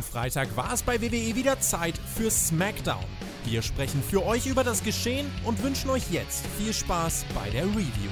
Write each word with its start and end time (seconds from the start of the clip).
Am 0.00 0.04
Freitag 0.04 0.56
war 0.56 0.72
es 0.72 0.82
bei 0.82 0.98
WWE 1.02 1.36
wieder 1.36 1.60
Zeit 1.60 2.00
für 2.16 2.30
SmackDown. 2.30 3.04
Wir 3.44 3.60
sprechen 3.60 4.02
für 4.02 4.24
euch 4.24 4.46
über 4.46 4.64
das 4.64 4.82
Geschehen 4.82 5.30
und 5.44 5.62
wünschen 5.62 5.90
euch 5.90 6.10
jetzt 6.10 6.46
viel 6.56 6.72
Spaß 6.72 7.26
bei 7.34 7.50
der 7.50 7.66
Review. 7.66 8.08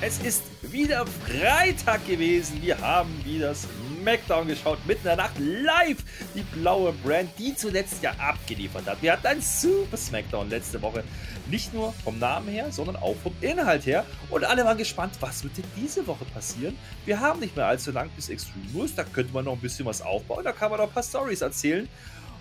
Es 0.00 0.18
ist 0.18 0.42
wieder 0.62 1.06
Freitag 1.06 2.04
gewesen. 2.08 2.60
Wir 2.60 2.80
haben 2.80 3.24
wieder 3.24 3.54
SmackDown 4.02 4.48
geschaut, 4.48 4.78
mitten 4.86 5.02
in 5.02 5.16
der 5.16 5.16
Nacht 5.16 5.38
live. 5.38 5.98
Die 6.34 6.42
blaue 6.42 6.92
Brand, 6.92 7.30
die 7.38 7.54
zuletzt 7.54 8.02
ja 8.02 8.12
abgeliefert 8.18 8.86
hat. 8.86 9.00
Wir 9.00 9.12
hatten 9.12 9.26
ein 9.28 9.40
super 9.40 9.96
SmackDown 9.96 10.50
letzte 10.50 10.82
Woche. 10.82 11.04
Nicht 11.48 11.72
nur 11.72 11.92
vom 12.04 12.18
Namen 12.18 12.48
her, 12.48 12.72
sondern 12.72 12.96
auch 12.96 13.14
vom 13.22 13.34
Inhalt 13.40 13.86
her. 13.86 14.04
Und 14.30 14.44
alle 14.44 14.64
waren 14.64 14.76
gespannt, 14.76 15.14
was 15.20 15.44
wird 15.44 15.56
denn 15.56 15.64
diese 15.76 16.06
Woche 16.06 16.24
passieren? 16.26 16.76
Wir 17.04 17.20
haben 17.20 17.40
nicht 17.40 17.56
mehr 17.56 17.66
allzu 17.66 17.92
lang 17.92 18.10
bis 18.16 18.28
Extreme 18.28 18.66
Rules. 18.74 18.94
Da 18.94 19.04
könnte 19.04 19.32
man 19.32 19.44
noch 19.44 19.52
ein 19.52 19.60
bisschen 19.60 19.86
was 19.86 20.02
aufbauen. 20.02 20.44
Da 20.44 20.52
kann 20.52 20.70
man 20.70 20.80
noch 20.80 20.88
ein 20.88 20.92
paar 20.92 21.02
Stories 21.02 21.40
erzählen. 21.40 21.88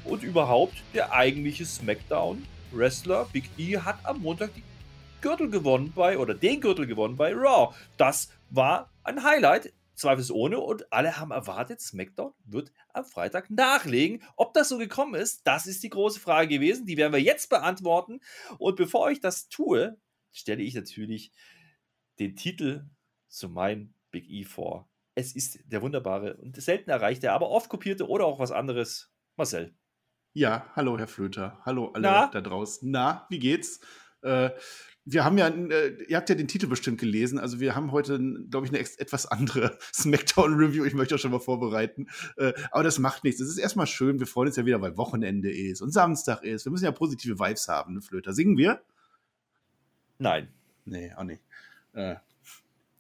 Und 0.03 0.23
überhaupt, 0.23 0.73
der 0.95 1.13
eigentliche 1.13 1.65
SmackDown-Wrestler 1.65 3.27
Big 3.31 3.49
E 3.57 3.77
hat 3.77 3.99
am 4.03 4.21
Montag 4.21 4.55
die 4.55 4.63
Gürtel 5.21 5.51
gewonnen 5.51 5.93
bei, 5.95 6.17
oder 6.17 6.34
den 6.34 6.59
Gürtel 6.59 6.87
gewonnen 6.87 7.15
bei 7.15 7.31
Raw. 7.34 7.75
Das 7.98 8.29
war 8.49 8.89
ein 9.03 9.23
Highlight, 9.23 9.71
zweifelsohne, 10.02 10.60
und 10.60 10.91
alle 10.91 11.18
haben 11.18 11.32
erwartet, 11.32 11.80
SmackDown 11.80 12.34
wird 12.44 12.71
am 12.94 13.05
Freitag 13.05 13.49
nachlegen. 13.49 14.24
Ob 14.35 14.54
das 14.54 14.70
so 14.70 14.77
gekommen 14.77 15.16
ist, 15.16 15.48
das 15.48 15.68
ist 15.68 15.84
die 15.84 15.90
große 15.90 16.20
Frage 16.20 16.49
gewesen. 16.49 16.85
Die 16.85 16.98
werden 16.98 17.13
wir 17.13 17.21
jetzt 17.21 17.49
beantworten. 17.49 18.20
Und 18.58 18.76
bevor 18.76 19.12
ich 19.12 19.20
das 19.20 19.48
tue, 19.48 19.98
stelle 20.32 20.63
ich 20.63 20.74
natürlich 20.76 21.32
den 22.20 22.35
Titel 22.35 22.90
zu 23.27 23.49
meinem 23.49 23.93
Big 24.12 24.30
E 24.30 24.43
vor. 24.43 24.90
Es 25.16 25.35
ist 25.35 25.60
der 25.66 25.82
wunderbare 25.82 26.38
und 26.38 26.62
selten 26.62 26.90
erreichte, 26.90 27.32
aber 27.32 27.49
oft 27.49 27.70
kopierte 27.70 28.08
oder 28.08 28.26
auch 28.26 28.40
was 28.40 28.52
anderes. 28.52 29.12
Marcel. 29.36 29.76
Ja, 30.34 30.71
hallo 30.76 30.98
Herr 30.98 31.08
Flöter. 31.08 31.60
Hallo 31.65 31.91
alle 31.93 32.04
Na? 32.04 32.27
da 32.27 32.41
draußen. 32.41 32.90
Na, 32.90 33.26
wie 33.30 33.40
geht's? 33.40 33.82
Äh, 34.21 34.52
wir 35.05 35.26
haben 35.26 35.38
ja, 35.38 35.48
äh, 35.48 36.04
ihr 36.07 36.18
habt 36.18 36.30
ja 36.30 36.35
den 36.35 36.48
Titel 36.48 36.68
bestimmt 36.68 36.99
gelesen, 36.99 37.40
also 37.40 37.60
wir 37.60 37.76
haben 37.76 37.91
heute, 37.91 38.20
glaube 38.49 38.68
ich, 38.68 38.71
eine 38.71 38.80
etwas 38.80 39.26
andere 39.26 39.77
Smackdown-Review. 39.93 40.85
Ich 40.85 40.93
möchte 40.93 41.16
auch 41.16 41.20
schon 41.20 41.32
mal 41.32 41.40
vorbereiten. 41.40 42.08
Äh, 42.38 42.54
aber 42.71 42.84
das 42.84 42.99
macht 42.99 43.24
nichts. 43.24 43.41
Es 43.41 43.49
ist 43.49 43.58
erstmal 43.58 43.88
schön. 43.88 44.20
Wir 44.20 44.27
freuen 44.27 44.48
uns 44.48 44.58
ja 44.58 44.66
wieder, 44.66 44.82
weil 44.82 44.98
Wochenende 44.98 45.52
ist 45.52 45.82
und 45.82 45.91
Samstag 45.91 46.43
ist. 46.43 46.66
Wir 46.66 46.71
müssen 46.71 46.85
ja 46.85 46.91
positive 46.91 47.40
Vibes 47.40 47.68
haben, 47.68 47.96
ne, 47.96 48.02
Flöter. 48.02 48.34
Singen 48.34 48.58
wir? 48.58 48.82
Nein. 50.20 50.49
Nee, 50.85 51.12
auch 51.15 51.24
nicht. 51.24 51.41
Äh, 51.93 52.15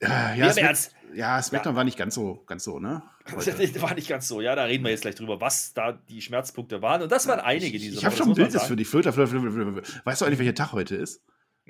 ja, 0.01 0.33
ja, 0.33 0.51
Smack 0.51 0.77
ja, 1.13 1.41
Smackdown 1.41 1.73
ja. 1.73 1.77
war 1.77 1.83
nicht 1.83 1.97
ganz 1.97 2.15
so, 2.15 2.41
ganz 2.47 2.63
so, 2.63 2.79
ne? 2.79 3.03
Heute. 3.35 3.81
War 3.81 3.93
nicht 3.93 4.07
ganz 4.07 4.27
so, 4.27 4.41
ja, 4.41 4.55
da 4.55 4.63
reden 4.63 4.83
wir 4.83 4.89
jetzt 4.89 5.01
gleich 5.01 5.13
drüber, 5.13 5.39
was 5.39 5.73
da 5.73 5.91
die 5.91 6.21
Schmerzpunkte 6.21 6.81
waren. 6.81 7.03
Und 7.03 7.11
das 7.11 7.27
waren 7.27 7.39
einige 7.39 7.77
diese 7.77 7.91
Ich, 7.91 7.97
ich 7.99 8.05
habe 8.05 8.15
schon 8.15 8.29
ein 8.29 8.33
Bild 8.33 8.59
für 8.59 8.75
dich, 8.75 8.87
Flöter, 8.87 9.13
Flöter, 9.13 9.29
Flöter, 9.29 9.51
Flöter. 9.51 10.01
Weißt 10.05 10.21
du 10.21 10.25
eigentlich, 10.25 10.39
welcher 10.39 10.55
Tag 10.55 10.71
heute 10.71 10.95
ist? 10.95 11.21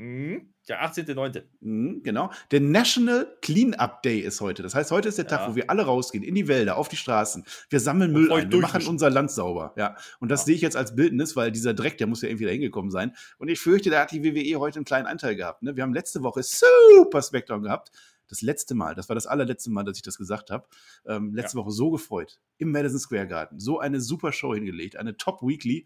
Mhm. 0.02 0.54
Der 0.68 0.84
18.9. 0.84 1.44
Mhm, 1.60 2.02
genau. 2.02 2.32
Der 2.50 2.60
National 2.60 3.38
Cleanup 3.42 4.02
Day 4.02 4.20
ist 4.20 4.42
heute. 4.42 4.64
Das 4.64 4.74
heißt, 4.74 4.90
heute 4.90 5.10
ist 5.10 5.20
der 5.20 5.26
ja. 5.26 5.30
Tag, 5.30 5.50
wo 5.50 5.56
wir 5.56 5.70
alle 5.70 5.84
rausgehen, 5.84 6.24
in 6.24 6.34
die 6.34 6.48
Wälder, 6.48 6.78
auf 6.78 6.88
die 6.88 6.96
Straßen. 6.96 7.46
Wir 7.70 7.80
sammeln 7.80 8.12
Müll 8.12 8.32
ein, 8.32 8.52
wir 8.52 8.60
machen 8.60 8.88
unser 8.88 9.12
Land 9.12 9.30
sauber. 9.30 9.74
Ja. 9.78 9.96
Und 10.20 10.30
das 10.30 10.42
ja. 10.42 10.46
sehe 10.46 10.56
ich 10.56 10.62
jetzt 10.62 10.76
als 10.76 10.96
Bildnis, 10.96 11.36
weil 11.36 11.52
dieser 11.52 11.76
Dreck, 11.76 12.00
der 12.00 12.08
muss 12.08 12.24
ja 12.24 12.30
irgendwie 12.30 12.46
da 12.46 12.52
hingekommen 12.52 12.90
sein. 12.90 13.16
Und 13.38 13.50
ich 13.50 13.60
fürchte, 13.60 13.92
da 13.92 14.02
hat 14.02 14.12
die 14.12 14.24
WWE 14.24 14.60
heute 14.60 14.80
einen 14.80 14.86
kleinen 14.86 15.06
Anteil 15.06 15.36
gehabt. 15.36 15.62
Ne? 15.62 15.76
Wir 15.76 15.84
haben 15.84 15.94
letzte 15.94 16.24
Woche 16.24 16.42
super 16.42 17.22
Smackdown 17.22 17.62
gehabt. 17.62 17.92
Das 18.28 18.42
letzte 18.42 18.74
Mal, 18.74 18.96
das 18.96 19.08
war 19.08 19.16
das 19.16 19.28
allerletzte 19.28 19.70
Mal, 19.70 19.84
dass 19.84 19.98
ich 19.98 20.04
das 20.04 20.18
gesagt 20.18 20.50
habe. 20.50 20.66
Ähm, 21.06 21.36
letzte 21.36 21.58
ja. 21.58 21.64
Woche 21.64 21.72
so 21.72 21.92
gefreut. 21.92 22.40
Im 22.58 22.72
Madison 22.72 23.00
Square 23.00 23.28
Garden. 23.28 23.60
So 23.60 23.80
eine 23.80 24.02
super 24.02 24.32
Show 24.32 24.56
hingelegt. 24.56 24.96
Eine 24.96 25.16
Top 25.16 25.44
Weekly. 25.44 25.86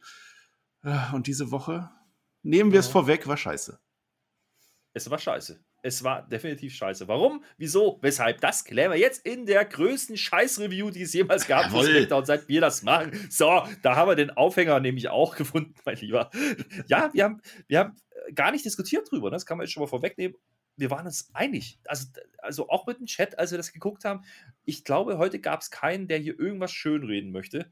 Äh, 0.83 0.95
und 1.13 1.27
diese 1.27 1.51
Woche, 1.51 1.89
nehmen 2.43 2.71
wir 2.71 2.79
es 2.79 2.87
vorweg, 2.87 3.27
war 3.27 3.35
scheiße. 3.35 3.79
Es 4.95 5.09
war 5.09 5.19
scheiße. 5.19 5.59
Es 5.83 6.05
war 6.05 6.25
definitiv 6.25 6.73
scheiße. 6.73 7.09
Warum? 7.09 7.43
Wieso? 7.57 7.99
Weshalb? 8.01 8.39
Das 8.39 8.63
klären 8.63 8.93
wir 8.93 8.97
jetzt 8.97 9.25
in 9.25 9.45
der 9.45 9.65
größten 9.65 10.15
Scheiß-Review, 10.15 10.89
die 10.89 11.01
es 11.01 11.11
jemals 11.11 11.45
gab. 11.47 11.73
Und 11.73 12.25
seit 12.25 12.47
wir 12.47 12.61
das 12.61 12.81
machen. 12.81 13.11
So, 13.29 13.67
da 13.81 13.97
haben 13.97 14.07
wir 14.07 14.15
den 14.15 14.31
Aufhänger 14.31 14.79
nämlich 14.79 15.09
auch 15.09 15.35
gefunden, 15.37 15.75
mein 15.83 15.97
Lieber. 15.97 16.31
Ja, 16.87 17.09
wir 17.13 17.25
haben, 17.25 17.41
wir 17.67 17.79
haben 17.79 17.97
äh, 18.09 18.31
gar 18.31 18.51
nicht 18.51 18.63
diskutiert 18.63 19.11
drüber. 19.11 19.27
Ne? 19.29 19.35
Das 19.35 19.45
kann 19.45 19.57
man 19.57 19.65
jetzt 19.65 19.73
schon 19.73 19.83
mal 19.83 19.87
vorwegnehmen. 19.87 20.37
Wir 20.77 20.89
waren 20.89 21.05
uns 21.05 21.29
einig. 21.33 21.77
Also, 21.83 22.07
also 22.37 22.69
auch 22.69 22.87
mit 22.87 22.97
dem 22.97 23.05
Chat, 23.05 23.37
als 23.37 23.51
wir 23.51 23.57
das 23.57 23.73
geguckt 23.73 24.05
haben. 24.05 24.23
Ich 24.63 24.85
glaube, 24.85 25.17
heute 25.17 25.41
gab 25.41 25.59
es 25.59 25.71
keinen, 25.71 26.07
der 26.07 26.19
hier 26.19 26.39
irgendwas 26.39 26.71
schönreden 26.71 27.33
möchte. 27.33 27.69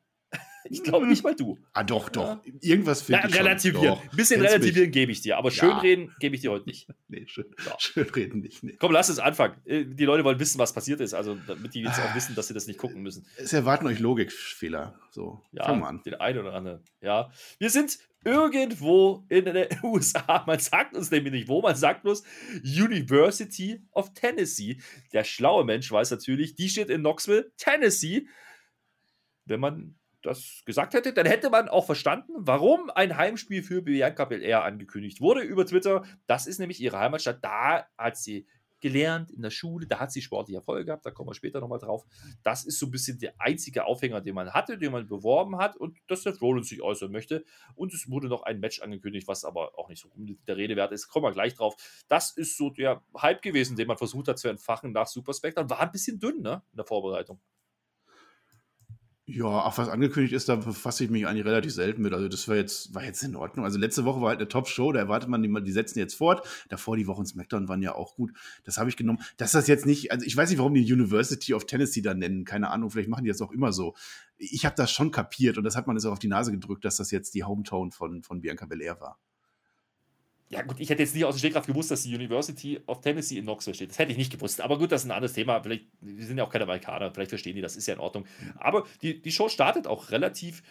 Ich 0.69 0.83
glaube 0.83 1.07
nicht 1.07 1.23
mal 1.23 1.35
du. 1.35 1.57
Ah, 1.73 1.83
doch, 1.83 2.09
doch. 2.09 2.39
Irgendwas 2.61 3.07
ja, 3.07 3.25
ich. 3.27 3.35
Relativieren. 3.35 3.99
Ein 3.99 4.15
bisschen 4.15 4.39
Kennst 4.39 4.55
relativieren 4.55 4.91
gebe 4.91 5.11
ich 5.11 5.21
dir, 5.21 5.37
aber 5.37 5.51
schönreden 5.51 6.05
ja. 6.05 6.13
gebe 6.19 6.35
ich 6.35 6.41
dir 6.41 6.51
heute 6.51 6.65
nicht. 6.65 6.87
nee, 7.07 7.25
schön, 7.27 7.45
ja. 7.65 7.75
schönreden 7.77 8.41
nicht. 8.41 8.63
Nee. 8.63 8.77
Komm, 8.79 8.91
lass 8.91 9.09
uns 9.09 9.19
anfangen. 9.19 9.55
Äh, 9.65 9.85
die 9.85 10.05
Leute 10.05 10.23
wollen 10.23 10.39
wissen, 10.39 10.59
was 10.59 10.73
passiert 10.73 11.01
ist, 11.01 11.13
also 11.13 11.35
damit 11.47 11.73
die 11.73 11.81
jetzt 11.81 11.99
auch 11.99 12.15
wissen, 12.15 12.35
dass 12.35 12.47
sie 12.47 12.53
das 12.53 12.67
nicht 12.67 12.79
gucken 12.79 13.01
müssen. 13.01 13.25
Es 13.37 13.53
erwarten 13.53 13.87
euch 13.87 13.99
Logikfehler. 13.99 14.99
So, 15.11 15.41
ja, 15.51 15.65
fang 15.65 15.81
mal 15.81 15.89
an. 15.89 16.01
Den 16.03 16.15
einen 16.15 16.39
oder 16.39 16.53
anderen. 16.53 16.83
Ja. 17.01 17.31
Wir 17.59 17.69
sind 17.69 17.99
irgendwo 18.23 19.25
in 19.29 19.45
den 19.45 19.67
USA. 19.83 20.43
Man 20.47 20.59
sagt 20.59 20.95
uns 20.95 21.11
nämlich 21.11 21.33
nicht 21.33 21.47
wo, 21.47 21.61
man 21.61 21.75
sagt 21.75 22.03
bloß 22.03 22.23
University 22.63 23.85
of 23.91 24.13
Tennessee. 24.13 24.79
Der 25.11 25.23
schlaue 25.23 25.65
Mensch 25.65 25.91
weiß 25.91 26.11
natürlich, 26.11 26.55
die 26.55 26.69
steht 26.69 26.89
in 26.89 27.01
Knoxville, 27.01 27.51
Tennessee. 27.57 28.27
Wenn 29.45 29.59
man 29.59 29.95
das 30.23 30.63
gesagt 30.65 30.93
hätte, 30.93 31.13
dann 31.13 31.25
hätte 31.25 31.49
man 31.49 31.69
auch 31.69 31.85
verstanden, 31.85 32.33
warum 32.37 32.89
ein 32.89 33.17
Heimspiel 33.17 33.61
für 33.61 33.81
Bianca 33.81 34.25
Belair 34.25 34.63
angekündigt 34.63 35.21
wurde 35.21 35.41
über 35.41 35.65
Twitter. 35.65 36.03
Das 36.27 36.47
ist 36.47 36.59
nämlich 36.59 36.81
ihre 36.81 36.97
Heimatstadt. 36.97 37.43
Da 37.43 37.85
hat 37.97 38.17
sie 38.17 38.47
gelernt 38.83 39.31
in 39.31 39.41
der 39.41 39.49
Schule, 39.49 39.87
da 39.87 39.99
hat 39.99 40.11
sie 40.11 40.21
sportliche 40.21 40.57
Erfolge 40.57 40.83
gehabt, 40.83 41.05
da 41.05 41.11
kommen 41.11 41.29
wir 41.29 41.33
später 41.33 41.61
nochmal 41.61 41.79
drauf. 41.79 42.05
Das 42.43 42.65
ist 42.65 42.79
so 42.79 42.87
ein 42.87 42.91
bisschen 42.91 43.17
der 43.17 43.33
einzige 43.39 43.85
Aufhänger, 43.85 44.19
den 44.19 44.35
man 44.35 44.53
hatte, 44.53 44.77
den 44.77 44.91
man 44.91 45.07
beworben 45.07 45.57
hat 45.57 45.77
und 45.77 45.97
dass 46.07 46.23
der 46.23 46.37
Rollins 46.37 46.67
sich 46.67 46.81
äußern 46.81 47.09
möchte. 47.09 47.45
Und 47.75 47.93
es 47.93 48.09
wurde 48.11 48.27
noch 48.27 48.43
ein 48.43 48.59
Match 48.59 48.81
angekündigt, 48.81 49.25
was 49.25 49.45
aber 49.45 49.79
auch 49.79 49.87
nicht 49.87 50.01
so 50.01 50.09
der 50.17 50.57
Rede 50.57 50.75
wert 50.75 50.91
ist. 50.91 51.07
Kommen 51.07 51.25
wir 51.25 51.31
gleich 51.31 51.53
drauf. 51.53 51.75
Das 52.09 52.31
ist 52.31 52.57
so 52.57 52.69
der 52.69 53.01
Hype 53.17 53.41
gewesen, 53.41 53.77
den 53.77 53.87
man 53.87 53.97
versucht 53.97 54.27
hat 54.27 54.37
zu 54.37 54.49
entfachen 54.49 54.91
nach 54.91 55.07
Super 55.07 55.33
Spectre. 55.33 55.69
War 55.69 55.79
ein 55.79 55.91
bisschen 55.91 56.19
dünn, 56.19 56.41
ne, 56.41 56.61
in 56.73 56.75
der 56.75 56.85
Vorbereitung. 56.85 57.39
Ja, 59.25 59.45
auch 59.45 59.77
was 59.77 59.87
angekündigt 59.87 60.33
ist, 60.33 60.49
da 60.49 60.57
befasse 60.57 61.05
ich 61.05 61.09
mich 61.09 61.25
eigentlich 61.25 61.45
relativ 61.45 61.71
selten 61.71 62.01
mit. 62.01 62.11
Also 62.13 62.27
das 62.27 62.45
war 62.49 62.57
jetzt, 62.57 62.93
war 62.93 63.05
jetzt 63.05 63.23
in 63.23 63.37
Ordnung. 63.37 63.63
Also 63.63 63.79
letzte 63.79 64.03
Woche 64.03 64.19
war 64.19 64.29
halt 64.29 64.39
eine 64.39 64.49
Top-Show, 64.49 64.91
da 64.91 64.99
erwartet 64.99 65.29
man, 65.29 65.41
die, 65.41 65.71
setzen 65.71 65.99
jetzt 65.99 66.15
fort. 66.15 66.45
Davor 66.67 66.97
die 66.97 67.07
Wochen 67.07 67.25
SmackDown 67.25 67.69
waren 67.69 67.81
ja 67.81 67.95
auch 67.95 68.15
gut. 68.15 68.33
Das 68.65 68.77
habe 68.77 68.89
ich 68.89 68.97
genommen. 68.97 69.19
Dass 69.37 69.53
das 69.53 69.67
jetzt 69.67 69.85
nicht, 69.85 70.11
also 70.11 70.25
ich 70.25 70.35
weiß 70.35 70.49
nicht, 70.49 70.59
warum 70.59 70.73
die 70.73 70.91
University 70.91 71.53
of 71.53 71.65
Tennessee 71.65 72.01
da 72.01 72.13
nennen. 72.13 72.43
Keine 72.43 72.69
Ahnung, 72.69 72.89
vielleicht 72.89 73.07
machen 73.07 73.23
die 73.23 73.29
das 73.29 73.41
auch 73.41 73.53
immer 73.53 73.71
so. 73.71 73.95
Ich 74.37 74.65
habe 74.65 74.75
das 74.75 74.91
schon 74.91 75.11
kapiert 75.11 75.57
und 75.57 75.63
das 75.63 75.77
hat 75.77 75.87
man 75.87 75.95
jetzt 75.95 76.05
auch 76.05 76.11
auf 76.11 76.19
die 76.19 76.27
Nase 76.27 76.51
gedrückt, 76.51 76.83
dass 76.83 76.97
das 76.97 77.09
jetzt 77.11 77.33
die 77.33 77.45
Hometown 77.45 77.91
von, 77.91 78.23
von 78.23 78.41
Bianca 78.41 78.65
Belair 78.65 78.99
war. 78.99 79.19
Ja, 80.53 80.61
gut, 80.61 80.79
ich 80.79 80.89
hätte 80.89 81.01
jetzt 81.01 81.15
nicht 81.15 81.25
aus 81.25 81.35
dem 81.35 81.39
Stegreif 81.39 81.65
gewusst, 81.65 81.89
dass 81.89 82.03
die 82.03 82.13
University 82.13 82.79
of 82.85 83.01
Tennessee 83.01 83.37
in 83.37 83.45
Knoxville 83.45 83.73
steht. 83.73 83.89
Das 83.89 83.99
hätte 83.99 84.11
ich 84.11 84.17
nicht 84.17 84.31
gewusst. 84.31 84.61
Aber 84.61 84.77
gut, 84.77 84.91
das 84.91 85.01
ist 85.01 85.07
ein 85.07 85.11
anderes 85.11 85.33
Thema. 85.33 85.61
Vielleicht, 85.61 85.87
wir 85.99 86.25
sind 86.25 86.37
ja 86.37 86.43
auch 86.43 86.49
keine 86.49 86.65
Amerikaner, 86.65 87.11
vielleicht 87.11 87.29
verstehen 87.29 87.55
die, 87.55 87.61
das 87.61 87.75
ist 87.75 87.87
ja 87.87 87.95
in 87.95 87.99
Ordnung. 87.99 88.25
Aber 88.57 88.85
die, 89.01 89.21
die 89.21 89.31
Show 89.31 89.49
startet 89.49 89.87
auch 89.87 90.11
relativ 90.11 90.61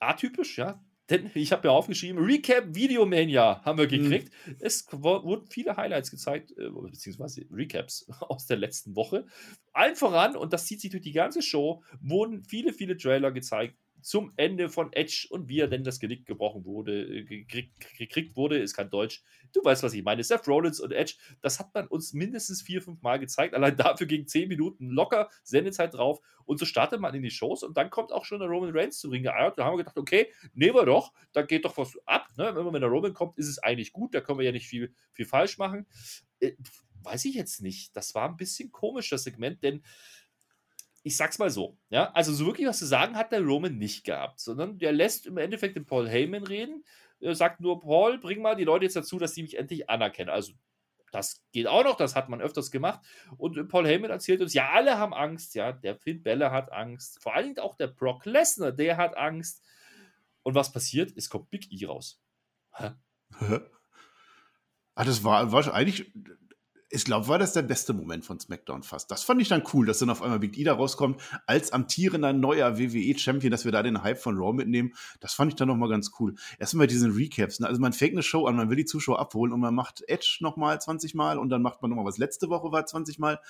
atypisch, 0.00 0.58
ja. 0.58 0.82
Denn 1.10 1.30
ich 1.34 1.52
habe 1.52 1.68
ja 1.68 1.72
aufgeschrieben, 1.72 2.22
Recap 2.22 2.74
Videomania 2.74 3.64
haben 3.64 3.78
wir 3.78 3.86
mhm. 3.86 4.02
gekriegt. 4.02 4.32
Mhm. 4.46 4.56
Es 4.60 4.86
wurden 4.90 5.46
viele 5.46 5.76
Highlights 5.76 6.10
gezeigt, 6.10 6.52
äh, 6.58 6.68
beziehungsweise 6.68 7.46
Recaps 7.50 8.08
aus 8.20 8.46
der 8.46 8.56
letzten 8.56 8.96
Woche. 8.96 9.24
Allen 9.72 9.96
voran, 9.96 10.36
und 10.36 10.52
das 10.52 10.66
zieht 10.66 10.80
sich 10.80 10.90
durch 10.90 11.02
die 11.02 11.12
ganze 11.12 11.42
Show, 11.42 11.82
wurden 12.00 12.42
viele, 12.44 12.72
viele 12.72 12.96
Trailer 12.96 13.30
gezeigt 13.30 13.76
zum 14.00 14.32
Ende 14.36 14.68
von 14.68 14.92
Edge 14.92 15.26
und 15.30 15.48
wie 15.48 15.60
er 15.60 15.68
denn 15.68 15.84
das 15.84 16.00
Genick 16.00 16.26
gebrochen 16.26 16.64
wurde, 16.64 17.02
äh, 17.02 17.24
gekriegt, 17.24 17.96
gekriegt 17.96 18.36
wurde, 18.36 18.58
ist 18.58 18.74
kein 18.74 18.90
Deutsch. 18.90 19.22
Du 19.52 19.64
weißt, 19.64 19.82
was 19.82 19.94
ich 19.94 20.02
meine. 20.02 20.22
Seth 20.22 20.46
Rollins 20.46 20.80
und 20.80 20.92
Edge, 20.92 21.14
das 21.40 21.58
hat 21.58 21.74
man 21.74 21.86
uns 21.86 22.12
mindestens 22.12 22.62
vier, 22.62 22.82
fünf 22.82 23.02
Mal 23.02 23.18
gezeigt. 23.18 23.54
Allein 23.54 23.76
dafür 23.76 24.06
ging 24.06 24.26
zehn 24.26 24.48
Minuten 24.48 24.88
locker 24.88 25.28
Sendezeit 25.42 25.94
drauf. 25.94 26.20
Und 26.44 26.58
so 26.58 26.64
startet 26.64 27.00
man 27.00 27.14
in 27.14 27.22
die 27.22 27.30
Shows 27.30 27.62
und 27.62 27.76
dann 27.76 27.90
kommt 27.90 28.12
auch 28.12 28.24
schon 28.24 28.40
der 28.40 28.48
Roman 28.48 28.70
Reigns 28.72 28.98
zu 28.98 29.10
Ring 29.10 29.22
geeiert. 29.22 29.58
Da 29.58 29.64
haben 29.64 29.74
wir 29.74 29.84
gedacht, 29.84 29.98
okay, 29.98 30.32
nehmen 30.54 30.74
wir 30.74 30.86
doch, 30.86 31.12
da 31.32 31.42
geht 31.42 31.64
doch 31.64 31.76
was 31.76 31.98
ab. 32.06 32.28
Ne? 32.36 32.52
Wenn, 32.54 32.64
man, 32.64 32.72
wenn 32.72 32.80
der 32.80 32.90
Roman 32.90 33.12
kommt, 33.12 33.36
ist 33.38 33.48
es 33.48 33.58
eigentlich 33.58 33.92
gut. 33.92 34.14
Da 34.14 34.20
können 34.20 34.38
wir 34.38 34.46
ja 34.46 34.52
nicht 34.52 34.66
viel, 34.66 34.94
viel 35.12 35.26
falsch 35.26 35.58
machen. 35.58 35.86
Äh, 36.40 36.52
weiß 37.02 37.24
ich 37.26 37.34
jetzt 37.34 37.60
nicht. 37.62 37.96
Das 37.96 38.14
war 38.14 38.28
ein 38.28 38.36
bisschen 38.36 38.72
komisch, 38.72 39.10
das 39.10 39.24
Segment, 39.24 39.62
denn 39.62 39.82
ich 41.02 41.16
sag's 41.16 41.38
mal 41.38 41.50
so, 41.50 41.78
ja, 41.90 42.10
also 42.12 42.32
so 42.32 42.46
wirklich 42.46 42.66
was 42.66 42.78
zu 42.78 42.86
sagen 42.86 43.16
hat 43.16 43.32
der 43.32 43.42
Roman 43.42 43.78
nicht 43.78 44.04
gehabt, 44.04 44.40
sondern 44.40 44.78
der 44.78 44.92
lässt 44.92 45.26
im 45.26 45.38
Endeffekt 45.38 45.76
den 45.76 45.86
Paul 45.86 46.08
Heyman 46.08 46.44
reden 46.44 46.84
äh, 47.20 47.34
sagt 47.34 47.60
nur, 47.60 47.80
Paul, 47.80 48.18
bring 48.18 48.42
mal 48.42 48.56
die 48.56 48.64
Leute 48.64 48.84
jetzt 48.84 48.96
dazu, 48.96 49.18
dass 49.18 49.34
sie 49.34 49.42
mich 49.42 49.58
endlich 49.58 49.88
anerkennen. 49.90 50.30
Also 50.30 50.52
das 51.10 51.42
geht 51.52 51.66
auch 51.66 51.84
noch, 51.84 51.96
das 51.96 52.14
hat 52.14 52.28
man 52.28 52.40
öfters 52.40 52.70
gemacht. 52.70 53.00
Und 53.36 53.68
Paul 53.68 53.86
Heyman 53.86 54.10
erzählt 54.10 54.40
uns, 54.40 54.54
ja, 54.54 54.70
alle 54.70 54.98
haben 54.98 55.14
Angst, 55.14 55.54
ja, 55.54 55.72
der 55.72 55.96
Finn 55.96 56.22
Bella 56.22 56.50
hat 56.50 56.70
Angst, 56.72 57.22
vor 57.22 57.34
allen 57.34 57.46
Dingen 57.46 57.58
auch 57.60 57.76
der 57.76 57.88
Brock 57.88 58.26
Lesnar, 58.26 58.72
der 58.72 58.96
hat 58.96 59.16
Angst. 59.16 59.64
Und 60.42 60.54
was 60.54 60.72
passiert? 60.72 61.12
Es 61.16 61.28
kommt 61.28 61.50
Big 61.50 61.70
E 61.72 61.86
raus. 61.86 62.20
Hä? 62.74 62.90
ah, 64.94 65.04
das 65.04 65.24
war, 65.24 65.50
war 65.52 65.74
eigentlich, 65.74 66.12
ich 66.90 67.04
glaube, 67.04 67.28
war 67.28 67.38
das 67.38 67.52
der 67.52 67.62
beste 67.62 67.92
Moment 67.92 68.24
von 68.24 68.40
SmackDown 68.40 68.82
fast. 68.82 69.10
Das 69.10 69.22
fand 69.22 69.42
ich 69.42 69.48
dann 69.48 69.62
cool, 69.72 69.84
dass 69.86 69.98
dann 69.98 70.08
auf 70.08 70.22
einmal 70.22 70.38
Big 70.38 70.56
E 70.56 70.64
da 70.64 70.74
rauskommt, 70.74 71.20
als 71.46 71.72
amtierender 71.72 72.32
neuer 72.32 72.78
WWE-Champion, 72.78 73.50
dass 73.50 73.64
wir 73.64 73.72
da 73.72 73.82
den 73.82 74.02
Hype 74.02 74.18
von 74.18 74.38
Raw 74.38 74.54
mitnehmen. 74.54 74.94
Das 75.20 75.34
fand 75.34 75.52
ich 75.52 75.56
dann 75.56 75.68
nochmal 75.68 75.90
ganz 75.90 76.12
cool. 76.18 76.34
Erstmal 76.58 76.86
diesen 76.86 77.12
Recaps. 77.12 77.60
Ne? 77.60 77.66
Also 77.66 77.80
man 77.80 77.92
fängt 77.92 78.12
eine 78.12 78.22
Show 78.22 78.46
an, 78.46 78.56
man 78.56 78.70
will 78.70 78.76
die 78.76 78.86
Zuschauer 78.86 79.18
abholen 79.18 79.52
und 79.52 79.60
man 79.60 79.74
macht 79.74 80.02
Edge 80.08 80.38
nochmal 80.40 80.80
20 80.80 81.14
Mal 81.14 81.38
und 81.38 81.50
dann 81.50 81.60
macht 81.60 81.82
man 81.82 81.90
nochmal 81.90 82.06
was 82.06 82.18
letzte 82.18 82.48
Woche 82.48 82.72
war 82.72 82.86
20 82.86 83.18
Mal. 83.18 83.40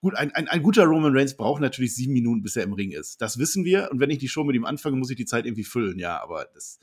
Gut, 0.00 0.16
ein, 0.16 0.32
ein, 0.32 0.48
ein 0.48 0.62
guter 0.62 0.84
Roman 0.84 1.16
Reigns 1.16 1.36
braucht 1.36 1.62
natürlich 1.62 1.94
sieben 1.94 2.12
Minuten, 2.12 2.42
bis 2.42 2.56
er 2.56 2.64
im 2.64 2.72
Ring 2.72 2.90
ist. 2.90 3.22
Das 3.22 3.38
wissen 3.38 3.64
wir. 3.64 3.90
Und 3.90 4.00
wenn 4.00 4.10
ich 4.10 4.18
die 4.18 4.28
Show 4.28 4.44
mit 4.44 4.56
ihm 4.56 4.64
anfange, 4.64 4.96
muss 4.96 5.10
ich 5.10 5.16
die 5.16 5.24
Zeit 5.24 5.46
irgendwie 5.46 5.64
füllen. 5.64 5.98
Ja, 5.98 6.20
aber 6.20 6.46
das, 6.52 6.80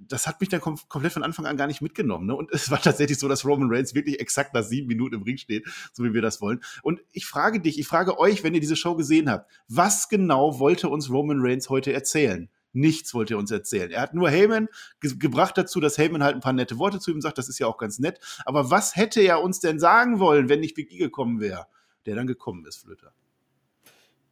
das 0.00 0.26
hat 0.26 0.40
mich 0.40 0.48
dann 0.48 0.60
kom 0.60 0.78
komplett 0.88 1.12
von 1.12 1.22
Anfang 1.22 1.46
an 1.46 1.56
gar 1.56 1.66
nicht 1.66 1.80
mitgenommen. 1.80 2.26
Ne? 2.26 2.34
Und 2.34 2.50
es 2.52 2.70
war 2.70 2.80
tatsächlich 2.80 3.18
so, 3.18 3.28
dass 3.28 3.44
Roman 3.44 3.68
Reigns 3.70 3.94
wirklich 3.94 4.20
exakt 4.20 4.54
nach 4.54 4.62
sieben 4.62 4.88
Minuten 4.88 5.16
im 5.16 5.22
Ring 5.22 5.36
steht, 5.36 5.66
so 5.92 6.04
wie 6.04 6.14
wir 6.14 6.22
das 6.22 6.40
wollen. 6.40 6.60
Und 6.82 7.00
ich 7.12 7.26
frage 7.26 7.60
dich, 7.60 7.78
ich 7.78 7.86
frage 7.86 8.18
euch, 8.18 8.42
wenn 8.44 8.54
ihr 8.54 8.60
diese 8.60 8.76
Show 8.76 8.94
gesehen 8.94 9.30
habt, 9.30 9.50
was 9.68 10.08
genau 10.08 10.58
wollte 10.58 10.88
uns 10.88 11.10
Roman 11.10 11.40
Reigns 11.40 11.68
heute 11.68 11.92
erzählen? 11.92 12.48
Nichts 12.72 13.14
wollte 13.14 13.34
er 13.34 13.38
uns 13.38 13.50
erzählen. 13.50 13.90
Er 13.90 14.02
hat 14.02 14.14
nur 14.14 14.28
Heyman 14.28 14.68
ge 15.00 15.16
gebracht 15.16 15.56
dazu, 15.56 15.80
dass 15.80 15.96
Heyman 15.96 16.22
halt 16.22 16.34
ein 16.34 16.42
paar 16.42 16.52
nette 16.52 16.78
Worte 16.78 17.00
zu 17.00 17.10
ihm 17.10 17.20
sagt. 17.20 17.38
Das 17.38 17.48
ist 17.48 17.58
ja 17.58 17.66
auch 17.66 17.78
ganz 17.78 17.98
nett. 17.98 18.20
Aber 18.44 18.70
was 18.70 18.94
hätte 18.94 19.20
er 19.20 19.42
uns 19.42 19.60
denn 19.60 19.80
sagen 19.80 20.18
wollen, 20.18 20.48
wenn 20.48 20.60
nicht 20.60 20.74
Big 20.74 20.92
E 20.92 20.98
gekommen 20.98 21.40
wäre? 21.40 21.66
Der 22.04 22.14
dann 22.14 22.26
gekommen 22.26 22.66
ist, 22.66 22.76
Flöter. 22.82 23.12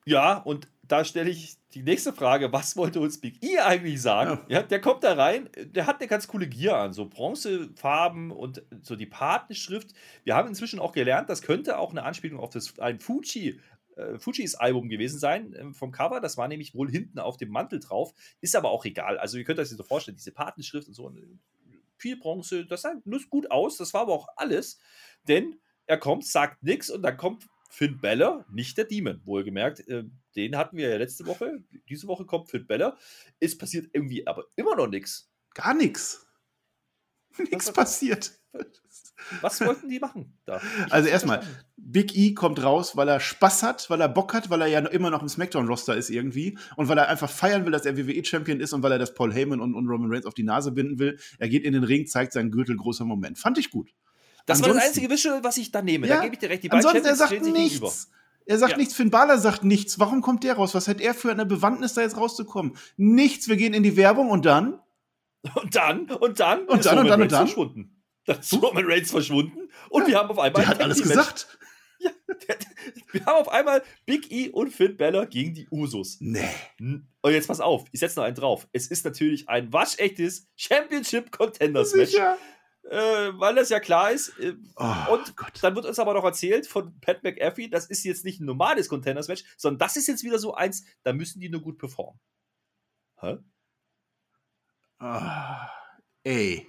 Ja, 0.05 0.37
und 0.37 0.69
da 0.89 1.05
stelle 1.05 1.31
ich 1.31 1.57
die 1.75 1.83
nächste 1.83 2.13
Frage: 2.13 2.53
Was 2.53 2.77
wollte 2.77 3.01
uns 3.01 3.21
Big 3.21 3.43
E 3.43 3.59
eigentlich 3.59 4.01
sagen? 4.01 4.41
Ja. 4.49 4.61
ja. 4.61 4.63
der 4.63 4.81
kommt 4.81 5.05
da 5.05 5.15
rein, 5.15 5.49
der 5.57 5.87
hat 5.87 6.01
eine 6.01 6.09
ganz 6.09 6.29
coole 6.29 6.47
Gier 6.49 6.77
an, 6.77 6.93
so 6.93 7.09
Bronzefarben 7.09 8.31
und 8.31 8.63
so 8.83 8.97
die 8.97 9.07
Patenschrift. 9.07 9.95
Wir 10.25 10.35
haben 10.35 10.49
inzwischen 10.49 10.79
auch 10.79 10.93
gelernt, 10.93 11.29
das 11.29 11.43
könnte 11.43 11.79
auch 11.79 11.91
eine 11.91 12.05
Anspielung 12.05 12.41
auf 12.41 12.51
das, 12.51 12.79
ein 12.79 13.01
Fuji 13.01 13.61
äh, 13.97 14.19
Fujis 14.19 14.55
Album 14.55 14.89
gewesen 14.89 15.19
sein 15.19 15.55
äh, 15.55 15.73
vom 15.73 15.91
Cover. 15.91 16.21
Das 16.21 16.37
war 16.37 16.49
nämlich 16.49 16.75
wohl 16.75 16.91
hinten 16.91 17.19
auf 17.19 17.37
dem 17.37 17.51
Mantel 17.51 17.81
drauf. 17.81 18.13
Ist 18.41 18.55
aber 18.55 18.71
auch 18.71 18.85
egal. 18.85 19.19
Also, 19.19 19.39
ihr 19.39 19.45
könnt 19.45 19.59
euch 19.59 19.69
das 19.69 19.77
so 19.77 19.85
vorstellen: 19.85 20.17
diese 20.17 20.33
Patenschrift 20.33 20.89
und 20.89 20.95
so. 20.95 21.13
Viel 21.99 22.19
Bronze, 22.19 22.67
das 22.67 22.83
sah 22.83 22.93
nur 23.05 23.21
gut 23.31 23.51
aus. 23.51 23.79
Das 23.79 23.95
war 23.95 24.03
aber 24.03 24.13
auch 24.13 24.29
alles. 24.37 24.79
Denn 25.27 25.59
er 25.87 25.97
kommt, 25.99 26.27
sagt 26.27 26.63
nichts 26.63 26.91
und 26.91 27.03
dann 27.03 27.17
kommt 27.17 27.49
Finn 27.71 28.01
Beller, 28.01 28.45
nicht 28.51 28.79
der 28.79 28.85
Demon, 28.85 29.21
wohlgemerkt. 29.25 29.87
Äh, 29.89 30.05
den 30.35 30.57
hatten 30.57 30.77
wir 30.77 30.89
ja 30.89 30.97
letzte 30.97 31.27
Woche. 31.27 31.63
Diese 31.89 32.07
Woche 32.07 32.25
kommt 32.25 32.51
Finn 32.51 32.67
Beller. 32.67 32.97
Es 33.41 33.57
passiert 33.57 33.89
irgendwie 33.93 34.27
aber 34.27 34.45
immer 34.57 34.77
noch 34.77 34.89
nichts. 34.89 35.31
Gar 35.55 35.75
nichts. 35.75 36.27
Nichts 37.39 37.71
passiert. 37.71 38.33
Was 39.41 39.61
wollten 39.61 39.89
die 39.89 39.99
machen 39.99 40.39
da? 40.45 40.61
also 40.91 41.09
erstmal, 41.09 41.43
Big 41.77 42.17
E 42.17 42.35
kommt 42.35 42.63
raus, 42.63 42.97
weil 42.97 43.09
er 43.09 43.21
Spaß 43.21 43.63
hat, 43.63 43.91
weil 43.91 44.01
er 44.01 44.09
Bock 44.09 44.35
hat, 44.35 44.51
weil 44.51 44.61
er 44.61 44.67
ja 44.67 44.81
immer 44.81 45.11
noch 45.11 45.23
im 45.23 45.29
SmackDown-Roster 45.29 45.97
ist 45.97 46.11
irgendwie 46.11 46.59
und 46.77 46.89
weil 46.89 46.99
er 46.99 47.09
einfach 47.09 47.31
feiern 47.31 47.65
will, 47.65 47.73
dass 47.73 47.87
er 47.87 47.97
WWE-Champion 47.97 48.61
ist 48.61 48.73
und 48.73 48.83
weil 48.83 48.93
er 48.93 48.99
das 48.99 49.15
Paul 49.15 49.33
Heyman 49.33 49.61
und, 49.61 49.75
und 49.75 49.89
Roman 49.89 50.13
Reigns 50.13 50.27
auf 50.27 50.35
die 50.35 50.43
Nase 50.43 50.73
binden 50.73 50.99
will. 50.99 51.19
Er 51.39 51.49
geht 51.49 51.65
in 51.65 51.73
den 51.73 51.85
Ring, 51.85 52.07
zeigt 52.07 52.33
seinen 52.33 52.51
Gürtel, 52.51 52.77
großer 52.77 53.05
Moment. 53.05 53.39
Fand 53.39 53.59
ich 53.59 53.71
gut. 53.71 53.91
Das 54.47 54.59
ansonsten, 54.59 54.77
war 54.77 54.81
das 54.81 54.89
einzige 54.89 55.11
Visual, 55.11 55.45
was 55.45 55.57
ich 55.57 55.73
da 55.73 55.83
nehme. 55.83 56.07
Ja, 56.07 56.17
da 56.17 56.23
gebe 56.23 56.35
ich 56.35 56.39
dir 56.39 56.49
recht. 56.49 56.63
Die 56.63 56.69
beiden 56.69 56.87
ansonsten, 56.87 57.09
er 57.09 57.17
sagt 57.17 57.43
nichts. 57.43 58.11
Er 58.49 58.59
sagt 58.59 58.73
ja. 58.73 58.79
nichts, 58.79 58.95
Finn 58.95 59.11
Balor 59.11 59.39
sagt 59.39 59.65
nichts. 59.65 59.99
Warum 59.99 60.23
kommt 60.23 60.45
der 60.45 60.55
raus? 60.55 60.73
Was 60.75 60.87
hat 60.87 61.01
er 61.01 61.15
für 61.15 61.33
eine 61.33 61.45
Bewandtnis, 61.45 61.95
da 61.95 62.03
jetzt 62.03 62.17
rauszukommen? 62.17 62.77
Nichts. 62.97 63.49
Wir 63.49 63.57
gehen 63.57 63.75
in 63.75 63.83
die 63.83 63.97
Werbung 63.97 64.31
und 64.31 64.47
dann? 64.47 64.79
Und 65.55 65.75
dann? 65.75 66.11
Und 66.11 66.39
dann? 66.39 66.61
Und 66.67 66.87
dann 66.87 66.99
und 66.99 67.09
dann 67.09 67.23
und 67.23 67.33
dann? 67.33 67.47
Verschwunden. 67.47 68.03
Dann 68.25 68.39
ist 68.41 68.53
Roman 68.55 68.85
Reigns 68.87 69.11
verschwunden 69.11 69.69
und 69.89 70.03
ja, 70.03 70.09
wir 70.09 70.19
haben 70.19 70.31
auf 70.31 70.39
einmal. 70.39 70.63
Der 70.63 70.69
hat 70.69 70.81
alles 70.81 71.03
gesagt. 71.03 71.49
Ja, 71.99 72.11
der, 72.29 72.59
wir 73.11 73.25
haben 73.25 73.41
auf 73.41 73.49
einmal 73.49 73.83
Big 74.05 74.31
E 74.31 74.51
und 74.51 74.71
Finn 74.71 74.99
Balor 74.99 75.25
gegen 75.25 75.55
die 75.55 75.67
Usos. 75.71 76.19
Nee. 76.21 76.47
Und 76.79 77.33
jetzt 77.33 77.49
pass 77.49 77.59
auf, 77.59 77.87
ich 77.91 78.01
setze 78.01 78.19
noch 78.19 78.27
einen 78.27 78.35
drauf. 78.35 78.69
Es 78.73 78.89
ist 78.89 79.07
natürlich 79.07 79.49
ein 79.49 79.73
waschechtes 79.73 80.47
Championship 80.57 81.33
Contenders 81.33 81.95
Match. 81.95 82.11
Sicher 82.11 82.37
äh, 82.91 83.33
weil 83.39 83.55
das 83.55 83.69
ja 83.69 83.81
klar 83.81 84.13
ist. 84.13 84.39
Äh, 84.39 84.55
oh, 84.77 85.15
und 85.15 85.37
Gott. 85.37 85.53
dann 85.63 85.75
wird 85.75 85.87
uns 85.87 85.99
aber 85.99 86.15
noch 86.15 86.25
erzählt 86.25 86.67
von 86.67 86.99
Pat 87.01 87.23
McAfee, 87.23 87.69
das 87.69 87.87
ist 87.87 88.05
jetzt 88.05 88.25
nicht 88.25 88.41
ein 88.41 88.47
normales 88.47 88.89
Contenders-Match, 88.89 89.45
sondern 89.57 89.79
das 89.79 89.97
ist 89.97 90.07
jetzt 90.07 90.25
wieder 90.25 90.39
so 90.39 90.55
eins, 90.55 90.85
da 91.03 91.13
müssen 91.13 91.41
die 91.41 91.49
nur 91.49 91.63
gut 91.63 91.79
performen. 91.79 92.21
Hä? 93.21 93.39
Oh, 95.01 95.67
ey. 96.25 96.67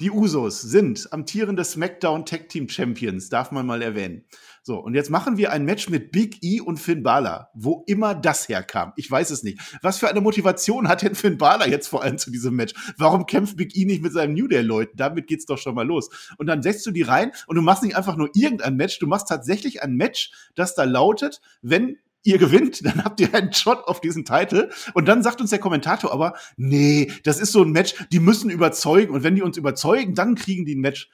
Die 0.00 0.10
Usos 0.10 0.60
sind 0.60 1.12
amtierende 1.12 1.64
SmackDown 1.64 2.26
Tag 2.26 2.48
Team 2.48 2.68
Champions, 2.68 3.28
darf 3.28 3.52
man 3.52 3.64
mal 3.64 3.80
erwähnen. 3.80 4.24
So, 4.64 4.78
und 4.78 4.94
jetzt 4.94 5.08
machen 5.08 5.36
wir 5.36 5.52
ein 5.52 5.64
Match 5.64 5.88
mit 5.88 6.10
Big 6.10 6.42
E 6.42 6.60
und 6.60 6.78
Finn 6.78 7.04
Balor, 7.04 7.50
wo 7.54 7.84
immer 7.86 8.12
das 8.14 8.48
herkam. 8.48 8.92
Ich 8.96 9.08
weiß 9.08 9.30
es 9.30 9.44
nicht. 9.44 9.60
Was 9.82 9.98
für 9.98 10.08
eine 10.08 10.20
Motivation 10.20 10.88
hat 10.88 11.02
denn 11.02 11.14
Finn 11.14 11.38
Balor 11.38 11.68
jetzt 11.68 11.86
vor 11.86 12.02
allem 12.02 12.18
zu 12.18 12.32
diesem 12.32 12.56
Match? 12.56 12.74
Warum 12.98 13.26
kämpft 13.26 13.56
Big 13.56 13.76
E 13.76 13.84
nicht 13.84 14.02
mit 14.02 14.12
seinem 14.12 14.34
New 14.34 14.48
Day-Leuten? 14.48 14.96
Damit 14.96 15.28
geht's 15.28 15.46
doch 15.46 15.58
schon 15.58 15.76
mal 15.76 15.86
los. 15.86 16.08
Und 16.38 16.48
dann 16.48 16.62
setzt 16.62 16.84
du 16.86 16.90
die 16.90 17.02
rein 17.02 17.30
und 17.46 17.54
du 17.54 17.62
machst 17.62 17.84
nicht 17.84 17.96
einfach 17.96 18.16
nur 18.16 18.30
irgendein 18.34 18.74
Match, 18.74 18.98
du 18.98 19.06
machst 19.06 19.28
tatsächlich 19.28 19.82
ein 19.84 19.94
Match, 19.94 20.32
das 20.56 20.74
da 20.74 20.82
lautet, 20.82 21.40
wenn 21.62 21.98
ihr 22.24 22.38
gewinnt, 22.38 22.84
dann 22.84 23.04
habt 23.04 23.20
ihr 23.20 23.32
einen 23.34 23.52
Shot 23.52 23.84
auf 23.84 24.00
diesen 24.00 24.24
Titel. 24.24 24.70
Und 24.94 25.06
dann 25.06 25.22
sagt 25.22 25.40
uns 25.40 25.50
der 25.50 25.58
Kommentator 25.58 26.12
aber, 26.12 26.34
nee, 26.56 27.12
das 27.22 27.38
ist 27.38 27.52
so 27.52 27.62
ein 27.62 27.70
Match, 27.70 27.94
die 28.10 28.18
müssen 28.18 28.50
überzeugen. 28.50 29.14
Und 29.14 29.22
wenn 29.22 29.36
die 29.36 29.42
uns 29.42 29.56
überzeugen, 29.56 30.14
dann 30.14 30.34
kriegen 30.34 30.64
die 30.64 30.74
ein 30.74 30.80
Match. 30.80 31.10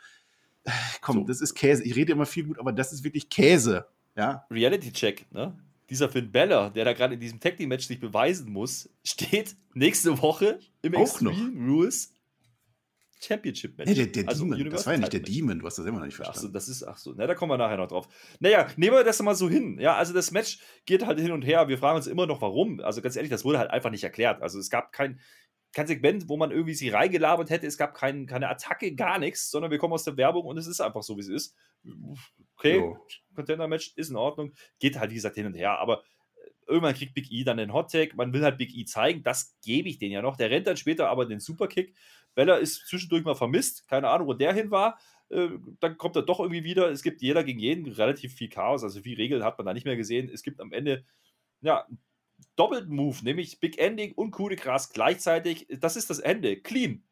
Äh, 0.65 0.71
komm, 1.01 1.19
so. 1.19 1.25
das 1.25 1.41
ist 1.41 1.55
Käse. 1.55 1.85
Ich 1.85 1.97
rede 1.97 2.13
immer 2.13 2.27
viel 2.27 2.45
gut, 2.45 2.59
aber 2.59 2.73
das 2.73 2.93
ist 2.93 3.05
wirklich 3.05 3.29
Käse. 3.29 3.87
Ja? 4.17 4.47
Reality-Check, 4.51 5.33
ne? 5.33 5.59
Dieser 5.89 6.09
Finn 6.09 6.31
Beller, 6.31 6.71
der 6.71 6.85
da 6.85 6.93
gerade 6.93 7.15
in 7.15 7.21
diesem 7.21 7.41
Tag 7.41 7.57
Team 7.57 7.69
Match 7.69 7.87
sich 7.87 7.99
beweisen 7.99 8.53
muss, 8.53 8.89
steht 9.05 9.57
nächste 9.75 10.23
Woche 10.23 10.61
im 10.83 10.95
Auch 10.95 11.01
Extreme 11.01 11.51
noch. 11.51 11.69
Rules 11.69 12.15
Championship 13.23 13.77
Match. 13.77 13.89
Nee, 13.89 13.95
der, 13.95 14.07
der 14.07 14.29
also 14.29 14.45
Demon, 14.45 14.71
das 14.71 14.87
war 14.87 14.95
ja 14.95 14.99
nicht 14.99 15.13
der 15.13 15.21
Demon, 15.21 15.59
du 15.59 15.67
hast 15.67 15.79
das 15.79 15.87
immer 15.87 15.99
noch 15.99 16.07
nicht 16.07 16.17
verstanden. 16.17 16.39
Achso, 16.39 16.53
das 16.53 16.69
ist, 16.69 16.83
ach 16.83 16.97
so, 16.97 17.13
na, 17.17 17.27
da 17.27 17.35
kommen 17.35 17.53
wir 17.53 17.59
nachher 17.59 17.77
noch 17.77 17.89
drauf. 17.89 18.09
Naja, 18.41 18.67
nehmen 18.77 18.97
wir 18.97 19.05
das 19.05 19.21
mal 19.23 19.35
so 19.35 19.49
hin. 19.49 19.79
Ja, 19.79 19.97
also 19.97 20.15
das 20.15 20.31
Match 20.31 20.59
geht 20.87 21.05
halt 21.05 21.21
hin 21.21 21.33
und 21.33 21.43
her. 21.43 21.69
Wir 21.69 21.79
fragen 21.79 21.97
uns 21.97 22.07
immer 22.07 22.27
noch, 22.27 22.41
warum. 22.41 22.81
Also 22.81 23.03
ganz 23.03 23.17
ehrlich, 23.17 23.31
das 23.31 23.45
wurde 23.45 23.59
halt 23.59 23.71
einfach 23.71 23.91
nicht 23.91 24.05
erklärt. 24.05 24.43
Also 24.43 24.59
es 24.59 24.71
gab 24.71 24.93
kein, 24.93 25.21
kein 25.73 25.87
Segment, 25.87 26.29
wo 26.29 26.37
man 26.37 26.51
irgendwie 26.51 26.75
sie 26.75 26.89
reingelabert 26.89 27.51
hätte. 27.51 27.67
Es 27.67 27.77
gab 27.77 27.95
kein, 27.95 28.27
keine 28.27 28.49
Attacke, 28.49 28.95
gar 28.95 29.19
nichts, 29.19 29.51
sondern 29.51 29.71
wir 29.71 29.79
kommen 29.79 29.93
aus 29.93 30.05
der 30.05 30.17
Werbung 30.17 30.47
und 30.47 30.57
es 30.59 30.67
ist 30.67 30.81
einfach 30.81 31.03
so, 31.03 31.17
wie 31.17 31.21
es 31.21 31.29
ist. 31.29 31.57
Okay, 32.57 32.83
Contender-Match 33.35 33.93
ist 33.97 34.11
in 34.11 34.17
Ordnung. 34.17 34.53
Geht 34.79 34.99
halt, 34.99 35.11
wie 35.11 35.15
gesagt, 35.15 35.37
hin 35.37 35.47
und 35.47 35.55
her. 35.55 35.79
Aber 35.79 35.99
äh, 35.99 36.51
irgendwann 36.67 36.95
kriegt 36.95 37.15
Big 37.15 37.31
E 37.31 37.45
dann 37.45 37.57
den 37.57 37.73
Hot 37.73 37.93
Tag. 37.93 38.15
Man 38.17 38.33
will 38.33 38.43
halt 38.43 38.59
Big 38.59 38.75
E 38.75 38.85
zeigen. 38.85 39.23
Das 39.23 39.57
gebe 39.63 39.89
ich 39.89 39.99
denen 39.99 40.13
ja 40.13 40.23
noch. 40.23 40.37
Der 40.37 40.51
rennt 40.51 40.67
dann 40.67 40.77
später 40.77 41.09
aber 41.09 41.27
den 41.27 41.41
Superkick. 41.41 41.95
Bella 42.35 42.57
ist 42.57 42.87
zwischendurch 42.87 43.25
mal 43.25 43.35
vermisst, 43.35 43.89
keine 43.89 44.09
Ahnung, 44.09 44.29
wo 44.29 44.35
der 44.35 44.53
hin 44.53 44.71
war. 44.71 44.99
Äh, 45.31 45.49
dann 45.81 45.97
kommt 45.97 46.17
er 46.17 46.23
doch 46.23 46.41
irgendwie 46.41 46.65
wieder. 46.65 46.91
Es 46.91 47.03
gibt 47.03 47.23
jeder 47.23 47.45
gegen 47.45 47.59
jeden 47.59 47.87
relativ 47.93 48.35
viel 48.35 48.49
Chaos, 48.49 48.83
also 48.83 49.01
viel 49.01 49.17
Regeln 49.17 49.45
hat 49.45 49.59
man 49.59 49.67
da 49.67 49.75
nicht 49.75 49.87
mehr 49.87 49.97
gesehen. 49.97 50.29
Es 50.33 50.43
gibt 50.43 50.61
am 50.61 50.73
Ende 50.73 51.05
ja, 51.61 51.87
doppelten 52.57 52.95
Move, 52.95 53.19
nämlich 53.23 53.61
Big 53.61 53.79
Ending 53.79 54.13
und 54.13 54.31
Coup 54.31 54.49
de 54.49 54.59
Gras 54.59 54.93
gleichzeitig. 54.93 55.67
Das 55.81 55.97
ist 55.97 56.11
das 56.11 56.19
Ende. 56.19 56.57
Clean. 56.57 57.03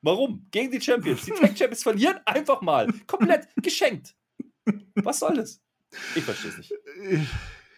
Warum? 0.00 0.46
Gegen 0.50 0.70
die 0.70 0.80
Champions. 0.80 1.24
Die 1.24 1.32
Tag 1.32 1.58
Champions 1.58 1.82
verlieren 1.82 2.18
einfach 2.24 2.60
mal. 2.60 2.88
Komplett 3.06 3.48
geschenkt. 3.56 4.14
Was 4.94 5.20
soll 5.20 5.36
das? 5.36 5.60
Ich 6.14 6.22
verstehe 6.22 6.50
es 6.50 6.58
nicht. 6.58 6.72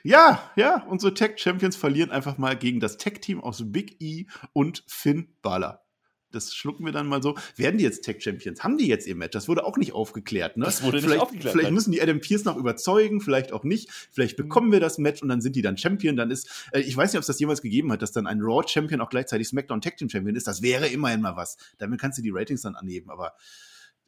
Ja, 0.03 0.51
ja, 0.57 0.85
unsere 0.87 1.15
Tag 1.15 1.39
Champions 1.39 1.77
verlieren 1.77 2.11
einfach 2.11 2.39
mal 2.39 2.57
gegen 2.57 2.81
das 2.81 2.97
Tag 2.97 3.21
Team 3.21 3.41
aus 3.41 3.63
Big 3.71 4.01
E 4.01 4.27
und 4.53 4.83
Finn 4.87 5.37
Balor 5.43 5.85
das 6.33 6.55
schlucken 6.55 6.85
wir 6.85 6.93
dann 6.93 7.07
mal 7.07 7.23
so. 7.23 7.37
Werden 7.57 7.79
die 7.79 7.85
jetzt 7.85 8.03
Tech 8.03 8.23
Champions? 8.23 8.63
Haben 8.63 8.79
die 8.79 8.87
jetzt 8.87 9.07
ihr 9.07 9.17
Match? 9.17 9.33
Das 9.33 9.49
wurde 9.49 9.65
auch 9.65 9.77
nicht 9.77 9.93
aufgeklärt, 9.93 10.57
ne? 10.57 10.65
Das 10.65 10.83
wurde 10.83 10.99
vielleicht, 10.99 11.15
nicht 11.15 11.23
aufgeklärt. 11.23 11.53
Vielleicht 11.53 11.73
müssen 11.73 11.93
die 11.93 12.03
Adam 12.03 12.21
Pierce 12.21 12.45
noch 12.45 12.57
überzeugen, 12.57 13.21
vielleicht 13.21 13.53
auch 13.53 13.65
nicht. 13.65 13.91
Vielleicht 14.11 14.39
mhm. 14.39 14.45
bekommen 14.45 14.73
wir 14.73 14.81
das 14.81 14.99
Match 14.99 15.23
und 15.23 15.29
dann 15.29 15.41
sind 15.41 15.57
die 15.57 15.63
dann 15.63 15.77
Champion. 15.77 16.17
Dann 16.17 16.31
ist, 16.31 16.69
äh, 16.73 16.81
ich 16.81 16.97
weiß 16.97 17.13
nicht, 17.13 17.19
ob 17.19 17.23
es 17.23 17.27
das 17.27 17.41
jemals 17.41 17.63
gegeben 17.63 17.93
hat, 17.93 18.03
dass 18.03 18.13
dann 18.13 18.27
ein 18.27 18.41
Raw 18.41 18.67
Champion 18.67 19.01
auch 19.01 19.11
gleichzeitig 19.11 19.49
SmackDown 19.49 19.81
Tag 19.81 19.97
Team 19.97 20.09
Champion 20.09 20.37
ist. 20.37 20.47
Das 20.47 20.63
wäre 20.63 20.87
immerhin 20.89 21.21
mal 21.21 21.37
was. 21.37 21.57
Damit 21.79 22.01
kannst 22.01 22.19
du 22.19 22.23
die 22.23 22.31
Ratings 22.31 22.63
dann 22.63 22.77
anheben, 22.77 23.11
aber 23.11 23.35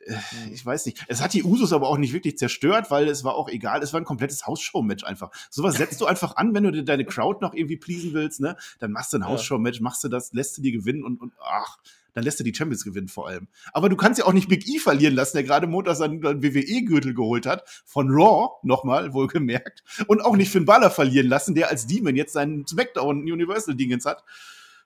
äh, 0.07 0.12
mhm. 0.12 0.52
ich 0.52 0.64
weiß 0.64 0.87
nicht. 0.87 1.05
Es 1.09 1.21
hat 1.21 1.33
die 1.35 1.45
Usos 1.45 1.73
aber 1.73 1.88
auch 1.88 1.99
nicht 1.99 2.12
wirklich 2.12 2.38
zerstört, 2.38 2.91
weil 2.91 3.09
es 3.09 3.25
war 3.25 3.35
auch 3.35 3.49
egal. 3.49 3.83
Es 3.83 3.93
war 3.93 4.00
ein 4.00 4.05
komplettes 4.05 4.47
Hausshow-Match 4.47 5.05
einfach. 5.05 5.31
Sowas 5.50 5.76
setzt 5.76 6.00
du 6.00 6.07
einfach 6.07 6.37
an, 6.37 6.55
wenn 6.55 6.64
du 6.64 6.85
deine 6.85 7.05
Crowd 7.05 7.38
noch 7.41 7.55
irgendwie 7.55 7.76
pleasen 7.76 8.12
willst, 8.12 8.41
ne? 8.41 8.57
Dann 8.79 8.93
machst 8.93 9.12
du 9.12 9.19
ein 9.19 9.26
Hausshow-Match, 9.26 9.81
machst 9.81 10.05
du 10.05 10.09
das, 10.09 10.33
lässt 10.33 10.59
du 10.59 10.62
die 10.62 10.73
gewinnen 10.73 11.05
und, 11.05 11.21
und 11.21 11.33
ach, 11.41 11.79
Dann 12.14 12.25
lässt 12.25 12.40
er 12.40 12.45
die 12.45 12.54
Champions 12.54 12.85
gewinnen 12.85 13.09
vor 13.09 13.28
allem. 13.28 13.49
Aber 13.73 13.88
du 13.88 13.97
kannst 13.97 14.19
ja 14.19 14.26
auch 14.26 14.33
nicht 14.33 14.49
Big 14.49 14.69
E 14.69 14.78
verlieren 14.78 15.14
lassen, 15.14 15.37
der 15.37 15.45
gerade 15.45 15.66
Montag 15.66 15.97
seinen 15.97 16.23
WWE-Gürtel 16.23 17.14
geholt 17.14 17.47
hat. 17.47 17.69
Von 17.85 18.09
Raw, 18.11 18.50
nochmal, 18.62 19.14
wohlgemerkt. 19.14 19.83
Und 20.07 20.25
auch 20.25 20.37
nicht 20.37 20.50
Finn 20.50 20.64
Balor 20.64 20.90
verlieren 20.90 21.28
lassen, 21.28 21.54
der 21.54 21.71
als 21.71 21.87
Demon 21.87 22.16
jetzt 22.16 22.33
seinen 22.33 22.66
SmackDown 22.66 23.23
Universal-Dingens 23.23 24.04
hat. 24.04 24.25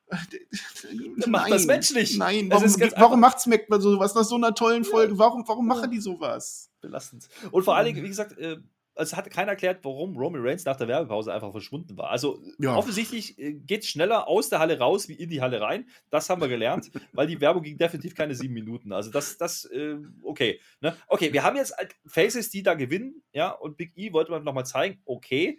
Dann 0.08 1.30
macht 1.30 1.50
das 1.50 1.66
menschlich. 1.66 2.16
Nein, 2.16 2.48
warum, 2.50 2.70
warum 2.96 3.20
macht 3.20 3.40
SmackDown 3.40 3.80
sowas 3.80 4.14
nach 4.14 4.24
so 4.24 4.36
einer 4.36 4.54
tollen 4.54 4.84
Folge? 4.84 5.18
Warum, 5.18 5.46
warum 5.48 5.66
machen 5.66 5.90
die 5.90 6.00
sowas? 6.00 6.70
Belastend. 6.80 7.28
Und 7.50 7.64
vor 7.64 7.76
allen 7.76 7.86
Dingen, 7.86 8.04
wie 8.04 8.08
gesagt, 8.08 8.38
äh, 8.38 8.58
es 8.96 9.14
hat 9.14 9.30
keiner 9.30 9.52
erklärt, 9.52 9.84
warum 9.84 10.16
Roman 10.16 10.40
Reigns 10.42 10.64
nach 10.64 10.76
der 10.76 10.88
Werbepause 10.88 11.32
einfach 11.32 11.52
verschwunden 11.52 11.96
war. 11.96 12.10
Also 12.10 12.42
ja. 12.58 12.74
offensichtlich 12.74 13.38
äh, 13.38 13.52
geht 13.52 13.82
es 13.82 13.88
schneller 13.88 14.26
aus 14.26 14.48
der 14.48 14.58
Halle 14.58 14.78
raus 14.78 15.08
wie 15.08 15.14
in 15.14 15.28
die 15.28 15.42
Halle 15.42 15.60
rein. 15.60 15.88
Das 16.10 16.30
haben 16.30 16.40
wir 16.40 16.48
gelernt, 16.48 16.90
weil 17.12 17.26
die 17.26 17.40
Werbung 17.40 17.62
ging 17.62 17.76
definitiv 17.76 18.14
keine 18.14 18.34
sieben 18.34 18.54
Minuten. 18.54 18.92
Also 18.92 19.10
das, 19.10 19.36
das, 19.36 19.66
äh, 19.66 19.98
okay. 20.22 20.60
Ne? 20.80 20.96
Okay, 21.08 21.32
wir 21.32 21.42
haben 21.42 21.56
jetzt 21.56 21.76
halt 21.76 21.94
Faces, 22.06 22.50
die 22.50 22.62
da 22.62 22.74
gewinnen, 22.74 23.22
ja, 23.32 23.50
und 23.50 23.76
Big 23.76 23.92
E 23.96 24.12
wollte 24.12 24.30
man 24.30 24.44
nochmal 24.44 24.66
zeigen, 24.66 25.00
okay. 25.04 25.58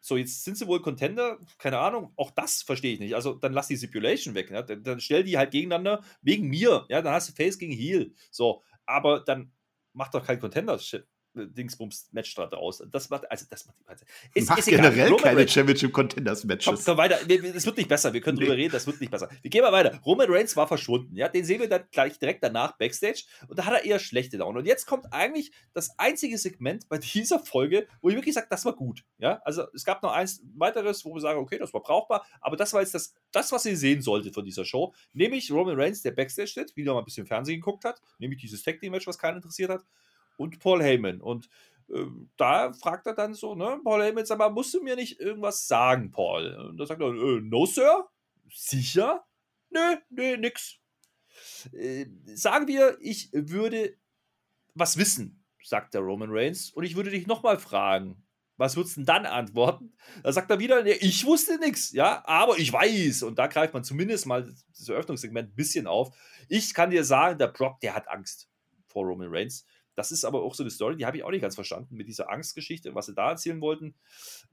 So, 0.00 0.16
jetzt 0.16 0.44
sind 0.44 0.56
sie 0.56 0.68
wohl 0.68 0.80
Contender, 0.80 1.38
keine 1.58 1.78
Ahnung, 1.78 2.12
auch 2.14 2.30
das 2.30 2.62
verstehe 2.62 2.94
ich 2.94 3.00
nicht. 3.00 3.16
Also 3.16 3.34
dann 3.34 3.52
lass 3.52 3.66
die 3.66 3.76
Stipulation 3.76 4.36
weg, 4.36 4.52
ne? 4.52 4.64
dann, 4.64 4.84
dann 4.84 5.00
stell 5.00 5.24
die 5.24 5.36
halt 5.36 5.50
gegeneinander 5.50 6.04
wegen 6.22 6.46
mir, 6.46 6.86
ja, 6.88 7.02
dann 7.02 7.12
hast 7.12 7.28
du 7.28 7.32
Face 7.32 7.58
gegen 7.58 7.72
Heel. 7.72 8.14
So, 8.30 8.62
aber 8.86 9.20
dann 9.20 9.50
mach 9.92 10.08
doch 10.08 10.24
kein 10.24 10.38
Contender-Shit 10.38 11.04
Dingsbums-Match 11.46 12.34
draus. 12.34 12.82
Das 12.90 13.10
macht, 13.10 13.30
also 13.30 13.46
das 13.48 13.66
macht 13.66 13.78
die 13.80 13.84
ganze. 13.84 14.04
Ist, 14.34 14.48
macht 14.48 14.58
ist 14.58 14.68
generell 14.68 15.08
Roman 15.08 15.22
keine 15.22 15.40
Reigns, 15.40 15.52
Championship 15.52 15.92
Contenders 15.92 16.44
Matches. 16.44 16.84
Komm, 16.84 16.96
weiter. 16.96 17.18
Es 17.28 17.66
wird 17.66 17.76
nicht 17.76 17.88
besser. 17.88 18.12
Wir 18.12 18.20
können 18.20 18.38
nee. 18.38 18.44
drüber 18.44 18.56
reden. 18.56 18.72
Das 18.72 18.86
wird 18.86 19.00
nicht 19.00 19.10
besser. 19.10 19.28
Wir 19.42 19.50
gehen 19.50 19.62
mal 19.62 19.72
weiter. 19.72 19.98
Roman 20.04 20.30
Reigns 20.30 20.56
war 20.56 20.68
verschwunden. 20.68 21.16
Ja, 21.16 21.28
den 21.28 21.44
sehen 21.44 21.60
wir 21.60 21.68
dann 21.68 21.84
gleich 21.92 22.18
direkt 22.18 22.42
danach 22.42 22.76
backstage 22.76 23.24
und 23.48 23.58
da 23.58 23.64
hat 23.64 23.74
er 23.74 23.84
eher 23.84 23.98
schlechte 23.98 24.36
Laune. 24.36 24.60
Und 24.60 24.66
jetzt 24.66 24.86
kommt 24.86 25.12
eigentlich 25.12 25.52
das 25.72 25.98
einzige 25.98 26.38
Segment 26.38 26.88
bei 26.88 26.98
dieser 27.14 27.38
Folge, 27.38 27.86
wo 28.00 28.08
ich 28.08 28.14
wirklich 28.14 28.34
sage, 28.34 28.46
das 28.50 28.64
war 28.64 28.74
gut. 28.74 29.04
Ja, 29.18 29.40
also 29.44 29.64
es 29.74 29.84
gab 29.84 30.02
noch 30.02 30.12
eins 30.12 30.42
weiteres, 30.56 31.04
wo 31.04 31.14
wir 31.14 31.20
sagen, 31.20 31.38
okay, 31.38 31.58
das 31.58 31.72
war 31.72 31.82
brauchbar, 31.82 32.26
aber 32.40 32.56
das 32.56 32.72
war 32.72 32.80
jetzt 32.80 32.94
das, 32.94 33.14
das 33.32 33.52
was 33.52 33.64
ihr 33.66 33.76
sehen 33.76 34.02
solltet 34.02 34.34
von 34.34 34.44
dieser 34.44 34.64
Show, 34.64 34.94
nämlich 35.12 35.50
Roman 35.50 35.78
Reigns, 35.78 36.02
der 36.02 36.12
backstage 36.12 36.48
steht, 36.48 36.76
wieder 36.76 36.92
mal 36.92 37.00
ein 37.00 37.04
bisschen 37.04 37.26
Fernsehen 37.26 37.60
geguckt 37.60 37.84
hat, 37.84 38.00
nämlich 38.18 38.40
dieses 38.40 38.62
Tag 38.62 38.80
Team 38.80 38.92
Match, 38.92 39.06
was 39.06 39.18
keinen 39.18 39.36
interessiert 39.36 39.70
hat 39.70 39.84
und 40.38 40.58
Paul 40.60 40.82
Heyman. 40.82 41.20
Und 41.20 41.48
äh, 41.92 42.04
da 42.36 42.72
fragt 42.72 43.06
er 43.06 43.14
dann 43.14 43.34
so, 43.34 43.54
ne, 43.54 43.80
Paul 43.84 44.02
Heyman, 44.02 44.24
sag 44.24 44.38
mal, 44.38 44.50
musst 44.50 44.72
du 44.74 44.82
mir 44.82 44.96
nicht 44.96 45.20
irgendwas 45.20 45.66
sagen, 45.66 46.10
Paul? 46.10 46.54
Und 46.70 46.78
da 46.78 46.86
sagt 46.86 47.02
er, 47.02 47.08
äh, 47.08 47.40
no, 47.40 47.66
Sir? 47.66 48.08
Sicher? 48.50 49.24
Nö, 49.70 49.96
nö, 50.10 50.36
nix. 50.36 50.78
Äh, 51.72 52.06
sagen 52.34 52.66
wir, 52.66 52.96
ich 53.00 53.30
würde 53.32 53.96
was 54.74 54.96
wissen, 54.96 55.44
sagt 55.62 55.94
der 55.94 56.00
Roman 56.00 56.30
Reigns, 56.30 56.70
und 56.70 56.84
ich 56.84 56.96
würde 56.96 57.10
dich 57.10 57.26
nochmal 57.26 57.58
fragen. 57.58 58.24
Was 58.56 58.76
würdest 58.76 58.96
du 58.96 59.00
denn 59.00 59.06
dann 59.06 59.26
antworten? 59.26 59.92
Da 60.24 60.32
sagt 60.32 60.50
er 60.50 60.58
wieder, 60.58 60.84
ich 60.84 61.24
wusste 61.24 61.58
nichts, 61.58 61.92
ja, 61.92 62.24
aber 62.26 62.58
ich 62.58 62.72
weiß. 62.72 63.22
Und 63.22 63.38
da 63.38 63.46
greift 63.46 63.72
man 63.72 63.84
zumindest 63.84 64.26
mal 64.26 64.52
das 64.76 64.88
Eröffnungssegment 64.88 65.50
ein 65.50 65.54
bisschen 65.54 65.86
auf. 65.86 66.16
Ich 66.48 66.74
kann 66.74 66.90
dir 66.90 67.04
sagen, 67.04 67.38
der 67.38 67.48
Brock, 67.48 67.78
der 67.80 67.94
hat 67.94 68.08
Angst 68.08 68.50
vor 68.88 69.06
Roman 69.06 69.28
Reigns. 69.30 69.64
Das 69.98 70.12
ist 70.12 70.24
aber 70.24 70.44
auch 70.44 70.54
so 70.54 70.62
eine 70.62 70.70
Story, 70.70 70.94
die 70.94 71.06
habe 71.06 71.16
ich 71.16 71.24
auch 71.24 71.32
nicht 71.32 71.40
ganz 71.40 71.56
verstanden 71.56 71.96
mit 71.96 72.06
dieser 72.06 72.30
Angstgeschichte, 72.30 72.94
was 72.94 73.06
sie 73.06 73.14
da 73.14 73.30
erzählen 73.30 73.60
wollten. 73.60 73.96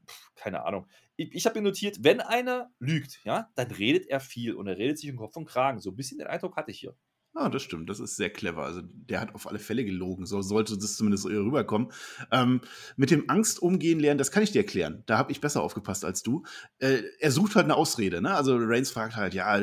Puh, 0.08 0.14
keine 0.34 0.66
Ahnung. 0.66 0.88
Ich, 1.18 1.36
ich 1.36 1.46
habe 1.46 1.62
mir 1.62 1.70
notiert, 1.70 2.04
wenn 2.04 2.20
einer 2.20 2.72
lügt, 2.80 3.24
ja, 3.26 3.52
dann 3.54 3.70
redet 3.70 4.08
er 4.08 4.20
viel 4.20 4.56
und 4.56 4.66
er 4.66 4.80
redet 4.80 4.98
sich 4.98 5.08
im 5.08 5.18
Kopf 5.18 5.38
und 5.38 5.46
Kragen. 5.46 5.80
So 5.80 5.92
ein 5.92 5.96
bisschen 5.96 6.18
den 6.18 6.26
Eindruck 6.26 6.56
hatte 6.56 6.72
ich 6.72 6.80
hier. 6.80 6.96
Ah, 7.38 7.50
das 7.50 7.64
stimmt. 7.64 7.90
Das 7.90 8.00
ist 8.00 8.16
sehr 8.16 8.30
clever. 8.30 8.64
Also 8.64 8.80
der 8.82 9.20
hat 9.20 9.36
auf 9.36 9.46
alle 9.46 9.60
Fälle 9.60 9.84
gelogen. 9.84 10.26
So 10.26 10.42
sollte 10.42 10.78
das 10.78 10.96
zumindest 10.96 11.24
so 11.24 11.30
rüberkommen. 11.30 11.92
Ähm, 12.32 12.62
mit 12.96 13.12
dem 13.12 13.30
Angst 13.30 13.62
umgehen 13.62 14.00
lernen, 14.00 14.18
das 14.18 14.32
kann 14.32 14.42
ich 14.42 14.52
dir 14.52 14.60
erklären. 14.60 15.04
Da 15.06 15.18
habe 15.18 15.34
ich 15.34 15.42
besser 15.42 15.62
aufgepasst 15.62 16.06
als 16.06 16.24
du. 16.24 16.44
Äh, 16.80 17.02
er 17.20 17.32
sucht 17.32 17.56
halt 17.56 17.66
eine 17.66 17.76
Ausrede. 17.76 18.22
Ne? 18.22 18.34
Also 18.34 18.56
Reigns 18.58 18.90
fragt 18.90 19.18
halt, 19.18 19.34
ja, 19.34 19.60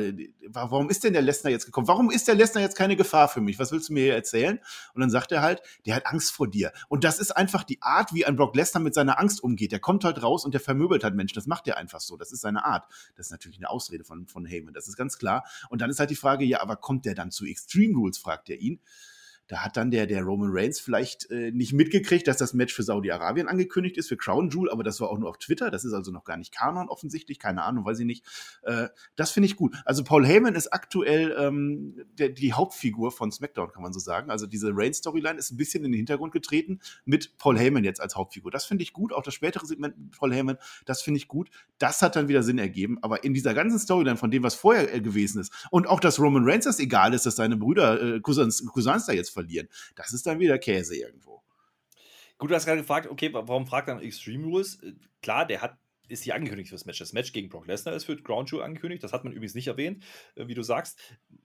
warum 0.48 0.90
ist 0.90 1.02
denn 1.02 1.14
der 1.14 1.22
Lesnar 1.22 1.50
jetzt 1.50 1.64
gekommen? 1.64 1.88
Warum 1.88 2.10
ist 2.10 2.28
der 2.28 2.34
Lesnar 2.34 2.62
jetzt 2.62 2.76
keine 2.76 2.94
Gefahr 2.94 3.28
für 3.28 3.40
mich? 3.40 3.58
Was 3.58 3.72
willst 3.72 3.88
du 3.88 3.94
mir 3.94 4.04
hier 4.04 4.14
erzählen? 4.16 4.60
Und 4.92 5.00
dann 5.00 5.08
sagt 5.08 5.32
er 5.32 5.40
halt, 5.40 5.62
der 5.86 5.94
hat 5.94 6.06
Angst 6.06 6.30
vor 6.32 6.48
dir. 6.48 6.72
Und 6.88 7.04
das 7.04 7.18
ist 7.18 7.30
einfach 7.30 7.64
die 7.64 7.80
Art, 7.80 8.12
wie 8.12 8.26
ein 8.26 8.36
Brock 8.36 8.54
Lesnar 8.54 8.82
mit 8.82 8.92
seiner 8.92 9.18
Angst 9.18 9.42
umgeht. 9.42 9.72
Der 9.72 9.80
kommt 9.80 10.04
halt 10.04 10.22
raus 10.22 10.44
und 10.44 10.52
der 10.52 10.60
vermöbelt 10.60 11.04
halt 11.04 11.14
Menschen. 11.14 11.36
Das 11.36 11.46
macht 11.46 11.66
er 11.68 11.78
einfach 11.78 12.00
so. 12.00 12.18
Das 12.18 12.32
ist 12.32 12.42
seine 12.42 12.66
Art. 12.66 12.84
Das 13.16 13.28
ist 13.28 13.32
natürlich 13.32 13.56
eine 13.56 13.70
Ausrede 13.70 14.04
von, 14.04 14.26
von 14.26 14.44
Heyman. 14.44 14.74
Das 14.74 14.88
ist 14.88 14.96
ganz 14.98 15.16
klar. 15.16 15.46
Und 15.70 15.80
dann 15.80 15.88
ist 15.88 16.00
halt 16.00 16.10
die 16.10 16.16
Frage, 16.16 16.44
ja, 16.44 16.60
aber 16.60 16.76
kommt 16.76 17.06
der 17.06 17.14
dann 17.14 17.30
zu 17.30 17.46
Extreme 17.62 17.96
Rules? 17.96 18.18
fragt 18.18 18.48
fragt 18.48 18.50
er 18.50 18.58
ihn. 18.58 18.80
Da 19.52 19.58
hat 19.58 19.76
dann 19.76 19.90
der, 19.90 20.06
der 20.06 20.22
Roman 20.22 20.48
Reigns 20.50 20.80
vielleicht 20.80 21.30
äh, 21.30 21.50
nicht 21.50 21.74
mitgekriegt, 21.74 22.26
dass 22.26 22.38
das 22.38 22.54
Match 22.54 22.72
für 22.72 22.84
Saudi-Arabien 22.84 23.48
angekündigt 23.48 23.98
ist, 23.98 24.08
für 24.08 24.16
Crown 24.16 24.48
Jewel, 24.48 24.70
aber 24.70 24.82
das 24.82 24.98
war 24.98 25.10
auch 25.10 25.18
nur 25.18 25.28
auf 25.28 25.36
Twitter. 25.36 25.70
Das 25.70 25.84
ist 25.84 25.92
also 25.92 26.10
noch 26.10 26.24
gar 26.24 26.38
nicht 26.38 26.54
Kanon 26.54 26.88
offensichtlich, 26.88 27.38
keine 27.38 27.62
Ahnung, 27.62 27.84
weiß 27.84 27.98
ich 27.98 28.06
nicht. 28.06 28.24
Äh, 28.62 28.88
das 29.14 29.30
finde 29.30 29.48
ich 29.48 29.56
gut. 29.56 29.76
Also 29.84 30.04
Paul 30.04 30.26
Heyman 30.26 30.54
ist 30.54 30.72
aktuell 30.72 31.36
ähm, 31.38 32.02
der, 32.14 32.30
die 32.30 32.54
Hauptfigur 32.54 33.12
von 33.12 33.30
SmackDown, 33.30 33.70
kann 33.72 33.82
man 33.82 33.92
so 33.92 34.00
sagen. 34.00 34.30
Also 34.30 34.46
diese 34.46 34.70
Reigns-Storyline 34.72 35.38
ist 35.38 35.50
ein 35.50 35.58
bisschen 35.58 35.84
in 35.84 35.92
den 35.92 35.98
Hintergrund 35.98 36.32
getreten 36.32 36.80
mit 37.04 37.36
Paul 37.36 37.58
Heyman 37.58 37.84
jetzt 37.84 38.00
als 38.00 38.16
Hauptfigur. 38.16 38.50
Das 38.50 38.64
finde 38.64 38.84
ich 38.84 38.94
gut. 38.94 39.12
Auch 39.12 39.22
das 39.22 39.34
spätere 39.34 39.66
Segment 39.66 39.98
mit 39.98 40.16
Paul 40.16 40.32
Heyman, 40.32 40.56
das 40.86 41.02
finde 41.02 41.18
ich 41.18 41.28
gut. 41.28 41.50
Das 41.76 42.00
hat 42.00 42.16
dann 42.16 42.28
wieder 42.28 42.42
Sinn 42.42 42.58
ergeben. 42.58 42.96
Aber 43.02 43.22
in 43.22 43.34
dieser 43.34 43.52
ganzen 43.52 43.78
Storyline 43.78 44.16
von 44.16 44.30
dem, 44.30 44.44
was 44.44 44.54
vorher 44.54 44.94
äh, 44.94 45.02
gewesen 45.02 45.42
ist 45.42 45.52
und 45.70 45.86
auch, 45.86 46.00
dass 46.00 46.18
Roman 46.18 46.48
Reigns 46.48 46.64
das 46.64 46.78
egal 46.78 47.12
ist, 47.12 47.26
dass 47.26 47.36
seine 47.36 47.58
Brüder, 47.58 48.00
äh, 48.00 48.20
Cousins, 48.20 48.64
Cousins 48.64 49.04
da 49.04 49.12
jetzt 49.12 49.28
verlieren. 49.28 49.41
Das 49.94 50.12
ist 50.12 50.26
dann 50.26 50.38
wieder 50.38 50.58
Käse 50.58 50.96
irgendwo. 50.96 51.42
Gut, 52.38 52.50
du 52.50 52.54
hast 52.54 52.64
gerade 52.64 52.80
gefragt, 52.80 53.08
okay, 53.08 53.32
warum 53.32 53.66
fragt 53.66 53.88
dann 53.88 54.00
Extreme 54.00 54.46
Rules? 54.46 54.82
Äh, 54.82 54.94
klar, 55.20 55.46
der 55.46 55.60
hat 55.60 55.78
ist 56.08 56.24
hier 56.24 56.34
angekündigt 56.34 56.68
für 56.68 56.74
das 56.74 56.84
Match. 56.84 56.98
Das 56.98 57.12
Match 57.12 57.32
gegen 57.32 57.48
Brock 57.48 57.66
Lesnar 57.66 57.94
ist 57.94 58.04
für 58.04 58.16
Ground 58.16 58.50
Jewel 58.50 58.64
angekündigt. 58.64 59.02
Das 59.02 59.12
hat 59.12 59.24
man 59.24 59.32
übrigens 59.32 59.54
nicht 59.54 59.68
erwähnt, 59.68 60.04
äh, 60.34 60.46
wie 60.46 60.54
du 60.54 60.62
sagst. 60.62 60.98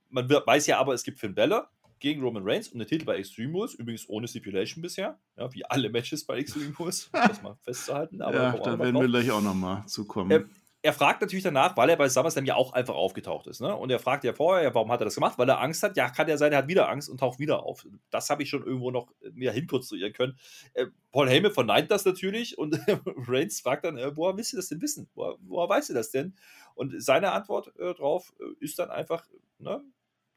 Man 0.09 0.29
weiß 0.29 0.67
ja 0.67 0.77
aber, 0.77 0.93
es 0.93 1.03
gibt 1.03 1.19
Finn 1.19 1.35
Balor 1.35 1.69
gegen 1.99 2.21
Roman 2.21 2.43
Reigns 2.45 2.67
und 2.67 2.79
den 2.79 2.87
Titel 2.87 3.05
bei 3.05 3.17
Extreme 3.17 3.53
Rules, 3.53 3.73
übrigens 3.73 4.07
ohne 4.07 4.27
Stipulation 4.27 4.81
bisher, 4.81 5.19
ja, 5.35 5.51
wie 5.53 5.65
alle 5.65 5.89
Matches 5.89 6.25
bei 6.25 6.37
Extreme 6.37 6.75
Rules, 6.77 7.09
das 7.11 7.41
mal 7.41 7.57
festzuhalten. 7.63 8.21
Aber 8.21 8.35
ja, 8.35 8.57
da 8.57 8.79
werden 8.79 8.99
wir 8.99 9.07
gleich 9.07 9.31
auch 9.31 9.41
nochmal 9.41 9.85
zukommen. 9.87 10.31
Ähm, 10.31 10.49
er 10.87 10.93
fragt 10.93 11.19
natürlich 11.19 11.43
danach, 11.43 11.75
weil 11.75 11.89
er 11.89 11.97
bei 11.97 12.07
SummerSlam 12.07 12.45
ja 12.45 12.55
auch 12.55 12.71
einfach 12.71 12.95
aufgetaucht 12.95 13.45
ist. 13.47 13.59
Ne? 13.59 13.75
Und 13.75 13.89
er 13.89 13.99
fragt 13.99 14.23
ja 14.23 14.31
vorher, 14.31 14.73
warum 14.73 14.89
hat 14.89 15.01
er 15.01 15.03
das 15.03 15.15
gemacht? 15.15 15.37
Weil 15.37 15.49
er 15.49 15.59
Angst 15.59 15.83
hat. 15.83 15.97
Ja, 15.97 16.09
kann 16.09 16.29
ja 16.29 16.37
sein, 16.37 16.53
er 16.53 16.59
hat 16.59 16.69
wieder 16.69 16.87
Angst 16.87 17.09
und 17.09 17.19
taucht 17.19 17.39
wieder 17.39 17.63
auf. 17.63 17.85
Das 18.09 18.29
habe 18.29 18.41
ich 18.41 18.49
schon 18.49 18.63
irgendwo 18.63 18.89
noch 18.89 19.13
mehr 19.33 19.51
hinkonstruieren 19.51 20.13
können. 20.13 20.39
Äh, 20.75 20.85
Paul 21.11 21.27
Heyman 21.27 21.51
verneint 21.51 21.91
das 21.91 22.05
natürlich 22.05 22.57
und 22.57 22.79
Reigns 23.27 23.59
fragt 23.59 23.83
dann, 23.83 23.97
äh, 23.97 24.15
woher 24.15 24.37
willst 24.37 24.53
du 24.53 24.55
das 24.55 24.69
denn 24.69 24.81
wissen? 24.81 25.09
Woher, 25.13 25.35
woher 25.41 25.67
weißt 25.67 25.89
du 25.89 25.93
das 25.93 26.09
denn? 26.09 26.37
Und 26.73 27.03
seine 27.03 27.33
Antwort 27.33 27.77
äh, 27.77 27.93
drauf 27.93 28.33
äh, 28.39 28.63
ist 28.63 28.79
dann 28.79 28.89
einfach, 28.89 29.27
ne? 29.59 29.83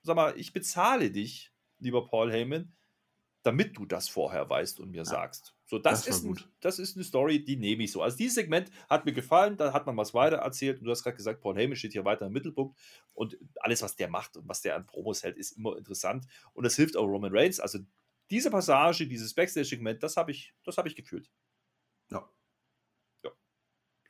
sag 0.02 0.16
mal, 0.16 0.35
ich 0.37 0.52
bezahle 0.52 1.12
dich, 1.12 1.52
lieber 1.78 2.09
Paul 2.09 2.33
Heyman, 2.33 2.73
damit 3.45 3.76
du 3.76 3.87
das 3.87 4.09
vorher 4.09 4.50
weißt 4.50 4.80
und 4.80 4.90
mir 4.90 4.99
ja. 4.99 5.04
sagst. 5.04 5.54
So, 5.70 5.78
das, 5.78 6.02
das 6.02 6.16
ist, 6.16 6.24
ein, 6.24 6.36
das 6.58 6.80
ist 6.80 6.96
eine 6.96 7.04
Story, 7.04 7.44
die 7.44 7.54
nehme 7.54 7.84
ich 7.84 7.92
so. 7.92 8.02
Also 8.02 8.16
dieses 8.16 8.34
Segment 8.34 8.72
hat 8.88 9.04
mir 9.04 9.12
gefallen, 9.12 9.56
da 9.56 9.72
hat 9.72 9.86
man 9.86 9.96
was 9.96 10.12
weiter 10.14 10.38
erzählt 10.38 10.80
und 10.80 10.84
du 10.84 10.90
hast 10.90 11.04
gerade 11.04 11.16
gesagt, 11.16 11.40
Paul 11.40 11.54
Heyman 11.54 11.76
steht 11.76 11.92
hier 11.92 12.04
weiter 12.04 12.26
im 12.26 12.32
Mittelpunkt 12.32 12.76
und 13.12 13.38
alles, 13.60 13.80
was 13.80 13.94
der 13.94 14.08
macht 14.08 14.36
und 14.36 14.48
was 14.48 14.62
der 14.62 14.74
an 14.74 14.84
Promos 14.84 15.22
hält, 15.22 15.36
ist 15.36 15.52
immer 15.52 15.78
interessant 15.78 16.26
und 16.54 16.64
das 16.64 16.74
hilft 16.74 16.96
auch 16.96 17.04
Roman 17.04 17.30
Reigns. 17.32 17.60
Also 17.60 17.78
diese 18.30 18.50
Passage, 18.50 19.06
dieses 19.06 19.32
Backstage-Segment, 19.32 20.02
das 20.02 20.16
habe 20.16 20.32
ich, 20.32 20.52
hab 20.66 20.86
ich 20.86 20.96
gefühlt. 20.96 21.30
Ja. 22.10 22.28
Ja. 23.22 23.30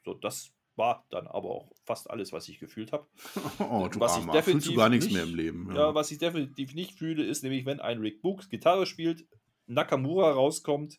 So, 0.03 0.15
das 0.15 0.55
war 0.77 1.07
dann 1.11 1.27
aber 1.27 1.51
auch 1.51 1.73
fast 1.85 2.09
alles, 2.09 2.33
was 2.33 2.49
ich 2.49 2.59
gefühlt 2.59 2.91
habe. 2.93 3.07
Oh, 3.59 3.87
du 3.87 4.01
was 4.01 4.13
Armer. 4.13 4.29
ich 4.29 4.33
definitiv 4.33 4.53
Fühlst 4.53 4.69
du 4.69 4.75
gar 4.77 4.89
nichts 4.89 5.05
nicht, 5.05 5.15
mehr 5.15 5.25
im 5.25 5.35
Leben. 5.35 5.69
Ja. 5.75 5.89
ja. 5.89 5.95
was 5.95 6.11
ich 6.11 6.17
definitiv 6.17 6.73
nicht 6.73 6.97
fühle, 6.97 7.23
ist 7.23 7.43
nämlich, 7.43 7.67
wenn 7.67 7.81
ein 7.81 7.99
Rick 7.99 8.23
Books 8.23 8.49
Gitarre 8.49 8.87
spielt, 8.87 9.27
Nakamura 9.71 10.33
rauskommt 10.33 10.99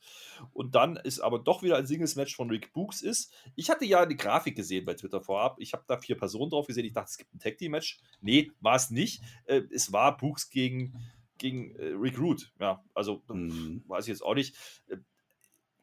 und 0.53 0.75
dann 0.75 0.95
ist 0.95 1.19
aber 1.19 1.39
doch 1.39 1.63
wieder 1.63 1.77
ein 1.77 1.85
Singles-Match 1.85 2.35
von 2.35 2.49
Rick 2.49 2.73
Books 2.73 3.01
ist. 3.01 3.33
Ich 3.55 3.69
hatte 3.69 3.85
ja 3.85 4.01
eine 4.01 4.15
Grafik 4.15 4.55
gesehen 4.55 4.85
bei 4.85 4.93
Twitter 4.93 5.21
vorab. 5.21 5.57
Ich 5.59 5.73
habe 5.73 5.83
da 5.87 5.97
vier 5.97 6.17
Personen 6.17 6.49
drauf 6.49 6.67
gesehen. 6.67 6.85
Ich 6.85 6.93
dachte, 6.93 7.09
es 7.09 7.17
gibt 7.17 7.33
ein 7.33 7.39
Tag-Team-Match. 7.39 7.99
Nee, 8.21 8.51
war 8.59 8.75
es 8.75 8.89
nicht. 8.89 9.21
Äh, 9.45 9.61
es 9.71 9.91
war 9.91 10.17
Books 10.17 10.49
gegen, 10.49 10.95
gegen 11.37 11.75
äh, 11.75 11.87
Rick 11.87 12.17
Root. 12.19 12.51
Ja, 12.59 12.83
also 12.93 13.21
mhm. 13.27 13.83
weiß 13.87 14.05
ich 14.05 14.09
jetzt 14.09 14.23
auch 14.23 14.35
nicht. 14.35 14.55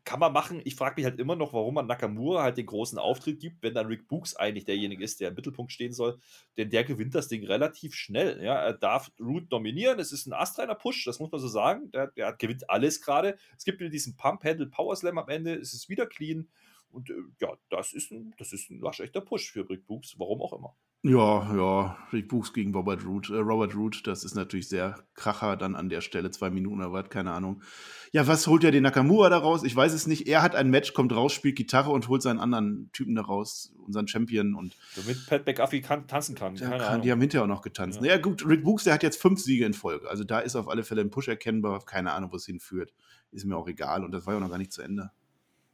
Kann 0.09 0.21
man 0.21 0.33
machen. 0.33 0.63
Ich 0.65 0.75
frage 0.75 0.95
mich 0.97 1.05
halt 1.05 1.21
immer 1.21 1.37
noch, 1.37 1.53
warum 1.53 1.75
man 1.75 1.87
Nakamura 1.87 2.43
halt 2.43 2.57
den 2.57 2.65
großen 2.65 2.99
Auftritt 2.99 3.41
gibt, 3.41 3.63
wenn 3.63 3.75
dann 3.75 3.89
Rick 3.89 4.09
Books 4.09 4.35
eigentlich 4.35 4.65
derjenige 4.65 5.05
ist, 5.05 5.21
der 5.21 5.29
im 5.29 5.35
Mittelpunkt 5.35 5.71
stehen 5.71 5.93
soll. 5.93 6.19
Denn 6.57 6.71
der 6.71 6.85
gewinnt 6.85 7.15
das 7.15 7.29
Ding 7.29 7.45
relativ 7.45 7.95
schnell. 7.95 8.43
Ja, 8.43 8.55
er 8.55 8.73
darf 8.73 9.13
Root 9.21 9.53
dominieren. 9.53 9.99
Es 9.99 10.11
ist 10.11 10.25
ein 10.27 10.33
astreiner 10.33 10.77
Push, 10.77 11.05
das 11.05 11.19
muss 11.19 11.31
man 11.31 11.43
so 11.43 11.49
sagen. 11.49 11.91
Der, 11.91 12.07
der 12.07 12.33
gewinnt 12.33 12.71
alles 12.71 13.03
gerade. 13.03 13.37
Es 13.59 13.67
gibt 13.67 13.81
wieder 13.81 13.91
diesen 13.91 14.17
Pump-Handle 14.17 14.69
Power 14.69 14.97
Slam 14.97 15.19
am 15.19 15.29
Ende. 15.29 15.53
Es 15.57 15.75
ist 15.75 15.91
wieder 15.91 16.07
clean. 16.07 16.49
Und 16.89 17.11
äh, 17.11 17.15
ja, 17.43 17.59
das 17.69 17.93
ist, 17.93 18.11
ein, 18.11 18.33
das 18.39 18.55
ist 18.55 18.71
ein 18.71 18.81
waschechter 18.81 19.21
Push 19.21 19.53
für 19.53 19.69
Rick 19.69 19.87
Books, 19.87 20.19
warum 20.19 20.41
auch 20.41 20.55
immer. 20.55 20.75
Ja, 21.03 21.55
ja, 21.55 21.97
Rick 22.13 22.29
Books 22.29 22.53
gegen 22.53 22.75
Robert 22.75 23.05
Root. 23.07 23.31
Äh, 23.31 23.37
Robert 23.37 23.77
Root, 23.77 24.05
das 24.07 24.25
ist 24.25 24.35
natürlich 24.35 24.69
sehr 24.69 24.99
kracher 25.15 25.57
dann 25.57 25.77
an 25.77 25.89
der 25.89 26.01
Stelle, 26.01 26.33
zwei 26.33 26.51
Minuten 26.51 26.81
oder 26.81 26.93
was, 26.93 27.09
keine 27.09 27.31
Ahnung. 27.31 27.63
Ja, 28.11 28.27
was 28.27 28.49
holt 28.49 28.65
er 28.65 28.73
den 28.73 28.83
Nakamura 28.83 29.29
da 29.29 29.39
raus? 29.39 29.63
Ich 29.63 29.77
weiß 29.77 29.93
es 29.93 30.09
nicht. 30.09 30.27
Er 30.27 30.43
hat 30.43 30.57
ein 30.57 30.71
Match, 30.71 30.95
kommt 30.95 31.13
raus, 31.13 31.33
spielt 31.33 31.55
Gitarre 31.55 31.91
und 31.91 32.09
holt 32.09 32.23
seinen 32.23 32.41
anderen 32.41 32.91
Typen 32.93 33.15
da 33.15 33.23
raus, 33.23 33.73
unseren 33.87 34.09
Champion. 34.09 34.57
Und 34.57 34.77
Damit 34.97 35.25
Pat 35.27 35.47
McAfee 35.47 35.83
kann, 35.83 36.09
tanzen 36.09 36.35
kann. 36.35 36.57
Keine 36.57 36.79
kann 36.79 37.03
die 37.03 37.13
haben 37.13 37.21
hinterher 37.21 37.45
auch 37.45 37.49
noch 37.49 37.63
getanzt. 37.63 37.99
Ja. 37.99 38.03
Naja, 38.03 38.19
gut, 38.19 38.45
Rick 38.45 38.65
Books, 38.65 38.83
der 38.83 38.95
hat 38.95 39.05
jetzt 39.05 39.23
fünf 39.23 39.39
Siege 39.41 39.67
in 39.67 39.75
Folge. 39.75 40.11
Also 40.11 40.25
da 40.25 40.41
ist 40.41 40.57
auf 40.57 40.69
alle 40.69 40.83
Fälle 40.83 41.03
ein 41.03 41.11
Push 41.11 41.29
erkennbar. 41.29 41.85
Keine 41.85 42.13
Ahnung, 42.13 42.33
wo 42.33 42.37
es 42.37 42.47
hinführt. 42.47 42.93
Ist 43.31 43.45
mir 43.45 43.57
auch 43.57 43.69
egal. 43.69 44.05
Und 44.05 44.11
das 44.11 44.27
war 44.27 44.35
ja 44.35 44.41
noch 44.41 44.51
gar 44.51 44.59
nicht 44.59 44.73
zu 44.73 44.83
Ende. 44.83 45.13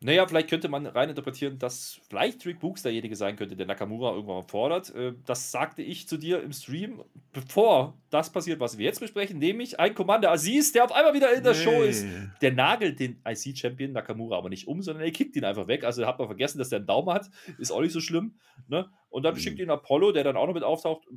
Naja, 0.04 0.26
vielleicht 0.26 0.50
könnte 0.50 0.68
man 0.68 0.84
reininterpretieren, 0.84 1.58
dass 1.58 1.98
vielleicht 2.10 2.44
Rick 2.44 2.60
Books 2.60 2.82
derjenige 2.82 3.16
sein 3.16 3.36
könnte, 3.36 3.56
der 3.56 3.64
Nakamura 3.64 4.12
irgendwann 4.12 4.46
fordert. 4.46 4.94
Äh, 4.94 5.14
das 5.24 5.50
sagte 5.50 5.80
ich 5.80 6.06
zu 6.06 6.18
dir 6.18 6.42
im 6.42 6.52
Stream, 6.52 7.02
bevor 7.32 7.96
das 8.10 8.30
passiert, 8.30 8.60
was 8.60 8.76
wir 8.76 8.84
jetzt 8.84 9.00
besprechen, 9.00 9.38
nämlich 9.38 9.80
ein 9.80 9.94
Commander 9.94 10.30
Aziz, 10.30 10.72
der 10.72 10.84
auf 10.84 10.92
einmal 10.92 11.14
wieder 11.14 11.32
in 11.32 11.42
der 11.42 11.54
nee. 11.54 11.58
Show 11.58 11.82
ist. 11.82 12.04
Der 12.42 12.52
nagelt 12.52 13.00
den 13.00 13.22
IC-Champion 13.26 13.92
Nakamura 13.92 14.36
aber 14.36 14.50
nicht 14.50 14.68
um, 14.68 14.82
sondern 14.82 15.04
er 15.04 15.10
kickt 15.10 15.36
ihn 15.36 15.44
einfach 15.46 15.68
weg. 15.68 15.84
Also 15.84 16.06
hat 16.06 16.18
man 16.18 16.28
vergessen, 16.28 16.58
dass 16.58 16.68
der 16.68 16.80
einen 16.80 16.86
Daumen 16.86 17.08
hat. 17.08 17.30
Ist 17.56 17.70
auch 17.70 17.80
nicht 17.80 17.94
so 17.94 18.00
schlimm. 18.00 18.38
Ne? 18.68 18.90
Und 19.08 19.22
dann 19.22 19.32
mhm. 19.32 19.38
schickt 19.38 19.58
ihn 19.58 19.70
Apollo, 19.70 20.12
der 20.12 20.22
dann 20.22 20.36
auch 20.36 20.46
noch 20.46 20.52
mit 20.52 20.64
auftaucht, 20.64 21.08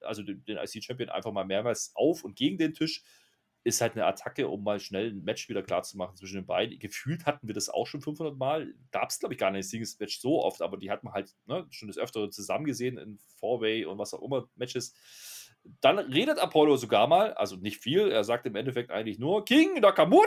also 0.00 0.24
den, 0.24 0.44
den 0.46 0.56
IC-Champion 0.56 1.10
einfach 1.10 1.30
mal 1.30 1.44
mehrmals 1.44 1.92
auf 1.94 2.24
und 2.24 2.34
gegen 2.34 2.58
den 2.58 2.74
Tisch 2.74 3.04
ist 3.64 3.80
halt 3.80 3.92
eine 3.94 4.06
Attacke, 4.06 4.48
um 4.48 4.64
mal 4.64 4.80
schnell 4.80 5.10
ein 5.10 5.22
Match 5.22 5.48
wieder 5.48 5.62
klar 5.62 5.82
zu 5.82 5.96
machen 5.96 6.16
zwischen 6.16 6.36
den 6.36 6.46
beiden. 6.46 6.78
Gefühlt 6.78 7.26
hatten 7.26 7.46
wir 7.46 7.54
das 7.54 7.68
auch 7.68 7.86
schon 7.86 8.00
500 8.00 8.36
Mal. 8.36 8.74
Gab 8.90 9.10
es, 9.10 9.20
glaube 9.20 9.34
ich, 9.34 9.38
gar 9.38 9.50
nicht 9.50 9.68
Singles-Match 9.68 10.20
so 10.20 10.42
oft, 10.42 10.62
aber 10.62 10.76
die 10.76 10.90
hat 10.90 11.04
man 11.04 11.12
halt 11.12 11.32
ne, 11.46 11.66
schon 11.70 11.88
das 11.88 11.98
öfter 11.98 12.28
zusammen 12.30 12.64
gesehen 12.64 12.98
in 12.98 13.18
Four-Way 13.38 13.84
und 13.84 13.98
was 13.98 14.14
auch 14.14 14.22
immer 14.22 14.48
Matches. 14.56 14.94
Dann 15.80 15.98
redet 15.98 16.38
Apollo 16.38 16.76
sogar 16.76 17.06
mal, 17.06 17.34
also 17.34 17.56
nicht 17.56 17.78
viel, 17.78 18.10
er 18.10 18.24
sagt 18.24 18.46
im 18.46 18.56
Endeffekt 18.56 18.90
eigentlich 18.90 19.20
nur: 19.20 19.44
King 19.44 19.80
Nakamura, 19.80 20.26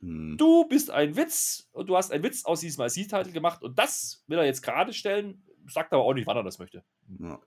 hm. 0.00 0.36
du 0.38 0.66
bist 0.68 0.90
ein 0.90 1.16
Witz 1.16 1.68
und 1.72 1.88
du 1.88 1.96
hast 1.96 2.12
einen 2.12 2.24
Witz 2.24 2.46
aus 2.46 2.60
diesem 2.60 2.82
IC-Titel 2.84 3.32
gemacht 3.32 3.62
und 3.62 3.78
das 3.78 4.24
will 4.26 4.38
er 4.38 4.46
jetzt 4.46 4.62
gerade 4.62 4.94
stellen, 4.94 5.46
sagt 5.68 5.92
aber 5.92 6.04
auch 6.04 6.14
nicht, 6.14 6.26
wann 6.26 6.36
er 6.36 6.42
das 6.42 6.58
möchte. 6.58 6.82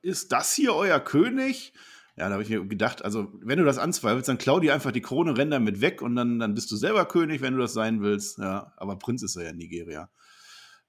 Ist 0.03 0.31
das 0.31 0.53
hier 0.53 0.75
euer 0.75 0.99
König? 0.99 1.73
Ja, 2.17 2.27
da 2.27 2.33
habe 2.33 2.43
ich 2.43 2.49
mir 2.49 2.65
gedacht, 2.65 3.03
also 3.03 3.33
wenn 3.41 3.59
du 3.59 3.65
das 3.65 3.77
anzweifelst, 3.77 4.29
dann 4.29 4.37
klau 4.37 4.61
dir 4.61 4.73
einfach 4.73 4.91
die 4.91 5.01
Krone, 5.01 5.37
renn 5.37 5.51
damit 5.51 5.81
weg 5.81 6.01
und 6.01 6.15
dann, 6.15 6.39
dann 6.39 6.53
bist 6.53 6.71
du 6.71 6.77
selber 6.77 7.05
König, 7.05 7.41
wenn 7.41 7.55
du 7.55 7.59
das 7.59 7.73
sein 7.73 8.01
willst. 8.01 8.37
Ja, 8.37 8.73
aber 8.77 8.97
Prinz 8.97 9.21
ist 9.21 9.35
er 9.35 9.43
ja 9.43 9.49
in 9.49 9.57
Nigeria. 9.57 10.09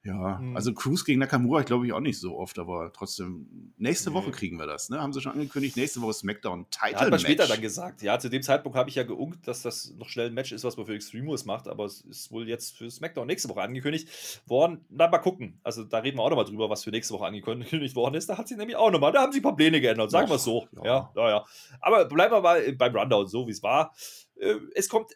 Ja, 0.06 0.38
mhm. 0.38 0.54
also 0.54 0.72
Cruz 0.72 1.04
gegen 1.04 1.18
Nakamura, 1.18 1.60
ich 1.60 1.66
glaube 1.66 1.84
ich 1.84 1.92
auch 1.92 2.00
nicht 2.00 2.20
so 2.20 2.38
oft, 2.38 2.58
aber 2.60 2.92
trotzdem, 2.92 3.72
nächste 3.76 4.12
Woche 4.12 4.30
kriegen 4.30 4.56
wir 4.56 4.66
das, 4.66 4.88
ne? 4.88 5.00
Haben 5.00 5.12
sie 5.12 5.20
schon 5.20 5.32
angekündigt, 5.32 5.76
nächste 5.76 6.00
Woche 6.00 6.12
SmackDown 6.12 6.66
Title 6.70 6.92
ja, 6.92 7.00
hat 7.00 7.10
man 7.10 7.18
später 7.18 7.48
dann 7.48 7.60
gesagt. 7.60 8.02
Ja, 8.02 8.16
zu 8.18 8.30
dem 8.30 8.42
Zeitpunkt 8.42 8.78
habe 8.78 8.88
ich 8.88 8.94
ja 8.94 9.02
geunkt, 9.02 9.48
dass 9.48 9.62
das 9.62 9.92
noch 9.98 10.08
schnell 10.08 10.28
ein 10.28 10.34
Match 10.34 10.52
ist, 10.52 10.62
was 10.62 10.76
man 10.76 10.86
für 10.86 10.94
Extreme 10.94 11.34
macht, 11.44 11.66
aber 11.66 11.86
es 11.86 12.02
ist 12.02 12.30
wohl 12.30 12.48
jetzt 12.48 12.76
für 12.76 12.88
SmackDown 12.88 13.26
nächste 13.26 13.48
Woche 13.48 13.62
angekündigt 13.62 14.08
worden. 14.46 14.84
Na, 14.90 15.08
mal 15.08 15.18
gucken. 15.18 15.58
Also 15.64 15.82
da 15.82 15.98
reden 15.98 16.18
wir 16.18 16.22
auch 16.22 16.30
nochmal 16.30 16.44
drüber, 16.44 16.70
was 16.70 16.84
für 16.84 16.90
nächste 16.90 17.14
Woche 17.14 17.26
angekündigt 17.26 17.96
worden 17.96 18.14
ist. 18.14 18.28
Da 18.28 18.38
hat 18.38 18.46
sie 18.46 18.56
nämlich 18.56 18.76
auch 18.76 18.92
nochmal, 18.92 19.10
da 19.10 19.22
haben 19.22 19.32
sie 19.32 19.40
ein 19.40 19.42
paar 19.42 19.56
Pläne 19.56 19.80
geändert, 19.80 20.12
sagen 20.12 20.28
wir 20.28 20.36
es 20.36 20.44
so. 20.44 20.68
Ja. 20.76 20.84
ja, 20.84 21.10
ja, 21.16 21.28
ja. 21.30 21.44
Aber 21.80 22.04
bleiben 22.04 22.32
wir 22.32 22.40
mal 22.40 22.72
beim 22.74 22.94
Rundown, 22.94 23.26
so 23.26 23.46
wie 23.48 23.52
es 23.52 23.62
war. 23.62 23.92
Äh, 24.36 24.54
es 24.74 24.88
kommt 24.88 25.10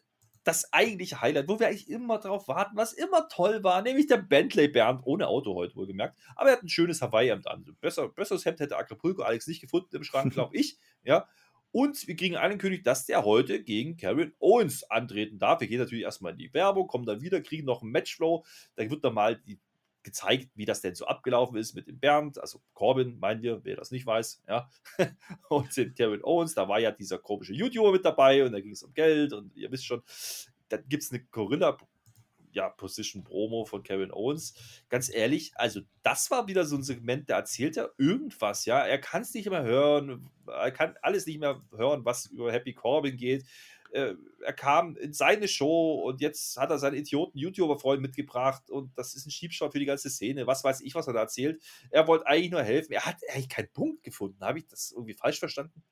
das 0.44 0.72
eigentliche 0.72 1.20
Highlight, 1.20 1.48
wo 1.48 1.60
wir 1.60 1.68
eigentlich 1.68 1.90
immer 1.90 2.18
drauf 2.18 2.48
warten, 2.48 2.76
was 2.76 2.92
immer 2.92 3.28
toll 3.28 3.62
war, 3.62 3.82
nämlich 3.82 4.06
der 4.06 4.16
Bentley 4.16 4.68
Bernd, 4.68 5.02
ohne 5.04 5.28
Auto 5.28 5.54
heute 5.54 5.76
wohlgemerkt. 5.76 6.18
Aber 6.34 6.50
er 6.50 6.56
hat 6.56 6.62
ein 6.62 6.68
schönes 6.68 7.02
Hawaii-Hemd 7.02 7.46
an. 7.46 7.64
Besser, 7.80 8.08
besseres 8.08 8.44
Hemd 8.44 8.60
hätte 8.60 8.76
Acapulco 8.76 9.22
Alex 9.22 9.46
nicht 9.46 9.60
gefunden 9.60 9.94
im 9.96 10.04
Schrank, 10.04 10.32
glaube 10.32 10.56
ich. 10.56 10.78
Ja. 11.02 11.26
Und 11.72 12.06
wir 12.06 12.16
kriegen 12.16 12.36
angekündigt, 12.36 12.86
dass 12.86 13.06
der 13.06 13.24
heute 13.24 13.62
gegen 13.62 13.96
Karen 13.96 14.34
Owens 14.38 14.82
antreten 14.90 15.38
darf. 15.38 15.60
Wir 15.60 15.68
gehen 15.68 15.78
natürlich 15.78 16.04
erstmal 16.04 16.32
in 16.32 16.38
die 16.38 16.52
Werbung, 16.52 16.88
kommen 16.88 17.06
dann 17.06 17.22
wieder, 17.22 17.40
kriegen 17.40 17.64
noch 17.64 17.80
einen 17.80 17.92
Matchflow. 17.92 18.44
Da 18.74 18.90
wird 18.90 19.02
dann 19.04 19.14
mal 19.14 19.36
die 19.36 19.58
gezeigt, 20.02 20.50
wie 20.54 20.64
das 20.64 20.80
denn 20.80 20.94
so 20.94 21.06
abgelaufen 21.06 21.56
ist 21.56 21.74
mit 21.74 21.86
dem 21.86 21.98
Bernd, 21.98 22.38
also 22.38 22.60
Corbin, 22.74 23.18
meinen 23.18 23.42
wir, 23.42 23.64
wer 23.64 23.76
das 23.76 23.90
nicht 23.90 24.06
weiß, 24.06 24.42
ja. 24.48 24.68
Und 25.48 25.76
den 25.76 25.94
Kevin 25.94 26.24
Owens, 26.24 26.54
da 26.54 26.68
war 26.68 26.80
ja 26.80 26.90
dieser 26.90 27.18
komische 27.18 27.52
YouTuber 27.52 27.92
mit 27.92 28.04
dabei 28.04 28.44
und 28.44 28.52
da 28.52 28.60
ging 28.60 28.72
es 28.72 28.82
um 28.82 28.94
Geld 28.94 29.32
und 29.32 29.54
ihr 29.56 29.70
wisst 29.70 29.86
schon, 29.86 30.02
da 30.68 30.76
gibt 30.76 31.02
es 31.02 31.12
eine 31.12 31.24
Gorilla 31.24 31.76
ja, 32.52 32.68
Position 32.68 33.22
Promo 33.22 33.64
von 33.64 33.82
Kevin 33.82 34.12
Owens. 34.12 34.54
Ganz 34.88 35.12
ehrlich, 35.12 35.52
also 35.54 35.80
das 36.02 36.30
war 36.30 36.48
wieder 36.48 36.64
so 36.64 36.76
ein 36.76 36.82
Segment, 36.82 37.30
da 37.30 37.36
erzählt 37.36 37.76
er 37.76 37.92
irgendwas, 37.96 38.64
ja. 38.64 38.84
Er 38.84 38.98
kann 38.98 39.22
es 39.22 39.34
nicht 39.34 39.48
mehr 39.50 39.62
hören, 39.62 40.30
er 40.46 40.72
kann 40.72 40.96
alles 41.02 41.26
nicht 41.26 41.40
mehr 41.40 41.62
hören, 41.76 42.04
was 42.04 42.26
über 42.26 42.52
Happy 42.52 42.72
Corbin 42.72 43.16
geht 43.16 43.44
äh, 43.92 44.14
er 44.40 44.52
kam 44.52 44.96
in 44.96 45.12
seine 45.12 45.48
Show 45.48 46.02
und 46.04 46.20
jetzt 46.20 46.56
hat 46.56 46.70
er 46.70 46.78
seinen 46.78 46.96
Idioten-YouTuber-Freund 46.96 48.00
mitgebracht 48.00 48.70
und 48.70 48.96
das 48.96 49.14
ist 49.14 49.26
ein 49.26 49.30
Schiebschau 49.30 49.70
für 49.70 49.78
die 49.78 49.86
ganze 49.86 50.10
Szene. 50.10 50.46
Was 50.46 50.64
weiß 50.64 50.80
ich, 50.80 50.94
was 50.94 51.06
er 51.06 51.12
da 51.12 51.20
erzählt. 51.20 51.62
Er 51.90 52.06
wollte 52.06 52.26
eigentlich 52.26 52.50
nur 52.50 52.62
helfen. 52.62 52.92
Er 52.92 53.06
hat 53.06 53.16
eigentlich 53.28 53.48
keinen 53.48 53.72
Punkt 53.72 54.02
gefunden. 54.02 54.44
Habe 54.44 54.58
ich 54.58 54.66
das 54.66 54.92
irgendwie 54.92 55.14
falsch 55.14 55.38
verstanden? 55.38 55.82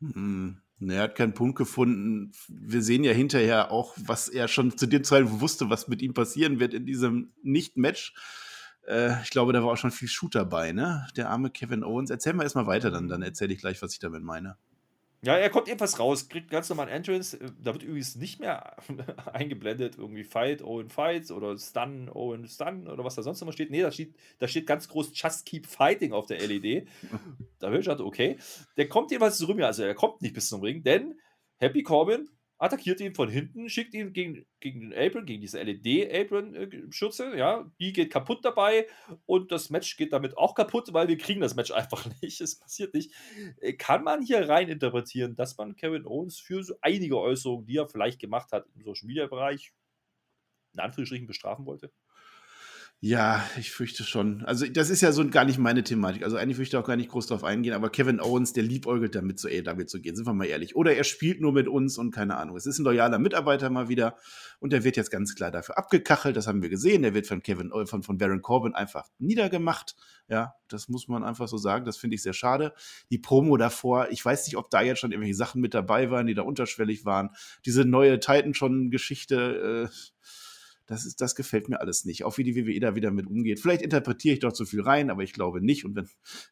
Hm. 0.00 0.60
Er 0.80 1.02
hat 1.02 1.14
keinen 1.14 1.34
Punkt 1.34 1.56
gefunden. 1.56 2.32
Wir 2.48 2.82
sehen 2.82 3.04
ja 3.04 3.12
hinterher 3.12 3.70
auch, 3.70 3.94
was 3.96 4.28
er 4.28 4.48
schon 4.48 4.76
zu 4.76 4.86
dem 4.86 5.04
Zeitpunkt 5.04 5.40
wusste, 5.40 5.70
was 5.70 5.86
mit 5.86 6.02
ihm 6.02 6.12
passieren 6.12 6.58
wird 6.58 6.74
in 6.74 6.86
diesem 6.86 7.32
Nicht-Match. 7.42 8.14
Äh, 8.86 9.22
ich 9.22 9.30
glaube, 9.30 9.52
da 9.52 9.62
war 9.62 9.72
auch 9.72 9.76
schon 9.76 9.92
viel 9.92 10.08
Shoot 10.08 10.34
dabei, 10.34 10.72
ne? 10.72 11.06
Der 11.16 11.30
arme 11.30 11.50
Kevin 11.50 11.84
Owens. 11.84 12.10
Erzähl 12.10 12.32
mal 12.32 12.42
erstmal 12.42 12.66
weiter, 12.66 12.90
dann, 12.90 13.08
dann 13.08 13.22
erzähle 13.22 13.52
ich 13.52 13.60
gleich, 13.60 13.80
was 13.80 13.92
ich 13.92 14.00
damit 14.00 14.22
meine. 14.22 14.56
Ja, 15.24 15.36
er 15.36 15.50
kommt 15.50 15.68
ebenfalls 15.68 16.00
raus, 16.00 16.28
kriegt 16.28 16.50
ganz 16.50 16.68
normal 16.68 16.88
Entrance. 16.88 17.38
Äh, 17.38 17.52
da 17.62 17.72
wird 17.72 17.84
übrigens 17.84 18.16
nicht 18.16 18.40
mehr 18.40 18.76
eingeblendet, 19.32 19.96
irgendwie 19.96 20.24
Fight, 20.24 20.62
Owen 20.62 20.88
Fights 20.88 21.30
oder 21.30 21.56
Stun, 21.58 22.08
Owen 22.08 22.48
Stun 22.48 22.88
oder 22.88 23.04
was 23.04 23.14
da 23.14 23.22
sonst 23.22 23.40
immer 23.40 23.52
steht. 23.52 23.70
Nee, 23.70 23.82
da 23.82 23.92
steht, 23.92 24.16
da 24.40 24.48
steht 24.48 24.66
ganz 24.66 24.88
groß 24.88 25.12
Just 25.14 25.46
Keep 25.46 25.66
Fighting 25.66 26.12
auf 26.12 26.26
der 26.26 26.44
LED. 26.44 26.88
da 27.60 27.70
höre 27.70 27.78
ich 27.78 27.86
halt, 27.86 28.00
okay. 28.00 28.36
Der 28.76 28.88
kommt 28.88 29.12
jeweils 29.12 29.38
zu 29.38 29.46
Rümi, 29.46 29.62
also 29.62 29.84
er 29.84 29.94
kommt 29.94 30.22
nicht 30.22 30.34
bis 30.34 30.48
zum 30.48 30.60
Ring, 30.60 30.82
denn 30.82 31.14
Happy 31.58 31.84
Corbin 31.84 32.28
attackiert 32.62 33.00
ihn 33.00 33.12
von 33.12 33.28
hinten, 33.28 33.68
schickt 33.68 33.92
ihn 33.92 34.12
gegen, 34.12 34.46
gegen 34.60 34.80
den 34.80 34.94
Apron, 34.94 35.26
gegen 35.26 35.40
diese 35.40 35.60
LED-Apron-Schütze, 35.60 37.36
ja, 37.36 37.68
die 37.80 37.92
geht 37.92 38.12
kaputt 38.12 38.44
dabei 38.44 38.86
und 39.26 39.50
das 39.50 39.68
Match 39.68 39.96
geht 39.96 40.12
damit 40.12 40.38
auch 40.38 40.54
kaputt, 40.54 40.92
weil 40.92 41.08
wir 41.08 41.18
kriegen 41.18 41.40
das 41.40 41.56
Match 41.56 41.70
einfach 41.72 42.06
nicht, 42.22 42.40
es 42.40 42.60
passiert 42.60 42.94
nicht. 42.94 43.12
Äh, 43.60 43.72
kann 43.72 44.04
man 44.04 44.22
hier 44.22 44.48
rein 44.48 44.68
interpretieren, 44.68 45.34
dass 45.34 45.58
man 45.58 45.74
Kevin 45.74 46.06
Owens 46.06 46.38
für 46.38 46.62
so 46.62 46.74
einige 46.82 47.18
Äußerungen, 47.18 47.66
die 47.66 47.78
er 47.78 47.88
vielleicht 47.88 48.20
gemacht 48.20 48.52
hat 48.52 48.64
im 48.76 48.84
Social-Media-Bereich, 48.84 49.72
in 50.74 50.80
Anführungsstrichen 50.80 51.26
bestrafen 51.26 51.66
wollte? 51.66 51.90
Ja, 53.04 53.44
ich 53.58 53.72
fürchte 53.72 54.04
schon. 54.04 54.44
Also, 54.44 54.64
das 54.64 54.88
ist 54.88 55.00
ja 55.00 55.10
so 55.10 55.28
gar 55.28 55.44
nicht 55.44 55.58
meine 55.58 55.82
Thematik. 55.82 56.22
Also, 56.22 56.36
eigentlich 56.36 56.54
fürchte 56.54 56.76
ich 56.76 56.80
auch 56.80 56.86
gar 56.86 56.94
nicht 56.94 57.10
groß 57.10 57.26
drauf 57.26 57.42
eingehen, 57.42 57.74
aber 57.74 57.90
Kevin 57.90 58.20
Owens, 58.20 58.52
der 58.52 58.62
liebäugelt 58.62 59.16
damit, 59.16 59.40
zu 59.40 59.48
AEW 59.48 59.86
zu 59.86 60.00
gehen, 60.00 60.14
sind 60.14 60.24
wir 60.24 60.32
mal 60.32 60.44
ehrlich. 60.44 60.76
Oder 60.76 60.94
er 60.94 61.02
spielt 61.02 61.40
nur 61.40 61.52
mit 61.52 61.66
uns 61.66 61.98
und 61.98 62.12
keine 62.12 62.36
Ahnung. 62.36 62.56
Es 62.56 62.64
ist 62.64 62.78
ein 62.78 62.84
loyaler 62.84 63.18
Mitarbeiter 63.18 63.70
mal 63.70 63.88
wieder 63.88 64.16
und 64.60 64.72
der 64.72 64.84
wird 64.84 64.96
jetzt 64.96 65.10
ganz 65.10 65.34
klar 65.34 65.50
dafür 65.50 65.78
abgekachelt. 65.78 66.36
Das 66.36 66.46
haben 66.46 66.62
wir 66.62 66.68
gesehen. 66.68 67.02
Der 67.02 67.12
wird 67.12 67.26
von 67.26 67.42
Kevin, 67.42 67.72
äh, 67.72 67.86
von, 67.86 68.04
von 68.04 68.18
Baron 68.18 68.40
Corbin 68.40 68.72
einfach 68.76 69.08
niedergemacht. 69.18 69.96
Ja, 70.28 70.54
das 70.68 70.88
muss 70.88 71.08
man 71.08 71.24
einfach 71.24 71.48
so 71.48 71.56
sagen. 71.56 71.84
Das 71.84 71.96
finde 71.96 72.14
ich 72.14 72.22
sehr 72.22 72.34
schade. 72.34 72.72
Die 73.10 73.18
Promo 73.18 73.56
davor, 73.56 74.12
ich 74.12 74.24
weiß 74.24 74.46
nicht, 74.46 74.56
ob 74.56 74.70
da 74.70 74.80
jetzt 74.80 75.00
schon 75.00 75.10
irgendwelche 75.10 75.34
Sachen 75.34 75.60
mit 75.60 75.74
dabei 75.74 76.12
waren, 76.12 76.28
die 76.28 76.34
da 76.34 76.42
unterschwellig 76.42 77.04
waren. 77.04 77.30
Diese 77.66 77.84
neue 77.84 78.20
Titan-Geschichte, 78.20 79.90
äh, 79.90 79.96
das, 80.86 81.04
ist, 81.04 81.20
das 81.20 81.34
gefällt 81.34 81.68
mir 81.68 81.80
alles 81.80 82.04
nicht. 82.04 82.24
Auch 82.24 82.38
wie 82.38 82.44
die 82.44 82.56
WWE 82.56 82.80
da 82.80 82.94
wieder 82.94 83.10
mit 83.10 83.26
umgeht. 83.26 83.60
Vielleicht 83.60 83.82
interpretiere 83.82 84.34
ich 84.34 84.40
doch 84.40 84.52
zu 84.52 84.64
viel 84.64 84.82
rein, 84.82 85.10
aber 85.10 85.22
ich 85.22 85.32
glaube 85.32 85.60
nicht. 85.60 85.84
Und 85.84 85.96
wenn, 85.96 86.08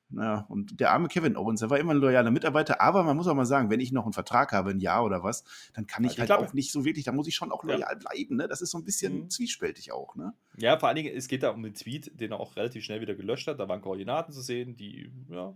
naja, 0.09 0.47
und 0.49 0.81
der 0.81 0.93
arme 0.93 1.09
Kevin 1.09 1.37
Owens, 1.37 1.61
der 1.61 1.71
war 1.71 1.79
immer 1.79 1.93
ein 1.93 1.99
loyaler 1.99 2.31
Mitarbeiter, 2.31 2.81
aber 2.81 3.03
man 3.03 3.17
muss 3.17 3.27
auch 3.27 3.35
mal 3.35 3.45
sagen, 3.45 3.71
wenn 3.71 3.81
ich 3.81 3.93
noch 3.93 4.05
einen 4.05 4.13
Vertrag 4.13 4.53
habe, 4.53 4.71
ein 4.71 4.81
Jahr 4.81 5.05
oder 5.05 5.23
was, 5.23 5.45
dann 5.75 5.87
kann 5.87 6.05
ich, 6.05 6.13
ich 6.13 6.19
halt 6.19 6.29
glaube, 6.29 6.47
auch 6.47 6.53
nicht 6.53 6.73
so 6.73 6.85
wirklich, 6.85 7.05
da 7.05 7.13
muss 7.13 7.27
ich 7.27 7.35
schon 7.35 7.53
auch 7.53 7.65
loyal 7.65 7.81
ja. 7.81 7.95
bleiben. 7.95 8.37
Ne? 8.37 8.49
Das 8.49 8.63
ist 8.63 8.71
so 8.71 8.79
ein 8.79 8.85
bisschen 8.85 9.23
mhm. 9.25 9.31
zwiespältig 9.31 9.93
auch. 9.93 10.15
Ne? 10.17 10.33
Ja, 10.57 10.79
vor 10.79 10.89
allen 10.89 10.97
Dingen, 10.97 11.15
es 11.15 11.29
geht 11.29 11.43
da 11.43 11.51
um 11.51 11.63
den 11.63 11.75
Tweet, 11.75 12.19
den 12.21 12.33
er 12.33 12.41
auch 12.41 12.57
relativ 12.57 12.85
schnell 12.85 13.01
wieder 13.01 13.15
gelöscht 13.15 13.47
hat. 13.49 13.59
Da 13.59 13.69
waren 13.69 13.81
Koordinaten 13.81 14.33
zu 14.33 14.41
sehen, 14.41 14.77
die, 14.77 15.11
ja, 15.29 15.55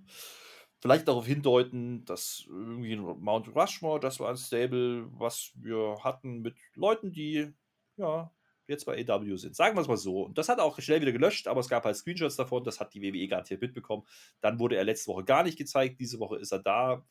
vielleicht 0.85 1.09
darauf 1.09 1.27
hindeuten, 1.27 2.05
dass 2.05 2.45
irgendwie 2.47 2.97
Mount 2.97 3.55
Rushmore, 3.55 4.01
das 4.01 4.21
war 4.21 4.29
ein 4.29 4.37
Stable, 4.37 5.09
was 5.13 5.53
wir 5.55 5.97
hatten 6.05 6.41
mit 6.41 6.57
Leuten, 6.75 7.11
die 7.11 7.55
ja 7.97 8.31
jetzt 8.67 8.85
bei 8.87 9.05
AW 9.09 9.37
sind. 9.37 9.57
Sagen 9.57 9.77
wir 9.77 9.83
es 9.83 9.89
mal 9.89 9.97
so. 9.97 10.23
Und 10.23 10.39
das 10.39 10.49
hat 10.49 10.59
er 10.59 10.65
auch 10.65 10.79
schnell 10.81 11.01
wieder 11.01 11.13
gelöscht, 11.13 11.49
aber 11.49 11.61
es 11.61 11.69
gab 11.69 11.85
halt 11.85 11.97
Screenshots 11.97 12.37
davon, 12.37 12.65
das 12.65 12.81
hat 12.81 12.95
die 12.95 13.03
WWE 13.03 13.29
garantiert 13.29 13.61
mitbekommen. 13.61 14.05
Dann 14.41 14.59
wurde 14.59 14.77
er 14.77 14.85
letzte 14.85 15.09
Woche 15.09 15.25
gar 15.25 15.43
nicht 15.43 15.59
gezeigt, 15.59 16.01
diese 16.01 16.19
Woche 16.19 16.39
ist 16.39 16.53
er 16.53 16.61
da. 16.61 17.05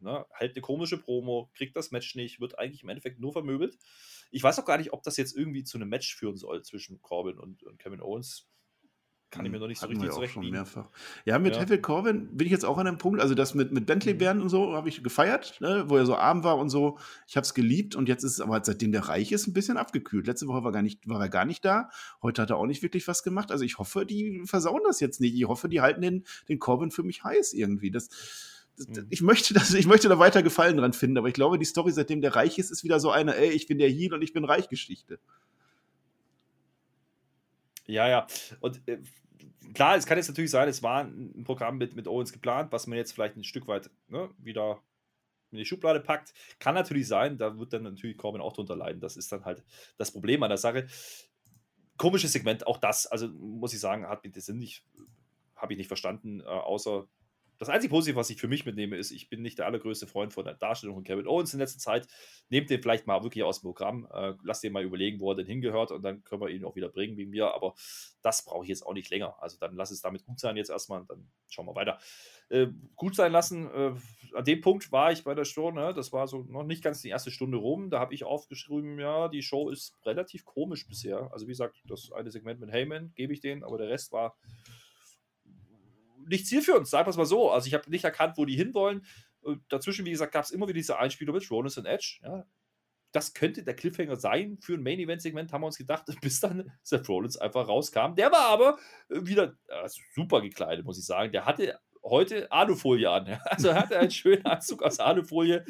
Ne, 0.00 0.26
halt 0.30 0.54
eine 0.54 0.60
komische 0.60 0.98
Promo, 0.98 1.50
kriegt 1.54 1.74
das 1.74 1.90
Match 1.90 2.14
nicht, 2.16 2.38
wird 2.38 2.58
eigentlich 2.58 2.82
im 2.82 2.90
Endeffekt 2.90 3.18
nur 3.18 3.32
vermöbelt. 3.32 3.78
Ich 4.30 4.42
weiß 4.42 4.58
auch 4.58 4.66
gar 4.66 4.76
nicht, 4.76 4.92
ob 4.92 5.02
das 5.02 5.16
jetzt 5.16 5.34
irgendwie 5.34 5.64
zu 5.64 5.78
einem 5.78 5.88
Match 5.88 6.14
führen 6.14 6.36
soll 6.36 6.62
zwischen 6.62 7.00
Corbin 7.00 7.38
und, 7.38 7.62
und 7.62 7.78
Kevin 7.78 8.02
Owens. 8.02 8.46
Kann 9.30 9.44
ich 9.44 9.50
mir 9.50 9.58
noch 9.58 9.66
nicht 9.66 9.80
so 9.80 9.86
richtig 9.88 10.10
zurechtbiegen. 10.10 10.52
mehrfach. 10.52 10.88
Ja, 11.24 11.38
mit 11.38 11.54
ja. 11.54 11.62
Heavy 11.62 11.80
Corbin 11.80 12.36
bin 12.36 12.46
ich 12.46 12.52
jetzt 12.52 12.64
auch 12.64 12.78
an 12.78 12.86
einem 12.86 12.98
Punkt, 12.98 13.20
also 13.20 13.34
das 13.34 13.54
mit, 13.54 13.72
mit 13.72 13.84
Bentley 13.84 14.14
mhm. 14.14 14.18
Bären 14.18 14.42
und 14.42 14.48
so 14.48 14.74
habe 14.74 14.88
ich 14.88 15.02
gefeiert, 15.02 15.60
ne, 15.60 15.84
wo 15.88 15.96
er 15.96 16.06
so 16.06 16.14
arm 16.14 16.44
war 16.44 16.58
und 16.58 16.70
so. 16.70 16.98
Ich 17.26 17.36
habe 17.36 17.44
es 17.44 17.52
geliebt 17.52 17.96
und 17.96 18.08
jetzt 18.08 18.22
ist 18.22 18.32
es 18.32 18.40
aber 18.40 18.60
seitdem 18.62 18.92
der 18.92 19.08
reich 19.08 19.32
ist 19.32 19.46
ein 19.46 19.52
bisschen 19.52 19.76
abgekühlt. 19.76 20.26
Letzte 20.26 20.46
Woche 20.46 20.62
war, 20.62 20.72
gar 20.72 20.82
nicht, 20.82 21.08
war 21.08 21.20
er 21.20 21.28
gar 21.28 21.44
nicht 21.44 21.64
da. 21.64 21.90
Heute 22.22 22.42
hat 22.42 22.50
er 22.50 22.56
auch 22.56 22.66
nicht 22.66 22.82
wirklich 22.82 23.06
was 23.08 23.22
gemacht. 23.24 23.50
Also 23.50 23.64
ich 23.64 23.78
hoffe, 23.78 24.06
die 24.06 24.42
versauen 24.44 24.82
das 24.86 25.00
jetzt 25.00 25.20
nicht. 25.20 25.34
Ich 25.34 25.46
hoffe, 25.46 25.68
die 25.68 25.80
halten 25.80 26.02
den, 26.02 26.24
den 26.48 26.58
Corbin 26.58 26.90
für 26.92 27.02
mich 27.02 27.24
heiß 27.24 27.52
irgendwie. 27.52 27.90
Das, 27.90 28.08
mhm. 28.78 29.06
ich 29.10 29.22
möchte, 29.22 29.54
das, 29.54 29.74
ich 29.74 29.86
möchte 29.86 30.08
da 30.08 30.20
weiter 30.20 30.44
Gefallen 30.44 30.76
dran 30.76 30.92
finden, 30.92 31.18
aber 31.18 31.28
ich 31.28 31.34
glaube, 31.34 31.58
die 31.58 31.64
Story, 31.64 31.90
seitdem 31.90 32.20
der 32.20 32.36
reich 32.36 32.58
ist, 32.58 32.70
ist 32.70 32.84
wieder 32.84 33.00
so 33.00 33.10
eine, 33.10 33.36
ey, 33.36 33.50
ich 33.50 33.66
bin 33.66 33.78
der 33.78 33.90
Heal 33.90 34.14
und 34.14 34.22
ich 34.22 34.32
bin 34.32 34.44
reich 34.44 34.68
Geschichte. 34.68 35.18
Ja, 37.86 38.08
ja. 38.08 38.26
Und 38.60 38.86
äh, 38.88 38.98
klar, 39.74 39.96
es 39.96 40.06
kann 40.06 40.18
jetzt 40.18 40.28
natürlich 40.28 40.50
sein, 40.50 40.68
es 40.68 40.82
war 40.82 41.04
ein 41.04 41.44
Programm 41.44 41.78
mit, 41.78 41.94
mit 41.94 42.08
Owens 42.08 42.32
geplant, 42.32 42.72
was 42.72 42.86
man 42.86 42.98
jetzt 42.98 43.12
vielleicht 43.12 43.36
ein 43.36 43.44
Stück 43.44 43.68
weit 43.68 43.90
ne, 44.08 44.30
wieder 44.38 44.82
in 45.52 45.58
die 45.58 45.64
Schublade 45.64 46.00
packt. 46.00 46.32
Kann 46.58 46.74
natürlich 46.74 47.08
sein, 47.08 47.38
da 47.38 47.58
wird 47.58 47.72
dann 47.72 47.84
natürlich 47.84 48.16
Corbin 48.16 48.40
auch 48.40 48.52
drunter 48.52 48.76
leiden. 48.76 49.00
Das 49.00 49.16
ist 49.16 49.30
dann 49.32 49.44
halt 49.44 49.64
das 49.96 50.10
Problem 50.10 50.42
an 50.42 50.50
der 50.50 50.58
Sache. 50.58 50.86
Komisches 51.96 52.32
Segment, 52.32 52.66
auch 52.66 52.78
das, 52.78 53.06
also 53.06 53.28
muss 53.28 53.72
ich 53.72 53.80
sagen, 53.80 54.06
hat 54.06 54.24
den 54.24 54.32
Sinn 54.32 54.58
nicht, 54.58 54.84
habe 55.54 55.72
ich 55.72 55.78
nicht 55.78 55.88
verstanden, 55.88 56.40
äh, 56.40 56.44
außer 56.44 57.06
das 57.58 57.68
einzige 57.68 57.90
Positive, 57.90 58.16
was 58.16 58.30
ich 58.30 58.40
für 58.40 58.48
mich 58.48 58.66
mitnehme, 58.66 58.96
ist, 58.96 59.10
ich 59.10 59.28
bin 59.28 59.42
nicht 59.42 59.58
der 59.58 59.66
allergrößte 59.66 60.06
Freund 60.06 60.32
von 60.32 60.44
der 60.44 60.54
Darstellung 60.54 60.96
von 60.96 61.04
Kevin 61.04 61.26
Owens 61.26 61.52
in 61.54 61.60
letzter 61.60 61.78
Zeit. 61.78 62.06
Nehmt 62.48 62.70
den 62.70 62.82
vielleicht 62.82 63.06
mal 63.06 63.22
wirklich 63.22 63.44
aus 63.44 63.60
dem 63.60 63.68
Programm, 63.68 64.08
äh, 64.12 64.34
lasst 64.42 64.62
den 64.62 64.72
mal 64.72 64.84
überlegen, 64.84 65.20
wo 65.20 65.30
er 65.30 65.36
denn 65.36 65.46
hingehört 65.46 65.90
und 65.90 66.02
dann 66.02 66.22
können 66.24 66.42
wir 66.42 66.50
ihn 66.50 66.64
auch 66.64 66.76
wieder 66.76 66.88
bringen 66.88 67.16
wie 67.16 67.26
mir. 67.26 67.54
Aber 67.54 67.74
das 68.22 68.44
brauche 68.44 68.64
ich 68.64 68.68
jetzt 68.68 68.86
auch 68.86 68.94
nicht 68.94 69.10
länger. 69.10 69.36
Also 69.40 69.58
dann 69.58 69.74
lass 69.76 69.90
es 69.90 70.00
damit 70.00 70.24
gut 70.24 70.40
sein 70.40 70.56
jetzt 70.56 70.70
erstmal 70.70 71.00
und 71.00 71.10
dann 71.10 71.28
schauen 71.48 71.66
wir 71.66 71.74
weiter. 71.74 71.98
Äh, 72.48 72.68
gut 72.94 73.16
sein 73.16 73.32
lassen, 73.32 73.68
äh, 73.70 73.94
an 74.34 74.44
dem 74.44 74.60
Punkt 74.60 74.92
war 74.92 75.10
ich 75.10 75.24
bei 75.24 75.34
der 75.34 75.44
Show, 75.44 75.70
ne? 75.70 75.92
das 75.94 76.12
war 76.12 76.28
so 76.28 76.44
noch 76.44 76.64
nicht 76.64 76.84
ganz 76.84 77.00
die 77.02 77.08
erste 77.08 77.30
Stunde 77.30 77.56
rum. 77.56 77.90
Da 77.90 77.98
habe 77.98 78.14
ich 78.14 78.24
aufgeschrieben, 78.24 78.98
ja, 78.98 79.28
die 79.28 79.42
Show 79.42 79.70
ist 79.70 79.96
relativ 80.04 80.44
komisch 80.44 80.86
bisher. 80.86 81.30
Also 81.32 81.46
wie 81.46 81.52
gesagt, 81.52 81.82
das 81.88 82.12
eine 82.12 82.30
Segment 82.30 82.60
mit 82.60 82.70
Heyman 82.70 83.12
gebe 83.14 83.32
ich 83.32 83.40
den, 83.40 83.64
aber 83.64 83.78
der 83.78 83.88
Rest 83.88 84.12
war 84.12 84.36
nicht 86.28 86.46
zielführend, 86.46 86.86
sagen 86.86 87.06
wir 87.06 87.10
es 87.10 87.16
mal 87.16 87.26
so. 87.26 87.50
Also 87.50 87.66
ich 87.66 87.74
habe 87.74 87.90
nicht 87.90 88.04
erkannt, 88.04 88.36
wo 88.36 88.44
die 88.44 88.56
hinwollen. 88.56 89.04
Dazwischen, 89.68 90.04
wie 90.06 90.10
gesagt, 90.10 90.32
gab 90.32 90.44
es 90.44 90.50
immer 90.50 90.66
wieder 90.66 90.74
diese 90.74 90.98
Einspieler 90.98 91.32
mit 91.32 91.50
Rollins 91.50 91.78
und 91.78 91.86
Edge. 91.86 92.18
Ja. 92.22 92.44
Das 93.12 93.32
könnte 93.32 93.62
der 93.62 93.74
Cliffhanger 93.74 94.16
sein 94.16 94.58
für 94.60 94.74
ein 94.74 94.82
Main-Event-Segment, 94.82 95.52
haben 95.52 95.62
wir 95.62 95.66
uns 95.66 95.78
gedacht, 95.78 96.04
bis 96.20 96.40
dann 96.40 96.72
Seth 96.82 97.08
Rollins 97.08 97.36
einfach 97.36 97.68
rauskam. 97.68 98.14
Der 98.16 98.32
war 98.32 98.48
aber 98.48 98.78
wieder 99.08 99.56
also 99.68 100.00
super 100.14 100.40
gekleidet, 100.40 100.84
muss 100.84 100.98
ich 100.98 101.06
sagen. 101.06 101.32
Der 101.32 101.46
hatte 101.46 101.78
heute 102.08 102.50
Alufolie 102.50 103.10
an. 103.10 103.26
Also 103.56 103.68
er 103.68 103.76
hatte 103.76 103.98
einen 103.98 104.10
schönen 104.10 104.44
Anzug 104.44 104.82
aus 104.82 104.98
Alufolie. 104.98 105.64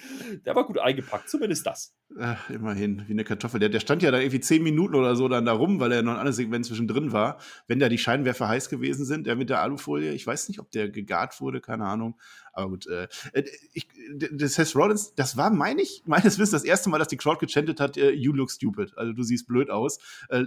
Der 0.44 0.54
war 0.54 0.66
gut 0.66 0.78
eingepackt, 0.78 1.28
zumindest 1.28 1.66
das. 1.66 1.94
Ach, 2.18 2.50
immerhin, 2.50 3.06
wie 3.06 3.12
eine 3.12 3.24
Kartoffel. 3.24 3.60
Der, 3.60 3.68
der 3.68 3.80
stand 3.80 4.02
ja 4.02 4.10
da 4.10 4.18
irgendwie 4.18 4.40
zehn 4.40 4.62
Minuten 4.62 4.94
oder 4.94 5.14
so 5.14 5.28
dann 5.28 5.44
da 5.44 5.52
rum, 5.52 5.78
weil 5.80 5.92
er 5.92 6.02
noch 6.02 6.12
ein 6.12 6.18
anderes 6.18 6.36
Segment 6.36 6.66
zwischendrin 6.66 7.12
war. 7.12 7.38
Wenn 7.66 7.78
da 7.78 7.88
die 7.88 7.98
Scheinwerfer 7.98 8.48
heiß 8.48 8.68
gewesen 8.68 9.04
sind, 9.04 9.26
der 9.26 9.36
mit 9.36 9.50
der 9.50 9.60
Alufolie, 9.60 10.12
ich 10.12 10.26
weiß 10.26 10.48
nicht, 10.48 10.58
ob 10.58 10.70
der 10.70 10.88
gegart 10.88 11.40
wurde, 11.40 11.60
keine 11.60 11.84
Ahnung. 11.84 12.18
Aber 12.52 12.70
gut, 12.70 12.86
äh, 12.86 13.08
äh 13.32 13.44
ich, 13.72 13.88
das 14.32 14.54
Seth 14.54 14.74
Rollins, 14.74 15.14
das 15.14 15.36
war, 15.36 15.50
meine 15.50 15.82
ich, 15.82 16.02
meines 16.06 16.38
Wissens 16.38 16.62
das 16.62 16.64
erste 16.64 16.88
Mal, 16.90 16.98
dass 16.98 17.08
die 17.08 17.16
Crowd 17.16 17.44
gechantet 17.44 17.80
hat, 17.80 17.96
äh, 17.96 18.10
you 18.10 18.32
look 18.32 18.50
stupid. 18.50 18.96
Also 18.96 19.12
du 19.12 19.22
siehst 19.22 19.46
blöd 19.46 19.70
aus. 19.70 19.98
Äh, 20.28 20.44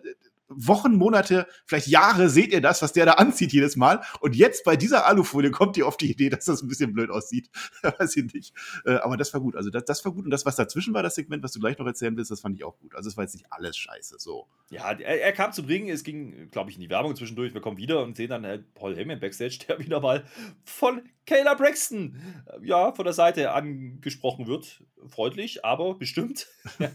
Wochen, 0.49 0.95
Monate, 0.95 1.47
vielleicht 1.65 1.87
Jahre 1.87 2.29
seht 2.29 2.51
ihr 2.51 2.61
das, 2.61 2.81
was 2.81 2.93
der 2.93 3.05
da 3.05 3.13
anzieht 3.13 3.53
jedes 3.53 3.75
Mal. 3.75 4.01
Und 4.19 4.35
jetzt 4.35 4.63
bei 4.63 4.75
dieser 4.75 5.05
Alufolie 5.05 5.51
kommt 5.51 5.77
ihr 5.77 5.87
auf 5.87 5.97
die 5.97 6.11
Idee, 6.11 6.29
dass 6.29 6.45
das 6.45 6.61
ein 6.61 6.67
bisschen 6.67 6.93
blöd 6.93 7.09
aussieht. 7.09 7.49
Weiß 7.81 8.15
ich 8.17 8.33
nicht. 8.33 8.53
Äh, 8.85 8.95
aber 8.95 9.17
das 9.17 9.33
war 9.33 9.41
gut. 9.41 9.55
Also 9.55 9.69
das, 9.69 9.85
das 9.85 10.03
war 10.03 10.11
gut. 10.11 10.25
Und 10.25 10.31
das, 10.31 10.45
was 10.45 10.55
dazwischen 10.55 10.93
war, 10.93 11.03
das 11.03 11.15
Segment, 11.15 11.43
was 11.43 11.51
du 11.51 11.59
gleich 11.59 11.77
noch 11.77 11.85
erzählen 11.85 12.17
willst, 12.17 12.31
das 12.31 12.41
fand 12.41 12.55
ich 12.55 12.63
auch 12.63 12.77
gut. 12.79 12.95
Also 12.95 13.09
es 13.09 13.17
war 13.17 13.23
jetzt 13.23 13.33
nicht 13.33 13.45
alles 13.51 13.77
scheiße. 13.77 14.15
So. 14.17 14.47
Ja, 14.69 14.91
er, 14.91 15.21
er 15.21 15.31
kam 15.33 15.51
zum 15.51 15.65
Ringen. 15.65 15.89
Es 15.89 16.03
ging, 16.03 16.49
glaube 16.51 16.69
ich, 16.69 16.75
in 16.77 16.81
die 16.81 16.89
Werbung 16.89 17.15
zwischendurch. 17.15 17.53
Wir 17.53 17.61
kommen 17.61 17.77
wieder 17.77 18.03
und 18.03 18.17
sehen 18.17 18.29
dann 18.29 18.45
halt 18.45 18.73
Paul 18.73 18.95
Heyman 18.95 19.19
Backstage, 19.19 19.59
der 19.67 19.79
wieder 19.79 19.99
mal 19.99 20.23
von 20.63 21.01
Kayla 21.25 21.53
Braxton 21.53 22.19
ja, 22.63 22.91
von 22.91 23.05
der 23.05 23.13
Seite 23.13 23.51
angesprochen 23.51 24.47
wird. 24.47 24.83
Freundlich, 25.07 25.63
aber 25.65 25.95
bestimmt. 25.95 26.47
Ja. 26.79 26.89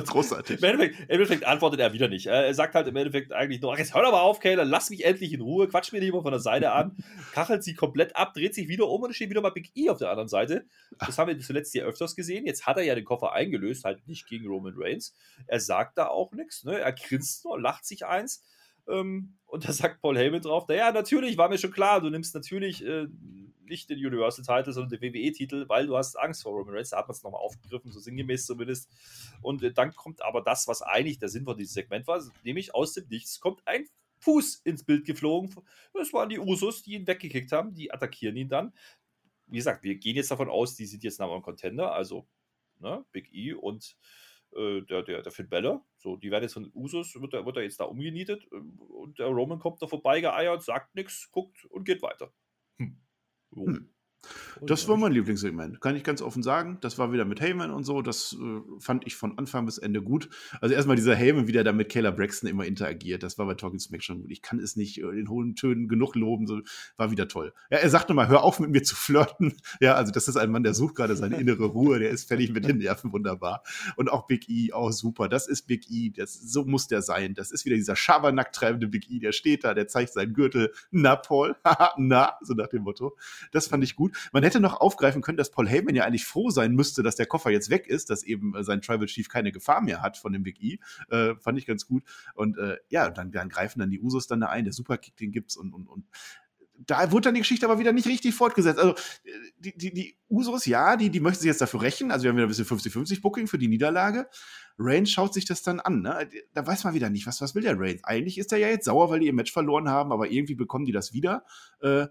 Großartig. 0.00 0.58
Im 0.58 0.64
Endeffekt, 0.64 1.00
Im 1.00 1.10
Endeffekt, 1.10 1.44
antwortet 1.44 1.78
er 1.78 1.92
wieder 1.92 2.08
nicht. 2.08 2.26
Er 2.26 2.52
sagt 2.54 2.74
halt 2.74 2.88
im 2.88 2.96
Endeffekt 2.96 3.32
eigentlich 3.32 3.60
nur: 3.60 3.76
Jetzt 3.76 3.94
hör 3.94 4.02
doch 4.02 4.10
mal 4.10 4.20
auf, 4.20 4.40
Kayla, 4.40 4.62
lass 4.62 4.88
mich 4.88 5.04
endlich 5.04 5.34
in 5.34 5.42
Ruhe, 5.42 5.68
quatsch 5.68 5.92
mir 5.92 6.00
nicht 6.00 6.12
mal 6.12 6.22
von 6.22 6.32
der 6.32 6.40
Seite 6.40 6.72
an, 6.72 6.96
kachelt 7.32 7.62
sie 7.62 7.74
komplett 7.74 8.16
ab, 8.16 8.32
dreht 8.32 8.54
sich 8.54 8.68
wieder 8.68 8.88
um 8.88 9.02
und 9.02 9.14
steht 9.14 9.28
wieder 9.28 9.42
mal 9.42 9.50
Big 9.50 9.70
E 9.76 9.90
auf 9.90 9.98
der 9.98 10.08
anderen 10.08 10.28
Seite. 10.28 10.64
Das 10.98 11.18
haben 11.18 11.28
wir 11.28 11.38
zuletzt 11.40 11.72
hier 11.72 11.84
öfters 11.84 12.16
gesehen. 12.16 12.46
Jetzt 12.46 12.66
hat 12.66 12.78
er 12.78 12.84
ja 12.84 12.94
den 12.94 13.04
Koffer 13.04 13.32
eingelöst, 13.32 13.84
halt 13.84 14.06
nicht 14.08 14.26
gegen 14.26 14.46
Roman 14.48 14.74
Reigns. 14.76 15.14
Er 15.46 15.60
sagt 15.60 15.98
da 15.98 16.06
auch 16.08 16.32
nichts. 16.32 16.64
Ne? 16.64 16.78
Er 16.78 16.92
grinst 16.92 17.44
nur, 17.44 17.60
lacht 17.60 17.84
sich 17.84 18.06
eins. 18.06 18.42
Ähm, 18.88 19.38
und 19.46 19.68
da 19.68 19.72
sagt 19.72 20.00
Paul 20.00 20.18
Heyman 20.18 20.42
drauf: 20.42 20.66
Naja, 20.68 20.92
natürlich, 20.92 21.36
war 21.38 21.48
mir 21.48 21.58
schon 21.58 21.72
klar, 21.72 22.00
du 22.00 22.10
nimmst 22.10 22.34
natürlich. 22.34 22.84
Äh, 22.84 23.06
nicht 23.72 23.88
den 23.88 23.98
Universal-Titel, 23.98 24.72
sondern 24.72 25.00
den 25.00 25.14
WWE-Titel, 25.14 25.68
weil 25.68 25.86
du 25.86 25.96
hast 25.96 26.16
Angst 26.16 26.42
vor 26.42 26.52
Roman 26.52 26.74
Reigns. 26.74 26.90
Da 26.90 26.98
hat 26.98 27.08
man 27.08 27.14
es 27.14 27.22
nochmal 27.22 27.40
aufgegriffen, 27.40 27.90
so 27.90 28.00
sinngemäß 28.00 28.46
zumindest. 28.46 28.90
Und 29.40 29.62
äh, 29.62 29.72
dann 29.72 29.94
kommt 29.94 30.22
aber 30.22 30.42
das, 30.42 30.68
was 30.68 30.82
eigentlich 30.82 31.18
der 31.18 31.28
Sinn 31.28 31.44
von 31.44 31.56
diesem 31.56 31.72
Segment 31.72 32.06
war, 32.06 32.22
nämlich 32.44 32.74
aus 32.74 32.92
dem 32.92 33.08
Nichts 33.08 33.40
kommt 33.40 33.66
ein 33.66 33.86
Fuß 34.18 34.60
ins 34.64 34.84
Bild 34.84 35.04
geflogen. 35.04 35.54
Das 35.94 36.12
waren 36.12 36.28
die 36.28 36.38
Usos, 36.38 36.82
die 36.82 36.92
ihn 36.92 37.06
weggekickt 37.06 37.50
haben. 37.50 37.74
Die 37.74 37.92
attackieren 37.92 38.36
ihn 38.36 38.48
dann. 38.48 38.72
Wie 39.46 39.56
gesagt, 39.56 39.82
wir 39.82 39.96
gehen 39.96 40.16
jetzt 40.16 40.30
davon 40.30 40.48
aus, 40.48 40.76
die 40.76 40.86
sind 40.86 41.02
jetzt 41.02 41.18
nach 41.18 41.30
einem 41.30 41.42
Contender, 41.42 41.92
also 41.92 42.26
ne, 42.78 43.04
Big 43.10 43.32
E 43.32 43.54
und 43.54 43.96
äh, 44.56 44.82
der, 44.82 45.02
der, 45.02 45.22
der 45.22 45.32
Finn 45.32 45.48
Balor. 45.48 45.84
So, 45.98 46.16
die 46.16 46.30
werden 46.30 46.44
jetzt 46.44 46.54
von 46.54 46.70
Usos, 46.74 47.20
wird 47.20 47.34
er, 47.34 47.46
wird 47.46 47.56
er 47.56 47.62
jetzt 47.62 47.80
da 47.80 47.84
umgenietet 47.84 48.46
ähm, 48.52 48.78
und 48.78 49.18
der 49.18 49.26
Roman 49.26 49.58
kommt 49.58 49.82
da 49.82 49.86
vorbei 49.86 50.20
geeiert, 50.20 50.62
sagt 50.62 50.94
nichts, 50.94 51.30
guckt 51.30 51.64
und 51.66 51.84
geht 51.84 52.02
weiter. 52.02 52.32
Hm. 52.78 53.00
Hm. 53.54 53.94
Das 54.64 54.86
war 54.86 54.96
mein 54.96 55.12
Lieblingssegment, 55.12 55.80
kann 55.80 55.96
ich 55.96 56.04
ganz 56.04 56.22
offen 56.22 56.42
sagen. 56.42 56.78
Das 56.80 56.96
war 56.96 57.12
wieder 57.12 57.24
mit 57.24 57.40
Heyman 57.40 57.72
und 57.72 57.84
so. 57.84 58.00
Das 58.00 58.36
äh, 58.40 58.60
fand 58.78 59.06
ich 59.06 59.16
von 59.16 59.36
Anfang 59.36 59.66
bis 59.66 59.78
Ende 59.78 60.02
gut. 60.02 60.28
Also 60.60 60.74
erstmal 60.74 60.94
dieser 60.94 61.16
Heyman, 61.16 61.48
wie 61.48 61.52
der 61.52 61.64
da 61.64 61.72
mit 61.72 61.88
Kayla 61.88 62.12
Braxton 62.12 62.48
immer 62.48 62.64
interagiert. 62.64 63.24
Das 63.24 63.38
war 63.38 63.46
bei 63.46 63.54
Talking 63.54 63.80
Smack 63.80 64.04
schon 64.04 64.22
gut. 64.22 64.30
Ich 64.30 64.40
kann 64.40 64.60
es 64.60 64.76
nicht 64.76 64.98
in 64.98 65.28
hohen 65.28 65.56
Tönen 65.56 65.88
genug 65.88 66.14
loben. 66.14 66.46
So, 66.46 66.60
war 66.96 67.10
wieder 67.10 67.26
toll. 67.26 67.52
Ja, 67.70 67.78
er 67.78 67.90
sagt 67.90 68.08
nochmal, 68.08 68.28
hör 68.28 68.44
auf 68.44 68.60
mit 68.60 68.70
mir 68.70 68.82
zu 68.82 68.94
flirten. 68.94 69.54
Ja, 69.80 69.94
also 69.94 70.12
das 70.12 70.28
ist 70.28 70.36
ein 70.36 70.50
Mann, 70.50 70.62
der 70.62 70.74
sucht 70.74 70.94
gerade 70.94 71.16
seine 71.16 71.40
innere 71.40 71.64
Ruhe. 71.64 71.98
Der 71.98 72.10
ist 72.10 72.28
fertig 72.28 72.52
mit 72.52 72.68
den 72.68 72.78
Nerven, 72.78 73.12
wunderbar. 73.12 73.64
Und 73.96 74.10
auch 74.10 74.26
Big 74.26 74.48
E, 74.48 74.72
auch 74.72 74.92
super. 74.92 75.28
Das 75.28 75.48
ist 75.48 75.62
Big 75.62 75.90
E. 75.90 76.10
Das, 76.10 76.34
so 76.34 76.64
muss 76.64 76.88
der 76.88 77.02
sein. 77.02 77.34
Das 77.34 77.50
ist 77.50 77.64
wieder 77.64 77.76
dieser 77.76 77.96
Schabernack 77.96 78.52
treibende 78.52 78.86
Big 78.86 79.10
E. 79.10 79.18
Der 79.18 79.32
steht 79.32 79.64
da, 79.64 79.74
der 79.74 79.88
zeigt 79.88 80.12
seinen 80.12 80.34
Gürtel. 80.34 80.72
Na, 80.90 81.16
Paul. 81.16 81.56
na, 81.96 82.34
so 82.42 82.54
nach 82.54 82.68
dem 82.68 82.82
Motto. 82.82 83.16
Das 83.50 83.66
fand 83.66 83.82
ich 83.82 83.96
gut. 83.96 84.11
Man 84.32 84.42
hätte 84.42 84.60
noch 84.60 84.80
aufgreifen 84.80 85.22
können, 85.22 85.38
dass 85.38 85.50
Paul 85.50 85.68
Heyman 85.68 85.94
ja 85.94 86.04
eigentlich 86.04 86.24
froh 86.24 86.50
sein 86.50 86.74
müsste, 86.74 87.02
dass 87.02 87.16
der 87.16 87.26
Koffer 87.26 87.50
jetzt 87.50 87.70
weg 87.70 87.86
ist, 87.86 88.10
dass 88.10 88.22
eben 88.22 88.54
äh, 88.54 88.64
sein 88.64 88.80
Tribal 88.80 89.06
Chief 89.06 89.28
keine 89.28 89.52
Gefahr 89.52 89.80
mehr 89.80 90.02
hat 90.02 90.16
von 90.16 90.32
dem 90.32 90.42
Big 90.42 90.62
E. 90.62 90.78
Äh, 91.10 91.34
fand 91.36 91.58
ich 91.58 91.66
ganz 91.66 91.86
gut. 91.86 92.04
Und 92.34 92.58
äh, 92.58 92.78
ja, 92.88 93.10
dann, 93.10 93.32
dann, 93.32 93.48
greifen 93.48 93.80
dann 93.80 93.90
die 93.90 94.00
Usos 94.00 94.26
dann 94.26 94.40
da 94.40 94.48
ein, 94.48 94.64
der 94.64 94.72
Superkick, 94.72 95.16
den 95.16 95.32
gibt's 95.32 95.56
und, 95.56 95.72
und, 95.72 95.88
und 95.88 96.06
da 96.86 97.12
wurde 97.12 97.24
dann 97.24 97.34
die 97.34 97.40
Geschichte 97.40 97.66
aber 97.66 97.78
wieder 97.78 97.92
nicht 97.92 98.06
richtig 98.06 98.34
fortgesetzt. 98.34 98.78
Also 98.78 98.94
die, 99.58 99.76
die, 99.76 99.92
die 99.92 100.16
Usos, 100.28 100.66
ja, 100.66 100.96
die, 100.96 101.10
die 101.10 101.20
möchten 101.20 101.40
sich 101.40 101.48
jetzt 101.48 101.60
dafür 101.60 101.82
rächen. 101.82 102.10
Also 102.10 102.24
wir 102.24 102.30
haben 102.30 102.36
wieder 102.36 102.46
ein 102.46 102.48
bisschen 102.48 102.66
50-50-Booking 102.66 103.46
für 103.46 103.58
die 103.58 103.68
Niederlage. 103.68 104.28
Reigns 104.78 105.10
schaut 105.10 105.34
sich 105.34 105.44
das 105.44 105.62
dann 105.62 105.80
an. 105.80 106.02
Ne? 106.02 106.28
Da 106.54 106.66
weiß 106.66 106.84
man 106.84 106.94
wieder 106.94 107.10
nicht, 107.10 107.26
was, 107.26 107.40
was 107.40 107.54
will 107.54 107.62
der 107.62 107.78
Reigns. 107.78 108.04
Eigentlich 108.04 108.38
ist 108.38 108.52
er 108.52 108.58
ja 108.58 108.68
jetzt 108.68 108.86
sauer, 108.86 109.10
weil 109.10 109.20
die 109.20 109.26
ihr 109.26 109.32
Match 109.32 109.52
verloren 109.52 109.88
haben, 109.88 110.12
aber 110.12 110.30
irgendwie 110.30 110.54
bekommen 110.54 110.84
die 110.84 110.92
das 110.92 111.12
wieder. 111.12 111.44
Äh, 111.80 112.06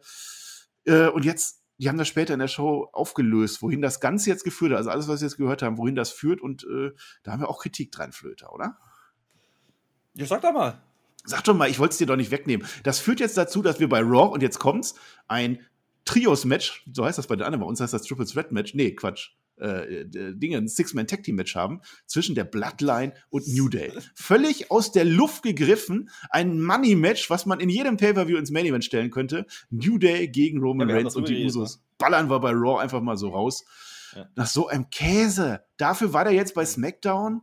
äh, 0.86 1.08
und 1.08 1.26
jetzt 1.26 1.61
die 1.82 1.90
haben 1.90 1.98
das 1.98 2.08
später 2.08 2.36
in 2.36 2.40
der 2.40 2.48
Show 2.48 2.90
aufgelöst, 2.94 3.64
wohin 3.64 3.82
das 3.82 4.00
Ganze 4.00 4.30
jetzt 4.30 4.44
geführt 4.44 4.72
hat. 4.72 4.78
Also 4.78 4.92
alles, 4.92 5.08
was 5.08 5.22
wir 5.22 5.28
jetzt 5.28 5.38
gehört 5.38 5.64
haben, 5.64 5.80
wohin 5.80 5.96
das 5.96 6.12
führt. 6.12 6.40
Und 6.40 6.64
äh, 6.64 6.92
da 7.24 7.32
haben 7.32 7.40
wir 7.40 7.50
auch 7.50 7.60
Kritik 7.60 7.92
dran, 7.92 8.12
Flöter, 8.12 8.54
oder? 8.54 8.78
Ja, 10.14 10.28
sag 10.28 10.42
doch 10.44 10.54
mal. 10.54 10.80
Sag 11.24 11.44
doch 11.44 11.56
mal, 11.56 11.72
ich 11.72 11.80
wollte 11.80 11.94
es 11.94 11.98
dir 11.98 12.06
doch 12.06 12.18
nicht 12.18 12.30
wegnehmen. 12.30 12.68
Das 12.84 13.00
führt 13.00 13.20
jetzt 13.20 13.36
dazu, 13.36 13.64
dass 13.64 13.80
wir 13.80 13.90
bei 13.90 14.00
Raw, 14.02 14.32
und 14.32 14.44
jetzt 14.44 14.60
kommt's, 14.60 14.94
ein 15.28 15.60
Trios-Match, 16.06 16.88
so 16.94 17.04
heißt 17.04 17.18
das 17.18 17.26
bei 17.26 17.36
den 17.36 17.44
anderen, 17.44 17.62
bei 17.62 17.68
uns 17.68 17.80
heißt 17.80 17.94
das 17.94 18.04
Triple 18.04 18.28
Threat 18.28 18.52
Match. 18.52 18.76
Nee, 18.76 18.94
Quatsch 18.94 19.32
äh, 19.62 20.06
Dinge, 20.08 20.58
ein 20.58 20.68
Six-Man-Tag-Team-Match 20.68 21.56
haben 21.56 21.82
zwischen 22.06 22.36
der 22.36 22.44
Bloodline 22.44 23.14
und 23.30 23.48
New 23.48 23.70
Day. 23.70 23.92
Völlig 24.16 24.72
aus 24.72 24.92
der 24.92 25.06
Luft 25.06 25.44
gegriffen, 25.44 26.10
ein 26.30 26.62
Money-Match, 26.62 27.30
was 27.30 27.46
man 27.46 27.60
in 27.60 27.70
jedem 27.70 27.98
Pay-Per-View 27.98 28.38
ins 28.38 28.52
Main-Event 28.52 28.84
stellen 28.84 29.12
könnte. 29.12 29.46
New 29.70 29.98
Day 29.98 30.28
gegen 30.28 30.60
Roman 30.60 30.90
ja, 30.90 30.96
Reigns 30.96 31.16
und 31.16 31.30
die 31.30 31.46
Usos. 31.46 31.78
Ne? 31.78 31.84
Ballern 31.98 32.30
wir 32.30 32.40
bei 32.40 32.52
Raw 32.52 32.82
einfach 32.82 33.02
mal 33.02 33.18
so 33.18 33.30
raus. 33.30 33.64
Ja. 34.16 34.28
Nach 34.36 34.48
so 34.48 34.68
einem 34.68 34.90
Käse. 34.90 35.64
Dafür 35.78 36.14
war 36.14 36.24
der 36.24 36.34
jetzt 36.34 36.54
bei 36.54 36.66
SmackDown. 36.66 37.42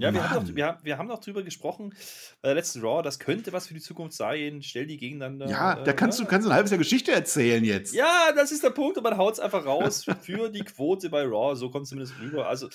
Ja, 0.00 0.12
wir 0.12 0.30
haben, 0.30 0.46
noch, 0.46 0.54
wir, 0.54 0.66
haben, 0.66 0.78
wir 0.82 0.98
haben 0.98 1.08
noch 1.08 1.20
drüber 1.20 1.42
gesprochen 1.42 1.94
bei 2.40 2.48
der 2.48 2.54
letzten 2.54 2.80
Raw, 2.80 3.02
das 3.02 3.18
könnte 3.18 3.52
was 3.52 3.66
für 3.66 3.74
die 3.74 3.80
Zukunft 3.80 4.16
sein. 4.16 4.62
Stell 4.62 4.86
die 4.86 4.96
gegeneinander. 4.96 5.48
Ja, 5.48 5.76
da 5.76 5.92
kannst 5.92 6.18
äh, 6.18 6.22
du 6.24 6.28
kannst 6.28 6.48
ein 6.48 6.54
halbes 6.54 6.70
Jahr 6.70 6.78
Geschichte 6.78 7.12
erzählen 7.12 7.64
jetzt. 7.64 7.94
Ja, 7.94 8.32
das 8.34 8.52
ist 8.52 8.64
der 8.64 8.70
Punkt 8.70 8.96
und 8.96 9.04
man 9.04 9.16
haut 9.16 9.34
es 9.34 9.40
einfach 9.40 9.64
raus 9.64 10.04
für 10.22 10.48
die 10.48 10.64
Quote 10.64 11.10
bei 11.10 11.24
Raw. 11.24 11.54
So 11.54 11.70
kommt 11.70 11.84
es 11.84 11.90
zumindest 11.90 12.18
rüber. 12.20 12.48
Also, 12.48 12.68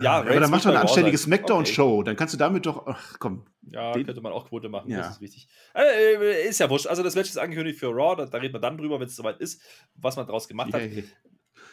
ja, 0.00 0.18
aber 0.18 0.38
dann 0.38 0.50
mach 0.50 0.62
doch 0.62 0.70
eine 0.70 0.80
anständige 0.80 1.18
Smackdown-Show. 1.18 1.96
Okay. 1.96 2.04
Dann 2.04 2.16
kannst 2.16 2.34
du 2.34 2.38
damit 2.38 2.64
doch. 2.64 2.86
Ach, 2.86 3.16
komm. 3.18 3.44
Ja, 3.62 3.92
den, 3.92 4.06
könnte 4.06 4.20
man 4.20 4.32
auch 4.32 4.48
Quote 4.48 4.68
machen. 4.68 4.90
Ja. 4.90 4.98
Das 4.98 5.10
ist 5.16 5.20
wichtig. 5.20 5.48
Äh, 5.74 6.14
äh, 6.14 6.48
ist 6.48 6.60
ja 6.60 6.70
wurscht. 6.70 6.86
Also, 6.86 7.02
das 7.02 7.16
Match 7.16 7.28
ist 7.28 7.38
angekündigt 7.38 7.78
für 7.78 7.88
Raw. 7.88 8.16
Da, 8.16 8.26
da 8.26 8.38
reden 8.38 8.54
wir 8.54 8.60
dann 8.60 8.78
drüber, 8.78 9.00
wenn 9.00 9.08
es 9.08 9.16
soweit 9.16 9.40
ist, 9.40 9.60
was 9.96 10.16
man 10.16 10.26
daraus 10.26 10.48
gemacht 10.48 10.72
hat. 10.72 10.80
Yeah. 10.82 11.04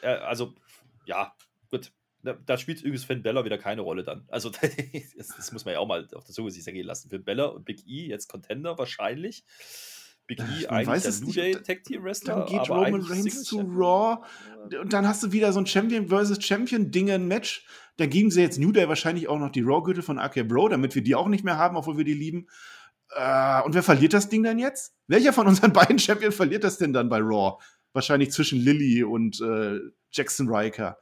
Äh, 0.01 0.07
also, 0.19 0.53
ja, 1.05 1.33
gut 1.69 1.91
da, 2.27 2.37
da 2.45 2.57
spielt 2.57 2.81
übrigens 2.81 3.05
Finn 3.05 3.23
Bella 3.23 3.45
wieder 3.45 3.57
keine 3.57 3.81
Rolle 3.81 4.03
dann. 4.03 4.25
Also, 4.27 4.49
das, 5.17 5.27
das, 5.35 5.51
muss 5.53 5.65
man 5.65 5.73
ja 5.73 5.79
auch 5.79 5.87
mal 5.87 6.07
auf 6.13 6.25
der 6.25 6.35
Zunge 6.35 6.51
sich 6.51 6.67
ergehen 6.67 6.85
lassen. 6.85 7.09
Finn 7.09 7.23
Bella 7.23 7.45
und 7.45 7.65
Big 7.65 7.87
E, 7.87 8.07
jetzt 8.07 8.27
Contender 8.27 8.77
wahrscheinlich. 8.77 9.45
Big 10.27 10.39
E 10.39 10.67
eigentlich 10.67 11.03
der 11.03 11.25
New 11.25 11.31
Day 11.31 11.53
Tag 11.53 11.85
Team 11.85 12.03
Wrestler. 12.03 12.35
Dann 12.35 12.45
geht 12.47 12.69
Roman 12.69 13.01
Reigns 13.01 13.43
zu 13.43 13.61
Raw 13.61 14.25
und 14.81 14.91
dann 14.91 15.07
hast 15.07 15.23
du 15.23 15.31
wieder 15.31 15.53
so 15.53 15.61
ein 15.61 15.65
Champion 15.65 16.09
versus 16.09 16.43
Champion 16.43 16.91
Ding 16.91 17.09
ein 17.09 17.27
Match. 17.27 17.65
Da 17.95 18.05
geben 18.05 18.29
sie 18.29 18.41
jetzt 18.41 18.59
New 18.59 18.73
Day 18.73 18.89
wahrscheinlich 18.89 19.29
auch 19.29 19.39
noch 19.39 19.51
die 19.51 19.61
Raw-Gürtel 19.61 20.03
von 20.03 20.19
AK 20.19 20.47
Bro, 20.47 20.69
damit 20.69 20.95
wir 20.95 21.01
die 21.01 21.15
auch 21.15 21.29
nicht 21.29 21.45
mehr 21.45 21.57
haben, 21.57 21.77
obwohl 21.77 21.97
wir 21.97 22.03
die 22.03 22.13
lieben. 22.13 22.47
Äh, 23.15 23.61
und 23.63 23.73
wer 23.73 23.83
verliert 23.83 24.13
das 24.13 24.27
Ding 24.27 24.43
dann 24.43 24.59
jetzt? 24.59 24.93
Welcher 25.07 25.31
von 25.31 25.47
unseren 25.47 25.71
beiden 25.73 25.97
Champions 25.97 26.35
verliert 26.35 26.65
das 26.65 26.77
denn 26.77 26.91
dann 26.91 27.07
bei 27.07 27.19
Raw? 27.19 27.57
Wahrscheinlich 27.93 28.31
zwischen 28.31 28.59
Lilly 28.59 29.03
und 29.03 29.39
äh, 29.39 29.79
Jackson 30.11 30.49
Riker. 30.49 30.99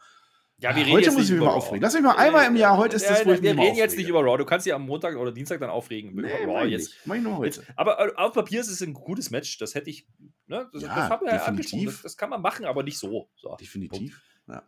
Ja, 0.57 0.73
wir 0.73 0.85
reden 0.85 0.93
heute 0.93 1.11
muss 1.11 1.25
ich 1.25 1.31
mich 1.31 1.41
mal 1.41 1.49
aufregen. 1.49 1.81
Lass 1.81 1.93
mich 1.93 2.01
mal 2.01 2.15
einmal 2.15 2.47
im 2.47 2.55
Jahr, 2.55 2.77
heute 2.77 2.95
ist 2.95 3.09
das, 3.09 3.25
wo 3.25 3.33
ich 3.33 3.41
Wir 3.41 3.57
reden 3.57 3.75
jetzt 3.75 3.97
nicht 3.97 4.07
über 4.07 4.21
Raw. 4.21 4.37
Du 4.37 4.45
kannst 4.45 4.65
dich 4.65 4.73
am 4.73 4.85
Montag 4.85 5.17
oder 5.17 5.31
Dienstag 5.31 5.59
dann 5.59 5.69
aufregen. 5.69 6.15
Nee, 6.15 6.43
über 6.43 6.53
Raw 6.53 6.65
jetzt. 6.65 6.95
Mach 7.05 7.15
ich 7.15 7.21
nur 7.21 7.37
heute. 7.37 7.63
aber 7.75 7.99
äh, 7.99 8.15
auf 8.15 8.33
Papier 8.33 8.61
ist 8.61 8.69
es 8.69 8.81
ein 8.81 8.93
gutes 8.93 9.31
Match. 9.31 9.57
Das 9.57 9.75
hätte 9.75 9.89
ich. 9.89 10.07
Ne, 10.47 10.69
das, 10.71 10.83
ja, 10.83 10.95
das 10.95 11.09
haben 11.09 11.25
wir 11.25 11.33
ja 11.33 11.43
angesprochen. 11.43 11.85
Das, 11.85 12.01
das, 12.03 12.17
kann 12.17 12.29
man 12.29 12.41
machen, 12.41 12.65
aber 12.65 12.83
nicht 12.83 12.97
so. 12.97 13.29
so. 13.35 13.55
Definitiv. 13.59 14.21
Ja. 14.47 14.63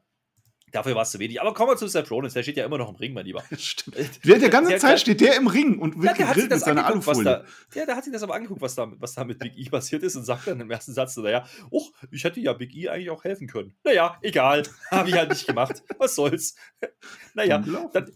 Dafür 0.71 0.95
war 0.95 1.03
es 1.03 1.11
zu 1.11 1.19
wenig. 1.19 1.39
Aber 1.39 1.53
kommen 1.53 1.71
wir 1.71 1.77
zu 1.77 1.87
Seth 1.87 2.11
Rollins. 2.11 2.33
Der 2.33 2.43
steht 2.43 2.57
ja 2.57 2.65
immer 2.65 2.77
noch 2.77 2.89
im 2.89 2.95
Ring, 2.95 3.13
mein 3.13 3.25
Lieber. 3.25 3.41
Stimmt. 3.57 4.25
Der, 4.25 4.37
der 4.37 4.49
ganze 4.49 4.71
der, 4.71 4.79
Zeit 4.79 4.99
steht 4.99 5.21
der 5.21 5.37
im 5.37 5.47
Ring 5.47 5.79
und 5.79 5.95
wird 6.01 6.17
ja, 6.17 6.27
gegrillt 6.27 6.49
mit 6.49 6.59
seiner 6.59 6.85
Alufolie. 6.85 7.23
Da, 7.23 7.45
ja, 7.73 7.85
der 7.85 7.95
hat 7.95 8.03
sich 8.03 8.11
das 8.11 8.21
aber 8.21 8.35
angeguckt, 8.35 8.61
was 8.61 8.75
da, 8.75 8.91
was 8.99 9.13
da 9.13 9.23
mit 9.23 9.39
Big 9.39 9.57
E 9.57 9.69
passiert 9.69 10.03
ist 10.03 10.17
und 10.17 10.25
sagt 10.25 10.47
dann 10.47 10.59
im 10.59 10.69
ersten 10.69 10.93
Satz, 10.93 11.15
naja, 11.17 11.45
oh, 11.69 11.85
ich 12.11 12.23
hätte 12.25 12.41
ja 12.41 12.51
Big 12.51 12.75
E 12.75 12.89
eigentlich 12.89 13.09
auch 13.09 13.23
helfen 13.23 13.47
können. 13.47 13.75
Naja, 13.85 14.17
egal. 14.21 14.63
Habe 14.91 15.09
ich 15.09 15.15
halt 15.15 15.29
nicht 15.29 15.47
gemacht. 15.47 15.83
Was 15.99 16.15
soll's. 16.15 16.55
naja, 17.33 17.59
dann, 17.93 18.11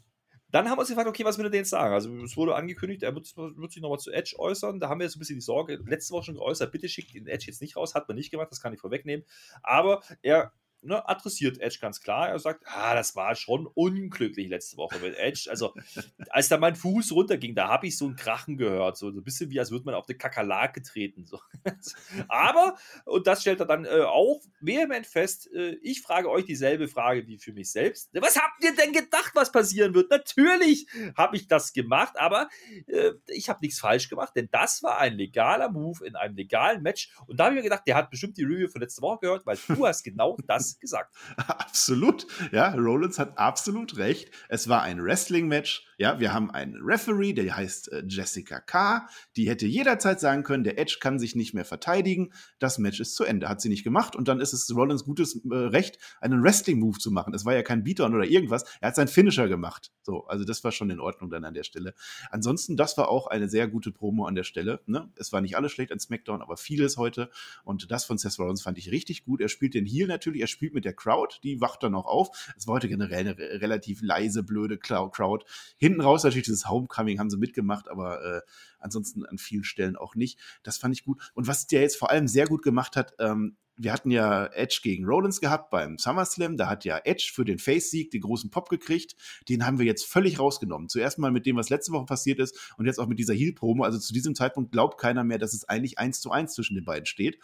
dann 0.52 0.70
haben 0.70 0.76
wir 0.76 0.82
uns 0.82 0.90
gefragt, 0.90 1.08
okay, 1.08 1.24
was 1.24 1.38
will 1.38 1.46
er 1.46 1.50
denn 1.50 1.62
jetzt 1.62 1.70
sagen? 1.70 1.94
Also 1.94 2.14
es 2.18 2.36
wurde 2.36 2.56
angekündigt, 2.56 3.04
er 3.04 3.16
wird, 3.16 3.34
wird 3.38 3.72
sich 3.72 3.82
nochmal 3.82 4.00
zu 4.00 4.12
Edge 4.12 4.36
äußern. 4.38 4.82
Da 4.82 4.90
haben 4.90 5.00
wir 5.00 5.06
jetzt 5.06 5.16
ein 5.16 5.20
bisschen 5.20 5.38
die 5.38 5.42
Sorge, 5.42 5.80
letzte 5.86 6.14
Woche 6.14 6.26
schon 6.26 6.36
geäußert, 6.36 6.72
bitte 6.72 6.90
schickt 6.90 7.16
den 7.16 7.28
Edge 7.28 7.46
jetzt 7.48 7.62
nicht 7.62 7.78
raus. 7.78 7.96
Hat 7.96 8.10
man 8.10 8.18
nicht 8.18 8.32
gemacht, 8.32 8.52
das 8.52 8.62
kann 8.62 8.74
ich 8.74 8.82
vorwegnehmen. 8.82 9.26
Aber 9.64 10.02
er 10.22 10.52
ne, 10.82 11.08
adressiert 11.08 11.60
Edge 11.60 11.78
ganz 11.82 12.02
klar. 12.02 12.30
Er 12.30 12.40
sagt, 12.40 12.64
ah, 12.66 12.94
das 12.96 13.16
war 13.16 13.36
schon 13.36 13.68
unglücklich 13.68 14.50
letzte 14.50 14.78
Woche 14.78 15.00
mit 15.00 15.18
Edge. 15.18 15.48
Also, 15.50 15.74
als 16.30 16.50
da 16.50 16.58
mein 16.58 16.76
Fuß 16.76 17.12
runterging, 17.12 17.56
da 17.56 17.68
habe 17.68 17.88
ich 17.88 17.98
so 17.98 18.08
ein 18.08 18.16
Krachen 18.16 18.58
gehört. 18.58 18.98
So, 18.98 19.12
so 19.12 19.20
ein 19.20 19.24
bisschen 19.24 19.50
wie, 19.50 19.60
als 19.60 19.72
würde 19.72 19.86
man 19.86 19.96
auf 19.96 20.08
eine 20.08 20.18
Kakerlake 20.18 20.82
treten. 20.82 21.26
So. 21.26 21.40
Aber, 22.28 22.78
und 23.06 23.28
das 23.28 23.42
stellt 23.42 23.60
er 23.60 23.66
dann 23.66 23.86
äh, 23.86 24.02
auch 24.02 24.42
vehement 24.60 25.06
fest, 25.06 25.50
äh, 25.54 25.78
ich 25.82 26.02
frage 26.02 26.30
euch 26.30 26.46
dieselbe 26.46 26.88
Frage 26.88 27.28
wie 27.28 27.38
für 27.38 27.54
mich 27.54 27.72
selbst. 27.72 28.10
Was 28.14 28.36
habt 28.36 28.64
ihr 28.64 28.76
denn 28.76 28.94
gedacht, 28.94 29.32
was 29.34 29.52
passieren 29.52 29.94
wird? 29.94 30.10
Natürlich 30.10 30.88
habe 31.16 31.36
ich 31.36 31.48
das 31.48 31.74
gemacht, 31.74 32.14
aber 32.18 32.50
äh, 32.88 33.12
ich 33.28 33.50
habe 33.50 33.60
nichts 33.62 33.80
falsch 33.80 34.10
gemacht, 34.10 34.34
denn 34.36 34.50
das 34.52 34.84
war 34.84 34.98
ein 35.00 35.14
legaler 35.14 35.70
Move 35.70 36.06
in 36.06 36.16
einem 36.16 36.36
legalen 36.36 36.82
Match. 36.82 37.12
Und 37.28 37.40
da 37.40 37.46
habe 37.46 37.56
ich 37.56 37.60
mir 37.60 37.64
gedacht, 37.64 37.84
der 37.88 37.96
hat 37.96 38.10
bestimmt 38.10 38.38
die 38.38 38.44
Review 38.44 38.68
von 38.68 38.82
letzter 38.82 39.02
Woche 39.02 39.20
gehört, 39.22 39.46
weil 39.46 39.58
du 39.68 39.86
hast 39.86 40.04
genau 40.04 40.38
das 40.48 40.71
gesagt. 40.80 41.16
Absolut. 41.38 42.28
Ja, 42.52 42.74
Rollins 42.74 43.20
hat 43.20 43.38
absolut 43.38 43.98
recht. 43.98 44.32
Es 44.50 44.70
war 44.70 44.82
ein 44.82 45.04
Wrestling-Match. 45.04 45.88
Ja, 46.02 46.20
wir 46.20 46.34
haben 46.34 46.50
einen 46.50 46.78
Referee, 46.82 47.32
der 47.34 47.56
heißt 47.56 47.92
äh, 47.92 48.04
Jessica 48.08 48.60
K. 48.60 49.08
Die 49.36 49.48
hätte 49.48 49.68
jederzeit 49.68 50.20
sagen 50.20 50.42
können, 50.42 50.64
der 50.64 50.80
Edge 50.80 50.98
kann 51.00 51.20
sich 51.20 51.36
nicht 51.36 51.54
mehr 51.54 51.64
verteidigen. 51.64 52.34
Das 52.58 52.80
Match 52.80 53.00
ist 53.00 53.14
zu 53.14 53.24
Ende. 53.24 53.48
Hat 53.48 53.62
sie 53.62 53.70
nicht 53.70 53.84
gemacht. 53.84 54.16
Und 54.16 54.28
dann 54.28 54.40
ist 54.40 54.52
es 54.52 54.76
Rollins 54.76 55.04
gutes 55.04 55.36
äh, 55.46 55.56
Recht, 55.56 56.00
einen 56.20 56.42
Wrestling-Move 56.42 56.98
zu 56.98 57.12
machen. 57.12 57.36
Es 57.36 57.46
war 57.46 57.54
ja 57.54 57.62
kein 57.62 57.84
Beatdown 57.84 58.16
oder 58.16 58.26
irgendwas. 58.26 58.66
Er 58.82 58.88
hat 58.88 58.96
seinen 58.96 59.10
Finisher 59.10 59.48
gemacht. 59.48 59.92
So, 60.02 60.26
also 60.26 60.44
das 60.44 60.64
war 60.64 60.72
schon 60.72 60.90
in 60.90 61.00
Ordnung 61.00 61.30
dann 61.30 61.46
an 61.46 61.54
der 61.54 61.62
Stelle. 61.62 61.94
Ansonsten, 62.32 62.78
das 62.78 62.98
war 62.98 63.08
auch 63.08 63.28
eine 63.28 63.48
sehr 63.48 63.68
gute 63.68 63.92
Promo 63.92 64.26
an 64.26 64.34
der 64.34 64.44
Stelle. 64.44 64.82
Ne? 64.88 65.12
Es 65.18 65.32
war 65.32 65.42
nicht 65.42 65.56
alles 65.56 65.72
schlecht 65.72 65.92
an 65.92 66.00
SmackDown, 66.00 66.42
aber 66.42 66.58
vieles 66.58 66.98
heute. 66.98 67.30
Und 67.64 67.92
das 67.92 68.06
von 68.06 68.18
Seth 68.18 68.40
Rollins 68.40 68.64
fand 68.64 68.80
ich 68.80 68.90
richtig 68.90 69.24
gut. 69.24 69.40
Er 69.40 69.50
spielt 69.50 69.76
den 69.76 69.86
Heel 69.86 70.08
natürlich. 70.08 70.42
Er 70.42 70.48
spielt 70.48 70.74
mit 70.74 70.84
der 70.84 70.94
Crowd, 70.94 71.36
die 71.44 71.62
wacht 71.62 71.84
dann 71.84 71.94
auch 71.94 72.08
auf. 72.08 72.52
Es 72.58 72.66
war 72.66 72.74
heute 72.74 72.90
generell 72.90 73.28
eine 73.28 73.38
relativ 73.38 74.02
leise, 74.02 74.42
blöde 74.42 74.80
Crowd. 74.80 75.46
Hinten 75.92 76.02
raus 76.02 76.24
natürlich 76.24 76.46
dieses 76.46 76.70
Homecoming 76.70 77.20
haben 77.20 77.30
sie 77.30 77.38
mitgemacht, 77.38 77.90
aber 77.90 78.24
äh, 78.24 78.42
ansonsten 78.80 79.26
an 79.26 79.38
vielen 79.38 79.64
Stellen 79.64 79.96
auch 79.96 80.16
nicht. 80.16 80.40
Das 80.64 80.78
fand 80.78 80.96
ich 80.96 81.04
gut. 81.04 81.32
Und 81.34 81.48
was 81.48 81.68
der 81.68 81.82
jetzt 81.82 81.98
vor 81.98 82.10
allem 82.10 82.28
sehr 82.28 82.48
gut 82.48 82.64
gemacht 82.64 82.96
hat, 82.96 83.14
ähm, 83.20 83.58
wir 83.78 83.94
hatten 83.94 84.12
ja 84.12 84.46
Edge 84.48 84.82
gegen 84.84 85.06
Rollins 85.06 85.42
gehabt 85.42 85.72
beim 85.72 85.98
SummerSlam. 85.98 86.56
Da 86.56 86.68
hat 86.68 86.86
ja 86.86 87.00
Edge 87.04 87.32
für 87.34 87.46
den 87.46 87.58
Face-Sieg 87.58 88.12
den 88.12 88.22
großen 88.22 88.52
Pop 88.52 88.70
gekriegt. 88.70 89.16
Den 89.50 89.66
haben 89.66 89.80
wir 89.80 89.86
jetzt 89.86 90.06
völlig 90.06 90.40
rausgenommen. 90.40 90.88
Zuerst 90.88 91.18
mal 91.18 91.32
mit 91.32 91.46
dem, 91.46 91.56
was 91.56 91.70
letzte 91.70 91.92
Woche 91.92 92.06
passiert 92.06 92.40
ist 92.40 92.74
und 92.78 92.86
jetzt 92.86 93.00
auch 93.00 93.08
mit 93.08 93.18
dieser 93.18 93.34
Heel-Promo. 93.34 93.84
Also 93.84 93.98
zu 93.98 94.14
diesem 94.14 94.36
Zeitpunkt 94.36 94.72
glaubt 94.72 95.00
keiner 95.00 95.24
mehr, 95.24 95.40
dass 95.40 95.54
es 95.54 95.68
eigentlich 95.68 95.98
eins 95.98 96.22
zu 96.22 96.32
eins 96.32 96.54
zwischen 96.54 96.76
den 96.76 96.86
beiden 96.86 97.06
steht. 97.06 97.40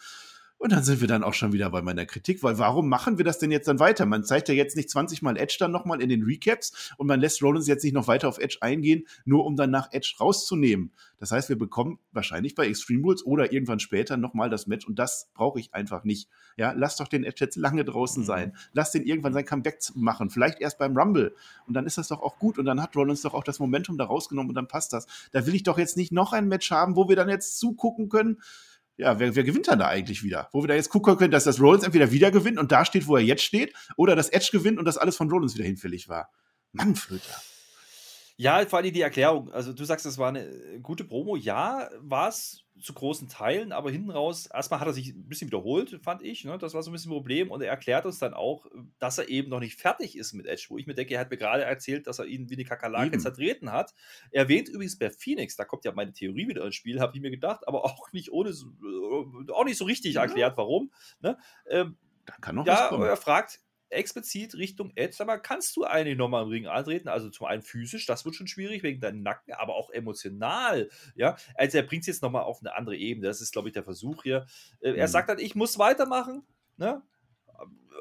Und 0.60 0.72
dann 0.72 0.84
sind 0.84 1.02
wir 1.02 1.08
dann 1.08 1.24
auch 1.24 1.36
schon 1.36 1.54
wieder 1.54 1.70
bei 1.70 1.84
meiner 1.84 2.06
Kritik, 2.08 2.42
weil 2.42 2.58
warum 2.58 2.90
machen 2.90 3.20
wir 3.20 3.26
das 3.26 3.38
denn 3.38 3.52
jetzt 3.52 3.68
dann 3.68 3.80
weiter? 3.80 4.08
Man 4.08 4.24
zeigt 4.24 4.50
ja 4.50 4.56
jetzt 4.56 4.76
nicht 4.76 4.90
20 4.90 5.22
Mal 5.22 5.38
Edge 5.38 5.58
dann 5.60 5.72
nochmal 5.72 6.02
in 6.02 6.10
den 6.10 6.24
Recaps 6.24 6.94
und 6.98 7.06
man 7.06 7.20
lässt 7.20 7.44
Rollins 7.44 7.68
jetzt 7.68 7.84
nicht 7.84 7.94
noch 7.94 8.08
weiter 8.08 8.28
auf 8.28 8.40
Edge 8.40 8.58
eingehen, 8.62 9.08
nur 9.24 9.46
um 9.46 9.56
dann 9.56 9.70
nach 9.70 9.92
Edge 9.92 10.16
rauszunehmen. 10.20 10.92
Das 11.20 11.32
heißt, 11.32 11.50
wir 11.50 11.58
bekommen 11.58 12.00
wahrscheinlich 12.12 12.56
bei 12.56 12.68
Extreme 12.68 13.04
Rules 13.04 13.24
oder 13.24 13.52
irgendwann 13.52 13.80
später 13.80 14.18
nochmal 14.18 14.50
das 14.50 14.66
Match 14.66 14.88
und 14.88 14.98
das 14.98 15.30
brauche 15.36 15.60
ich 15.60 15.74
einfach 15.76 16.04
nicht. 16.04 16.28
Ja, 16.58 16.74
lass 16.76 16.98
doch 16.98 17.08
den 17.08 17.24
Edge 17.24 17.46
jetzt 17.46 17.56
lange 17.56 17.86
draußen 17.86 18.24
mhm. 18.24 18.28
sein. 18.28 18.58
Lass 18.74 18.92
den 18.92 19.04
irgendwann 19.04 19.34
sein 19.34 19.46
Comeback 19.46 19.80
machen. 19.94 20.32
Vielleicht 20.32 20.60
erst 20.60 20.80
beim 20.80 20.98
Rumble. 20.98 21.36
Und 21.68 21.76
dann 21.76 21.86
ist 21.86 22.00
das 22.00 22.08
doch 22.08 22.22
auch 22.22 22.40
gut 22.40 22.58
und 22.58 22.66
dann 22.66 22.82
hat 22.82 22.96
Rollins 22.96 23.22
doch 23.22 23.36
auch 23.36 23.44
das 23.44 23.60
Momentum 23.60 23.98
da 23.98 24.06
rausgenommen 24.06 24.50
und 24.50 24.56
dann 24.56 24.68
passt 24.68 24.94
das. 24.94 25.06
Da 25.32 25.46
will 25.46 25.54
ich 25.54 25.64
doch 25.64 25.78
jetzt 25.78 25.98
nicht 25.98 26.12
noch 26.12 26.34
ein 26.34 26.48
Match 26.48 26.72
haben, 26.72 26.96
wo 26.96 27.10
wir 27.10 27.16
dann 27.16 27.30
jetzt 27.30 27.60
zugucken 27.60 28.10
können 28.10 28.40
ja, 28.98 29.20
wer, 29.20 29.36
wer 29.36 29.44
gewinnt 29.44 29.68
dann 29.68 29.80
da 29.80 29.88
eigentlich 29.88 30.24
wieder? 30.24 30.50
Wo 30.52 30.64
wir 30.64 30.68
da 30.68 30.74
jetzt 30.74 30.90
gucken 30.90 31.18
können, 31.18 31.32
dass 31.32 31.44
das 31.44 31.62
Rollins 31.62 31.84
entweder 31.84 32.12
wieder 32.12 32.32
gewinnt 32.32 32.58
und 32.58 32.72
da 32.72 32.84
steht, 32.84 33.08
wo 33.08 33.16
er 33.16 33.24
jetzt 33.24 33.44
steht, 33.44 33.74
oder 33.96 34.16
dass 34.16 34.30
Edge 34.30 34.50
gewinnt 34.52 34.80
und 34.80 34.86
das 34.86 34.98
alles 34.98 35.16
von 35.16 35.30
Rollins 35.30 35.56
wieder 35.56 35.66
hinfällig 35.66 36.10
war. 36.10 36.30
Mann, 36.74 36.96
Flöter. 36.96 37.42
Ja, 38.40 38.64
vor 38.68 38.80
allem 38.80 38.94
die 38.94 39.02
Erklärung. 39.02 39.52
Also, 39.52 39.74
du 39.74 39.84
sagst, 39.84 40.06
das 40.06 40.20
war 40.20 40.30
eine 40.30 40.80
gute 40.82 41.04
Promo. 41.04 41.36
Ja, 41.36 41.90
war 42.02 42.30
es 42.30 42.64
zu 42.80 42.94
großen 42.94 43.28
Teilen, 43.28 43.72
aber 43.72 43.90
hinten 43.90 44.12
raus, 44.12 44.46
erstmal 44.46 44.80
hat 44.80 44.88
er 44.88 44.94
sich 44.94 45.10
ein 45.10 45.28
bisschen 45.28 45.48
wiederholt, 45.48 46.00
fand 46.04 46.22
ich. 46.22 46.46
Ne? 46.46 46.58
Das 46.60 46.76
war 46.76 46.84
so 46.84 46.92
ein 46.92 46.94
bisschen 46.94 47.12
ein 47.12 47.16
Problem. 47.16 47.50
Und 47.50 47.62
er 47.62 47.70
erklärt 47.70 48.06
uns 48.06 48.20
dann 48.20 48.36
auch, 48.36 48.68
dass 49.00 49.18
er 49.18 49.30
eben 49.30 49.50
noch 49.50 49.60
nicht 49.60 49.80
fertig 49.80 50.16
ist 50.16 50.34
mit 50.34 50.46
Edge, 50.46 50.68
wo 50.70 50.78
ich 50.78 50.86
mir 50.86 50.94
denke, 50.94 51.16
er 51.16 51.22
hat 51.22 51.32
mir 51.32 51.38
gerade 51.38 51.64
erzählt, 51.64 52.06
dass 52.06 52.20
er 52.20 52.26
ihn 52.26 52.50
wie 52.52 52.54
eine 52.54 52.66
Kakerlake 52.66 53.08
eben. 53.08 53.20
zertreten 53.20 53.72
hat. 53.72 53.96
Er 54.30 54.44
erwähnt 54.44 54.70
übrigens 54.70 55.00
bei 55.00 55.10
Phoenix, 55.10 55.56
da 55.56 55.66
kommt 55.66 55.86
ja 55.86 55.92
meine 55.92 56.14
Theorie 56.14 56.48
wieder 56.48 56.64
ins 56.64 56.76
Spiel, 56.76 57.00
habe 57.00 57.16
ich 57.16 57.22
mir 57.22 57.32
gedacht, 57.32 57.68
aber 57.68 57.86
auch 57.86 58.12
nicht 58.12 58.32
ohne, 58.32 58.54
auch 59.52 59.66
nicht 59.66 59.78
so 59.78 59.86
richtig 59.86 60.14
ja. 60.14 60.22
erklärt, 60.22 60.58
warum. 60.58 60.92
Ne? 61.22 61.38
Ähm, 61.68 61.98
da 62.26 62.34
kann 62.40 62.56
noch 62.56 62.68
ja, 62.68 62.74
was 62.74 62.90
kommen. 62.90 63.04
Er 63.04 63.18
fragt, 63.18 63.62
explizit 63.90 64.56
Richtung 64.56 64.92
Edge, 64.96 65.18
aber 65.20 65.38
kannst 65.40 65.76
du 65.76 65.84
eigentlich 65.84 66.18
nochmal 66.18 66.44
im 66.44 66.50
Ring 66.50 66.68
antreten? 66.68 67.08
Also 67.08 67.30
zum 67.30 67.48
einen 67.48 67.62
physisch, 67.62 68.06
das 68.06 68.26
wird 68.26 68.36
schon 68.36 68.48
schwierig 68.48 68.84
wegen 68.84 69.00
deinem 69.00 69.22
Nacken, 69.22 69.54
aber 69.54 69.76
auch 69.76 69.90
emotional. 69.90 70.90
Ja, 71.16 71.38
also 71.56 71.78
er 71.78 71.84
bringt 71.84 72.02
es 72.02 72.08
jetzt 72.08 72.22
nochmal 72.22 72.44
auf 72.44 72.60
eine 72.62 72.76
andere 72.76 72.98
Ebene. 72.98 73.28
Das 73.28 73.42
ist, 73.42 73.54
glaube 73.54 73.70
ich, 73.70 73.74
der 73.74 73.84
Versuch 73.84 74.24
hier. 74.24 74.46
Äh, 74.82 74.94
er 74.94 75.08
mhm. 75.08 75.12
sagt 75.12 75.30
dann, 75.30 75.40
ich 75.40 75.56
muss 75.56 75.80
weitermachen. 75.80 76.44
Ne? 76.78 77.02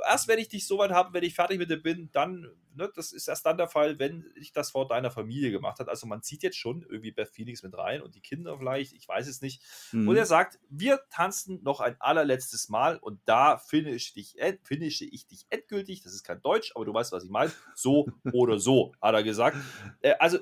Erst 0.06 0.28
wenn 0.28 0.38
ich 0.38 0.48
dich 0.48 0.66
so 0.66 0.78
weit 0.78 0.90
habe, 0.90 1.12
wenn 1.12 1.24
ich 1.24 1.34
fertig 1.34 1.58
mit 1.58 1.70
dir 1.70 1.82
bin, 1.82 2.10
dann, 2.12 2.50
ne, 2.74 2.90
das 2.94 3.12
ist 3.12 3.28
erst 3.28 3.46
dann 3.46 3.56
der 3.56 3.68
Fall, 3.68 3.98
wenn 3.98 4.24
ich 4.36 4.52
das 4.52 4.70
vor 4.70 4.86
deiner 4.86 5.10
Familie 5.10 5.50
gemacht 5.50 5.78
habe. 5.78 5.90
Also 5.90 6.06
man 6.06 6.22
zieht 6.22 6.42
jetzt 6.42 6.56
schon 6.56 6.82
irgendwie 6.82 7.12
Beth 7.12 7.30
Phoenix 7.30 7.62
mit 7.62 7.76
rein 7.76 8.02
und 8.02 8.14
die 8.14 8.20
Kinder 8.20 8.58
vielleicht, 8.58 8.92
ich 8.92 9.06
weiß 9.06 9.26
es 9.26 9.42
nicht. 9.42 9.62
Mhm. 9.92 10.08
Und 10.08 10.16
er 10.16 10.26
sagt, 10.26 10.58
wir 10.68 11.00
tanzen 11.10 11.62
noch 11.62 11.80
ein 11.80 11.96
allerletztes 11.98 12.68
Mal 12.68 12.98
und 12.98 13.20
da 13.24 13.58
finish 13.58 14.12
dich, 14.12 14.36
finische 14.62 15.04
ich 15.04 15.26
dich 15.26 15.46
endgültig. 15.50 16.02
Das 16.02 16.12
ist 16.12 16.24
kein 16.24 16.40
Deutsch, 16.42 16.72
aber 16.74 16.84
du 16.84 16.94
weißt, 16.94 17.12
was 17.12 17.24
ich 17.24 17.30
meine. 17.30 17.52
So 17.74 18.08
oder 18.32 18.58
so, 18.58 18.92
hat 19.00 19.14
er 19.14 19.22
gesagt. 19.22 19.56
Äh, 20.00 20.14
also 20.18 20.38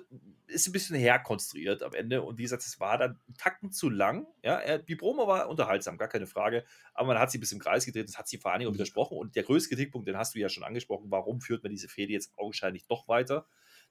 ist 0.54 0.66
ein 0.66 0.72
bisschen 0.72 0.96
herkonstruiert 0.96 1.82
am 1.82 1.92
Ende. 1.92 2.22
Und 2.22 2.38
wie 2.38 2.42
gesagt, 2.42 2.62
es 2.62 2.80
war 2.80 2.96
dann 2.96 3.20
einen 3.26 3.36
Tacken 3.36 3.72
zu 3.72 3.90
lang. 3.90 4.26
Ja, 4.42 4.78
die 4.78 4.96
Promo 4.96 5.26
war 5.26 5.48
unterhaltsam, 5.48 5.98
gar 5.98 6.08
keine 6.08 6.26
Frage. 6.26 6.64
Aber 6.94 7.08
man 7.08 7.18
hat 7.18 7.30
sie 7.30 7.38
bis 7.38 7.52
im 7.52 7.58
Kreis 7.58 7.84
gedreht, 7.84 8.08
das 8.08 8.18
hat 8.18 8.28
sie 8.28 8.38
vor 8.38 8.52
allen 8.52 8.60
Dingen 8.60 8.70
auch 8.70 8.74
widersprochen. 8.74 9.18
Und 9.18 9.36
der 9.36 9.42
größte 9.42 9.74
Kritikpunkt, 9.74 10.08
den 10.08 10.16
hast 10.16 10.34
du 10.34 10.38
ja 10.38 10.48
schon 10.48 10.64
angesprochen, 10.64 11.10
warum 11.10 11.40
führt 11.40 11.62
man 11.62 11.70
diese 11.70 11.88
Fehde 11.88 12.12
jetzt 12.12 12.32
augenscheinlich 12.38 12.86
doch 12.86 13.08
weiter? 13.08 13.46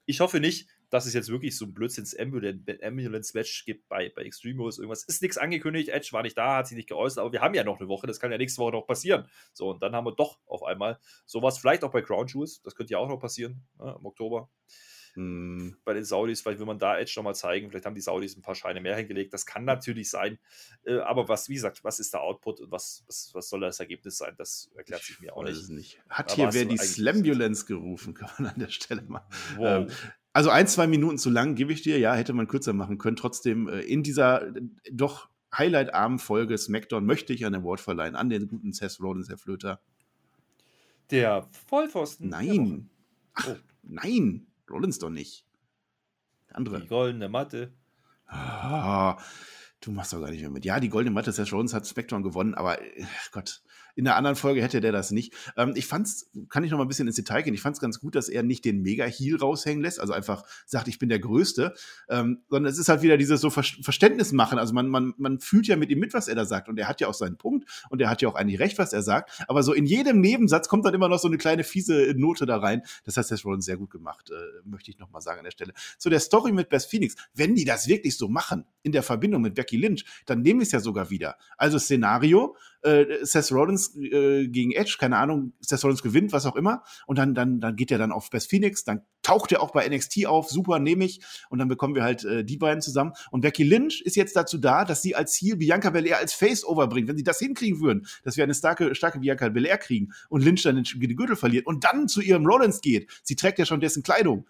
Ich 0.06 0.20
hoffe 0.20 0.40
nicht, 0.42 0.68
dass 0.90 1.06
es 1.06 1.14
jetzt 1.14 1.30
wirklich 1.30 1.58
so 1.58 1.66
ein 1.66 1.74
Blödsinns-Ambulance-Match 1.74 3.64
gibt 3.66 3.88
bei, 3.88 4.10
bei 4.10 4.24
Extreme 4.24 4.60
Rules, 4.60 4.78
irgendwas. 4.78 5.06
Ist 5.06 5.22
nichts 5.22 5.38
angekündigt, 5.38 5.90
Edge 5.90 6.10
war 6.12 6.24
nicht 6.24 6.38
da, 6.38 6.58
hat 6.58 6.68
sich 6.68 6.76
nicht 6.76 6.90
geäußert, 6.90 7.20
aber 7.20 7.32
wir 7.32 7.42
haben 7.42 7.56
ja 7.56 7.64
noch 7.64 7.80
eine 7.80 7.88
Woche, 7.88 8.06
das 8.06 8.20
kann 8.20 8.32
ja 8.32 8.38
nächste 8.38 8.62
Woche 8.62 8.74
noch 8.74 8.86
passieren. 8.86 9.28
So, 9.54 9.70
und 9.70 9.82
dann 9.82 9.96
haben 9.96 10.06
wir 10.06 10.14
doch 10.14 10.40
auf 10.46 10.64
einmal 10.64 11.00
sowas, 11.26 11.58
vielleicht 11.58 11.84
auch 11.84 11.92
bei 11.92 12.02
Crown 12.02 12.28
Jewels, 12.28 12.62
das 12.64 12.76
könnte 12.76 12.92
ja 12.92 12.98
auch 12.98 13.08
noch 13.08 13.20
passieren, 13.20 13.66
ne, 13.80 13.96
im 13.98 14.06
Oktober. 14.06 14.50
Hm. 15.16 15.78
Bei 15.86 15.94
den 15.94 16.04
Saudis, 16.06 16.42
vielleicht 16.42 16.60
will 16.60 16.66
man 16.66 16.80
da 16.80 16.98
Edge 16.98 17.14
nochmal 17.16 17.36
zeigen, 17.36 17.70
vielleicht 17.70 17.86
haben 17.86 17.96
die 17.96 18.02
Saudis 18.02 18.36
ein 18.36 18.42
paar 18.42 18.56
Scheine 18.56 18.82
mehr 18.82 18.96
hingelegt, 18.96 19.34
das 19.34 19.46
kann 19.46 19.66
natürlich 19.66 20.10
sein, 20.10 20.40
äh, 20.86 20.98
aber 21.00 21.28
was, 21.28 21.50
wie 21.50 21.56
gesagt, 21.56 21.84
was 21.84 22.00
ist 22.00 22.14
der 22.14 22.22
Output 22.22 22.62
und 22.62 22.72
was, 22.72 23.04
was, 23.08 23.32
was 23.34 23.50
soll 23.50 23.62
das 23.62 23.80
Ergebnis 23.80 24.18
sein, 24.18 24.34
das 24.38 24.72
erklärt 24.76 25.04
sich 25.04 25.20
mir 25.20 25.36
auch 25.36 25.44
nicht. 25.44 25.70
nicht. 25.70 26.00
Hat 26.10 26.32
aber 26.32 26.36
hier 26.36 26.54
wer 26.54 26.66
die 26.66 26.78
Slambulance 26.78 27.66
gerufen, 27.66 28.14
kann 28.16 28.30
man 28.38 28.54
an 28.54 28.60
der 28.60 28.70
Stelle 28.70 29.04
mal. 29.04 29.28
Wow. 29.58 29.66
Ähm, 29.66 29.88
also 30.34 30.50
ein, 30.50 30.68
zwei 30.68 30.88
Minuten 30.88 31.20
zu 31.20 31.30
lang, 31.30 31.54
gebe 31.54 31.72
ich 31.72 31.84
dir. 31.84 32.00
Ja, 32.00 32.16
hätte 32.16 32.34
man 32.34 32.48
kürzer 32.48 32.74
machen 32.74 32.98
können. 32.98 33.16
Trotzdem 33.16 33.68
äh, 33.68 33.82
in 33.82 34.02
dieser 34.02 34.48
äh, 34.48 34.62
doch 34.92 35.30
highlight-armen 35.56 36.18
Folge 36.18 36.58
SmackDown 36.58 37.06
möchte 37.06 37.34
ich 37.34 37.46
einen 37.46 37.62
Award 37.62 37.80
verleihen 37.80 38.16
an 38.16 38.30
den 38.30 38.48
guten 38.48 38.74
Seth 38.74 39.00
Rollins, 39.00 39.30
Herr 39.30 39.38
Flöter. 39.38 39.80
Der 41.12 41.48
Vollpfosten. 41.68 42.30
Nein. 42.30 42.90
Ach, 43.36 43.50
oh. 43.50 43.56
Nein. 43.84 44.48
Rollins 44.70 45.00
doch 45.00 45.10
nicht. 45.10 45.46
Der 46.50 46.58
andere. 46.58 46.82
Die 46.82 46.88
goldene 46.88 47.30
Matte. 47.30 47.74
Ah, 48.28 49.18
du 49.82 49.92
machst 49.92 50.14
doch 50.14 50.22
gar 50.22 50.32
nicht 50.32 50.42
mehr 50.42 50.50
mit. 50.50 50.66
Ja, 50.66 50.80
die 50.80 50.90
goldene 50.90 51.14
Matte, 51.14 51.32
Seth 51.32 51.52
Rollins 51.52 51.74
hat 51.74 51.86
SmackDown 51.86 52.24
gewonnen, 52.24 52.56
aber 52.56 52.80
Gott, 53.32 53.62
in 53.96 54.06
der 54.06 54.16
anderen 54.16 54.36
Folge 54.36 54.62
hätte 54.62 54.82
der 54.82 54.92
das 54.92 55.12
nicht. 55.12 55.34
Ähm, 55.58 55.74
ich 55.76 55.88
fand's, 55.88 56.30
kann 56.50 56.64
ich 56.64 56.72
noch 56.72 56.78
mal 56.78 56.86
ein 56.86 56.88
bisschen 56.88 57.08
ins 57.08 57.16
Detail 57.16 57.42
gehen, 57.42 57.54
ich 57.54 57.62
fand's 57.62 57.80
ganz 57.80 58.00
gut, 58.00 58.16
dass 58.16 58.30
er 58.30 58.44
nicht 58.44 58.66
den 58.66 58.82
Mega-Heal 58.82 59.38
raushängen 59.38 59.82
lässt, 59.82 60.00
also 60.00 60.14
einfach 60.14 60.44
sagt, 60.66 60.88
ich 60.88 61.00
bin 61.00 61.10
der 61.10 61.20
Größte, 61.20 61.74
ähm, 62.10 62.44
sondern 62.50 62.72
es 62.72 62.78
ist 62.78 62.90
halt 62.90 63.02
wieder 63.02 63.18
dieses 63.18 63.42
so 63.42 63.50
Ver 63.50 63.64
Verständnis 63.64 64.32
machen. 64.32 64.60
Also 64.60 64.74
man, 64.74 64.88
man, 64.88 65.14
man 65.18 65.40
fühlt 65.40 65.68
ja 65.68 65.76
mit 65.76 65.90
ihm 65.90 66.00
mit, 66.00 66.14
was 66.14 66.28
er 66.28 66.36
da 66.36 66.46
sagt. 66.46 66.68
Und 66.68 66.78
er 66.78 66.88
hat 66.88 67.02
ja 67.02 67.08
auch 67.08 67.14
seinen 67.14 67.38
Punkt 67.38 67.70
und 67.90 68.02
er 68.02 68.10
hat 68.10 68.22
ja 68.22 68.28
auch 68.28 68.36
eigentlich 68.36 68.60
recht, 68.60 68.78
was 68.78 68.94
er 68.94 69.02
sagt. 69.02 69.44
Aber 69.48 69.64
so 69.64 69.74
in 69.74 69.86
jedem 69.86 70.20
Nebensatz 70.20 70.68
kommt 70.68 70.86
dann 70.86 70.94
immer 70.94 71.08
noch 71.08 71.20
so 71.20 71.28
eine 71.28 71.38
kleine 71.38 71.64
fiese 71.64 72.14
Note 72.18 72.46
da 72.46 72.58
rein. 72.58 72.82
Das 73.06 73.18
heißt, 73.18 73.32
das 73.32 73.46
Rollins 73.46 73.66
sehr 73.66 73.78
gut 73.78 73.92
gemacht, 73.92 74.32
äh, 74.32 74.68
möchte 74.68 74.92
ich 74.92 75.00
noch 75.00 75.10
mal 75.12 75.22
sagen 75.22 75.40
an 75.40 75.46
der 75.46 75.52
Stelle. 75.52 75.74
Zu 75.98 76.10
der 76.10 76.20
Story 76.20 76.52
mit 76.52 76.70
Beth 76.70 76.84
Phoenix, 76.84 77.16
wenn 77.34 77.56
die 77.56 77.66
das 77.66 77.88
wirklich 77.88 78.18
so 78.18 78.28
machen, 78.28 78.66
in 78.82 78.92
der 78.92 79.04
Verbindung 79.04 79.42
mit 79.42 79.56
Becky 79.56 79.78
Lynch, 79.78 80.06
dann 80.26 80.42
nehme 80.42 80.62
ich 80.62 80.68
es 80.68 80.72
ja 80.74 80.80
sogar 80.80 81.10
wieder. 81.10 81.38
Also 81.58 81.80
Szenario, 81.80 82.56
äh, 82.84 83.26
Seth 83.26 83.52
Rollins 83.52 83.96
äh, 83.96 84.48
gegen 84.48 84.72
Edge, 84.72 84.98
keine 85.00 85.18
Ahnung, 85.18 85.54
Seth 85.60 85.84
Rollins 85.84 86.04
gewinnt, 86.04 86.34
was 86.34 86.46
auch 86.46 86.56
immer. 86.56 86.84
Und 87.08 87.18
dann, 87.18 87.34
dann, 87.34 87.60
dann 87.60 87.76
geht 87.76 87.92
er 87.92 87.98
dann 87.98 88.12
auf 88.12 88.30
Beth 88.30 88.44
Phoenix, 88.44 88.84
dann 88.84 89.02
taucht 89.22 89.52
er 89.52 89.62
auch 89.62 89.72
bei 89.72 89.88
NXT 89.88 90.26
auf, 90.26 90.50
super, 90.50 90.80
nehme 90.80 91.06
ich. 91.06 91.22
Und 91.50 91.60
dann 91.60 91.68
bekommen 91.68 91.96
wir 91.96 92.04
halt 92.04 92.26
äh, 92.26 92.44
die 92.44 92.58
beiden 92.58 92.82
zusammen. 92.82 93.14
Und 93.32 93.42
Becky 93.42 93.64
Lynch 93.64 94.02
ist 94.02 94.16
jetzt 94.16 94.36
dazu 94.36 94.58
da, 94.58 94.86
dass 94.86 95.02
sie 95.02 95.16
als 95.16 95.36
Heel 95.36 95.58
Bianca 95.58 95.90
Belair 95.90 96.18
als 96.18 96.34
Face 96.34 96.66
overbringt. 96.66 97.08
Wenn 97.08 97.18
sie 97.18 97.24
das 97.24 97.40
hinkriegen 97.40 97.80
würden, 97.80 98.06
dass 98.24 98.38
wir 98.38 98.44
eine 98.44 98.54
starke, 98.54 98.94
starke 98.96 99.20
Bianca 99.20 99.50
Belair 99.50 99.78
kriegen 99.78 100.14
und 100.30 100.44
Lynch 100.44 100.64
dann 100.64 100.76
den, 100.76 100.86
den 100.86 101.16
Gürtel 101.16 101.36
verliert 101.36 101.66
und 101.66 101.84
dann 101.84 102.08
zu 102.08 102.22
ihrem 102.22 102.46
Rollins 102.46 102.82
geht, 102.82 103.10
sie 103.24 103.36
trägt 103.36 103.60
ja 103.60 103.66
schon 103.66 103.80
dessen 103.80 104.04
Kleidung, 104.04 104.48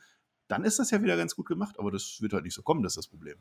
dann 0.47 0.63
ist 0.63 0.79
das 0.79 0.91
ja 0.91 1.01
wieder 1.01 1.17
ganz 1.17 1.35
gut 1.35 1.47
gemacht. 1.47 1.79
Aber 1.79 1.91
das 1.91 2.21
wird 2.21 2.33
halt 2.33 2.43
nicht 2.43 2.55
so 2.55 2.61
kommen, 2.61 2.83
das 2.83 2.93
ist 2.93 2.97
das 2.97 3.07
Problem. 3.07 3.37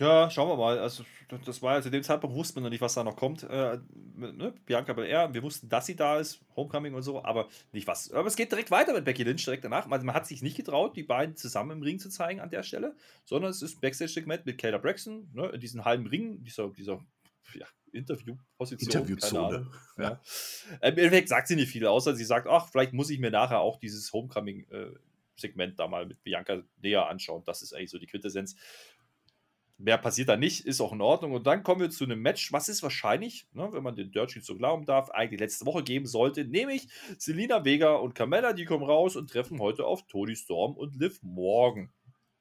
Ja, 0.00 0.30
schauen 0.30 0.48
wir 0.48 0.56
mal. 0.56 0.78
Also, 0.78 1.04
das 1.44 1.60
war 1.60 1.76
ja 1.76 1.82
zu 1.82 1.90
dem 1.90 2.02
Zeitpunkt, 2.02 2.34
wusste 2.34 2.54
man 2.54 2.64
noch 2.64 2.70
nicht, 2.70 2.80
was 2.80 2.94
da 2.94 3.04
noch 3.04 3.16
kommt. 3.16 3.42
Äh, 3.42 3.78
ne? 4.16 4.54
Bianca 4.64 4.94
Belair, 4.94 5.32
wir 5.34 5.42
wussten, 5.42 5.68
dass 5.68 5.84
sie 5.84 5.94
da 5.94 6.18
ist, 6.18 6.40
Homecoming 6.56 6.94
und 6.94 7.02
so, 7.02 7.22
aber 7.22 7.48
nicht 7.72 7.86
was. 7.86 8.10
Aber 8.10 8.26
es 8.26 8.34
geht 8.34 8.50
direkt 8.50 8.70
weiter 8.70 8.94
mit 8.94 9.04
Becky 9.04 9.24
Lynch 9.24 9.44
direkt 9.44 9.62
danach. 9.62 9.88
Also 9.90 10.06
man 10.06 10.14
hat 10.14 10.26
sich 10.26 10.40
nicht 10.40 10.56
getraut, 10.56 10.96
die 10.96 11.02
beiden 11.02 11.36
zusammen 11.36 11.72
im 11.72 11.82
Ring 11.82 11.98
zu 11.98 12.08
zeigen 12.08 12.40
an 12.40 12.48
der 12.48 12.62
Stelle, 12.62 12.96
sondern 13.26 13.50
es 13.50 13.60
ist 13.60 13.76
ein 13.76 13.80
Backstage-Segment 13.82 14.46
mit 14.46 14.56
Kayla 14.56 14.78
Braxton, 14.78 15.28
ne? 15.34 15.48
in 15.48 15.60
diesem 15.60 15.84
halben 15.84 16.06
Ring, 16.06 16.42
dieser, 16.44 16.70
dieser 16.70 17.04
ja, 17.54 17.66
Interviewposition. 17.92 19.02
Interviewzone. 19.02 19.70
Ja. 19.98 20.02
ja. 20.02 20.20
Im 20.76 20.96
Endeffekt 20.96 21.28
sagt 21.28 21.48
sie 21.48 21.56
nicht 21.56 21.70
viel, 21.70 21.86
außer 21.86 22.14
sie 22.14 22.24
sagt, 22.24 22.46
ach, 22.46 22.70
vielleicht 22.70 22.94
muss 22.94 23.10
ich 23.10 23.18
mir 23.18 23.30
nachher 23.30 23.60
auch 23.60 23.78
dieses 23.78 24.10
Homecoming-Segment 24.14 25.72
äh, 25.72 25.76
da 25.76 25.88
mal 25.88 26.06
mit 26.06 26.22
Bianca 26.22 26.62
näher 26.80 27.06
anschauen. 27.06 27.42
Das 27.44 27.60
ist 27.60 27.74
eigentlich 27.74 27.90
so 27.90 27.98
die 27.98 28.06
Quintessenz. 28.06 28.56
Mehr 29.82 29.96
passiert 29.96 30.28
da 30.28 30.36
nicht, 30.36 30.66
ist 30.66 30.80
auch 30.80 30.92
in 30.92 31.00
Ordnung. 31.00 31.32
Und 31.32 31.46
dann 31.46 31.62
kommen 31.62 31.80
wir 31.80 31.88
zu 31.88 32.04
einem 32.04 32.20
Match, 32.20 32.52
was 32.52 32.68
es 32.68 32.82
wahrscheinlich, 32.82 33.46
ne, 33.52 33.68
wenn 33.72 33.82
man 33.82 33.96
den 33.96 34.12
Dirt 34.12 34.30
Sheet 34.30 34.44
so 34.44 34.54
glauben 34.54 34.84
darf, 34.84 35.10
eigentlich 35.10 35.40
letzte 35.40 35.64
Woche 35.64 35.82
geben 35.82 36.06
sollte, 36.06 36.44
nämlich 36.44 36.88
Selina 37.16 37.64
Vega 37.64 37.94
und 37.94 38.14
Carmella, 38.14 38.52
die 38.52 38.66
kommen 38.66 38.84
raus 38.84 39.16
und 39.16 39.30
treffen 39.30 39.58
heute 39.58 39.86
auf 39.86 40.06
Tony 40.06 40.36
Storm 40.36 40.76
und 40.76 40.96
Liv 40.96 41.18
Morgan. 41.22 41.90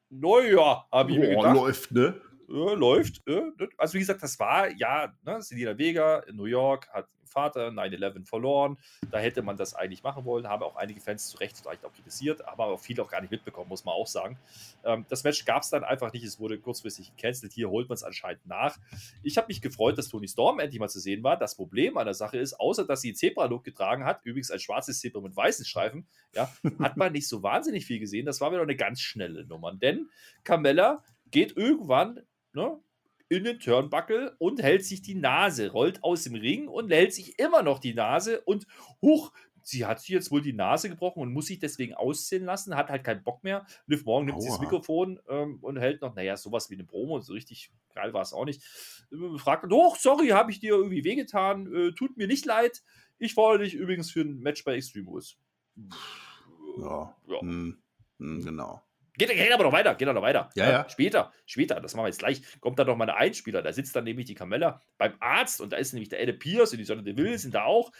Naja, 0.09 0.85
habe 0.91 1.11
ich 1.11 1.17
oh, 1.17 1.21
mir 1.21 1.29
gedacht. 1.29 1.55
Läuft, 1.55 1.91
ne? 1.91 2.21
Äh, 2.49 2.75
läuft. 2.75 3.21
Äh, 3.27 3.51
also 3.77 3.93
wie 3.93 3.99
gesagt, 3.99 4.23
das 4.23 4.39
war 4.39 4.71
ja, 4.71 5.13
ne, 5.23 5.41
Selina 5.41 5.77
Vega 5.77 6.19
in 6.19 6.35
New 6.35 6.45
York 6.45 6.89
hat 6.89 7.07
Vater 7.29 7.69
9-11 7.69 8.25
verloren. 8.25 8.77
Da 9.11 9.19
hätte 9.19 9.41
man 9.41 9.55
das 9.55 9.75
eigentlich 9.75 10.03
machen 10.03 10.25
wollen. 10.25 10.47
Haben 10.47 10.63
auch 10.63 10.75
einige 10.75 10.99
Fans 10.99 11.29
zu 11.29 11.37
Recht 11.37 11.57
vielleicht 11.57 11.85
auch 11.85 11.93
kritisiert, 11.93 12.45
aber 12.47 12.65
auch 12.65 12.79
viele 12.79 13.03
auch 13.03 13.09
gar 13.09 13.21
nicht 13.21 13.31
mitbekommen, 13.31 13.69
muss 13.69 13.85
man 13.85 13.93
auch 13.93 14.07
sagen. 14.07 14.37
Ähm, 14.83 15.05
das 15.09 15.23
Match 15.23 15.45
gab 15.45 15.63
es 15.63 15.69
dann 15.69 15.83
einfach 15.83 16.11
nicht. 16.11 16.23
Es 16.23 16.39
wurde 16.39 16.59
kurzfristig 16.59 17.15
gecancelt. 17.15 17.53
Hier 17.53 17.69
holt 17.69 17.87
man 17.87 17.95
es 17.95 18.03
anscheinend 18.03 18.45
nach. 18.45 18.77
Ich 19.23 19.37
habe 19.37 19.47
mich 19.47 19.61
gefreut, 19.61 19.97
dass 19.97 20.09
Tony 20.09 20.27
Storm 20.27 20.59
endlich 20.59 20.79
mal 20.79 20.89
zu 20.89 20.99
sehen 20.99 21.23
war. 21.23 21.37
Das 21.37 21.55
Problem 21.55 21.97
an 21.97 22.05
der 22.05 22.15
Sache 22.15 22.37
ist, 22.37 22.59
außer 22.59 22.85
dass 22.85 23.01
sie 23.01 23.13
Zebra-Look 23.13 23.63
getragen 23.63 24.05
hat, 24.05 24.25
übrigens 24.25 24.51
ein 24.51 24.59
schwarzes 24.59 24.99
Zebra 24.99 25.21
mit 25.21 25.35
weißen 25.35 25.65
Streifen, 25.65 26.07
ja, 26.35 26.51
hat 26.79 26.97
man 26.97 27.13
nicht 27.13 27.27
so 27.27 27.43
wahnsinnig 27.43 27.85
viel 27.85 27.99
gesehen. 27.99 28.25
Das 28.25 28.41
war 28.41 28.51
wieder 28.51 28.63
eine 28.63 28.75
ganz 28.75 29.01
schnelle 29.01 29.45
Nummer. 29.45 29.73
Denn 29.73 30.09
Carmella 30.43 31.03
geht 31.31 31.55
irgendwann 31.55 32.21
ne, 32.53 32.79
in 33.29 33.43
den 33.43 33.59
Turnbuckle 33.59 34.35
und 34.39 34.61
hält 34.61 34.83
sich 34.83 35.01
die 35.01 35.15
Nase, 35.15 35.71
rollt 35.71 36.03
aus 36.03 36.23
dem 36.23 36.35
Ring 36.35 36.67
und 36.67 36.91
hält 36.91 37.13
sich 37.13 37.37
immer 37.37 37.61
noch 37.61 37.79
die 37.79 37.93
Nase 37.93 38.41
und 38.41 38.65
huch, 39.01 39.31
sie 39.61 39.85
hat 39.85 39.99
sich 39.99 40.09
jetzt 40.09 40.31
wohl 40.31 40.41
die 40.41 40.53
Nase 40.53 40.89
gebrochen 40.89 41.21
und 41.21 41.31
muss 41.31 41.45
sich 41.45 41.59
deswegen 41.59 41.93
ausziehen 41.93 42.45
lassen, 42.45 42.75
hat 42.75 42.89
halt 42.89 43.03
keinen 43.03 43.23
Bock 43.23 43.43
mehr. 43.43 43.65
Liv 43.85 44.03
Morgan 44.05 44.25
nimmt 44.25 44.39
Aua. 44.39 44.47
das 44.47 44.59
Mikrofon 44.59 45.19
ähm, 45.29 45.59
und 45.61 45.77
hält 45.77 46.01
noch, 46.01 46.15
naja, 46.15 46.37
sowas 46.37 46.69
wie 46.69 46.73
eine 46.75 46.85
Promo, 46.85 47.19
so 47.19 47.33
richtig 47.33 47.71
geil 47.93 48.13
war 48.13 48.21
es 48.21 48.33
auch 48.33 48.45
nicht. 48.45 48.63
Äh, 49.11 49.37
fragt, 49.37 49.71
doch, 49.71 49.95
sorry, 49.95 50.29
habe 50.29 50.51
ich 50.51 50.59
dir 50.59 50.73
irgendwie 50.73 51.03
wehgetan, 51.03 51.71
äh, 51.73 51.91
tut 51.93 52.17
mir 52.17 52.27
nicht 52.27 52.45
leid. 52.45 52.83
Ich 53.19 53.35
fordere 53.35 53.63
dich 53.63 53.75
übrigens 53.75 54.09
für 54.09 54.21
ein 54.21 54.39
Match 54.39 54.63
bei 54.63 54.75
Extreme 54.75 55.07
Rules. 55.07 55.37
Ja, 56.77 57.15
ja. 57.27 57.41
Hm, 57.41 57.77
hm, 58.17 58.43
genau. 58.43 58.81
Geht, 59.17 59.29
geht 59.29 59.51
aber 59.51 59.63
noch 59.63 59.71
weiter, 59.71 59.95
geht 59.95 60.07
noch 60.07 60.21
weiter. 60.21 60.49
Ja, 60.55 60.71
ja. 60.71 60.89
Später, 60.89 61.31
später, 61.45 61.79
das 61.81 61.93
machen 61.93 62.05
wir 62.05 62.09
jetzt 62.09 62.19
gleich, 62.19 62.41
kommt 62.61 62.79
dann 62.79 62.87
noch 62.87 62.95
mal 62.95 63.09
ein 63.09 63.15
Einspieler. 63.15 63.61
Da 63.61 63.73
sitzt 63.73 63.95
dann 63.95 64.05
nämlich 64.05 64.27
die 64.27 64.35
Camella 64.35 64.81
beim 64.97 65.13
Arzt 65.19 65.61
und 65.61 65.73
da 65.73 65.77
ist 65.77 65.93
nämlich 65.93 66.09
der 66.09 66.21
Adam 66.21 66.39
Pierce 66.39 66.71
und 66.71 66.77
die 66.77 66.85
Sonne 66.85 67.03
Deville 67.03 67.37
sind 67.37 67.53
da 67.53 67.63
auch. 67.63 67.91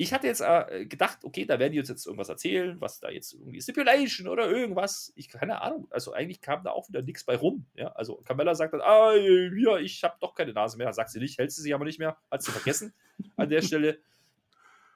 Ich 0.00 0.12
hatte 0.12 0.28
jetzt 0.28 0.40
äh, 0.40 0.86
gedacht, 0.86 1.18
okay, 1.24 1.44
da 1.44 1.58
werden 1.58 1.72
die 1.72 1.80
uns 1.80 1.88
jetzt 1.88 2.06
irgendwas 2.06 2.28
erzählen, 2.28 2.80
was 2.80 3.00
da 3.00 3.10
jetzt 3.10 3.34
irgendwie 3.34 3.60
Stipulation 3.60 4.28
oder 4.28 4.48
irgendwas. 4.48 5.12
Ich 5.16 5.28
keine 5.28 5.60
Ahnung. 5.60 5.88
Also 5.90 6.12
eigentlich 6.12 6.40
kam 6.40 6.62
da 6.62 6.70
auch 6.70 6.88
wieder 6.88 7.02
nichts 7.02 7.24
bei 7.24 7.36
rum. 7.36 7.66
Ja, 7.74 7.88
also 7.88 8.22
Camella 8.24 8.54
sagt 8.54 8.74
dann, 8.74 8.80
ah, 8.80 9.12
hier, 9.12 9.78
ich 9.78 10.04
habe 10.04 10.14
doch 10.20 10.34
keine 10.34 10.52
Nase 10.52 10.78
mehr. 10.78 10.92
Sagt 10.92 11.10
sie 11.10 11.18
nicht, 11.18 11.36
hält 11.38 11.50
sie 11.50 11.62
sich 11.62 11.74
aber 11.74 11.84
nicht 11.84 11.98
mehr, 11.98 12.16
hat 12.30 12.42
sie 12.42 12.52
vergessen 12.52 12.94
an 13.36 13.48
der 13.48 13.60
Stelle. 13.60 13.98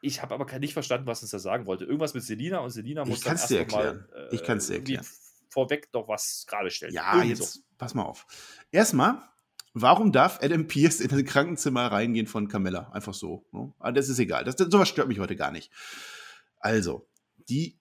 Ich 0.02 0.22
habe 0.22 0.34
aber 0.34 0.58
nicht 0.60 0.72
verstanden, 0.72 1.06
was 1.08 1.22
uns 1.22 1.32
da 1.32 1.40
sagen 1.40 1.66
wollte. 1.66 1.84
Irgendwas 1.84 2.14
mit 2.14 2.22
Selina 2.22 2.60
und 2.60 2.70
Selina 2.70 3.04
muss 3.04 3.18
ich 3.18 3.24
dann 3.24 3.36
erst 3.36 3.72
mal. 3.72 4.08
Äh, 4.14 4.34
ich 4.34 4.44
kann 4.44 4.58
es 4.58 4.68
dir 4.68 4.76
erklären 4.76 5.04
vorweg 5.52 5.88
noch 5.92 6.08
was 6.08 6.44
gerade 6.48 6.70
stellen. 6.70 6.94
Ja, 6.94 7.14
Irgend 7.14 7.38
jetzt 7.38 7.62
pass 7.78 7.94
mal 7.94 8.04
auf. 8.04 8.26
Erstmal, 8.70 9.22
warum 9.74 10.12
darf 10.12 10.40
Adam 10.42 10.66
Pierce 10.66 11.00
in 11.00 11.08
das 11.08 11.24
Krankenzimmer 11.24 11.86
reingehen 11.92 12.26
von 12.26 12.48
Camilla? 12.48 12.90
Einfach 12.92 13.14
so. 13.14 13.44
Ne? 13.52 13.72
Aber 13.78 13.92
das 13.92 14.08
ist 14.08 14.18
egal. 14.18 14.44
Das, 14.44 14.56
das, 14.56 14.68
sowas 14.70 14.88
stört 14.88 15.08
mich 15.08 15.18
heute 15.18 15.36
gar 15.36 15.52
nicht. 15.52 15.70
Also, 16.58 17.08
die 17.48 17.78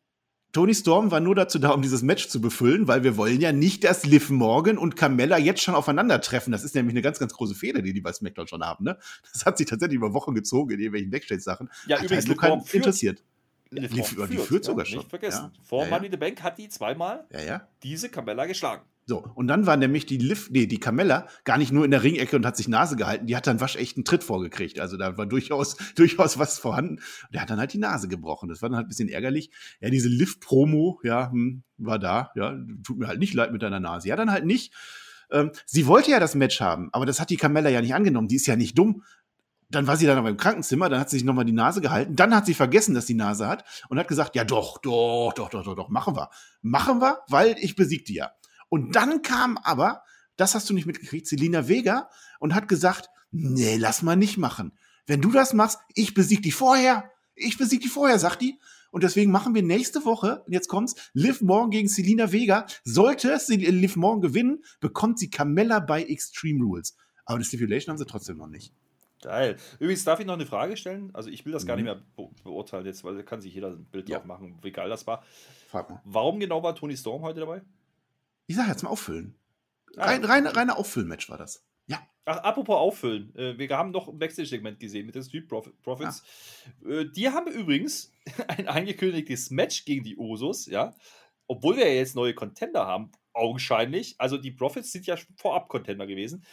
Tony 0.51 0.75
Storm 0.75 1.11
war 1.11 1.21
nur 1.21 1.33
dazu 1.33 1.59
da, 1.59 1.69
um 1.69 1.81
dieses 1.81 2.01
Match 2.01 2.27
zu 2.27 2.41
befüllen, 2.41 2.87
weil 2.87 3.03
wir 3.03 3.15
wollen 3.15 3.39
ja 3.39 3.53
nicht, 3.53 3.85
dass 3.85 4.05
Liv 4.05 4.29
Morgan 4.29 4.77
und 4.77 4.97
Carmella 4.97 5.37
jetzt 5.37 5.61
schon 5.61 5.75
aufeinandertreffen. 5.75 6.51
Das 6.51 6.65
ist 6.65 6.75
nämlich 6.75 6.93
eine 6.93 7.01
ganz, 7.01 7.19
ganz 7.19 7.33
große 7.33 7.55
Fehler, 7.55 7.81
die 7.81 7.93
die 7.93 8.01
bei 8.01 8.11
SmackDown 8.11 8.47
schon 8.47 8.65
haben. 8.65 8.83
Ne? 8.83 8.97
Das 9.31 9.45
hat 9.45 9.57
sich 9.57 9.67
tatsächlich 9.67 9.95
über 9.95 10.13
Wochen 10.13 10.35
gezogen 10.35 10.71
in 10.71 10.79
irgendwelchen 10.79 11.09
Backstage-Sachen. 11.09 11.69
Ja, 11.87 11.97
hat 11.97 12.05
übrigens, 12.05 12.27
halt 12.27 12.37
keinen 12.37 12.61
interessiert 12.73 13.23
die, 13.71 13.87
die, 13.87 14.03
führt, 14.03 14.29
die 14.29 14.37
führt 14.37 14.65
sogar 14.65 14.85
ja, 14.85 14.91
schon. 14.91 14.99
Nicht 14.99 15.09
vergessen. 15.09 15.51
Ja. 15.53 15.63
Vor 15.63 15.85
ja, 15.85 15.89
Money 15.89 16.09
the 16.11 16.17
Bank 16.17 16.43
hat 16.43 16.57
die 16.57 16.69
zweimal 16.69 17.25
diese 17.83 18.09
Camella 18.09 18.45
geschlagen. 18.45 18.83
So, 19.07 19.25
und 19.35 19.47
dann 19.47 19.65
war 19.65 19.77
nämlich 19.77 20.05
die 20.05 20.17
Liv, 20.17 20.49
nee, 20.51 20.67
die 20.67 20.79
Camella 20.79 21.27
gar 21.43 21.57
nicht 21.57 21.71
nur 21.71 21.83
in 21.83 21.91
der 21.91 22.03
Ringecke 22.03 22.35
und 22.35 22.45
hat 22.45 22.55
sich 22.55 22.67
Nase 22.67 22.95
gehalten, 22.95 23.25
die 23.25 23.35
hat 23.35 23.47
dann 23.47 23.59
waschechten 23.59 24.05
Tritt 24.05 24.23
vorgekriegt. 24.23 24.79
Also 24.79 24.95
da 24.95 25.17
war 25.17 25.25
durchaus, 25.25 25.75
durchaus 25.95 26.37
was 26.37 26.59
vorhanden. 26.59 26.97
Und 26.97 27.33
der 27.33 27.41
hat 27.41 27.49
dann 27.49 27.59
halt 27.59 27.73
die 27.73 27.79
Nase 27.79 28.07
gebrochen. 28.07 28.47
Das 28.47 28.61
war 28.61 28.69
dann 28.69 28.77
halt 28.77 28.85
ein 28.85 28.89
bisschen 28.89 29.09
ärgerlich. 29.09 29.51
Ja, 29.79 29.89
diese 29.89 30.07
Liv-Promo, 30.07 30.99
ja, 31.03 31.31
hm, 31.31 31.63
war 31.77 31.97
da, 31.97 32.31
ja, 32.35 32.55
tut 32.85 32.99
mir 32.99 33.07
halt 33.07 33.19
nicht 33.19 33.33
leid 33.33 33.51
mit 33.51 33.63
deiner 33.63 33.79
Nase. 33.79 34.07
Ja, 34.07 34.15
dann 34.15 34.31
halt 34.31 34.45
nicht. 34.45 34.73
Ähm, 35.31 35.51
sie 35.65 35.87
wollte 35.87 36.11
ja 36.11 36.19
das 36.19 36.35
Match 36.35 36.61
haben, 36.61 36.89
aber 36.91 37.05
das 37.05 37.19
hat 37.19 37.29
die 37.29 37.37
Camella 37.37 37.69
ja 37.69 37.81
nicht 37.81 37.95
angenommen. 37.95 38.27
Die 38.27 38.35
ist 38.35 38.47
ja 38.47 38.55
nicht 38.55 38.77
dumm 38.77 39.03
dann 39.71 39.87
war 39.87 39.97
sie 39.97 40.05
dann 40.05 40.17
aber 40.17 40.29
im 40.29 40.37
Krankenzimmer, 40.37 40.89
dann 40.89 40.99
hat 40.99 41.09
sie 41.09 41.17
sich 41.17 41.25
nochmal 41.25 41.45
die 41.45 41.51
Nase 41.51 41.81
gehalten, 41.81 42.15
dann 42.15 42.35
hat 42.35 42.45
sie 42.45 42.53
vergessen, 42.53 42.93
dass 42.93 43.07
sie 43.07 43.13
Nase 43.13 43.47
hat 43.47 43.63
und 43.89 43.97
hat 43.97 44.07
gesagt, 44.07 44.35
ja 44.35 44.43
doch, 44.43 44.77
doch, 44.79 45.33
doch, 45.33 45.49
doch, 45.49 45.63
doch, 45.63 45.75
doch, 45.75 45.89
machen 45.89 46.15
wir. 46.15 46.29
Machen 46.61 46.99
wir, 46.99 47.19
weil 47.27 47.55
ich 47.59 47.75
besieg 47.75 48.05
die 48.05 48.15
ja. 48.15 48.31
Und 48.69 48.95
dann 48.95 49.21
kam 49.21 49.57
aber, 49.57 50.03
das 50.37 50.55
hast 50.55 50.69
du 50.69 50.73
nicht 50.73 50.85
mitgekriegt, 50.85 51.27
Selina 51.27 51.67
Vega 51.67 52.09
und 52.39 52.55
hat 52.55 52.67
gesagt, 52.67 53.09
nee, 53.31 53.77
lass 53.77 54.01
mal 54.01 54.15
nicht 54.15 54.37
machen. 54.37 54.73
Wenn 55.07 55.21
du 55.21 55.31
das 55.31 55.53
machst, 55.53 55.79
ich 55.93 56.13
besieg 56.13 56.41
die 56.41 56.51
vorher. 56.51 57.09
Ich 57.35 57.57
besieg 57.57 57.81
die 57.81 57.89
vorher, 57.89 58.19
sagt 58.19 58.41
die. 58.41 58.59
Und 58.91 59.03
deswegen 59.03 59.31
machen 59.31 59.55
wir 59.55 59.63
nächste 59.63 60.03
Woche, 60.03 60.43
jetzt 60.47 60.67
kommt's, 60.67 60.95
Liv 61.13 61.41
Morgan 61.41 61.71
gegen 61.71 61.87
Selina 61.87 62.31
Vega. 62.31 62.65
Sollte 62.83 63.39
Liv 63.47 63.95
Morgan 63.95 64.21
gewinnen, 64.21 64.63
bekommt 64.79 65.17
sie 65.17 65.29
Carmella 65.29 65.79
bei 65.79 66.03
Extreme 66.03 66.63
Rules. 66.63 66.95
Aber 67.25 67.35
eine 67.35 67.45
Stipulation 67.45 67.93
haben 67.93 67.97
sie 67.97 68.05
trotzdem 68.05 68.37
noch 68.37 68.47
nicht. 68.47 68.73
Geil. 69.21 69.57
Übrigens, 69.79 70.03
darf 70.03 70.19
ich 70.19 70.25
noch 70.25 70.33
eine 70.33 70.45
Frage 70.45 70.75
stellen? 70.75 71.11
Also, 71.13 71.29
ich 71.29 71.45
will 71.45 71.53
das 71.53 71.65
gar 71.65 71.75
nicht 71.75 71.85
mhm. 71.85 71.91
mehr 71.91 72.01
be 72.15 72.29
beurteilen 72.43 72.85
jetzt, 72.85 73.03
weil 73.03 73.15
da 73.15 73.23
kann 73.23 73.41
sich 73.41 73.53
jeder 73.53 73.69
ein 73.69 73.85
Bild 73.85 74.09
ja. 74.09 74.17
drauf 74.17 74.25
machen, 74.25 74.57
wie 74.61 74.71
geil 74.71 74.89
das 74.89 75.05
war. 75.05 75.23
Frag 75.67 75.89
mal. 75.89 76.01
Warum 76.03 76.39
genau 76.39 76.63
war 76.63 76.75
Tony 76.75 76.97
Storm 76.97 77.21
heute 77.21 77.41
dabei? 77.41 77.61
Ich 78.47 78.55
sag 78.55 78.67
jetzt 78.67 78.83
mal 78.83 78.89
auffüllen. 78.89 79.35
Ah, 79.95 80.05
rein, 80.05 80.25
rein, 80.25 80.47
reine 80.47 80.77
Auffüllmatch 80.77 81.29
war 81.29 81.37
das. 81.37 81.63
Ja. 81.85 82.01
Ach, 82.25 82.37
apropos 82.37 82.75
auffüllen. 82.75 83.35
Äh, 83.35 83.57
wir 83.57 83.69
haben 83.77 83.91
noch 83.91 84.07
ein 84.07 84.17
Backstage-Segment 84.17 84.79
gesehen 84.79 85.05
mit 85.05 85.15
den 85.15 85.23
Street 85.23 85.47
Profits. 85.47 86.23
Ja. 86.83 86.91
Äh, 86.91 87.11
die 87.11 87.29
haben 87.29 87.51
übrigens 87.51 88.11
ein 88.47 88.67
angekündigtes 88.67 89.51
Match 89.51 89.85
gegen 89.85 90.03
die 90.03 90.17
Usos, 90.17 90.65
ja. 90.65 90.95
Obwohl 91.47 91.77
wir 91.77 91.87
ja 91.87 91.93
jetzt 91.93 92.15
neue 92.15 92.33
Contender 92.33 92.87
haben, 92.87 93.11
augenscheinlich. 93.33 94.15
Also 94.17 94.37
die 94.37 94.51
Profits 94.51 94.91
sind 94.91 95.05
ja 95.05 95.15
vorab 95.35 95.69
Contender 95.69 96.07
gewesen 96.07 96.45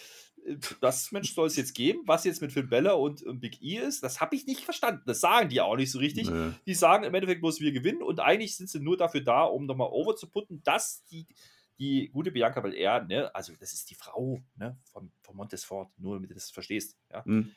das 0.80 1.12
Mensch 1.12 1.34
soll 1.34 1.46
es 1.46 1.56
jetzt 1.56 1.74
geben. 1.74 2.00
Was 2.06 2.24
jetzt 2.24 2.40
mit 2.40 2.52
Finn 2.52 2.68
Bella 2.68 2.92
und, 2.92 3.22
und 3.22 3.40
Big 3.40 3.62
E 3.62 3.78
ist, 3.78 4.02
das 4.02 4.20
habe 4.20 4.34
ich 4.36 4.46
nicht 4.46 4.62
verstanden. 4.62 5.02
Das 5.06 5.20
sagen 5.20 5.48
die 5.48 5.60
auch 5.60 5.76
nicht 5.76 5.90
so 5.90 5.98
richtig. 5.98 6.30
Nee. 6.30 6.52
Die 6.66 6.74
sagen 6.74 7.04
im 7.04 7.14
Endeffekt 7.14 7.40
bloß, 7.40 7.60
wir 7.60 7.72
gewinnen 7.72 8.02
und 8.02 8.20
eigentlich 8.20 8.56
sind 8.56 8.70
sie 8.70 8.80
nur 8.80 8.96
dafür 8.96 9.20
da, 9.20 9.44
um 9.44 9.66
nochmal 9.66 9.88
over 9.90 10.16
zu 10.16 10.28
putten, 10.28 10.62
dass 10.62 11.04
die, 11.06 11.26
die 11.78 12.08
gute 12.08 12.30
Bianca 12.30 12.60
Belair, 12.60 13.04
ne, 13.04 13.34
also 13.34 13.52
das 13.58 13.72
ist 13.72 13.90
die 13.90 13.94
Frau 13.94 14.42
ne, 14.56 14.78
von, 14.84 15.12
von 15.22 15.36
Montesfort, 15.36 15.90
nur 15.98 16.14
damit 16.16 16.30
du 16.30 16.34
das 16.34 16.50
verstehst, 16.50 16.96
ja. 17.10 17.22
Mhm. 17.24 17.52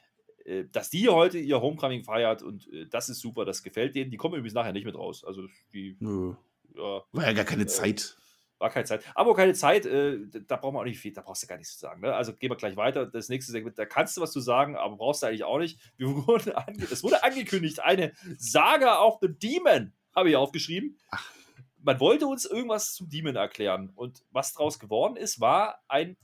Dass 0.71 0.89
die 0.89 1.07
heute 1.07 1.38
ihr 1.38 1.61
Homecoming 1.61 2.03
feiert 2.03 2.41
und 2.41 2.67
äh, 2.73 2.88
das 2.88 3.09
ist 3.09 3.19
super, 3.19 3.45
das 3.45 3.61
gefällt 3.61 3.93
denen. 3.93 4.09
Die 4.09 4.17
kommen 4.17 4.34
übrigens 4.34 4.55
nachher 4.55 4.73
nicht 4.73 4.86
mit 4.86 4.95
raus. 4.95 5.23
Also 5.23 5.47
die. 5.71 5.95
Ja, 5.99 7.03
War 7.11 7.25
ja 7.25 7.34
gar 7.34 7.45
keine 7.45 7.63
äh, 7.63 7.67
Zeit 7.67 8.17
war 8.62 8.70
keine 8.70 8.86
Zeit. 8.86 9.03
Aber 9.16 9.36
keine 9.36 9.53
Zeit, 9.53 9.86
äh, 9.86 10.20
da 10.47 10.55
brauchen 10.55 10.76
wir 10.76 10.80
auch 10.80 10.86
nicht 10.86 10.99
viel, 10.99 11.14
da 11.14 11.22
brauchst 11.22 11.43
du 11.43 11.47
gar 11.47 11.57
nichts 11.57 11.74
zu 11.74 11.80
sagen. 11.80 12.01
Ne? 12.01 12.14
Also 12.14 12.34
gehen 12.34 12.49
wir 12.49 12.55
gleich 12.55 12.78
weiter. 12.78 13.05
Das 13.05 13.30
nächste 13.30 13.51
Segment, 13.51 13.78
da 13.78 13.86
kannst 13.86 14.16
du 14.16 14.22
was 14.22 14.32
zu 14.32 14.39
sagen, 14.39 14.76
aber 14.76 14.95
brauchst 14.95 15.24
du 15.24 15.28
eigentlich 15.28 15.43
auch 15.43 15.59
nicht. 15.59 15.80
Wir 15.97 16.07
wurden 16.28 16.53
es 16.91 17.03
wurde 17.03 17.24
angekündigt, 17.24 17.80
eine 17.82 18.14
Saga 18.38 18.97
auf 18.97 19.18
the 19.22 19.28
Demon, 19.28 19.93
habe 20.16 20.30
ich 20.30 20.36
aufgeschrieben. 20.36 20.97
Ach. 21.09 21.32
Man 21.84 21.99
wollte 21.99 22.28
uns 22.28 22.45
irgendwas 22.45 22.93
zum 22.93 23.09
Demon 23.09 23.36
erklären. 23.36 23.91
Und 23.95 24.24
was 24.30 24.53
daraus 24.53 24.78
geworden 24.78 25.16
ist, 25.16 25.41
war 25.41 25.82
ein 25.88 26.16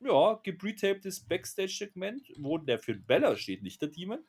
ja, 0.00 0.40
gebretaptes 0.42 1.20
Backstage-Segment, 1.20 2.32
wo 2.38 2.58
der 2.58 2.78
Finn 2.78 3.04
Bella 3.04 3.36
steht, 3.36 3.62
nicht 3.62 3.80
der 3.80 3.88
Demon, 3.88 4.24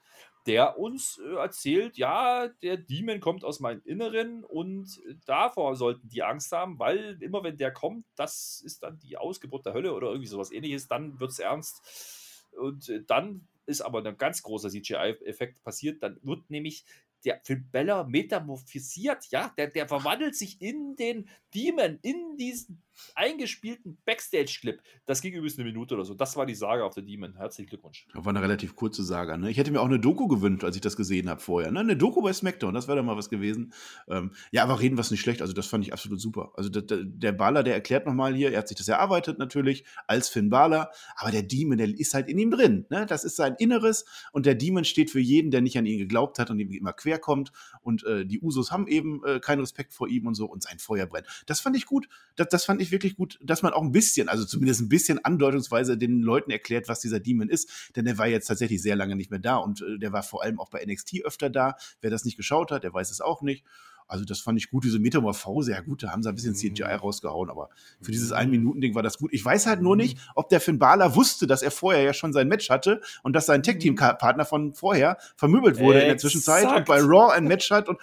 der 0.46 0.80
uns 0.80 1.20
äh, 1.20 1.36
erzählt, 1.36 1.98
ja, 1.98 2.48
der 2.62 2.78
Demon 2.78 3.20
kommt 3.20 3.44
aus 3.44 3.60
meinem 3.60 3.82
Inneren 3.86 4.44
und 4.44 5.02
davor 5.26 5.76
sollten 5.76 6.08
die 6.10 6.24
Angst 6.24 6.52
haben, 6.52 6.80
weil 6.80 7.22
immer 7.22 7.44
wenn 7.44 7.58
der 7.58 7.72
kommt, 7.72 8.06
das 8.16 8.62
ist 8.66 8.84
dann 8.84 9.00
die 9.00 9.18
Ausgeburt 9.18 9.66
der 9.66 9.74
Hölle 9.74 9.94
oder 9.94 10.08
irgendwie 10.08 10.28
sowas 10.28 10.52
ähnliches, 10.52 10.88
dann 10.88 11.20
wird 11.20 11.32
es 11.32 11.40
ernst. 11.40 12.48
Und 12.58 12.90
äh, 12.90 13.04
dann 13.06 13.48
ist 13.66 13.82
aber 13.82 14.04
ein 14.04 14.18
ganz 14.18 14.42
großer 14.42 14.70
CGI-Effekt 14.70 15.64
passiert, 15.64 16.02
dann 16.02 16.20
wird 16.24 16.50
nämlich 16.50 16.86
der 17.26 17.42
Finn 17.44 17.70
Bella 17.72 18.04
metamorphisiert, 18.04 19.28
ja, 19.30 19.54
der, 19.58 19.68
der 19.68 19.88
verwandelt 19.88 20.36
sich 20.36 20.62
in 20.62 20.96
den 20.96 21.30
Demon, 21.54 22.00
in 22.02 22.38
diesen 22.38 22.82
eingespielten 23.16 23.98
Backstage-Clip. 24.06 24.82
Das 25.06 25.22
ging 25.22 25.34
übrigens 25.34 25.58
eine 25.58 25.66
Minute 25.66 25.96
oder 25.96 26.06
so. 26.06 26.14
Das 26.14 26.36
war 26.36 26.46
die 26.46 26.56
Sage 26.56 26.84
auf 26.84 26.94
der 26.94 27.04
Demon. 27.04 27.36
Herzlichen 27.36 27.70
Glückwunsch. 27.70 28.08
Das 28.14 28.24
war 28.26 28.30
eine 28.30 28.42
relativ 28.42 28.76
kurze 28.76 29.04
Sage. 29.04 29.38
Ne? 29.38 29.50
Ich 29.50 29.58
hätte 29.58 29.72
mir 29.72 29.82
auch 29.82 29.86
eine 29.86 30.00
Doku 30.00 30.28
gewünscht, 30.28 30.64
als 30.64 30.76
ich 30.76 30.82
das 30.82 30.96
gesehen 30.96 31.30
habe 31.30 31.40
vorher. 31.40 31.72
Ne? 31.72 31.80
Eine 31.80 31.98
Doku 31.98 32.22
bei 32.22 32.34
SmackDown, 32.34 32.74
das 32.74 32.88
wäre 32.88 32.98
doch 32.98 33.04
mal 33.04 33.18
was 33.18 33.30
gewesen. 33.30 33.74
Ähm, 34.08 34.32
ja, 34.52 34.64
aber 34.64 34.80
reden 34.80 34.98
wir 34.98 35.02
es 35.02 35.12
nicht 35.12 35.22
schlecht. 35.22 35.42
Also, 35.42 35.54
das 35.54 35.68
fand 35.68 35.86
ich 35.86 35.94
absolut 35.94 36.20
super. 36.20 36.52
Also, 36.56 36.70
der, 36.70 37.04
der 37.04 37.32
Baller, 37.32 37.64
der 37.64 37.74
erklärt 37.74 38.06
nochmal 38.06 38.34
hier, 38.34 38.52
er 38.52 38.60
hat 38.60 38.68
sich 38.68 38.78
das 38.78 38.88
erarbeitet 38.88 39.40
natürlich 39.40 39.86
als 40.08 40.30
Finn 40.30 40.50
Balor. 40.50 40.92
Aber 41.16 41.32
der 41.32 41.44
Demon, 41.44 41.78
der 41.78 41.88
ist 41.88 42.14
halt 42.14 42.28
in 42.28 42.38
ihm 42.38 42.52
drin. 42.52 42.86
Ne? 42.90 43.06
Das 43.06 43.24
ist 43.24 43.36
sein 43.36 43.56
Inneres. 43.60 44.06
Und 44.32 44.46
der 44.46 44.56
Demon 44.56 44.86
steht 44.86 45.10
für 45.10 45.20
jeden, 45.20 45.52
der 45.52 45.62
nicht 45.62 45.78
an 45.78 45.86
ihn 45.86 46.00
geglaubt 46.00 46.40
hat 46.40 46.50
und 46.50 46.60
ihm 46.60 46.72
immer 46.72 46.94
quer 46.94 47.20
kommt. 47.20 47.52
Und 47.82 48.04
äh, 48.06 48.26
die 48.26 48.40
Usos 48.40 48.72
haben 48.72 48.88
eben 48.88 49.24
äh, 49.26 49.40
keinen 49.40 49.60
Respekt 49.60 49.94
vor 49.94 50.08
ihm 50.08 50.28
und 50.28 50.36
so. 50.36 50.46
Und 50.46 50.64
sein 50.64 50.80
Feuer 50.80 51.06
brennt. 51.06 51.28
Das 51.46 51.60
fand 51.60 51.76
ich 51.76 51.86
gut. 51.86 52.08
Das, 52.36 52.50
das 52.50 52.66
fand 52.66 52.82
ich 52.82 52.89
wirklich 52.92 53.16
gut, 53.16 53.40
dass 53.42 53.62
man 53.62 53.74
auch 53.74 53.82
ein 53.82 53.92
bisschen, 53.92 54.30
also 54.30 54.46
zumindest 54.46 54.82
ein 54.82 54.90
bisschen 54.90 55.24
andeutungsweise 55.24 55.98
den 55.98 56.22
Leuten 56.22 56.52
erklärt, 56.52 56.88
was 56.88 57.00
dieser 57.00 57.20
Demon 57.20 57.50
ist. 57.50 57.92
Denn 57.96 58.06
der 58.06 58.18
war 58.18 58.28
jetzt 58.28 58.48
tatsächlich 58.48 58.82
sehr 58.82 58.96
lange 58.96 59.16
nicht 59.16 59.32
mehr 59.32 59.40
da 59.40 59.58
und 59.58 59.82
äh, 59.82 59.98
der 59.98 60.12
war 60.12 60.24
vor 60.24 60.44
allem 60.44 60.60
auch 60.60 60.70
bei 60.70 60.84
NXT 60.86 61.26
öfter 61.26 61.50
da. 61.50 61.76
Wer 62.02 62.10
das 62.10 62.26
nicht 62.26 62.38
geschaut 62.38 62.72
hat, 62.72 62.84
der 62.84 62.94
weiß 62.94 63.12
es 63.12 63.22
auch 63.22 63.42
nicht. 63.42 63.64
Also 64.10 64.26
das 64.26 64.40
fand 64.40 64.58
ich 64.58 64.72
gut, 64.72 64.84
diese 64.84 64.98
Metamorphose, 64.98 65.72
ja 65.72 65.82
gut, 65.82 66.02
da 66.02 66.10
haben 66.10 66.24
sie 66.24 66.30
ein 66.30 66.36
bisschen 66.36 66.56
CGI 66.56 66.84
mhm. 66.84 67.00
rausgehauen, 67.00 67.50
aber 67.52 67.70
für 68.02 68.12
dieses 68.12 68.32
Ein-Minuten-Ding 68.32 68.96
war 68.96 69.04
das 69.04 69.20
gut. 69.20 69.32
Ich 69.32 69.46
weiß 69.46 69.68
halt 69.68 69.82
nur 69.82 69.96
mhm. 69.96 70.02
nicht, 70.02 70.18
ob 70.34 70.50
der 70.50 70.60
Finn 70.60 70.80
Balor 70.80 71.16
wusste, 71.16 71.46
dass 71.46 71.62
er 71.62 71.70
vorher 71.70 72.02
ja 72.02 72.14
schon 72.14 72.34
sein 72.34 72.48
Match 72.48 72.72
hatte 72.72 73.02
und 73.22 73.34
dass 73.34 73.46
sein 73.46 73.62
Tag-Team-Partner 73.62 74.46
von 74.46 74.74
vorher 74.74 75.18
vermöbelt 75.36 75.78
wurde 75.78 76.00
Exakt. 76.00 76.04
in 76.04 76.10
der 76.10 76.18
Zwischenzeit 76.18 76.76
und 76.76 76.86
bei 76.86 77.00
Raw 77.02 77.32
ein 77.32 77.44
Match 77.44 77.70
hat 77.70 77.88
und 77.88 78.00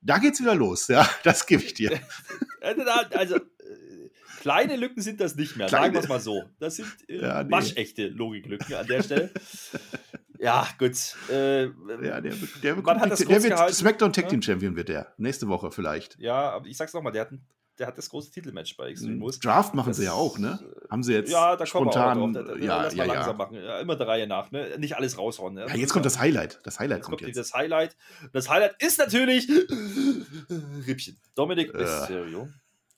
da 0.00 0.18
geht's 0.18 0.40
wieder 0.40 0.54
los, 0.54 0.88
ja, 0.88 1.08
das 1.22 1.46
gebe 1.46 1.62
ich 1.62 1.74
dir. 1.74 2.00
also 3.12 3.38
Kleine 4.42 4.74
Lücken 4.74 5.00
sind 5.00 5.20
das 5.20 5.36
nicht 5.36 5.56
mehr, 5.56 5.68
Kleine. 5.68 5.84
sagen 5.84 5.94
wir 5.94 6.00
es 6.00 6.08
mal 6.08 6.18
so. 6.18 6.42
Das 6.58 6.74
sind 6.74 6.88
äh, 7.08 7.20
ja, 7.20 7.44
nee. 7.44 7.50
waschechte 7.52 8.08
Logiklücken 8.08 8.74
an 8.74 8.88
der 8.88 9.04
Stelle. 9.04 9.30
ja, 10.40 10.66
gut. 10.80 10.96
Äh, 11.30 11.66
ja, 11.66 12.20
der, 12.20 12.34
der, 12.60 12.74
man 12.74 13.00
hat 13.00 13.12
das 13.12 13.20
der 13.20 13.28
wird 13.28 13.54
gehalten, 13.54 13.72
SmackDown 13.72 14.12
Tag 14.12 14.28
Team? 14.30 14.42
Champion 14.42 14.74
wird 14.74 14.88
der. 14.88 15.14
Nächste 15.16 15.46
Woche 15.46 15.70
vielleicht. 15.70 16.18
Ja, 16.18 16.50
aber 16.50 16.66
ich 16.66 16.76
sag's 16.76 16.92
nochmal, 16.92 17.12
der 17.12 17.20
hat, 17.20 17.30
der 17.78 17.86
hat 17.86 17.96
das 17.96 18.10
große 18.10 18.32
Titelmatch 18.32 18.76
bei 18.76 18.88
Extreme 18.88 19.20
Rules. 19.20 19.38
Draft 19.38 19.74
machen 19.74 19.90
das, 19.90 19.98
sie 19.98 20.06
ja 20.06 20.12
auch, 20.12 20.36
ne? 20.40 20.58
Haben 20.90 21.04
sie 21.04 21.12
jetzt 21.12 21.30
ja, 21.30 21.54
da 21.54 21.64
spontan. 21.64 22.18
Kommen 22.18 22.34
wir 22.34 22.40
auch 22.40 22.46
drauf. 22.48 22.58
Da, 22.58 22.64
ja, 22.64 22.88
ja, 22.90 23.04
langsam 23.04 23.36
machen. 23.36 23.54
Ja, 23.62 23.78
immer 23.78 23.94
der 23.94 24.08
Reihe 24.08 24.26
nach, 24.26 24.50
ne? 24.50 24.76
Nicht 24.76 24.96
alles 24.96 25.18
raushauen. 25.18 25.54
Ne? 25.54 25.66
Ja, 25.68 25.76
jetzt 25.76 25.92
kommt 25.92 26.04
das 26.04 26.18
Highlight. 26.18 26.58
Das 26.64 26.80
Highlight 26.80 26.98
jetzt 26.98 27.04
kommt, 27.06 27.18
kommt 27.20 27.28
jetzt. 27.28 27.36
Das 27.36 27.54
Highlight. 27.54 27.96
Das 28.32 28.50
Highlight 28.50 28.74
ist 28.82 28.98
natürlich 28.98 29.48
Rippchen. 30.88 31.20
Dominik 31.36 31.72
Mysterio 31.72 32.48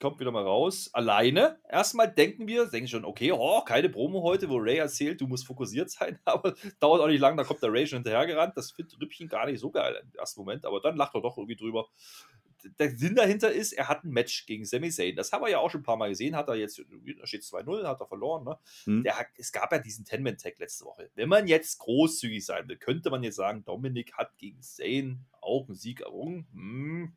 kommt 0.04 0.20
wieder 0.20 0.32
mal 0.32 0.42
raus, 0.42 0.90
alleine. 0.92 1.58
Erstmal 1.66 2.12
denken 2.12 2.46
wir, 2.46 2.66
denken 2.66 2.88
schon, 2.88 3.06
okay, 3.06 3.32
oh, 3.32 3.62
keine 3.62 3.88
Promo 3.88 4.22
heute, 4.22 4.50
wo 4.50 4.58
Ray 4.58 4.76
erzählt, 4.76 5.18
du 5.18 5.26
musst 5.26 5.46
fokussiert 5.46 5.88
sein, 5.88 6.18
aber 6.26 6.54
dauert 6.78 7.00
auch 7.00 7.06
nicht 7.06 7.20
lang, 7.20 7.38
da 7.38 7.44
kommt 7.44 7.62
der 7.62 7.72
Ray 7.72 7.86
schon 7.86 8.00
hinterhergerannt. 8.00 8.54
Das 8.54 8.72
findet 8.72 9.00
Rippchen 9.00 9.28
gar 9.28 9.46
nicht 9.46 9.60
so 9.60 9.70
geil 9.70 9.98
im 10.02 10.14
ersten 10.18 10.42
Moment, 10.42 10.66
aber 10.66 10.82
dann 10.82 10.98
lacht 10.98 11.14
er 11.14 11.22
doch 11.22 11.38
irgendwie 11.38 11.56
drüber. 11.56 11.86
Der 12.78 12.90
Sinn 12.90 13.14
dahinter 13.14 13.50
ist, 13.50 13.72
er 13.72 13.88
hat 13.88 14.04
ein 14.04 14.10
Match 14.10 14.44
gegen 14.44 14.66
Sami 14.66 14.90
Zayn. 14.90 15.16
Das 15.16 15.32
haben 15.32 15.42
wir 15.42 15.50
ja 15.50 15.58
auch 15.58 15.70
schon 15.70 15.80
ein 15.80 15.84
paar 15.84 15.96
Mal 15.96 16.10
gesehen. 16.10 16.36
Hat 16.36 16.48
er 16.48 16.54
jetzt, 16.54 16.78
da 16.78 17.26
steht 17.26 17.42
2-0, 17.42 17.86
hat 17.86 18.00
er 18.00 18.06
verloren. 18.06 18.44
Ne? 18.44 18.58
Hm. 18.84 19.04
Der 19.04 19.18
hat, 19.18 19.28
es 19.38 19.52
gab 19.52 19.72
ja 19.72 19.78
diesen 19.78 20.04
Ten-Man-Tag 20.04 20.58
letzte 20.58 20.84
Woche. 20.84 21.10
Wenn 21.14 21.30
man 21.30 21.46
jetzt 21.46 21.78
großzügig 21.78 22.44
sein 22.44 22.68
will, 22.68 22.76
könnte 22.76 23.08
man 23.08 23.22
jetzt 23.22 23.36
sagen, 23.36 23.64
Dominik 23.64 24.14
hat 24.14 24.36
gegen 24.36 24.60
Zayn 24.60 25.24
auch 25.40 25.66
einen 25.66 25.76
Sieg 25.76 26.00
errungen. 26.02 26.46
Hm, 26.52 27.16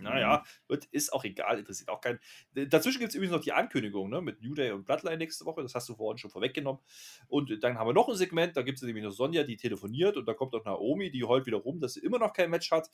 naja, 0.00 0.38
mhm. 0.38 0.68
wird, 0.68 0.84
ist 0.86 1.12
auch 1.12 1.24
egal, 1.24 1.58
interessiert 1.58 1.88
auch 1.88 2.00
keinen. 2.00 2.20
Dazwischen 2.54 2.98
gibt 2.98 3.10
es 3.10 3.14
übrigens 3.14 3.34
noch 3.34 3.42
die 3.42 3.52
Ankündigung 3.52 4.10
ne, 4.10 4.20
mit 4.20 4.42
New 4.42 4.54
Day 4.54 4.70
und 4.72 4.84
Bloodline 4.84 5.18
nächste 5.18 5.44
Woche. 5.44 5.62
Das 5.62 5.74
hast 5.74 5.88
du 5.88 5.94
vorhin 5.94 6.18
schon 6.18 6.30
vorweggenommen. 6.30 6.80
Und 7.28 7.62
dann 7.62 7.78
haben 7.78 7.88
wir 7.88 7.94
noch 7.94 8.08
ein 8.08 8.16
Segment, 8.16 8.56
da 8.56 8.62
gibt 8.62 8.78
es 8.78 8.82
nämlich 8.82 9.04
noch 9.04 9.10
Sonja, 9.10 9.44
die 9.44 9.56
telefoniert 9.56 10.16
und 10.16 10.26
da 10.26 10.34
kommt 10.34 10.54
auch 10.54 10.64
Naomi, 10.64 11.10
die 11.10 11.24
heult 11.24 11.46
wieder 11.46 11.58
rum, 11.58 11.80
dass 11.80 11.94
sie 11.94 12.00
immer 12.00 12.18
noch 12.18 12.32
kein 12.32 12.50
Match 12.50 12.70
hat. 12.70 12.90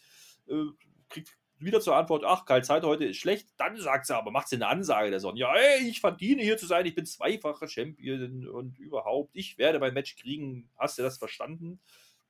Äh, 0.48 0.64
kriegt 1.09 1.36
wieder 1.64 1.80
zur 1.80 1.96
Antwort, 1.96 2.24
ach, 2.24 2.44
Karl 2.44 2.64
Zeit 2.64 2.82
heute 2.82 3.05
ist 3.05 3.18
schlecht. 3.18 3.48
Dann 3.57 3.76
sagt 3.76 4.07
sie 4.07 4.16
aber, 4.16 4.30
macht 4.30 4.48
sie 4.48 4.57
eine 4.57 4.68
Ansage 4.68 5.11
der 5.11 5.20
Sonja, 5.20 5.55
ey, 5.55 5.88
ich 5.88 6.00
verdiene 6.00 6.42
hier 6.42 6.57
zu 6.57 6.66
sein, 6.66 6.86
ich 6.86 6.94
bin 6.94 7.07
zweifacher 7.07 7.68
Champion 7.68 8.48
und 8.48 8.78
überhaupt, 8.78 9.30
ich 9.34 9.59
werde 9.59 9.78
mein 9.78 9.94
Match 9.94 10.16
kriegen. 10.16 10.68
Hast 10.76 10.98
du 10.98 11.03
das 11.03 11.18
verstanden? 11.18 11.80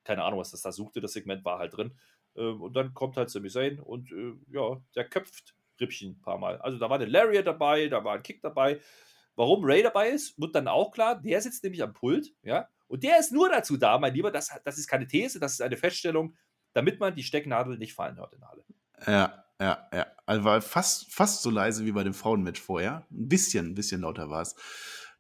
Keine 0.05 0.25
Ahnung, 0.25 0.41
was 0.41 0.51
das 0.51 0.63
da 0.63 0.73
suchte, 0.73 1.01
das 1.01 1.13
Segment 1.13 1.45
war 1.45 1.59
halt 1.59 1.77
drin. 1.77 1.97
Ähm, 2.37 2.63
und 2.63 2.75
dann 2.75 2.95
kommt 2.95 3.17
halt 3.17 3.31
Sami 3.31 3.49
Zayn 3.49 3.81
und 3.81 4.11
äh, 4.13 4.35
ja, 4.51 4.81
der 4.95 5.09
köpft 5.09 5.55
Rippchen 5.81 6.13
ein 6.13 6.21
paar 6.21 6.39
Mal. 6.39 6.59
Also 6.59 6.79
da 6.79 6.89
war 6.89 6.97
eine 6.97 7.07
Lariat 7.07 7.47
dabei, 7.47 7.89
da 7.89 8.05
war 8.05 8.15
ein 8.15 8.23
Kick 8.23 8.41
dabei. 8.43 8.81
Warum 9.35 9.65
Ray 9.65 9.83
dabei 9.83 10.11
ist, 10.11 10.39
wird 10.39 10.55
dann 10.55 10.69
auch 10.69 10.93
klar. 10.93 11.21
Der 11.21 11.41
sitzt 11.41 11.65
nämlich 11.65 11.83
am 11.83 11.95
Pult, 11.95 12.33
ja, 12.43 12.69
und 12.93 13.03
der 13.05 13.19
ist 13.19 13.33
nur 13.33 13.49
dazu 13.49 13.79
da, 13.79 13.99
mein 13.99 14.13
Lieber, 14.13 14.31
das, 14.31 14.51
das 14.65 14.77
ist 14.77 14.87
keine 14.87 15.07
These, 15.07 15.41
das 15.41 15.53
ist 15.53 15.63
eine 15.63 15.79
Feststellung, 15.79 16.37
damit 16.75 17.01
man 17.01 17.15
die 17.15 17.23
Stecknadel 17.23 17.79
nicht 17.79 17.95
fallen 17.95 18.19
hört 18.19 18.35
in 18.35 18.41
der 18.41 18.49
Halle. 18.51 18.65
Ja, 19.07 19.45
ja, 19.59 19.89
ja. 19.95 20.07
Also 20.27 20.45
war 20.45 20.61
fast, 20.61 21.11
fast 21.11 21.43
so 21.43 21.49
leise 21.49 21.87
wie 21.87 21.93
bei 21.93 22.05
dem 22.05 22.13
Frauenmatch 22.13 22.61
vorher. 22.61 23.07
Ein 23.11 23.29
bisschen, 23.29 23.69
ein 23.69 23.75
bisschen 23.75 24.03
lauter 24.03 24.29
war 24.29 24.43
es. 24.43 24.57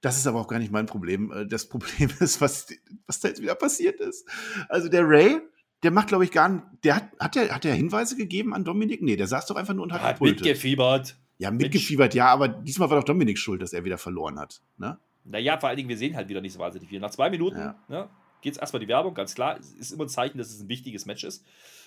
Das 0.02 0.18
ist 0.18 0.26
aber 0.26 0.40
auch 0.40 0.48
gar 0.48 0.58
nicht 0.58 0.70
mein 0.70 0.84
Problem. 0.84 1.32
Äh, 1.32 1.46
das 1.46 1.66
Problem 1.70 2.10
ist, 2.20 2.42
was, 2.42 2.66
was 3.06 3.20
da 3.20 3.28
jetzt 3.28 3.40
wieder 3.40 3.54
passiert 3.54 4.00
ist. 4.00 4.28
Also 4.68 4.90
der 4.90 5.08
Ray, 5.08 5.40
der 5.83 5.91
macht, 5.91 6.09
glaube 6.09 6.24
ich, 6.24 6.30
gar 6.30 6.49
nicht. 6.49 6.64
Der 6.85 6.97
hat, 6.97 7.09
hat 7.18 7.35
der, 7.35 7.55
hat 7.55 7.64
der 7.64 7.74
Hinweise 7.74 8.16
gegeben 8.16 8.55
an 8.55 8.64
Dominik? 8.64 9.03
Nee, 9.03 9.16
der 9.16 9.26
saß 9.26 9.47
doch 9.47 9.57
einfach 9.57 9.74
nur 9.74 9.85
und 9.85 9.93
hat, 9.93 10.03
hat 10.03 10.20
mitgefiebert. 10.20 11.16
Ja, 11.39 11.51
mitgefiebert, 11.51 12.14
ja, 12.14 12.26
aber 12.26 12.47
diesmal 12.47 12.89
war 12.89 12.99
doch 12.99 13.05
Dominik 13.05 13.37
schuld, 13.37 13.62
dass 13.62 13.72
er 13.72 13.85
wieder 13.85 13.99
verloren 13.99 14.39
hat. 14.39 14.61
Ne? 14.78 14.97
Naja, 15.24 15.59
vor 15.59 15.68
allen 15.68 15.76
Dingen, 15.76 15.89
wir 15.89 15.97
sehen 15.97 16.14
halt 16.14 16.28
wieder 16.28 16.41
nicht 16.41 16.53
so 16.53 16.61
wahnsinnig 16.61 16.89
viel. 16.89 17.01
Nach 17.01 17.11
zwei 17.11 17.30
Minuten 17.30 17.59
ja. 17.59 17.74
ne, 17.89 18.09
geht 18.43 18.53
es 18.53 18.59
erstmal 18.59 18.80
die 18.80 18.89
Werbung, 18.89 19.14
ganz 19.14 19.35
klar. 19.35 19.59
Ist 19.59 19.93
immer 19.93 20.05
ein 20.05 20.09
Zeichen, 20.09 20.39
dass 20.39 20.51
es 20.51 20.61
ein 20.61 20.68
wichtiges 20.68 21.05
Match 21.05 21.24
ist. 21.24 21.45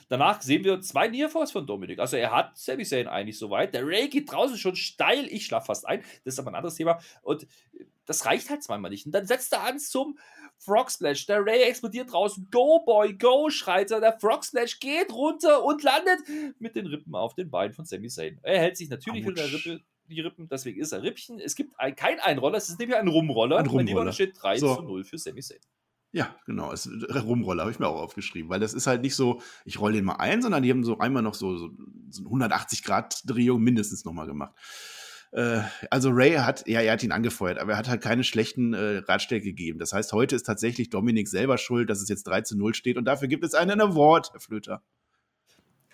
Danach 0.10 0.42
sehen 0.42 0.64
wir 0.64 0.82
zwei 0.82 1.08
Nearfalls 1.08 1.52
von 1.52 1.66
Dominik. 1.66 2.00
Also 2.00 2.18
er 2.18 2.32
hat 2.32 2.58
Sami 2.58 2.84
Zayn 2.84 3.08
eigentlich 3.08 3.38
soweit. 3.38 3.74
Der 3.74 3.88
Ray 3.88 4.10
geht 4.10 4.32
draußen 4.32 4.58
schon 4.58 4.76
steil. 4.76 5.26
Ich 5.30 5.46
schlafe 5.46 5.68
fast 5.68 5.88
ein. 5.88 6.02
Das 6.24 6.36
ist 6.36 6.40
aber 6.40 6.52
ein 6.52 6.56
anderes 6.56 6.76
Thema. 6.76 7.00
Und 7.24 7.48
das 8.06 8.26
reicht 8.26 8.50
halt 8.50 8.62
zweimal 8.62 8.92
nicht. 8.92 9.06
Und 9.06 9.14
dann 9.14 9.26
setzt 9.26 9.52
er 9.54 9.64
an 9.64 9.80
zum 9.80 10.18
Frog 10.58 10.92
Splash. 10.92 11.26
Der 11.26 11.46
Ray 11.46 11.64
explodiert 11.64 12.12
draußen. 12.12 12.48
Go, 12.52 12.84
Boy, 12.86 13.14
go, 13.14 13.50
schreit 13.50 13.92
er. 13.92 14.00
Der 14.00 14.18
Frog 14.20 14.44
Splash 14.44 14.80
geht 14.80 15.12
runter 15.12 15.64
und 15.64 15.84
landet 15.84 16.20
mit 16.60 16.76
den 16.76 16.88
Rippen 16.88 17.16
auf 17.16 17.36
den 17.36 17.50
Beinen 17.50 17.74
von 17.74 17.86
Sami 17.86 18.08
Zayn. 18.08 18.40
Er 18.42 18.60
hält 18.60 18.78
sich 18.78 18.90
natürlich 18.90 19.26
mit 19.26 19.38
der 19.38 19.52
Rippe 19.52 19.82
die 20.08 20.22
Rippen, 20.22 20.48
deswegen 20.48 20.80
ist 20.80 20.92
er 20.92 21.02
Rippchen. 21.02 21.40
Es 21.40 21.56
gibt 21.56 21.80
ein, 21.80 21.96
kein 21.96 22.20
Einroller, 22.20 22.58
es 22.58 22.70
ist 22.70 22.80
nämlich 22.80 22.98
ein 22.98 23.08
Rumroller. 23.08 23.58
Ein 23.58 23.66
Rumroller. 23.66 24.06
Mein 24.06 24.14
steht 24.14 24.36
3 24.40 24.60
so. 24.60 24.76
zu 24.76 24.82
0 24.84 25.04
für 25.04 25.18
Sami 25.18 25.42
Zayn. 25.42 25.60
Ja, 26.12 26.34
genau. 26.46 26.72
Es, 26.72 26.88
Rumroller 26.88 27.64
habe 27.64 27.72
ich 27.72 27.80
mir 27.80 27.88
auch 27.88 28.02
aufgeschrieben, 28.02 28.50
weil 28.50 28.60
das 28.60 28.74
ist 28.74 28.88
halt 28.88 29.02
nicht 29.02 29.16
so, 29.16 29.42
ich 29.66 29.80
rolle 29.82 29.96
den 29.96 30.06
mal 30.06 30.16
ein, 30.16 30.42
sondern 30.42 30.64
die 30.64 30.70
haben 30.70 30.86
so 30.86 30.98
einmal 31.00 31.22
noch 31.22 31.34
so, 31.34 31.58
so, 31.58 31.72
so 32.10 32.24
180-Grad-Drehung 32.24 33.62
mindestens 33.62 34.06
nochmal 34.06 34.26
gemacht. 34.26 34.54
Äh, 35.32 35.62
also 35.90 36.10
Ray 36.12 36.34
hat, 36.34 36.68
ja, 36.68 36.82
er 36.82 36.94
hat 36.94 37.04
ihn 37.04 37.12
angefeuert, 37.12 37.60
aber 37.60 37.74
er 37.74 37.78
hat 37.78 37.90
halt 37.90 38.02
keine 38.02 38.24
schlechten 38.24 38.74
äh, 38.74 38.98
Ratschläge 38.98 39.46
gegeben. 39.46 39.80
Das 39.80 39.94
heißt, 39.94 40.14
heute 40.14 40.36
ist 40.36 40.44
tatsächlich 40.44 40.90
Dominik 40.90 41.28
selber 41.28 41.58
schuld, 41.58 41.90
dass 41.90 42.02
es 42.02 42.10
jetzt 42.10 42.26
3 42.28 42.42
zu 42.42 42.58
0 42.58 42.74
steht 42.74 42.98
und 42.98 43.06
dafür 43.06 43.28
gibt 43.28 43.44
es 43.44 43.54
einen 43.54 43.82
Award, 43.82 44.32
Herr 44.34 44.40
Flöter 44.40 44.82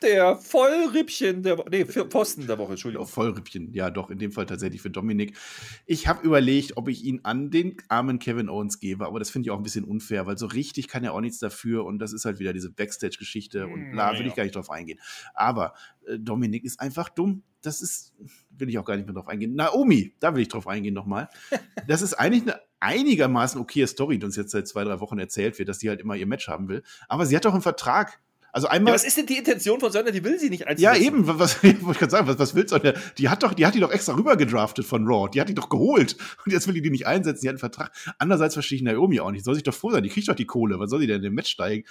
der 0.01 0.35
Vollrippchen 0.35 1.43
der 1.43 1.57
Woche. 1.57 1.69
Nee, 1.69 1.85
für 1.85 2.05
Posten 2.05 2.47
der 2.47 2.57
Woche, 2.57 2.71
Entschuldigung. 2.71 3.05
Vollrippchen, 3.07 3.73
ja, 3.73 3.89
doch, 3.89 4.09
in 4.09 4.17
dem 4.17 4.31
Fall 4.31 4.45
tatsächlich 4.45 4.81
für 4.81 4.89
Dominik. 4.89 5.37
Ich 5.85 6.07
habe 6.07 6.25
überlegt, 6.25 6.77
ob 6.77 6.87
ich 6.87 7.03
ihn 7.03 7.21
an 7.23 7.51
den 7.51 7.77
armen 7.87 8.19
Kevin 8.19 8.49
Owens 8.49 8.79
gebe, 8.79 9.05
aber 9.05 9.19
das 9.19 9.29
finde 9.29 9.47
ich 9.47 9.51
auch 9.51 9.57
ein 9.57 9.63
bisschen 9.63 9.83
unfair, 9.83 10.25
weil 10.25 10.37
so 10.37 10.47
richtig 10.47 10.87
kann 10.87 11.03
er 11.03 11.13
auch 11.13 11.21
nichts 11.21 11.39
dafür 11.39 11.85
und 11.85 11.99
das 11.99 12.13
ist 12.13 12.25
halt 12.25 12.39
wieder 12.39 12.53
diese 12.53 12.71
Backstage-Geschichte 12.71 13.67
und 13.67 13.85
hm, 13.85 13.91
bla, 13.91 14.17
will 14.17 14.25
ich 14.25 14.35
gar 14.35 14.43
nicht 14.43 14.55
drauf 14.55 14.71
eingehen. 14.71 14.99
Aber 15.33 15.73
äh, 16.07 16.17
Dominik 16.17 16.63
ist 16.63 16.79
einfach 16.79 17.09
dumm. 17.09 17.43
Das 17.61 17.81
ist, 17.81 18.13
will 18.49 18.69
ich 18.69 18.77
auch 18.77 18.85
gar 18.85 18.95
nicht 18.95 19.05
mehr 19.05 19.13
drauf 19.13 19.27
eingehen. 19.27 19.55
Naomi, 19.55 20.13
da 20.19 20.33
will 20.33 20.41
ich 20.41 20.47
drauf 20.47 20.67
eingehen 20.67 20.93
nochmal. 20.93 21.29
Das 21.87 22.01
ist 22.01 22.13
eigentlich 22.13 22.43
eine 22.43 22.59
einigermaßen 22.79 23.59
okaye 23.59 23.87
Story, 23.87 24.17
die 24.17 24.25
uns 24.25 24.35
jetzt 24.35 24.51
seit 24.51 24.67
zwei, 24.67 24.83
drei 24.83 24.99
Wochen 24.99 25.19
erzählt 25.19 25.57
wird, 25.59 25.67
dass 25.67 25.79
sie 25.79 25.89
halt 25.89 25.99
immer 25.99 26.15
ihr 26.15 26.27
Match 26.27 26.47
haben 26.47 26.69
will. 26.69 26.83
Aber 27.07 27.25
sie 27.25 27.35
hat 27.35 27.43
doch 27.45 27.53
einen 27.53 27.61
Vertrag 27.61 28.21
also 28.53 28.67
einmal. 28.67 28.91
Ja, 28.91 28.95
was 28.95 29.05
ist 29.05 29.17
denn 29.17 29.25
die 29.25 29.37
Intention 29.37 29.79
von 29.79 29.91
Sonja? 29.91 30.11
Die 30.11 30.23
will 30.23 30.37
sie 30.37 30.49
nicht 30.49 30.67
einsetzen. 30.67 30.83
Ja, 30.83 30.95
eben. 30.95 31.25
Was, 31.25 31.63
wollte 31.63 31.77
ich 31.77 31.97
gerade 31.97 32.11
sagen, 32.11 32.27
was, 32.27 32.37
was 32.37 32.53
will 32.53 32.67
Sonja? 32.67 32.93
Die 33.17 33.29
hat 33.29 33.43
doch, 33.43 33.53
die 33.53 33.65
hat 33.65 33.75
die 33.75 33.79
doch 33.79 33.91
extra 33.91 34.13
rüber 34.13 34.35
gedraftet 34.35 34.85
von 34.85 35.07
Raw. 35.07 35.29
Die 35.29 35.39
hat 35.39 35.47
die 35.47 35.53
doch 35.53 35.69
geholt. 35.69 36.17
Und 36.45 36.51
jetzt 36.51 36.67
will 36.67 36.73
die 36.73 36.81
die 36.81 36.89
nicht 36.89 37.07
einsetzen. 37.07 37.41
Die 37.43 37.47
hat 37.47 37.53
einen 37.53 37.59
Vertrag. 37.59 37.91
Andererseits 38.17 38.55
verstehe 38.55 38.77
ich 38.77 38.83
Naomi 38.83 39.19
auch 39.21 39.31
nicht. 39.31 39.45
Soll 39.45 39.53
sich 39.53 39.63
doch 39.63 39.73
froh 39.73 39.91
sein. 39.91 40.03
Die 40.03 40.09
kriegt 40.09 40.27
doch 40.27 40.35
die 40.35 40.45
Kohle. 40.45 40.79
Was 40.79 40.89
soll 40.89 40.99
sie 40.99 41.07
denn 41.07 41.17
in 41.17 41.23
dem 41.23 41.33
Match 41.33 41.51
steigen? 41.51 41.85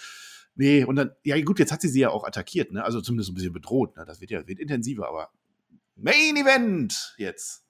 Nee, 0.54 0.84
und 0.84 0.96
dann, 0.96 1.12
ja 1.24 1.40
gut, 1.42 1.58
jetzt 1.58 1.72
hat 1.72 1.80
sie 1.80 1.88
sie 1.88 2.00
ja 2.00 2.10
auch 2.10 2.24
attackiert, 2.24 2.72
ne? 2.72 2.84
Also 2.84 3.00
zumindest 3.00 3.30
ein 3.30 3.34
bisschen 3.34 3.52
bedroht, 3.52 3.96
ne? 3.96 4.04
Das 4.04 4.20
wird 4.20 4.30
ja 4.30 4.46
wird 4.46 4.58
intensiver, 4.58 5.08
aber 5.08 5.30
Main 6.02 6.36
Event 6.36 7.14
jetzt. 7.18 7.62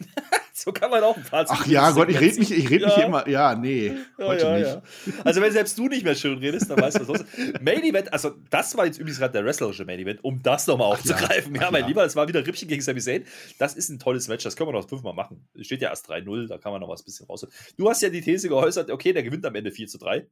so 0.52 0.72
kann 0.72 0.90
man 0.90 1.02
auch 1.02 1.16
ein 1.16 1.24
Fazit 1.24 1.56
Ach 1.58 1.66
ja, 1.66 1.90
Gott, 1.90 2.08
ich 2.08 2.20
rede 2.20 2.38
mich, 2.38 2.52
ich 2.52 2.70
red 2.70 2.82
ja. 2.82 2.88
mich 2.88 2.98
immer. 2.98 3.28
Ja, 3.28 3.54
nee, 3.54 3.88
ja, 4.18 4.26
heute 4.26 4.46
ja, 4.46 4.58
nicht. 4.58 5.16
Also, 5.24 5.40
wenn 5.40 5.52
selbst 5.52 5.76
du 5.76 5.88
nicht 5.88 6.04
mehr 6.04 6.14
schön 6.14 6.38
redest, 6.38 6.70
dann 6.70 6.80
weißt 6.80 6.98
du, 6.98 7.00
was 7.00 7.08
los 7.08 7.20
ist. 7.20 7.62
Main 7.62 7.82
Event, 7.82 8.12
also, 8.12 8.34
das 8.50 8.76
war 8.76 8.86
jetzt 8.86 8.98
übrigens 8.98 9.18
gerade 9.18 9.32
der 9.32 9.44
wrestlerische 9.44 9.84
Main 9.84 9.98
Event, 9.98 10.22
um 10.22 10.42
das 10.42 10.66
nochmal 10.66 10.92
aufzugreifen. 10.92 11.54
Ja, 11.54 11.70
mein 11.70 11.86
Lieber, 11.86 12.02
das 12.02 12.14
war 12.16 12.28
wieder 12.28 12.46
Rippchen 12.46 12.68
gegen 12.68 12.82
Sami 12.82 13.00
Zayn. 13.00 13.24
Das 13.58 13.74
ist 13.74 13.88
ein 13.88 13.98
tolles 13.98 14.28
Match, 14.28 14.44
das 14.44 14.56
können 14.56 14.68
wir 14.68 14.74
noch 14.74 14.88
fünfmal 14.88 15.14
machen. 15.14 15.48
Steht 15.60 15.82
ja 15.82 15.90
erst 15.90 16.08
3-0, 16.10 16.48
da 16.48 16.58
kann 16.58 16.72
man 16.72 16.80
noch 16.80 16.88
was 16.88 17.02
ein 17.02 17.04
bisschen 17.04 17.26
rausholen. 17.26 17.54
Du 17.76 17.88
hast 17.88 18.02
ja 18.02 18.08
die 18.08 18.20
These 18.20 18.48
geäußert, 18.48 18.90
okay, 18.90 19.12
der 19.12 19.22
gewinnt 19.22 19.44
am 19.46 19.54
Ende 19.54 19.72
4 19.72 19.88
zu 19.88 19.98
3. 19.98 20.26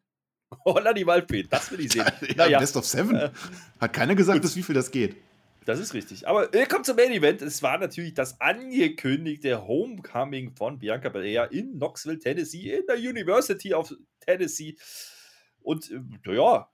Holla 0.65 0.93
die 0.93 1.07
Waldfee, 1.07 1.45
das 1.45 1.71
will 1.73 1.81
ich 1.81 1.93
sehen. 1.93 2.05
naja. 2.37 2.59
Best 2.59 2.77
of 2.77 2.87
Seven. 2.87 3.17
Äh, 3.17 3.31
Hat 3.81 3.93
keiner 3.93 4.15
gesagt, 4.15 4.43
bis 4.43 4.55
wie 4.57 4.63
viel 4.63 4.75
das 4.75 4.91
geht. 4.91 5.17
Das 5.67 5.81
ist 5.81 5.95
richtig. 5.95 6.29
Aber 6.29 6.53
wir 6.53 6.67
kommen 6.67 6.85
zum 6.85 6.95
Main 6.95 7.11
Event. 7.11 7.43
Es 7.43 7.61
war 7.61 7.77
natürlich 7.77 8.14
das 8.14 8.41
angekündigte 8.41 9.67
Homecoming 9.67 10.55
von 10.55 10.79
Bianca 10.79 11.09
Belair 11.09 11.51
in 11.51 11.73
Knoxville, 11.73 12.21
Tennessee, 12.21 12.73
in 12.73 12.87
der 12.87 12.97
University 12.97 13.75
of 13.75 13.93
Tennessee. 14.21 14.77
Und 15.61 15.91
äh, 15.91 16.37
ja, 16.37 16.71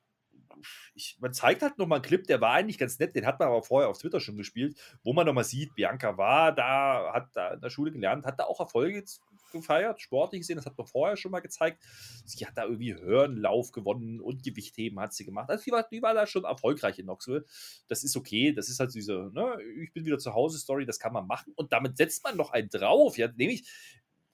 ich, 0.95 1.17
man 1.21 1.33
zeigt 1.33 1.63
halt 1.63 1.79
nochmal 1.79 1.97
einen 1.97 2.05
Clip, 2.05 2.27
der 2.27 2.43
war 2.43 2.53
eigentlich 2.53 2.77
ganz 2.77 2.99
nett, 2.99 3.17
den 3.17 3.25
hat 3.25 3.39
man 3.39 3.49
aber 3.49 3.63
vorher 3.63 3.89
auf 3.89 3.97
Twitter 3.97 4.21
schon 4.21 4.37
gespielt, 4.37 4.79
wo 5.03 5.15
man 5.15 5.25
nochmal 5.25 5.45
sieht, 5.45 5.75
Bianca 5.75 6.19
war 6.19 6.55
da, 6.55 7.13
hat 7.15 7.31
da 7.33 7.55
in 7.55 7.63
der 7.63 7.71
Schule 7.71 7.93
gelernt, 7.93 8.27
hat 8.27 8.39
da 8.39 8.45
auch 8.45 8.61
Erfolge 8.61 9.05
gefeiert, 9.53 10.01
sportlich 10.01 10.41
gesehen, 10.41 10.57
das 10.57 10.67
hat 10.67 10.77
man 10.77 10.87
vorher 10.87 11.17
schon 11.17 11.31
mal 11.31 11.41
gezeigt. 11.41 11.83
Sie 12.25 12.47
hat 12.47 12.57
da 12.57 12.65
irgendwie 12.65 12.95
Hörnlauf 12.95 13.73
gewonnen 13.73 14.21
und 14.21 14.43
Gewichtheben 14.43 14.99
hat 15.01 15.15
sie 15.15 15.25
gemacht. 15.25 15.51
Also 15.51 15.65
die 15.65 15.73
war, 15.73 15.87
die 15.91 16.03
war 16.03 16.15
da 16.15 16.27
schon 16.27 16.45
erfolgreich 16.45 16.99
in 16.99 17.07
Knoxville. 17.07 17.45
Das 17.89 18.05
ist 18.05 18.17
okay, 18.17 18.53
das 18.53 18.69
ist 18.69 18.81
halt 18.81 18.95
diese, 18.95 19.31
ne, 19.33 19.57
ich 19.83 19.93
bin 19.93 20.05
wieder 20.05 20.19
zu 20.19 20.35
Hause 20.35 20.59
Story, 20.59 20.87
das 20.87 20.99
kann 20.99 21.13
man 21.13 21.27
machen 21.27 21.53
und 21.57 21.73
damit 21.73 21.97
setzt 21.97 22.25
man 22.25 22.37
noch 22.37 22.51
einen 22.51 22.69
drauf, 22.69 23.19
ja, 23.19 23.29
nämlich 23.37 23.69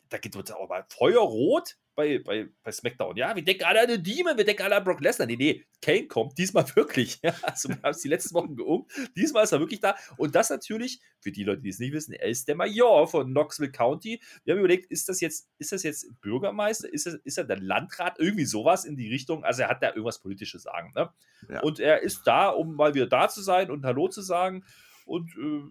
da 0.08 0.18
geht 0.18 0.34
es 0.34 0.50
mal 0.68 0.86
feuerrot 0.88 1.76
bei, 1.99 2.20
bei, 2.20 2.49
bei 2.62 2.70
SmackDown. 2.70 3.16
Ja, 3.16 3.34
wir 3.34 3.44
denken 3.44 3.64
alle 3.64 3.80
an 3.80 3.88
den 3.88 4.05
Demon, 4.05 4.36
wir 4.36 4.44
denken 4.44 4.62
alle 4.62 4.76
an 4.76 4.84
Brock 4.84 5.01
Lesnar. 5.01 5.26
Nee, 5.26 5.34
nee, 5.34 5.64
Kane 5.82 6.07
kommt 6.07 6.38
diesmal 6.38 6.64
wirklich. 6.76 7.18
Ja, 7.24 7.34
also 7.42 7.70
wir 7.70 7.82
haben 7.82 7.90
es 7.90 8.03
die 8.03 8.09
letzten 8.09 8.36
Wochen 8.36 8.55
geungt. 8.55 8.88
Diesmal 9.16 9.42
ist 9.42 9.51
er 9.51 9.59
wirklich 9.59 9.80
da. 9.80 9.96
Und 10.16 10.36
das 10.36 10.49
natürlich, 10.49 11.01
für 11.18 11.32
die 11.32 11.42
Leute, 11.42 11.62
die 11.62 11.70
es 11.70 11.80
nicht 11.80 11.92
wissen, 11.92 12.12
er 12.12 12.28
ist 12.28 12.46
der 12.46 12.55
Major 12.55 13.09
von 13.09 13.26
Knoxville 13.26 13.72
County. 13.72 14.22
Wir 14.44 14.55
haben 14.55 14.61
überlegt, 14.61 14.88
ist 14.92 15.09
das 15.09 15.20
jetzt, 15.20 15.49
ist 15.59 15.72
das 15.72 15.82
jetzt 15.82 16.09
Bürgermeister? 16.20 16.88
Ist, 16.92 17.07
das, 17.07 17.14
ist 17.14 17.36
er 17.36 17.44
der 17.44 17.59
Landrat? 17.59 18.20
Irgendwie 18.20 18.44
sowas 18.44 18.84
in 18.84 18.96
die 18.96 19.09
Richtung. 19.09 19.42
Also 19.42 19.62
er 19.62 19.68
hat 19.68 19.82
da 19.82 19.88
irgendwas 19.88 20.20
Politisches 20.20 20.62
sagen. 20.62 20.92
Ne? 20.94 21.11
Ja. 21.51 21.62
Und 21.62 21.80
er 21.80 22.03
ist 22.03 22.22
da, 22.24 22.51
um 22.51 22.76
mal 22.76 22.94
wieder 22.94 23.09
da 23.09 23.28
zu 23.28 23.42
sein 23.42 23.72
und 23.72 23.84
Hallo 23.84 24.07
zu 24.07 24.22
sagen. 24.22 24.64
Und 25.05 25.32
äh, 25.36 25.62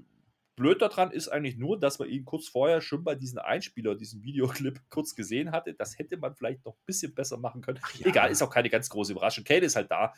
Blöd 0.57 0.81
daran 0.81 1.11
ist 1.11 1.27
eigentlich 1.29 1.55
nur, 1.55 1.79
dass 1.79 1.99
man 1.99 2.09
ihn 2.09 2.25
kurz 2.25 2.47
vorher 2.47 2.81
schon 2.81 3.03
bei 3.03 3.13
diesem 3.13 3.37
Einspieler, 3.37 3.95
diesem 3.95 4.23
Videoclip 4.23 4.81
kurz 4.89 5.15
gesehen 5.15 5.51
hatte. 5.51 5.75
Das 5.75 5.97
hätte 5.99 6.17
man 6.17 6.35
vielleicht 6.35 6.65
noch 6.65 6.73
ein 6.73 6.85
bisschen 6.85 7.13
besser 7.13 7.37
machen 7.37 7.61
können. 7.61 7.79
Ja. 7.99 8.07
Egal, 8.07 8.31
ist 8.31 8.41
auch 8.41 8.49
keine 8.49 8.69
ganz 8.69 8.89
große 8.89 9.11
Überraschung. 9.11 9.43
Kate 9.43 9.65
ist 9.65 9.75
halt 9.75 9.91
da. 9.91 10.13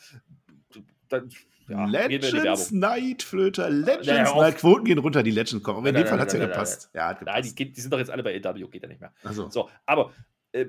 Dann, 1.09 1.29
ja, 1.67 1.85
Legends 1.85 2.71
Night, 2.71 3.21
Flöter, 3.21 3.69
Legends 3.69 4.07
naja, 4.07 4.33
Night. 4.33 4.57
Quoten 4.57 4.85
gehen 4.85 4.99
runter, 4.99 5.23
die 5.23 5.31
Legends 5.31 5.61
kommen. 5.61 5.79
Aber 5.79 5.89
in 5.89 5.95
dem 5.95 6.07
Fall 6.07 6.19
hat 6.19 6.29
es 6.29 6.33
ja 6.33 6.45
gepasst. 6.45 6.89
Nein, 6.93 7.43
die, 7.43 7.71
die, 7.71 7.81
sind 7.81 7.91
doch 7.91 7.99
jetzt 7.99 8.09
alle 8.09 8.23
bei 8.23 8.41
AW, 8.41 8.67
geht 8.69 8.81
ja 8.81 8.87
nicht 8.87 9.01
mehr. 9.01 9.13
So. 9.31 9.49
so. 9.49 9.69
aber 9.85 10.13
äh, 10.53 10.67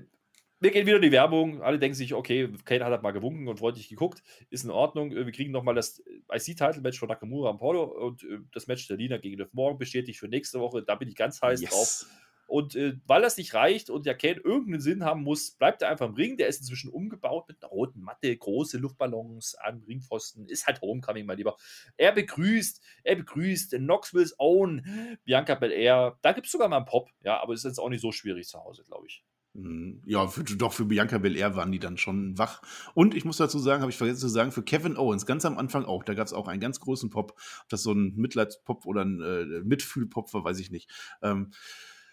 wir 0.61 0.70
gehen 0.70 0.86
wieder 0.86 0.96
in 0.96 1.02
die 1.02 1.12
Werbung. 1.12 1.62
Alle 1.62 1.78
denken 1.78 1.94
sich, 1.94 2.12
okay, 2.12 2.52
Kane 2.64 2.84
hat 2.84 2.92
halt 2.92 3.02
mal 3.02 3.12
gewunken 3.12 3.48
und 3.48 3.58
freundlich 3.58 3.88
geguckt. 3.88 4.22
Ist 4.50 4.64
in 4.64 4.70
Ordnung. 4.70 5.11
Wir 5.11 5.32
kriegen 5.32 5.52
nochmal 5.52 5.74
das 5.74 6.02
IC-Title-Match 6.30 6.98
von 6.98 7.08
Nakamura 7.08 7.50
und 7.50 7.58
Paulo 7.58 7.84
und 7.84 8.22
äh, 8.24 8.38
das 8.52 8.66
Match 8.66 8.86
der 8.86 8.98
Lina 8.98 9.16
gegen 9.16 9.38
Liv 9.38 9.48
Morgan 9.52 9.78
bestätigt 9.78 10.18
für 10.18 10.28
nächste 10.28 10.61
Woche. 10.61 10.82
Da 10.82 10.96
bin 10.96 11.08
ich 11.08 11.16
ganz 11.16 11.40
heiß 11.40 11.62
yes. 11.62 11.70
drauf. 11.70 12.06
Und 12.46 12.74
äh, 12.74 12.96
weil 13.06 13.22
das 13.22 13.36
nicht 13.36 13.54
reicht 13.54 13.90
und 13.90 14.06
der 14.06 14.16
Kane 14.16 14.40
irgendeinen 14.44 14.80
Sinn 14.80 15.04
haben 15.04 15.22
muss, 15.22 15.52
bleibt 15.52 15.82
er 15.82 15.88
einfach 15.88 16.08
im 16.08 16.14
Ring. 16.14 16.36
Der 16.36 16.48
ist 16.48 16.61
inzwischen 16.61 16.90
umgebaut 16.90 17.48
mit 17.48 17.62
einer 17.62 17.70
roten 17.70 18.02
Matte, 18.02 18.36
große 18.36 18.76
Luftballons 18.76 19.54
an 19.54 19.82
Ringpfosten. 19.86 20.46
Ist 20.46 20.66
halt 20.66 20.82
Homecoming, 20.82 21.24
mein 21.24 21.38
Lieber. 21.38 21.56
Er 21.96 22.12
begrüßt, 22.12 22.82
er 23.04 23.16
begrüßt 23.16 23.76
Knoxville's 23.76 24.34
Own 24.38 24.84
Bianca 25.24 25.54
Belair. 25.54 26.18
Da 26.22 26.32
gibt 26.32 26.46
es 26.46 26.52
sogar 26.52 26.68
mal 26.68 26.78
einen 26.78 26.86
Pop. 26.86 27.08
Ja, 27.22 27.40
aber 27.40 27.54
ist 27.54 27.64
jetzt 27.64 27.78
auch 27.78 27.88
nicht 27.88 28.02
so 28.02 28.12
schwierig 28.12 28.48
zu 28.48 28.62
Hause, 28.62 28.82
glaube 28.84 29.06
ich. 29.06 29.24
Mhm. 29.55 30.03
Ja, 30.05 30.28
für, 30.28 30.44
doch 30.44 30.72
für 30.72 30.84
Bianca 30.84 31.18
Belair 31.18 31.57
waren 31.57 31.72
die 31.72 31.80
dann 31.80 31.98
schon 31.98 32.38
wach. 32.38 32.62
Und 32.94 33.14
ich 33.14 33.24
muss 33.24 33.38
dazu 33.38 33.59
sagen, 33.59 33.82
habe 33.82 33.90
ich 33.90 33.98
vergessen 33.98 34.20
zu 34.20 34.28
sagen, 34.28 34.53
für 34.53 34.62
Kevin 34.62 34.96
Owens, 34.96 35.26
ganz 35.26 35.44
am 35.44 35.59
Anfang 35.59 35.84
auch, 35.84 36.05
da 36.05 36.14
gab 36.14 36.26
es 36.26 36.32
auch 36.32 36.48
einen 36.48 36.61
ganz 36.61 36.80
großen 36.80 37.11
Pop. 37.11 37.32
Ob 37.32 37.68
das 37.68 37.82
so 37.82 37.92
ein 37.92 38.14
Mitleidspop 38.16 38.86
oder 38.86 39.05
ein 39.05 39.20
äh, 39.20 39.44
Mitfühlpop 39.64 40.32
war, 40.34 40.44
weiß 40.44 40.61
ich 40.61 40.70
nicht. 40.70 40.88
Ähm, 41.22 41.51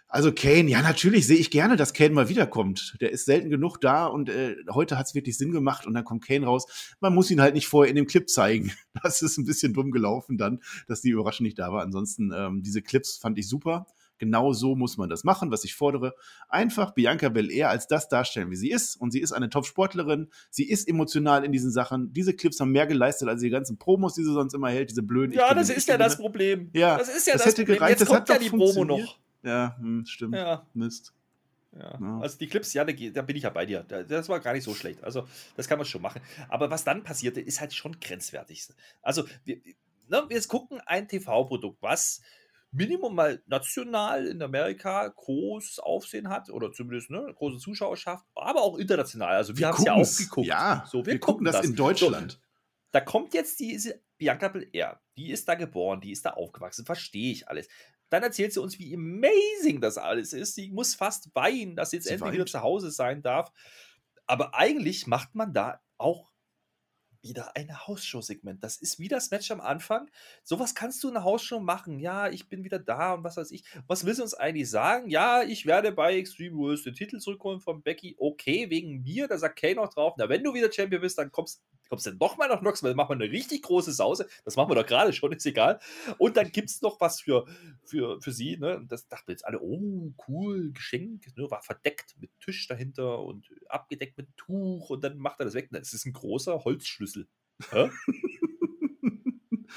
also 0.09 0.31
Kane, 0.31 0.69
ja, 0.69 0.81
natürlich 0.81 1.27
sehe 1.27 1.38
ich 1.38 1.51
gerne, 1.51 1.75
dass 1.75 1.93
Kane 1.93 2.11
mal 2.11 2.29
wiederkommt. 2.29 2.95
Der 3.01 3.11
ist 3.11 3.25
selten 3.25 3.49
genug 3.49 3.81
da 3.81 4.05
und 4.05 4.29
äh, 4.29 4.55
heute 4.71 4.97
hat 4.97 5.05
es 5.05 5.15
wirklich 5.15 5.38
Sinn 5.38 5.51
gemacht 5.51 5.85
und 5.85 5.93
dann 5.93 6.05
kommt 6.05 6.25
Kane 6.25 6.45
raus. 6.45 6.95
Man 7.01 7.13
muss 7.13 7.29
ihn 7.29 7.41
halt 7.41 7.53
nicht 7.55 7.67
vorher 7.67 7.89
in 7.89 7.97
dem 7.97 8.07
Clip 8.07 8.29
zeigen. 8.29 8.71
Das 9.03 9.21
ist 9.21 9.38
ein 9.38 9.45
bisschen 9.45 9.75
dumm 9.75 9.91
gelaufen 9.91 10.39
dann, 10.39 10.59
dass 10.88 11.01
die 11.01 11.11
Überraschung 11.11 11.43
nicht 11.43 11.59
da 11.59 11.71
war. 11.71 11.83
Ansonsten, 11.83 12.31
ähm, 12.35 12.63
diese 12.63 12.81
Clips 12.81 13.17
fand 13.17 13.38
ich 13.38 13.47
super. 13.47 13.85
Genau 14.18 14.53
so 14.53 14.76
muss 14.76 14.97
man 14.97 15.09
das 15.09 15.24
machen, 15.24 15.51
was 15.51 15.63
ich 15.63 15.76
fordere. 15.76 16.13
Einfach 16.49 16.91
Bianca 16.93 17.30
Belair 17.30 17.70
als 17.70 17.88
das 17.88 18.09
darstellen, 18.09 18.49
wie 18.51 18.55
sie 18.55 18.72
ist. 18.72 18.95
Und 18.95 19.11
sie 19.11 19.20
ist 19.20 19.32
eine 19.32 19.49
Top-Sportlerin. 19.49 20.30
Sie 20.49 20.68
ist 20.68 20.88
emotional 20.88 21.43
in 21.43 21.51
diesen 21.51 21.72
Sachen. 21.72 22.13
Diese 22.13 22.34
Clips 22.34 22.59
haben 22.59 22.72
mehr 22.72 22.88
geleistet 22.88 23.30
als 23.30 23.41
die 23.41 23.49
ganzen 23.49 23.78
Promos, 23.78 24.15
die 24.15 24.24
sie 24.24 24.34
sonst 24.34 24.53
immer 24.53 24.70
hält, 24.70 24.89
diese 24.89 25.03
blöden. 25.03 25.34
Ja, 25.34 25.53
das 25.53 25.70
ist 25.70 25.88
ja 25.88 25.97
das 25.97 26.18
Problem. 26.18 26.70
Ja, 26.74 26.97
das 26.97 27.09
ist 27.09 27.28
ja 27.28 27.34
das, 27.34 27.43
das 27.43 27.51
hätte 27.51 27.63
Problem. 27.63 27.78
gereicht. 27.78 27.99
Jetzt 27.99 28.09
das 28.09 28.15
kommt 28.15 28.30
ja 28.30 28.39
die 28.39 28.49
Promo 28.49 28.86
noch. 28.86 29.20
Ja, 29.43 29.78
hm, 29.80 30.05
stimmt. 30.05 30.36
Ja. 30.36 30.65
Mist. 30.74 31.13
Ja. 31.78 31.97
Ja. 31.99 32.20
Also 32.20 32.38
die 32.38 32.47
Clips, 32.47 32.74
ja, 32.74 32.84
da, 32.84 32.91
da, 32.91 33.22
bin 33.22 33.36
ich 33.36 33.43
ja 33.43 33.49
bei 33.49 33.65
dir. 33.65 33.84
Das 33.84 34.30
war 34.30 34.39
gar 34.39 34.53
nicht 34.53 34.63
so 34.63 34.74
schlecht. 34.74 35.03
Also 35.03 35.28
das 35.55 35.68
kann 35.68 35.78
man 35.78 35.86
schon 35.86 36.01
machen. 36.01 36.22
Aber 36.49 36.70
was 36.72 36.84
dann 36.84 37.03
passierte, 37.03 37.41
ist 37.41 37.61
halt 37.61 37.74
schon 37.74 37.99
grenzwertig. 37.99 38.68
Also 39.01 39.26
wir, 39.45 39.57
ne, 40.07 40.26
wir 40.28 40.41
gucken 40.43 40.82
ein 40.86 41.07
TV-Produkt, 41.07 41.82
was 41.82 42.22
Minimum 42.72 43.15
mal 43.15 43.41
national 43.45 44.28
in 44.28 44.41
Amerika 44.41 45.07
großes 45.07 45.80
Aufsehen 45.80 46.30
hat 46.30 46.49
oder 46.49 46.72
zumindest 46.72 47.09
eine 47.09 47.34
große 47.34 47.57
Zuschauerschaft, 47.57 48.26
aber 48.36 48.61
auch 48.61 48.78
international. 48.78 49.36
Also 49.36 49.53
wir, 49.55 49.59
wir 49.59 49.68
haben 49.70 49.78
es 49.78 49.86
ja 49.86 49.93
auch 49.93 50.30
geguckt. 50.30 50.47
Ja, 50.47 50.86
so, 50.88 51.05
wir, 51.05 51.13
wir 51.13 51.20
gucken, 51.20 51.45
gucken 51.45 51.45
das, 51.45 51.57
das, 51.57 51.65
in 51.65 51.76
Deutschland. 51.76 52.32
So, 52.34 52.38
da 52.91 53.01
kommt 53.01 53.34
jetzt 53.34 53.59
diese 53.59 54.01
Bianca 54.18 54.49
Belair, 54.49 54.99
die 55.18 55.32
ist 55.32 55.47
da 55.47 55.55
geboren, 55.55 56.01
die 56.01 56.11
ist 56.11 56.26
da 56.26 56.32
aufgewachsen, 56.32 56.86
verstehe 56.86 57.32
ich 57.32 57.47
alles. 57.47 57.68
Dann 58.09 58.24
erzählt 58.24 58.53
sie 58.53 58.61
uns, 58.61 58.80
wie 58.80 58.93
amazing 58.95 59.82
das 59.82 59.97
alles 59.97 60.34
ist. 60.34 60.55
Sie 60.55 60.70
muss 60.70 60.95
fast 60.95 61.34
weinen, 61.36 61.76
dass 61.76 61.89
sie 61.89 61.97
jetzt 61.97 62.05
sie 62.05 62.11
endlich 62.11 62.28
weint. 62.28 62.36
wieder 62.36 62.45
zu 62.45 62.61
Hause 62.61 62.91
sein 62.91 63.22
darf. 63.22 63.51
Aber 64.26 64.55
eigentlich 64.55 65.07
macht 65.07 65.36
man 65.36 65.53
da 65.53 65.82
auch 65.97 66.32
wieder 67.28 67.55
ein 67.55 67.88
Hausshow-Segment. 67.88 68.63
Das 68.63 68.78
ist 68.78 68.99
wie 68.99 69.07
das 69.07 69.32
Match 69.32 69.51
am 69.51 69.61
Anfang. 69.61 70.09
Sowas 70.43 70.75
kannst 70.75 71.03
du 71.03 71.09
in 71.09 71.15
einer 71.15 71.25
Hausshow 71.25 71.59
machen. 71.59 71.99
Ja, 71.99 72.30
ich 72.30 72.49
bin 72.49 72.63
wieder 72.63 72.80
da 72.80 73.13
und 73.13 73.23
was 73.23 73.38
weiß 73.38 73.51
ich. 73.51 73.63
Was 73.88 74.05
will 74.05 74.15
sie 74.15 74.21
uns 74.21 74.34
eigentlich 74.34 74.69
sagen? 74.69 75.09
Ja, 75.09 75.43
ich 75.43 75.65
werde 75.65 75.91
bei 75.91 76.17
Extreme 76.17 76.55
Rules 76.55 76.84
den 76.84 76.93
Titel 76.93 77.19
zurückholen 77.19 77.59
von 77.59 77.82
Becky. 77.82 78.15
Okay, 78.17 78.69
wegen 78.69 79.03
mir, 79.03 79.28
da 79.28 79.38
sagt 79.38 79.59
Kay 79.59 79.75
noch 79.75 79.93
drauf. 79.93 80.15
Na, 80.17 80.30
wenn 80.30 80.43
du 80.43 80.53
wieder 80.53 80.71
Champion 80.71 81.01
bist, 81.01 81.17
dann 81.17 81.32
kommst 81.32 81.61
kommst 81.89 82.05
du 82.05 82.11
nochmal 82.11 82.49
nach 82.49 82.59
Knoxville, 82.59 82.95
machen 82.95 83.19
wir 83.19 83.25
eine 83.25 83.33
richtig 83.33 83.63
große 83.63 83.91
Sause. 83.91 84.27
Das 84.45 84.55
machen 84.55 84.69
wir 84.69 84.75
doch 84.75 84.85
gerade 84.85 85.13
schon, 85.13 85.31
ist 85.31 85.45
egal. 85.45 85.79
Und 86.17 86.38
dann 86.38 86.51
gibt 86.51 86.69
es 86.69 86.81
noch 86.81 86.99
was 86.99 87.21
für, 87.21 87.45
für, 87.83 88.21
für 88.21 88.31
sie. 88.31 88.57
Ne? 88.57 88.77
Und 88.77 88.91
das 88.91 89.07
dachten 89.07 89.31
jetzt 89.31 89.45
alle, 89.45 89.61
oh, 89.61 90.13
cool, 90.27 90.71
Geschenk. 90.71 91.25
Ne? 91.35 91.49
War 91.49 91.61
verdeckt 91.61 92.15
mit 92.19 92.31
Tisch 92.39 92.67
dahinter 92.67 93.19
und 93.19 93.49
abgedeckt 93.69 94.17
mit 94.17 94.35
Tuch. 94.38 94.89
Und 94.89 95.03
dann 95.03 95.17
macht 95.17 95.39
er 95.39 95.45
das 95.45 95.53
weg. 95.53 95.69
Das 95.71 95.93
ist 95.93 96.05
ein 96.05 96.13
großer 96.13 96.63
Holzschlüssel. 96.63 97.27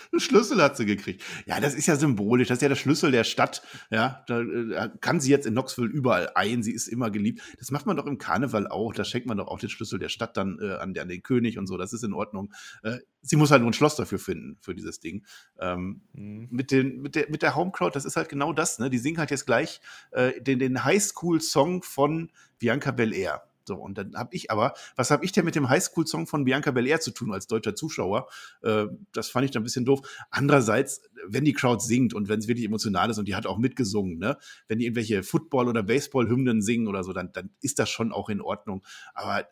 Einen 0.13 0.21
Schlüssel 0.21 0.63
hat 0.63 0.77
sie 0.77 0.87
gekriegt. 0.87 1.23
Ja, 1.47 1.61
das 1.61 1.75
ist 1.75 1.87
ja 1.87 1.97
symbolisch. 1.97 2.49
Das 2.49 2.59
ist 2.59 2.63
ja 2.63 2.69
der 2.69 2.77
Schlüssel 2.77 3.11
der 3.11 3.25
Stadt. 3.25 3.63
Ja, 3.91 4.25
da 4.27 4.41
äh, 4.41 4.91
kann 5.01 5.21
sie 5.21 5.31
jetzt 5.31 5.47
in 5.47 5.53
Knoxville 5.53 5.89
überall 5.89 6.31
ein. 6.35 6.63
Sie 6.63 6.73
ist 6.73 6.89
immer 6.89 7.11
geliebt. 7.11 7.43
Das 7.59 7.71
macht 7.71 7.87
man 7.87 7.97
doch 7.97 8.07
im 8.07 8.19
Karneval 8.19 8.67
auch. 8.67 8.95
Da 8.95 9.05
schenkt 9.05 9.27
man 9.27 9.39
doch 9.39 9.49
auch 9.49 9.59
den 9.59 9.69
Schlüssel 9.69 9.99
der 9.99 10.09
Stadt 10.09 10.37
dann 10.37 10.59
äh, 10.61 10.75
an, 10.75 10.97
an, 10.97 11.09
den 11.09 11.23
König 11.23 11.59
und 11.59 11.67
so. 11.67 11.77
Das 11.77 11.93
ist 11.93 12.05
in 12.05 12.13
Ordnung. 12.13 12.53
Äh, 12.83 12.99
sie 13.23 13.37
muss 13.37 13.51
halt 13.51 13.63
nur 13.63 13.71
ein 13.71 13.75
Schloss 13.75 13.97
dafür 13.97 14.19
finden, 14.19 14.59
für 14.61 14.75
dieses 14.75 15.01
Ding. 15.01 15.25
Ähm, 15.59 16.03
mhm. 16.13 16.49
mit, 16.51 16.71
den, 16.71 17.01
mit, 17.03 17.15
der, 17.15 17.31
mit 17.31 17.43
der 17.43 17.57
Homecrowd, 17.57 17.95
das 17.95 18.05
ist 18.05 18.17
halt 18.17 18.29
genau 18.29 18.53
das. 18.53 18.79
Ne? 18.79 18.91
Die 18.91 18.99
singen 18.99 19.19
halt 19.19 19.31
jetzt 19.31 19.47
gleich 19.47 19.81
äh, 20.13 20.41
den, 20.41 20.59
den 20.59 20.85
Highschool-Song 20.85 21.83
von 21.83 22.31
Bianca 22.59 22.91
Belair. 22.91 23.43
So, 23.71 23.77
und 23.77 23.99
dann 23.99 24.17
habe 24.17 24.35
ich 24.35 24.51
aber, 24.51 24.75
was 24.97 25.13
habe 25.13 25.25
ich 25.25 25.31
denn 25.31 25.45
mit 25.45 25.55
dem 25.55 25.69
Highschool-Song 25.69 26.27
von 26.27 26.45
Bianca 26.45 26.73
Belair 26.73 26.99
zu 26.99 27.13
tun 27.13 27.33
als 27.33 27.47
deutscher 27.47 27.77
Zuschauer? 27.77 28.29
Äh, 28.63 28.87
das 29.13 29.31
fand 29.31 29.45
ich 29.45 29.53
dann 29.53 29.61
ein 29.61 29.65
bisschen 29.65 29.85
doof. 29.85 30.01
Andererseits, 30.33 31.03
wenn 31.29 31.45
die 31.45 31.53
Crowd 31.53 31.81
singt 31.81 32.13
und 32.13 32.29
wenn 32.29 32.41
es 32.41 32.49
wirklich 32.49 32.67
emotional 32.67 33.09
ist 33.11 33.19
und 33.19 33.29
die 33.29 33.37
hat 33.37 33.47
auch 33.47 33.59
mitgesungen, 33.59 34.19
ne? 34.19 34.39
wenn 34.67 34.81
die 34.81 34.87
irgendwelche 34.87 35.23
Football- 35.23 35.69
oder 35.69 35.85
Baseball-Hymnen 35.85 36.63
singen 36.63 36.89
oder 36.89 37.05
so, 37.05 37.13
dann, 37.13 37.31
dann 37.33 37.51
ist 37.61 37.79
das 37.79 37.89
schon 37.89 38.11
auch 38.11 38.29
in 38.29 38.41
Ordnung. 38.41 38.85
Aber 39.15 39.47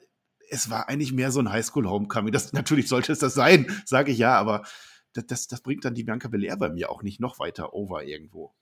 es 0.51 0.69
war 0.69 0.89
eigentlich 0.89 1.13
mehr 1.13 1.31
so 1.31 1.39
ein 1.39 1.53
Highschool-Homecoming. 1.53 2.33
Das, 2.33 2.53
natürlich 2.53 2.89
sollte 2.89 3.13
es 3.13 3.21
das 3.21 3.35
sein, 3.35 3.69
sage 3.85 4.11
ich 4.11 4.19
ja, 4.19 4.37
aber 4.37 4.65
das, 5.13 5.27
das, 5.27 5.47
das 5.47 5.61
bringt 5.61 5.85
dann 5.85 5.95
die 5.95 6.03
Bianca 6.03 6.27
Belair 6.27 6.57
bei 6.57 6.71
mir 6.71 6.91
auch 6.91 7.05
nicht 7.05 7.21
noch 7.21 7.39
weiter 7.39 7.73
over 7.73 8.03
irgendwo. 8.03 8.53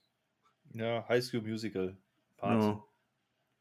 Ja, 0.75 1.03
Highschool 1.09 1.41
Musical. 1.41 1.97
Part. 2.37 2.61
Ja. 2.61 2.83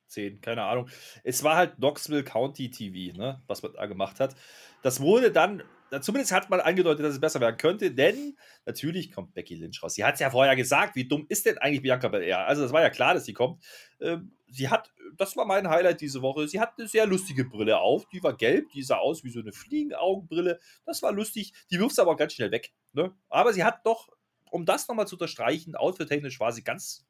10, 0.09 0.41
keine 0.41 0.63
Ahnung. 0.63 0.89
Es 1.25 1.43
war 1.43 1.57
halt 1.57 1.77
Knoxville 1.77 2.25
County 2.25 2.71
TV, 2.71 3.17
ne, 3.17 3.43
was 3.47 3.63
man 3.63 3.73
da 3.73 3.87
gemacht 3.87 4.21
hat. 4.21 4.35
Das 4.83 5.01
wurde 5.01 5.33
dann, 5.33 5.63
zumindest 6.01 6.33
hat 6.33 6.51
man 6.51 6.61
angedeutet, 6.61 7.05
dass 7.05 7.15
es 7.15 7.21
besser 7.21 7.41
werden 7.41 7.57
könnte, 7.57 7.91
denn 7.91 8.37
natürlich 8.65 9.13
kommt 9.13 9.35
Becky 9.35 9.55
Lynch 9.55 9.83
raus. 9.83 9.95
Sie 9.95 10.05
hat 10.05 10.15
es 10.15 10.21
ja 10.21 10.31
vorher 10.31 10.57
gesagt, 10.57 10.97
wie 10.97 11.09
dumm 11.09 11.27
ist 11.29 11.47
denn 11.47 11.59
eigentlich 11.59 11.83
Bianca 11.83 12.09
Belair? 12.09 12.47
Also, 12.47 12.63
das 12.63 12.73
war 12.73 12.83
ja 12.83 12.91
klar, 12.91 13.15
dass 13.15 13.25
sie 13.25 13.33
kommt. 13.33 13.63
Ähm, 14.01 14.33
sie 14.49 14.69
hat, 14.69 14.93
das 15.17 15.37
war 15.37 15.45
mein 15.45 15.69
Highlight 15.69 16.01
diese 16.01 16.23
Woche, 16.23 16.47
sie 16.49 16.61
hat 16.61 16.75
eine 16.79 16.89
sehr 16.89 17.07
lustige 17.07 17.45
Brille 17.45 17.79
auf, 17.79 18.07
die 18.09 18.23
war 18.23 18.37
gelb, 18.37 18.71
die 18.71 18.83
sah 18.83 18.99
aus 18.99 19.25
wie 19.25 19.31
so 19.31 19.41
eine 19.41 19.53
Fliegenaugenbrille. 19.53 20.61
Das 20.85 21.03
war 21.03 21.13
lustig, 21.13 21.53
die 21.71 21.79
wirft 21.79 21.97
sie 21.97 22.03
aber 22.03 22.17
ganz 22.17 22.35
schnell 22.35 22.53
weg. 22.53 22.73
Ne? 22.93 23.13
Aber 23.29 23.53
sie 23.53 23.65
hat 23.65 23.85
doch 23.85 24.09
um 24.51 24.65
das 24.65 24.89
nochmal 24.89 25.07
zu 25.07 25.17
unterstreichen, 25.17 25.77
outfit-technisch 25.77 26.41
war 26.41 26.53
sie 26.53 26.63
ganz 26.63 27.07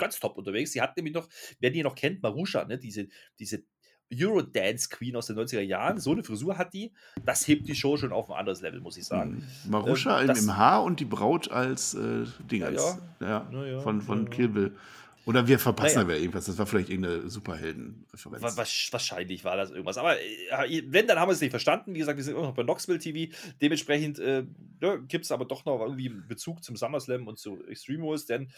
ganz 0.00 0.18
top 0.18 0.36
unterwegs. 0.36 0.72
Sie 0.72 0.80
hat 0.80 0.96
nämlich 0.96 1.14
noch, 1.14 1.28
wer 1.60 1.70
die 1.70 1.82
noch 1.82 1.94
kennt, 1.94 2.22
Marusha, 2.22 2.64
ne, 2.64 2.78
diese, 2.78 3.08
diese 3.38 3.62
Eurodance 4.12 4.88
Queen 4.88 5.14
aus 5.16 5.26
den 5.26 5.38
90er 5.38 5.60
Jahren. 5.60 6.00
So 6.00 6.12
eine 6.12 6.24
Frisur 6.24 6.58
hat 6.58 6.74
die. 6.74 6.92
Das 7.24 7.46
hebt 7.46 7.68
die 7.68 7.74
Show 7.74 7.96
schon 7.96 8.12
auf 8.12 8.30
ein 8.30 8.38
anderes 8.38 8.60
Level, 8.60 8.80
muss 8.80 8.96
ich 8.96 9.04
sagen. 9.04 9.46
Mhm. 9.64 9.70
Marusha 9.70 10.22
ähm, 10.22 10.30
im 10.30 10.56
Haar 10.56 10.82
und 10.82 11.00
die 11.00 11.04
Braut 11.04 11.50
als 11.50 11.94
äh, 11.94 12.24
Ding, 12.50 12.64
als, 12.64 12.98
ja, 13.20 13.48
ja, 13.52 13.64
ja, 13.64 13.80
von, 13.80 14.02
von 14.02 14.28
Kill 14.30 14.48
Bill. 14.48 14.76
Oder 15.26 15.46
wir 15.46 15.58
verpassen 15.58 15.96
naja. 15.96 16.08
aber 16.08 16.16
irgendwas. 16.16 16.46
Das 16.46 16.58
war 16.58 16.66
vielleicht 16.66 16.88
irgendeine 16.88 17.28
Superhelden-Referenz. 17.28 18.90
Wahrscheinlich 18.90 19.44
war 19.44 19.56
das 19.56 19.70
irgendwas. 19.70 19.98
Aber 19.98 20.18
äh, 20.18 20.82
wenn, 20.86 21.06
dann 21.06 21.20
haben 21.20 21.28
wir 21.28 21.34
es 21.34 21.40
nicht 21.40 21.50
verstanden. 21.50 21.94
Wie 21.94 21.98
gesagt, 21.98 22.16
wir 22.16 22.24
sind 22.24 22.34
immer 22.34 22.46
noch 22.46 22.54
bei 22.54 22.62
Knoxville 22.62 22.98
TV. 22.98 23.32
Dementsprechend 23.60 24.18
äh, 24.18 24.44
gibt 25.06 25.26
es 25.26 25.30
aber 25.30 25.44
doch 25.44 25.64
noch 25.66 25.82
irgendwie 25.82 26.08
einen 26.08 26.26
Bezug 26.26 26.64
zum 26.64 26.74
SummerSlam 26.74 27.28
und 27.28 27.38
zu 27.38 27.62
Extreme 27.66 28.02
Rules, 28.02 28.26
denn 28.26 28.50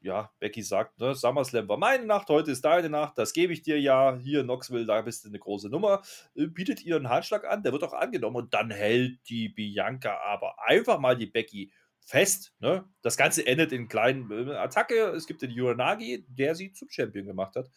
ja, 0.00 0.30
Becky 0.38 0.62
sagt, 0.62 0.98
ne, 0.98 1.14
SummerSlam 1.14 1.68
war 1.68 1.76
meine 1.76 2.04
Nacht, 2.06 2.28
heute 2.28 2.50
ist 2.50 2.64
deine 2.64 2.88
Nacht, 2.88 3.18
das 3.18 3.32
gebe 3.32 3.52
ich 3.52 3.62
dir 3.62 3.80
ja. 3.80 4.16
Hier, 4.16 4.42
Knoxville, 4.42 4.86
da 4.86 5.00
bist 5.02 5.24
du 5.24 5.28
eine 5.28 5.38
große 5.38 5.68
Nummer. 5.68 6.02
Äh, 6.34 6.46
bietet 6.46 6.82
ihr 6.84 6.96
einen 6.96 7.08
Handschlag 7.08 7.44
an, 7.44 7.62
der 7.62 7.72
wird 7.72 7.84
auch 7.84 7.92
angenommen. 7.92 8.36
Und 8.36 8.54
dann 8.54 8.70
hält 8.70 9.18
die 9.28 9.48
Bianca 9.48 10.18
aber 10.24 10.56
einfach 10.64 10.98
mal 10.98 11.16
die 11.16 11.26
Becky 11.26 11.72
fest. 12.00 12.54
Ne? 12.60 12.88
Das 13.02 13.16
Ganze 13.16 13.46
endet 13.46 13.72
in 13.72 13.88
kleinen 13.88 14.30
äh, 14.30 14.54
Attacke. 14.54 14.94
Es 15.10 15.26
gibt 15.26 15.42
den 15.42 15.58
Uranagi, 15.58 16.24
der 16.28 16.54
sie 16.54 16.72
zum 16.72 16.88
Champion 16.88 17.26
gemacht 17.26 17.56
hat. 17.56 17.70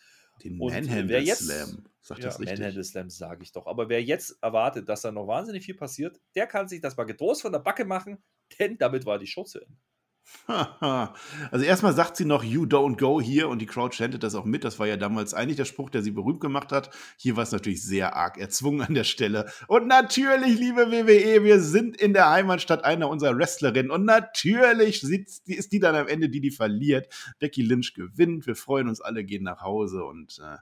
Den 0.44 0.58
Manhandle 0.58 1.36
Slam, 1.36 1.84
sagt 2.00 2.22
ja, 2.22 2.28
das 2.28 2.40
richtig? 2.40 2.60
Manhandle 2.60 2.84
Slam 2.84 3.10
sage 3.10 3.44
ich 3.44 3.52
doch. 3.52 3.68
Aber 3.68 3.90
wer 3.90 4.02
jetzt 4.02 4.38
erwartet, 4.42 4.88
dass 4.88 5.02
da 5.02 5.12
noch 5.12 5.28
wahnsinnig 5.28 5.66
viel 5.66 5.76
passiert, 5.76 6.20
der 6.36 6.48
kann 6.48 6.68
sich 6.68 6.80
das 6.80 6.96
mal 6.96 7.04
getrost 7.04 7.42
von 7.42 7.52
der 7.52 7.60
Backe 7.60 7.84
machen, 7.84 8.24
denn 8.58 8.78
damit 8.78 9.06
war 9.06 9.20
die 9.20 9.28
Show 9.28 9.44
zu 9.44 9.60
Ende. 9.60 9.76
also 11.52 11.66
erstmal 11.66 11.94
sagt 11.94 12.18
sie 12.18 12.26
noch 12.26 12.44
You 12.44 12.64
don't 12.64 12.98
go 12.98 13.22
hier 13.22 13.50
und 13.50 13.60
die 13.60 13.66
Crowd 13.66 13.96
chantet 13.96 14.24
das 14.24 14.36
auch 14.36 14.46
mit. 14.46 14.64
Das 14.64 14.80
war 14.80 14.88
ja 14.88 14.98
damals 14.98 15.34
eigentlich 15.34 15.58
der 15.58 15.66
Spruch, 15.66 15.90
der 15.90 16.02
sie 16.02 16.12
berühmt 16.12 16.40
gemacht 16.40 16.72
hat. 16.72 16.90
Hier 17.18 17.36
war 17.36 17.44
es 17.44 17.52
natürlich 17.52 17.84
sehr 17.84 18.16
arg 18.16 18.38
erzwungen 18.38 18.82
an 18.82 18.94
der 18.94 19.04
Stelle. 19.04 19.52
Und 19.68 19.88
natürlich, 19.88 20.60
liebe 20.60 20.92
WWE, 20.92 21.44
wir 21.44 21.60
sind 21.62 21.98
in 21.98 22.14
der 22.14 22.30
Heimatstadt 22.30 22.84
einer 22.84 23.10
unserer 23.10 23.38
Wrestlerinnen 23.38 23.92
und 23.92 24.06
natürlich 24.06 25.04
ist 25.04 25.72
die 25.72 25.80
dann 25.80 25.96
am 25.96 26.08
Ende 26.08 26.30
die, 26.30 26.42
die 26.42 26.52
verliert. 26.52 27.08
Becky 27.40 27.62
Lynch 27.62 27.94
gewinnt. 27.94 28.48
Wir 28.48 28.56
freuen 28.56 28.88
uns 28.88 29.02
alle, 29.02 29.24
gehen 29.24 29.44
nach 29.44 29.62
Hause 29.62 30.04
und 30.04 30.40
äh, 30.40 30.58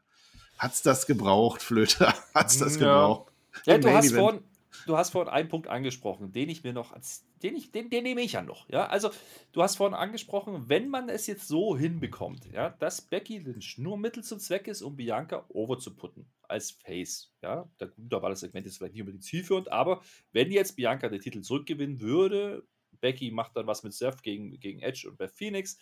hat's 0.58 0.82
das 0.82 1.08
gebraucht, 1.08 1.62
Flöte? 1.62 2.14
hat's 2.34 2.58
das 2.58 2.76
ja. 2.76 2.80
gebraucht? 2.80 3.32
Ja, 3.66 3.78
du 3.78 3.90
hast 3.90 4.14
vorhin 4.14 4.42
du 4.88 4.98
hast 4.98 5.12
vorhin 5.12 5.32
einen 5.32 5.50
Punkt 5.50 5.68
angesprochen, 5.68 6.32
den 6.32 6.50
ich 6.50 6.64
mir 6.64 6.74
noch 6.74 6.96
den 7.44 7.56
ich, 7.56 7.72
den, 7.72 7.90
den 7.90 8.04
nehme 8.04 8.22
ich 8.22 8.34
ja 8.34 8.42
noch. 8.42 8.68
Ja, 8.70 8.88
also 8.88 9.12
du 9.52 9.62
hast 9.62 9.76
vorhin 9.76 9.94
angesprochen, 9.94 10.70
wenn 10.70 10.90
man 10.90 11.10
es 11.10 11.28
jetzt 11.28 11.48
so 11.48 11.78
hinbekommt, 11.78 12.46
ja, 12.52 12.72
dass 12.72 13.02
Becky 13.02 13.38
Lynch 13.40 13.78
nur 13.78 13.98
Mittel 13.98 14.24
zum 14.24 14.40
Zweck 14.40 14.68
ist, 14.68 14.82
um 14.82 14.96
Bianca 14.96 15.46
over 15.50 15.78
zu 15.78 15.96
putten 15.96 16.28
als 16.44 16.72
Face. 16.72 17.34
Ja, 17.44 17.70
da, 17.78 17.88
da 17.98 18.22
war 18.22 18.30
das 18.30 18.40
Segment 18.40 18.66
jetzt 18.66 18.78
vielleicht 18.78 18.94
nicht 18.94 19.02
unbedingt 19.02 19.24
zielführend, 19.24 19.72
aber 19.72 20.02
wenn 20.32 20.52
jetzt 20.52 20.76
Bianca 20.76 21.10
den 21.10 21.22
Titel 21.22 21.42
zurückgewinnen 21.42 22.00
würde, 22.00 22.66
Becky 23.00 23.32
macht 23.32 23.56
dann 23.56 23.68
was 23.68 23.84
mit 23.84 23.94
Seth 23.94 24.24
gegen, 24.24 24.60
gegen 24.60 24.80
Edge 24.80 25.08
und 25.08 25.18
Beth 25.18 25.32
Phoenix, 25.32 25.78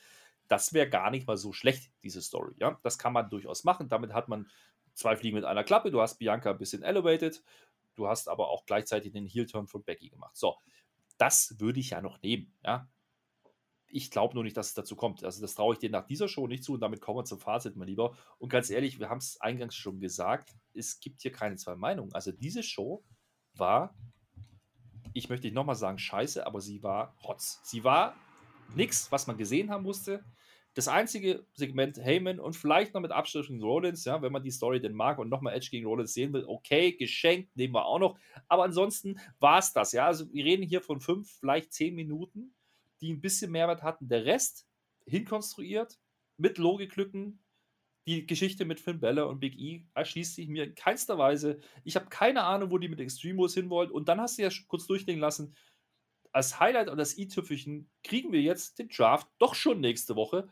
das 0.48 0.74
wäre 0.74 0.90
gar 0.90 1.12
nicht 1.12 1.28
mal 1.28 1.38
so 1.38 1.54
schlecht, 1.54 1.92
diese 2.04 2.22
Story. 2.22 2.54
Ja, 2.60 2.80
das 2.84 3.00
kann 3.00 3.14
man 3.14 3.30
durchaus 3.30 3.64
machen. 3.64 3.88
Damit 3.90 4.14
hat 4.14 4.28
man 4.28 4.48
zwei 4.94 5.16
Fliegen 5.16 5.36
mit 5.36 5.46
einer 5.46 5.64
Klappe. 5.64 5.92
Du 5.92 6.02
hast 6.02 6.18
Bianca 6.18 6.52
ein 6.52 6.58
bisschen 6.58 6.84
elevated 6.84 7.44
Du 7.96 8.08
hast 8.08 8.28
aber 8.28 8.50
auch 8.50 8.66
gleichzeitig 8.66 9.14
den 9.14 9.26
Heel-Turn 9.26 9.68
von 9.68 9.84
Becky 9.84 10.10
gemacht. 10.10 10.36
So, 10.36 10.58
das 11.18 11.56
würde 11.60 11.80
ich 11.80 11.92
ja 11.92 12.02
noch 12.02 12.22
nehmen. 12.22 12.54
Ja? 12.64 12.90
Ich 13.88 14.12
glaube 14.12 14.34
nur 14.34 14.44
nicht, 14.44 14.58
dass 14.58 14.68
es 14.68 14.74
dazu 14.74 14.96
kommt. 14.96 15.24
Also, 15.24 15.42
das 15.42 15.56
traue 15.56 15.74
ich 15.74 15.80
dir 15.80 15.90
nach 15.90 16.06
dieser 16.06 16.28
Show 16.28 16.48
nicht 16.48 16.64
zu 16.64 16.74
und 16.74 16.82
damit 16.82 17.02
kommen 17.02 17.20
wir 17.20 17.26
zum 17.26 17.40
Fazit, 17.40 17.76
mein 17.76 17.88
Lieber. 17.88 18.18
Und 18.38 18.50
ganz 18.50 18.70
ehrlich, 18.70 19.00
wir 19.00 19.10
haben 19.10 19.20
es 19.20 19.40
eingangs 19.40 19.76
schon 19.76 20.00
gesagt, 20.00 20.54
es 20.74 21.00
gibt 21.00 21.22
hier 21.22 21.32
keine 21.32 21.56
zwei 21.56 21.76
Meinungen. 21.76 22.14
Also, 22.14 22.32
diese 22.32 22.64
Show 22.64 23.04
war, 23.54 23.96
ich 25.14 25.30
möchte 25.30 25.48
nicht 25.48 25.54
nochmal 25.54 25.76
sagen, 25.76 25.98
scheiße, 25.98 26.46
aber 26.46 26.60
sie 26.60 26.84
war 26.84 27.16
Rotz. 27.24 27.62
Sie 27.64 27.84
war 27.84 28.16
nichts, 28.76 29.12
was 29.12 29.28
man 29.28 29.38
gesehen 29.38 29.72
haben 29.72 29.84
musste. 29.84 30.26
Das 30.76 30.88
einzige 30.90 31.46
Segment 31.54 31.98
Heyman 31.98 32.40
und 32.40 32.56
vielleicht 32.56 32.94
noch 32.94 33.02
mit 33.02 33.12
Abschluss 33.12 33.48
gegen 33.48 33.64
Rollins, 33.64 34.06
ja, 34.06 34.22
wenn 34.22 34.32
man 34.32 34.44
die 34.44 34.52
Story 34.52 34.82
denn 34.82 34.94
mag 34.94 35.18
und 35.20 35.30
nochmal 35.30 35.56
Edge 35.56 35.70
gegen 35.72 35.88
Rollins 35.88 36.14
sehen 36.14 36.34
will, 36.34 36.44
okay, 36.46 36.92
geschenkt, 36.92 37.56
nehmen 37.56 37.74
wir 37.74 37.86
auch 37.86 38.00
noch. 38.00 38.20
Aber 38.48 38.66
ansonsten 38.66 39.20
war 39.40 39.58
es 39.58 39.74
das, 39.74 39.94
ja. 39.94 40.06
Also 40.06 40.32
wir 40.34 40.46
reden 40.46 40.64
hier 40.64 40.82
von 40.82 41.00
fünf, 41.00 41.32
vielleicht 41.40 41.74
zehn 41.74 41.96
Minuten, 41.96 42.54
die 43.02 43.12
ein 43.12 43.22
bisschen 43.22 43.52
Mehrwert 43.52 43.84
hatten. 43.84 44.10
Der 44.10 44.26
Rest 44.26 44.68
hinkonstruiert, 45.06 45.98
mit 46.38 46.58
Logiklücken, 46.58 47.40
die 48.08 48.28
Geschichte 48.28 48.66
mit 48.66 48.80
Finn 48.80 49.00
Bella 49.00 49.24
und 49.24 49.40
Big 49.40 49.58
E 49.58 49.86
erschließt 49.96 50.36
sich 50.36 50.48
mir 50.48 50.66
in 50.66 50.76
keinster 50.76 51.18
Weise. 51.18 51.60
Ich 51.84 51.96
habe 51.96 52.08
keine 52.10 52.44
Ahnung, 52.44 52.70
wo 52.70 52.78
die 52.78 52.88
mit 52.88 53.00
Extreme 53.00 53.38
Rules 53.40 53.56
hinwollen. 53.56 53.90
Und 53.90 54.10
dann 54.10 54.22
hast 54.22 54.38
du 54.38 54.44
ja 54.44 54.50
kurz 54.68 54.86
durchdenken 54.86 55.22
lassen, 55.22 55.56
als 56.32 56.60
Highlight 56.60 56.90
und 56.90 56.98
das 56.98 57.18
i-Tüpfelchen 57.18 57.90
kriegen 58.04 58.32
wir 58.32 58.42
jetzt 58.42 58.78
den 58.78 58.90
Draft 58.90 59.28
doch 59.40 59.56
schon 59.56 59.80
nächste 59.80 60.16
Woche. 60.16 60.50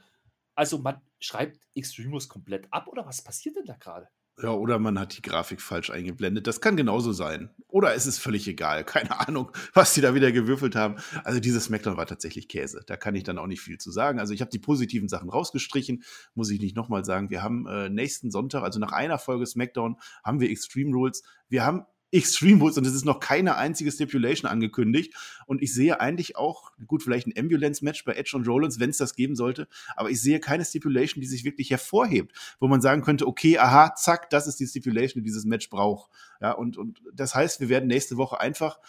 Also 0.56 0.78
man 0.78 1.02
schreibt 1.20 1.68
Extreme 1.76 2.12
Rules 2.12 2.30
komplett 2.30 2.72
ab 2.72 2.88
oder 2.88 3.06
was 3.06 3.24
passiert 3.24 3.56
denn 3.56 3.66
da 3.66 3.76
gerade? 3.76 4.08
Ja, 4.42 4.50
oder 4.50 4.80
man 4.80 4.98
hat 4.98 5.16
die 5.16 5.22
Grafik 5.22 5.62
falsch 5.62 5.92
eingeblendet. 5.92 6.48
Das 6.48 6.60
kann 6.60 6.76
genauso 6.76 7.12
sein. 7.12 7.52
Oder 7.68 7.94
es 7.94 8.08
ist 8.08 8.18
völlig 8.18 8.48
egal. 8.48 8.84
Keine 8.86 9.20
Ahnung, 9.28 9.52
was 9.74 9.94
die 9.94 10.02
da 10.02 10.16
wieder 10.16 10.32
gewürfelt 10.32 10.76
haben. 10.76 10.96
Also 11.24 11.40
dieses 11.40 11.66
Smackdown 11.66 11.98
war 11.98 12.08
tatsächlich 12.08 12.48
Käse. 12.48 12.84
Da 12.88 12.98
kann 12.98 13.14
ich 13.14 13.24
dann 13.24 13.38
auch 13.38 13.46
nicht 13.46 13.62
viel 13.62 13.78
zu 13.78 13.92
sagen. 13.92 14.20
Also 14.20 14.34
ich 14.34 14.42
habe 14.42 14.50
die 14.50 14.60
positiven 14.60 15.08
Sachen 15.08 15.30
rausgestrichen. 15.30 16.04
Muss 16.34 16.50
ich 16.50 16.60
nicht 16.60 16.76
nochmal 16.76 17.06
sagen. 17.06 17.30
Wir 17.30 17.44
haben 17.44 17.68
äh, 17.68 17.90
nächsten 17.90 18.32
Sonntag, 18.32 18.64
also 18.64 18.80
nach 18.80 18.92
einer 18.92 19.20
Folge 19.20 19.46
Smackdown, 19.46 19.98
haben 20.24 20.40
wir 20.40 20.50
Extreme 20.50 20.92
Rules. 20.92 21.22
Wir 21.48 21.64
haben 21.64 21.86
Extreme 22.14 22.62
Rules 22.62 22.78
und 22.78 22.86
es 22.86 22.94
ist 22.94 23.06
noch 23.06 23.20
keine 23.20 23.56
einzige 23.56 23.92
Stipulation 23.92 24.50
angekündigt. 24.50 25.14
Und 25.46 25.62
ich 25.62 25.74
sehe 25.74 26.00
eigentlich 26.00 26.38
auch, 26.38 26.72
gut, 26.88 27.04
vielleicht 27.04 27.28
ein 27.28 27.34
Ambulance-Match 27.38 28.06
bei 28.06 28.14
Edge 28.14 28.36
und 28.36 28.48
Rollins, 28.48 28.80
wenn 28.80 28.92
es 28.92 28.98
das 28.98 29.16
geben 29.16 29.36
sollte, 29.36 29.68
aber 29.96 30.10
ich 30.10 30.22
sehe 30.22 30.40
keine 30.40 30.64
Stipulation, 30.64 31.22
die 31.22 31.28
sich 31.28 31.44
wirklich 31.44 31.70
hervorhebt, 31.70 32.34
wo 32.60 32.68
man 32.68 32.82
sagen 32.82 33.02
könnte, 33.02 33.28
okay, 33.28 33.58
aha, 33.58 33.96
zack, 33.96 34.30
das 34.30 34.48
ist 34.48 34.60
die 34.60 34.68
Stipulation, 34.68 35.24
die 35.24 35.28
dieses 35.28 35.46
Match 35.46 35.70
braucht. 35.70 36.12
Ja, 36.42 36.52
und, 36.52 36.78
und 36.78 37.02
das 37.14 37.36
heißt, 37.36 37.60
wir 37.60 37.70
werden 37.70 37.88
nächste 37.88 38.18
Woche 38.18 38.40
einfach 38.40 38.80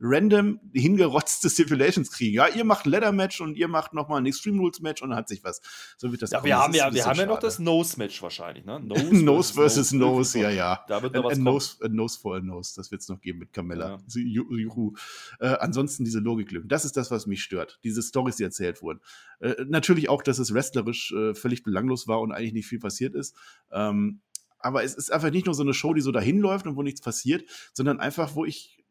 random 0.00 0.60
hingerotzte 0.72 1.50
Stipulations 1.50 2.10
kriegen. 2.10 2.34
Ja, 2.34 2.48
ihr 2.48 2.64
macht 2.64 2.86
ein 2.86 2.90
Leather 2.90 3.12
Match 3.12 3.40
und 3.40 3.56
ihr 3.56 3.68
macht 3.68 3.92
nochmal 3.92 4.20
ein 4.20 4.26
Extreme 4.26 4.58
Rules 4.58 4.80
Match 4.80 5.02
und 5.02 5.10
dann 5.10 5.18
hat 5.18 5.28
sich 5.28 5.44
was. 5.44 5.60
So 5.96 6.10
wird 6.10 6.22
das 6.22 6.30
Ja, 6.30 6.42
wir 6.42 6.58
haben 6.58 6.74
ja, 6.74 6.92
wir 6.92 7.04
haben 7.04 7.18
ja 7.18 7.26
noch 7.26 7.38
das 7.38 7.58
Nose 7.58 7.98
Match 7.98 8.22
wahrscheinlich, 8.22 8.64
ne? 8.64 8.80
Nose, 8.84 9.14
Nose 9.14 9.54
versus 9.54 9.92
Nose, 9.92 10.40
ja, 10.40 10.50
ja. 10.50 10.84
Da 10.88 11.02
wird 11.02 11.14
noch 11.14 11.24
was 11.24 11.38
Nose, 11.38 11.76
a 11.82 11.88
Nose 11.88 12.18
for 12.18 12.36
a 12.36 12.40
Nose, 12.40 12.72
das 12.76 12.90
wird 12.90 13.02
es 13.02 13.08
noch 13.08 13.20
geben 13.20 13.38
mit 13.38 13.52
Carmella. 13.52 13.98
Ja. 14.08 14.20
Juhu. 14.22 14.94
Äh, 15.40 15.48
ansonsten 15.60 16.04
diese 16.04 16.20
Logiklücken. 16.20 16.68
Das 16.68 16.84
ist 16.84 16.96
das, 16.96 17.10
was 17.10 17.26
mich 17.26 17.42
stört. 17.42 17.78
Diese 17.84 18.02
Stories, 18.02 18.36
die 18.36 18.44
erzählt 18.44 18.82
wurden. 18.82 19.00
Äh, 19.40 19.54
natürlich 19.66 20.08
auch, 20.08 20.22
dass 20.22 20.38
es 20.38 20.54
wrestlerisch 20.54 21.12
äh, 21.12 21.34
völlig 21.34 21.62
belanglos 21.62 22.08
war 22.08 22.20
und 22.20 22.32
eigentlich 22.32 22.54
nicht 22.54 22.66
viel 22.66 22.78
passiert 22.78 23.14
ist. 23.14 23.36
Ähm, 23.70 24.20
aber 24.58 24.84
es 24.84 24.94
ist 24.94 25.12
einfach 25.12 25.30
nicht 25.30 25.46
nur 25.46 25.54
so 25.54 25.62
eine 25.62 25.74
Show, 25.74 25.92
die 25.92 26.00
so 26.00 26.12
dahin 26.12 26.38
läuft 26.38 26.66
und 26.66 26.76
wo 26.76 26.82
nichts 26.82 27.00
passiert, 27.00 27.44
sondern 27.72 27.98
einfach, 27.98 28.36
wo 28.36 28.44
ich 28.44 28.81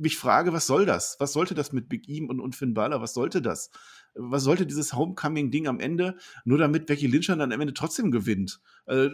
mich 0.00 0.16
frage, 0.16 0.52
was 0.52 0.66
soll 0.66 0.86
das? 0.86 1.16
Was 1.18 1.32
sollte 1.32 1.54
das 1.54 1.72
mit 1.72 1.88
Big 1.88 2.08
E 2.08 2.20
und, 2.22 2.40
und 2.40 2.56
Finn 2.56 2.74
Balor? 2.74 3.00
Was 3.00 3.14
sollte 3.14 3.42
das? 3.42 3.70
Was 4.14 4.42
sollte 4.42 4.66
dieses 4.66 4.94
Homecoming-Ding 4.94 5.68
am 5.68 5.80
Ende, 5.80 6.16
nur 6.44 6.58
damit 6.58 6.86
Becky 6.86 7.06
Lynch 7.06 7.26
dann 7.26 7.40
am 7.40 7.60
Ende 7.60 7.74
trotzdem 7.74 8.10
gewinnt? 8.10 8.60
Äh, 8.86 9.10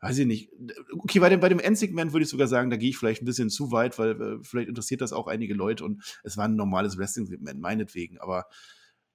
weiß 0.00 0.18
ich 0.18 0.26
nicht. 0.26 0.50
Okay, 0.92 1.18
bei 1.18 1.28
dem, 1.28 1.40
bei 1.40 1.48
dem 1.48 1.60
Endsegment 1.60 2.12
würde 2.12 2.24
ich 2.24 2.30
sogar 2.30 2.46
sagen, 2.46 2.70
da 2.70 2.76
gehe 2.76 2.90
ich 2.90 2.98
vielleicht 2.98 3.22
ein 3.22 3.26
bisschen 3.26 3.50
zu 3.50 3.72
weit, 3.72 3.98
weil 3.98 4.20
äh, 4.20 4.38
vielleicht 4.42 4.68
interessiert 4.68 5.00
das 5.00 5.12
auch 5.12 5.26
einige 5.26 5.54
Leute 5.54 5.84
und 5.84 6.02
es 6.24 6.36
war 6.36 6.46
ein 6.46 6.56
normales 6.56 6.98
Wrestling-Segment, 6.98 7.60
meinetwegen. 7.60 8.18
Aber 8.18 8.46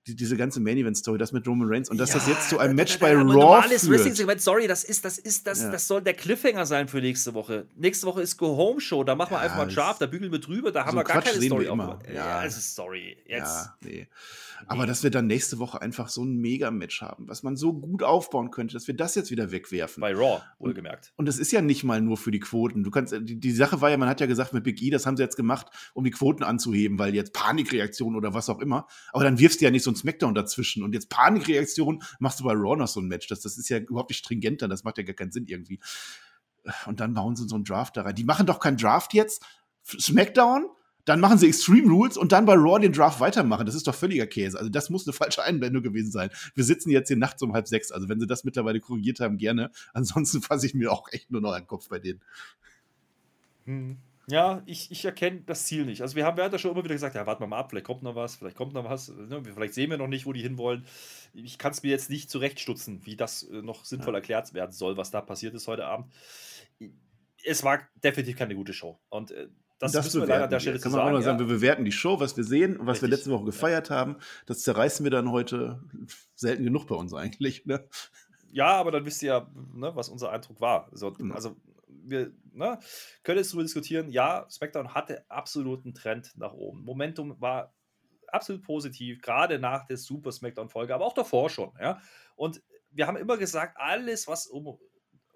die, 0.07 0.15
diese 0.15 0.37
ganze 0.37 0.59
Main 0.59 0.77
Event 0.77 0.97
Story, 0.97 1.17
das 1.17 1.31
mit 1.31 1.47
Roman 1.47 1.67
Reigns 1.67 1.89
und 1.89 1.97
dass 1.97 2.09
ja, 2.09 2.15
das 2.15 2.27
jetzt 2.27 2.49
zu 2.49 2.59
einem 2.59 2.75
Match 2.75 2.99
bei 2.99 3.15
Raw 3.15 3.23
normales 3.23 3.89
Wrestling 3.89 4.13
Segment, 4.13 4.41
sorry, 4.41 4.67
das 4.67 4.83
ist 4.83 5.03
das 5.03 5.17
ist 5.17 5.47
das 5.47 5.61
ja. 5.61 5.71
das 5.71 5.87
soll 5.87 6.01
der 6.01 6.13
Cliffhanger 6.13 6.65
sein 6.65 6.87
für 6.87 6.99
nächste 6.99 7.33
Woche. 7.33 7.67
Nächste 7.75 8.05
Woche 8.07 8.21
ist 8.21 8.37
Go 8.37 8.55
Home 8.55 8.79
Show, 8.79 9.03
da 9.03 9.15
machen 9.15 9.31
wir 9.31 9.37
ja, 9.37 9.43
einfach 9.43 9.57
mal 9.57 9.67
Draft, 9.67 10.01
da 10.01 10.05
bügeln 10.05 10.31
wir 10.31 10.39
drüber, 10.39 10.71
da 10.71 10.81
so 10.81 10.87
haben 10.87 10.97
wir 10.97 11.03
gar 11.03 11.21
Quatsch 11.21 11.33
keine 11.33 11.45
Story 11.45 11.65
immer. 11.65 11.99
Ja, 12.13 12.45
es 12.45 12.57
ist 12.57 12.75
sorry. 12.75 13.17
Jetzt. 13.25 13.69
Nee. 13.81 14.07
Aber 14.67 14.85
dass 14.85 15.03
wir 15.03 15.11
dann 15.11 15.27
nächste 15.27 15.59
Woche 15.59 15.81
einfach 15.81 16.09
so 16.09 16.23
ein 16.23 16.37
Mega-Match 16.37 17.01
haben, 17.01 17.27
was 17.27 17.43
man 17.43 17.55
so 17.55 17.73
gut 17.73 18.03
aufbauen 18.03 18.51
könnte, 18.51 18.73
dass 18.73 18.87
wir 18.87 18.95
das 18.95 19.15
jetzt 19.15 19.31
wieder 19.31 19.51
wegwerfen. 19.51 20.01
Bei 20.01 20.13
Raw, 20.13 20.41
wohlgemerkt. 20.59 21.13
Und 21.17 21.27
es 21.27 21.37
ist 21.37 21.51
ja 21.51 21.61
nicht 21.61 21.83
mal 21.83 22.01
nur 22.01 22.17
für 22.17 22.31
die 22.31 22.39
Quoten. 22.39 22.83
Du 22.83 22.91
kannst, 22.91 23.13
die, 23.13 23.39
die, 23.39 23.51
Sache 23.51 23.81
war 23.81 23.89
ja, 23.89 23.97
man 23.97 24.09
hat 24.09 24.21
ja 24.21 24.27
gesagt 24.27 24.53
mit 24.53 24.63
Big 24.63 24.81
E, 24.81 24.89
das 24.89 25.05
haben 25.05 25.17
sie 25.17 25.23
jetzt 25.23 25.35
gemacht, 25.35 25.67
um 25.93 26.03
die 26.03 26.11
Quoten 26.11 26.43
anzuheben, 26.43 26.99
weil 26.99 27.13
jetzt 27.13 27.33
Panikreaktion 27.33 28.15
oder 28.15 28.33
was 28.33 28.49
auch 28.49 28.59
immer. 28.59 28.87
Aber 29.11 29.23
dann 29.23 29.39
wirfst 29.39 29.61
du 29.61 29.65
ja 29.65 29.71
nicht 29.71 29.83
so 29.83 29.91
ein 29.95 29.97
Smackdown 29.97 30.35
dazwischen. 30.35 30.83
Und 30.83 30.93
jetzt 30.93 31.09
Panikreaktion 31.09 32.03
machst 32.19 32.39
du 32.39 32.43
bei 32.43 32.53
Raw 32.53 32.75
noch 32.75 32.87
so 32.87 32.99
ein 32.99 33.07
Match. 33.07 33.27
Das, 33.27 33.41
das 33.41 33.57
ist 33.57 33.69
ja 33.69 33.79
überhaupt 33.79 34.09
nicht 34.09 34.19
stringenter, 34.19 34.67
das 34.67 34.83
macht 34.83 34.97
ja 34.97 35.03
gar 35.03 35.15
keinen 35.15 35.31
Sinn 35.31 35.45
irgendwie. 35.47 35.79
Und 36.85 36.99
dann 36.99 37.13
bauen 37.13 37.35
sie 37.35 37.47
so 37.47 37.55
einen 37.55 37.63
Draft 37.63 37.95
da 37.97 38.03
rein. 38.03 38.15
Die 38.15 38.23
machen 38.23 38.45
doch 38.45 38.59
keinen 38.59 38.77
Draft 38.77 39.13
jetzt. 39.13 39.43
Smackdown, 39.83 40.67
dann 41.05 41.19
machen 41.19 41.37
sie 41.37 41.47
Extreme 41.47 41.87
Rules 41.87 42.17
und 42.17 42.31
dann 42.31 42.45
bei 42.45 42.55
Raw 42.55 42.79
den 42.79 42.91
Draft 42.91 43.19
weitermachen. 43.19 43.67
Das 43.67 43.75
ist 43.75 43.87
doch 43.87 43.93
völliger 43.93 44.25
Käse. 44.25 44.57
Also 44.57 44.69
das 44.69 44.89
muss 44.89 45.07
eine 45.07 45.13
falsche 45.13 45.43
Einblendung 45.43 45.83
gewesen 45.83 46.11
sein. 46.11 46.31
Wir 46.55 46.63
sitzen 46.63 46.89
jetzt 46.89 47.07
hier 47.07 47.17
nachts 47.17 47.41
um 47.43 47.53
halb 47.53 47.67
sechs. 47.67 47.91
Also 47.91 48.09
wenn 48.09 48.19
sie 48.19 48.27
das 48.27 48.43
mittlerweile 48.43 48.79
korrigiert 48.79 49.19
haben, 49.19 49.37
gerne. 49.37 49.71
Ansonsten 49.93 50.41
fasse 50.41 50.65
ich 50.65 50.73
mir 50.73 50.91
auch 50.91 51.07
echt 51.11 51.29
nur 51.29 51.41
noch 51.41 51.51
einen 51.51 51.67
Kopf 51.67 51.89
bei 51.89 51.99
denen. 51.99 52.21
Hm. 53.65 53.97
Ja, 54.27 54.63
ich, 54.65 54.91
ich 54.91 55.05
erkenne 55.05 55.41
das 55.45 55.65
Ziel 55.65 55.85
nicht. 55.85 56.01
Also 56.01 56.15
wir 56.15 56.25
haben, 56.25 56.35
wir 56.37 56.43
haben 56.43 56.51
ja 56.51 56.57
schon 56.57 56.71
immer 56.71 56.83
wieder 56.83 56.95
gesagt, 56.95 57.15
ja, 57.15 57.27
warten 57.27 57.43
wir 57.43 57.47
mal 57.47 57.59
ab, 57.59 57.69
vielleicht 57.69 57.85
kommt 57.85 58.01
noch 58.01 58.15
was, 58.15 58.35
vielleicht 58.35 58.57
kommt 58.57 58.73
noch 58.73 58.83
was. 58.83 59.09
Ne? 59.09 59.43
Vielleicht 59.43 59.75
sehen 59.75 59.91
wir 59.91 59.97
noch 59.97 60.07
nicht, 60.07 60.25
wo 60.25 60.33
die 60.33 60.41
hinwollen. 60.41 60.85
Ich 61.33 61.57
kann 61.57 61.71
es 61.71 61.83
mir 61.83 61.89
jetzt 61.89 62.09
nicht 62.09 62.29
zurechtstutzen, 62.29 63.05
wie 63.05 63.15
das 63.15 63.43
äh, 63.43 63.61
noch 63.61 63.85
sinnvoll 63.85 64.13
ja. 64.13 64.19
erklärt 64.19 64.53
werden 64.53 64.71
soll, 64.71 64.97
was 64.97 65.11
da 65.11 65.21
passiert 65.21 65.53
ist 65.53 65.67
heute 65.67 65.85
Abend. 65.85 66.11
Es 67.43 67.63
war 67.63 67.79
definitiv 68.03 68.35
keine 68.35 68.55
gute 68.55 68.73
Show. 68.73 68.99
Und 69.09 69.31
äh, 69.31 69.47
das, 69.77 69.91
das 69.91 70.05
müssen 70.05 70.21
wir 70.21 70.27
leider 70.27 70.45
an 70.45 70.49
der 70.49 70.59
Stelle 70.59 70.79
Kann 70.79 70.91
man 70.91 70.99
sagen, 70.99 71.09
auch 71.09 71.19
noch 71.19 71.23
sagen, 71.23 71.39
ja. 71.39 71.47
wir 71.47 71.55
bewerten 71.55 71.85
die 71.85 71.91
Show, 71.91 72.19
was 72.19 72.37
wir 72.37 72.45
sehen 72.45 72.77
was 72.79 72.95
Richtig. 72.95 73.01
wir 73.01 73.09
letzte 73.09 73.31
Woche 73.31 73.45
gefeiert 73.45 73.89
ja. 73.89 73.97
haben. 73.97 74.15
Das 74.45 74.63
zerreißen 74.63 75.03
wir 75.03 75.11
dann 75.11 75.31
heute 75.31 75.83
selten 76.33 76.63
genug 76.63 76.87
bei 76.87 76.95
uns 76.95 77.13
eigentlich. 77.13 77.65
Ne? 77.65 77.85
Ja, 78.51 78.67
aber 78.67 78.91
dann 78.91 79.05
wisst 79.05 79.21
ihr 79.21 79.27
ja, 79.27 79.51
ne, 79.73 79.91
was 79.95 80.09
unser 80.09 80.31
Eindruck 80.31 80.61
war. 80.61 80.87
Also, 80.91 81.13
also 81.33 81.57
wir 82.09 82.31
ne, 82.51 82.79
können 83.23 83.37
jetzt 83.37 83.51
darüber 83.51 83.63
diskutieren. 83.63 84.09
Ja, 84.09 84.47
SmackDown 84.49 84.93
hatte 84.93 85.29
absoluten 85.29 85.93
Trend 85.93 86.31
nach 86.35 86.53
oben. 86.53 86.83
Momentum 86.83 87.39
war 87.41 87.73
absolut 88.27 88.63
positiv, 88.63 89.21
gerade 89.21 89.59
nach 89.59 89.85
der 89.85 89.97
Super 89.97 90.31
SmackDown-Folge, 90.31 90.93
aber 90.93 91.05
auch 91.05 91.13
davor 91.13 91.49
schon. 91.49 91.71
Ja? 91.79 92.01
Und 92.35 92.61
wir 92.91 93.07
haben 93.07 93.17
immer 93.17 93.37
gesagt, 93.37 93.77
alles, 93.77 94.27
was 94.27 94.47
um 94.47 94.77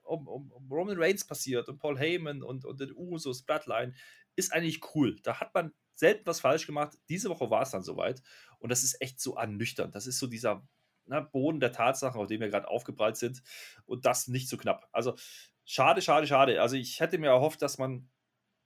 um, 0.10 0.28
um, 0.28 0.68
Roman 0.72 0.98
Reigns 0.98 1.24
passiert 1.24 1.70
und 1.70 1.78
Paul 1.78 1.98
Heyman 1.98 2.42
und, 2.42 2.66
und 2.66 2.80
den 2.80 2.92
Usos, 2.96 3.44
Bloodline, 3.44 3.94
ist 4.36 4.52
eigentlich 4.52 4.82
cool. 4.96 5.20
Da 5.22 5.40
hat 5.40 5.54
man 5.54 5.72
selten 5.94 6.26
was 6.26 6.40
falsch 6.40 6.66
gemacht. 6.66 6.98
Diese 7.10 7.30
Woche 7.30 7.50
war 7.50 7.62
es 7.62 7.72
dann 7.72 7.84
soweit. 7.84 8.22
Und 8.58 8.70
das 8.70 8.84
ist 8.84 9.02
echt 9.02 9.20
so 9.20 9.36
ernüchternd. 9.36 9.94
Das 9.94 10.08
ist 10.08 10.18
so 10.18 10.28
dieser 10.28 10.68
na, 11.06 11.20
Boden 11.20 11.60
der 11.60 11.72
Tatsachen, 11.72 12.20
auf 12.20 12.28
dem 12.28 12.42
wir 12.42 12.50
gerade 12.50 12.68
aufgeprallt 12.68 13.18
sind. 13.18 13.44
Und 13.86 14.06
das 14.06 14.28
nicht 14.28 14.50
so 14.50 14.58
knapp. 14.58 14.88
Also 14.92 15.16
schade, 15.70 16.02
schade, 16.02 16.26
schade. 16.26 16.62
Also 16.62 16.76
ich 16.76 17.00
hätte 17.00 17.20
mir 17.20 17.28
erhofft, 17.28 17.62
dass 17.62 17.78
man 17.78 18.10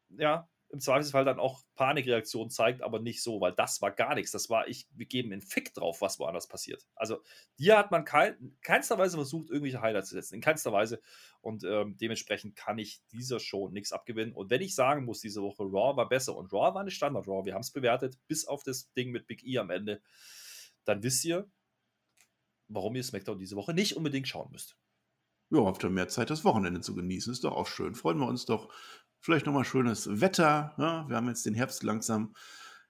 ja 0.10 0.50
im 0.70 0.80
Zweifelsfall 0.80 1.26
dann 1.26 1.38
auch 1.38 1.62
Panikreaktionen 1.76 2.50
zeigt, 2.50 2.82
aber 2.82 3.00
nicht 3.00 3.22
so, 3.22 3.42
weil 3.42 3.52
das 3.52 3.82
war 3.82 3.92
gar 3.92 4.16
nichts. 4.16 4.32
Das 4.32 4.50
war, 4.50 4.68
ich, 4.68 4.88
wir 4.92 5.06
geben 5.06 5.32
einen 5.32 5.42
Fick 5.42 5.74
drauf, 5.74 6.02
was 6.02 6.18
woanders 6.18 6.48
passiert. 6.48 6.88
Also 6.96 7.22
hier 7.58 7.78
hat 7.78 7.92
man 7.92 8.06
kein, 8.06 8.58
keinster 8.62 8.98
Weise 8.98 9.18
versucht, 9.18 9.50
irgendwelche 9.50 9.82
Highlights 9.82 10.10
zu 10.10 10.16
setzen. 10.16 10.36
In 10.36 10.42
keinster 10.42 10.72
Weise. 10.72 11.00
Und 11.42 11.64
ähm, 11.64 11.98
dementsprechend 11.98 12.56
kann 12.56 12.80
ich 12.80 13.02
dieser 13.12 13.40
Show 13.40 13.68
nichts 13.68 13.92
abgewinnen. 13.92 14.34
Und 14.34 14.50
wenn 14.50 14.62
ich 14.62 14.74
sagen 14.74 15.06
muss, 15.06 15.20
diese 15.20 15.44
Woche 15.44 15.64
Raw 15.64 15.96
war 15.98 16.10
besser 16.10 16.36
und 16.36 16.52
Raw 16.54 16.74
war 16.74 16.82
eine 16.82 16.90
Standard-Raw, 16.90 17.46
wir 17.46 17.54
haben 17.54 17.62
es 17.62 17.72
bewertet, 17.72 18.18
bis 18.28 18.48
auf 18.48 18.64
das 18.64 18.92
Ding 18.94 19.12
mit 19.12 19.28
Big 19.28 19.44
E 19.44 19.60
am 19.60 19.70
Ende, 19.70 20.02
dann 20.86 21.04
wisst 21.04 21.24
ihr, 21.26 21.52
warum 22.70 22.96
ihr 22.96 23.04
SmackDown 23.04 23.38
diese 23.38 23.58
Woche 23.58 23.74
nicht 23.74 23.96
unbedingt 23.96 24.28
schauen 24.28 24.50
müsst. 24.52 24.78
Ja, 25.54 25.66
habt 25.66 25.84
ihr 25.84 25.90
mehr 25.90 26.08
Zeit, 26.08 26.30
das 26.30 26.44
Wochenende 26.44 26.82
zu 26.82 26.96
genießen. 26.96 27.32
Ist 27.32 27.44
doch 27.44 27.56
auch 27.56 27.68
schön. 27.68 27.96
Freuen 27.96 28.18
wir 28.18 28.28
uns 28.28 28.46
doch 28.46 28.70
Vielleicht 29.24 29.46
nochmal 29.46 29.64
schönes 29.64 30.20
Wetter. 30.20 30.74
Ja, 30.78 31.08
wir 31.08 31.16
haben 31.16 31.30
jetzt 31.30 31.46
den 31.46 31.54
Herbst 31.54 31.82
langsam. 31.84 32.34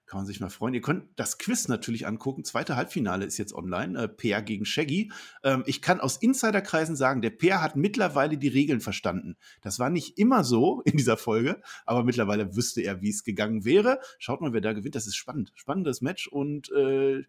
Kann 0.04 0.18
man 0.18 0.26
sich 0.26 0.40
mal 0.40 0.50
freuen. 0.50 0.74
Ihr 0.74 0.80
könnt 0.80 1.04
das 1.14 1.38
Quiz 1.38 1.68
natürlich 1.68 2.08
angucken. 2.08 2.42
Zweite 2.42 2.74
Halbfinale 2.74 3.24
ist 3.24 3.38
jetzt 3.38 3.54
online. 3.54 3.96
Äh, 3.96 4.08
Peer 4.08 4.42
gegen 4.42 4.64
Shaggy. 4.64 5.12
Ähm, 5.44 5.62
ich 5.66 5.80
kann 5.80 6.00
aus 6.00 6.16
Insiderkreisen 6.16 6.96
sagen, 6.96 7.22
der 7.22 7.30
Peer 7.30 7.62
hat 7.62 7.76
mittlerweile 7.76 8.36
die 8.36 8.48
Regeln 8.48 8.80
verstanden. 8.80 9.36
Das 9.62 9.78
war 9.78 9.90
nicht 9.90 10.18
immer 10.18 10.42
so 10.42 10.82
in 10.84 10.96
dieser 10.96 11.16
Folge, 11.16 11.62
aber 11.86 12.02
mittlerweile 12.02 12.56
wüsste 12.56 12.80
er, 12.80 13.00
wie 13.00 13.10
es 13.10 13.22
gegangen 13.22 13.64
wäre. 13.64 14.00
Schaut 14.18 14.40
mal, 14.40 14.52
wer 14.52 14.60
da 14.60 14.72
gewinnt. 14.72 14.96
Das 14.96 15.06
ist 15.06 15.14
spannend. 15.14 15.52
Spannendes 15.54 16.00
Match 16.00 16.26
und 16.26 16.68
äh, 16.72 17.22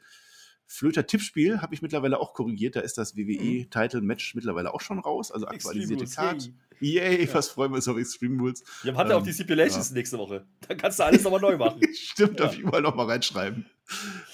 Flöter 0.68 1.05
Tippspiel 1.05 1.61
habe 1.61 1.74
ich 1.76 1.82
mittlerweile 1.82 2.20
auch 2.20 2.34
korrigiert. 2.34 2.76
Da 2.76 2.80
ist 2.80 2.97
das 2.97 3.16
WWE-Title-Match 3.16 4.36
mittlerweile 4.36 4.74
auch 4.74 4.82
schon 4.82 4.99
raus. 4.99 5.32
Also 5.32 5.47
aktualisierte 5.47 6.05
Card. 6.05 6.51
Yay, 6.80 7.26
ja. 7.26 7.34
was 7.34 7.49
freuen 7.49 7.72
wir 7.72 7.78
uns 7.78 7.88
auf 7.88 7.97
Extreme 7.97 8.41
Rules. 8.41 8.63
Wir 8.84 8.95
haben 8.95 9.09
ähm, 9.09 9.18
auch 9.18 9.24
die 9.24 9.32
Stipulations 9.32 9.89
ja. 9.89 9.95
nächste 9.95 10.18
Woche. 10.18 10.45
Da 10.68 10.76
kannst 10.76 10.99
du 10.99 11.03
alles 11.03 11.24
nochmal 11.24 11.39
neu 11.39 11.57
machen. 11.57 11.82
Stimmt, 11.93 12.39
ja. 12.39 12.45
darf 12.45 12.53
ich 12.55 12.59
überall 12.59 12.82
nochmal 12.82 13.07
reinschreiben. 13.07 13.66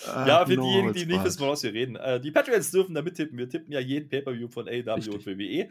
ja, 0.05 0.45
für 0.45 0.55
no, 0.55 0.63
diejenigen, 0.63 0.93
die 0.93 1.05
nicht 1.05 1.23
wissen, 1.23 1.39
woraus 1.41 1.61
wir 1.63 1.73
reden. 1.73 1.97
Äh, 1.97 2.19
die 2.19 2.31
Patreons 2.31 2.71
dürfen 2.71 2.95
da 2.95 3.01
mittippen. 3.01 3.37
Wir 3.37 3.49
tippen 3.49 3.71
ja 3.71 3.79
jeden 3.79 4.09
Pay-Per-View 4.09 4.47
von 4.47 4.67
AEW 4.67 4.93
Richtig. 4.93 5.13
und 5.13 5.25
WWE. 5.25 5.69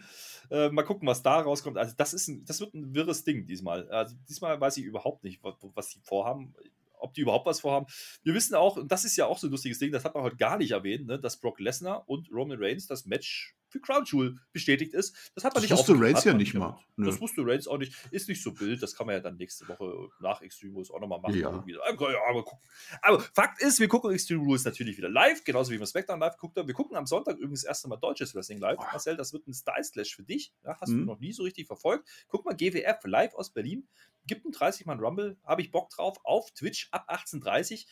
Äh, 0.50 0.70
mal 0.70 0.82
gucken, 0.82 1.08
was 1.08 1.22
da 1.22 1.40
rauskommt. 1.40 1.78
Also, 1.78 1.94
das, 1.96 2.12
ist 2.12 2.28
ein, 2.28 2.44
das 2.44 2.60
wird 2.60 2.74
ein 2.74 2.94
wirres 2.94 3.24
Ding 3.24 3.46
diesmal. 3.46 3.88
Also, 3.88 4.14
diesmal 4.28 4.60
weiß 4.60 4.76
ich 4.76 4.84
überhaupt 4.84 5.24
nicht, 5.24 5.42
was, 5.42 5.54
was 5.74 5.88
die 5.88 6.00
vorhaben 6.02 6.54
ob 7.00 7.14
die 7.14 7.22
überhaupt 7.22 7.46
was 7.46 7.60
vorhaben. 7.60 7.86
Wir 8.22 8.34
wissen 8.34 8.54
auch, 8.54 8.76
und 8.76 8.90
das 8.90 9.04
ist 9.04 9.16
ja 9.16 9.26
auch 9.26 9.38
so 9.38 9.46
ein 9.46 9.50
lustiges 9.50 9.78
Ding, 9.78 9.92
das 9.92 10.04
hat 10.04 10.14
man 10.14 10.22
heute 10.22 10.36
gar 10.36 10.58
nicht 10.58 10.72
erwähnt, 10.72 11.06
ne, 11.06 11.18
dass 11.18 11.38
Brock 11.38 11.60
Lesnar 11.60 12.08
und 12.08 12.30
Roman 12.30 12.58
Reigns 12.60 12.86
das 12.86 13.06
Match 13.06 13.56
für 13.70 13.80
Crown 13.80 14.04
Jewel 14.04 14.38
bestätigt 14.52 14.92
ist. 14.94 15.32
Das 15.34 15.44
hat 15.44 15.54
man 15.54 15.62
das 15.62 15.70
nicht 15.70 15.78
wusste 15.78 15.94
Reigns 15.98 16.24
ja 16.24 16.34
nicht 16.34 16.54
mal. 16.54 16.78
Das 16.96 17.20
wusste 17.20 17.42
Reigns 17.46 17.66
auch 17.66 17.78
nicht. 17.78 17.94
Ist 18.10 18.28
nicht 18.28 18.42
so 18.42 18.58
wild. 18.60 18.82
Das 18.82 18.94
kann 18.94 19.06
man 19.06 19.14
ja 19.14 19.20
dann 19.20 19.36
nächste 19.36 19.66
Woche 19.68 20.08
nach 20.20 20.42
Extreme 20.42 20.74
Rules 20.74 20.90
auch 20.90 21.00
nochmal 21.00 21.20
machen. 21.20 21.38
Ja. 21.38 21.48
aber, 21.48 22.44
gucken. 22.44 22.58
aber 23.00 23.20
Fakt 23.20 23.62
ist, 23.62 23.80
wir 23.80 23.88
gucken 23.88 24.10
Extreme 24.12 24.42
Rules 24.42 24.64
natürlich 24.64 24.98
wieder 24.98 25.08
live, 25.08 25.44
genauso 25.44 25.72
wie 25.72 25.78
wir 25.78 25.86
SmackDown 25.86 26.20
live 26.20 26.34
geguckt 26.34 26.58
haben. 26.58 26.66
Wir 26.66 26.74
gucken 26.74 26.96
am 26.96 27.06
Sonntag 27.06 27.36
übrigens 27.38 27.64
erst 27.64 27.84
einmal 27.84 27.98
deutsches 27.98 28.34
Wrestling 28.34 28.58
live. 28.58 28.78
Oh. 28.78 28.84
Marcel, 28.92 29.16
das 29.16 29.32
wird 29.32 29.46
ein 29.46 29.54
Style 29.54 29.84
Slash 29.84 30.14
für 30.14 30.24
dich. 30.24 30.52
Ja, 30.64 30.76
hast 30.80 30.90
mhm. 30.90 30.98
du 31.00 31.04
noch 31.04 31.20
nie 31.20 31.32
so 31.32 31.42
richtig 31.44 31.66
verfolgt. 31.66 32.08
Guck 32.28 32.44
mal, 32.44 32.54
GWF 32.54 33.04
live 33.04 33.34
aus 33.34 33.50
Berlin. 33.50 33.88
Gibt 34.26 34.44
einen 34.44 34.52
30-Mann 34.52 35.00
Rumble. 35.00 35.38
Habe 35.44 35.62
ich 35.62 35.70
Bock 35.70 35.90
drauf. 35.90 36.18
Auf 36.24 36.50
Twitch 36.52 36.88
ab 36.90 37.06
18.30 37.08 37.86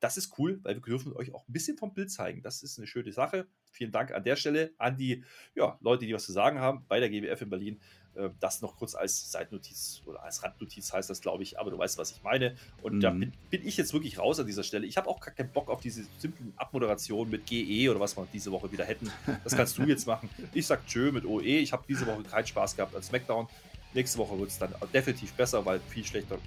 das 0.00 0.16
ist 0.16 0.38
cool, 0.38 0.58
weil 0.62 0.76
wir 0.76 0.82
dürfen 0.82 1.12
euch 1.12 1.32
auch 1.34 1.46
ein 1.46 1.52
bisschen 1.52 1.76
vom 1.76 1.92
Bild 1.92 2.10
zeigen. 2.10 2.42
Das 2.42 2.62
ist 2.62 2.78
eine 2.78 2.86
schöne 2.86 3.12
Sache. 3.12 3.46
Vielen 3.70 3.92
Dank 3.92 4.12
an 4.12 4.24
der 4.24 4.36
Stelle 4.36 4.72
an 4.78 4.96
die 4.96 5.24
ja, 5.54 5.78
Leute, 5.80 6.06
die 6.06 6.14
was 6.14 6.24
zu 6.24 6.32
sagen 6.32 6.58
haben 6.58 6.84
bei 6.88 7.00
der 7.00 7.10
GWF 7.10 7.42
in 7.42 7.50
Berlin. 7.50 7.80
Äh, 8.14 8.30
das 8.40 8.62
noch 8.62 8.76
kurz 8.76 8.94
als 8.94 9.30
Seitnotiz 9.30 10.02
oder 10.06 10.22
als 10.22 10.42
Randnotiz 10.42 10.92
heißt 10.92 11.10
das, 11.10 11.20
glaube 11.20 11.42
ich, 11.42 11.58
aber 11.58 11.70
du 11.70 11.78
weißt, 11.78 11.98
was 11.98 12.10
ich 12.12 12.22
meine. 12.22 12.56
Und 12.82 12.96
mhm. 12.96 13.00
da 13.00 13.10
bin, 13.10 13.32
bin, 13.50 13.66
ich 13.66 13.76
jetzt 13.76 13.92
wirklich 13.92 14.18
raus 14.18 14.40
an 14.40 14.46
dieser 14.46 14.62
Stelle. 14.62 14.86
Ich 14.86 14.96
habe 14.96 15.08
auch 15.08 15.20
gar 15.20 15.34
keinen 15.34 15.52
Bock 15.52 15.68
auf 15.68 15.80
diese 15.80 16.04
simplen 16.18 16.52
Abmoderationen 16.56 17.30
mit 17.30 17.46
GE 17.46 17.90
oder 17.90 18.00
was 18.00 18.16
wir 18.16 18.26
diese 18.32 18.50
Woche 18.52 18.72
wieder 18.72 18.84
hätten. 18.84 19.10
Das 19.44 19.54
kannst 19.54 19.78
du 19.78 19.82
jetzt 19.82 20.06
machen. 20.06 20.28
Ich 20.52 20.66
sag 20.66 20.86
Tschö 20.86 21.12
mit 21.12 21.24
OE. 21.24 21.42
Ich 21.42 21.72
habe 21.72 21.84
diese 21.88 22.06
Woche 22.06 22.22
keinen 22.22 22.46
Spaß 22.46 22.74
gehabt 22.74 22.94
als 22.94 23.06
SmackDown. 23.06 23.46
Nächste 23.94 24.18
Woche 24.18 24.38
wird 24.38 24.50
es 24.50 24.58
dann 24.58 24.74
definitiv 24.92 25.32
besser, 25.34 25.64
weil 25.64 25.80
viel 25.80 26.04
schlechter, 26.04 26.38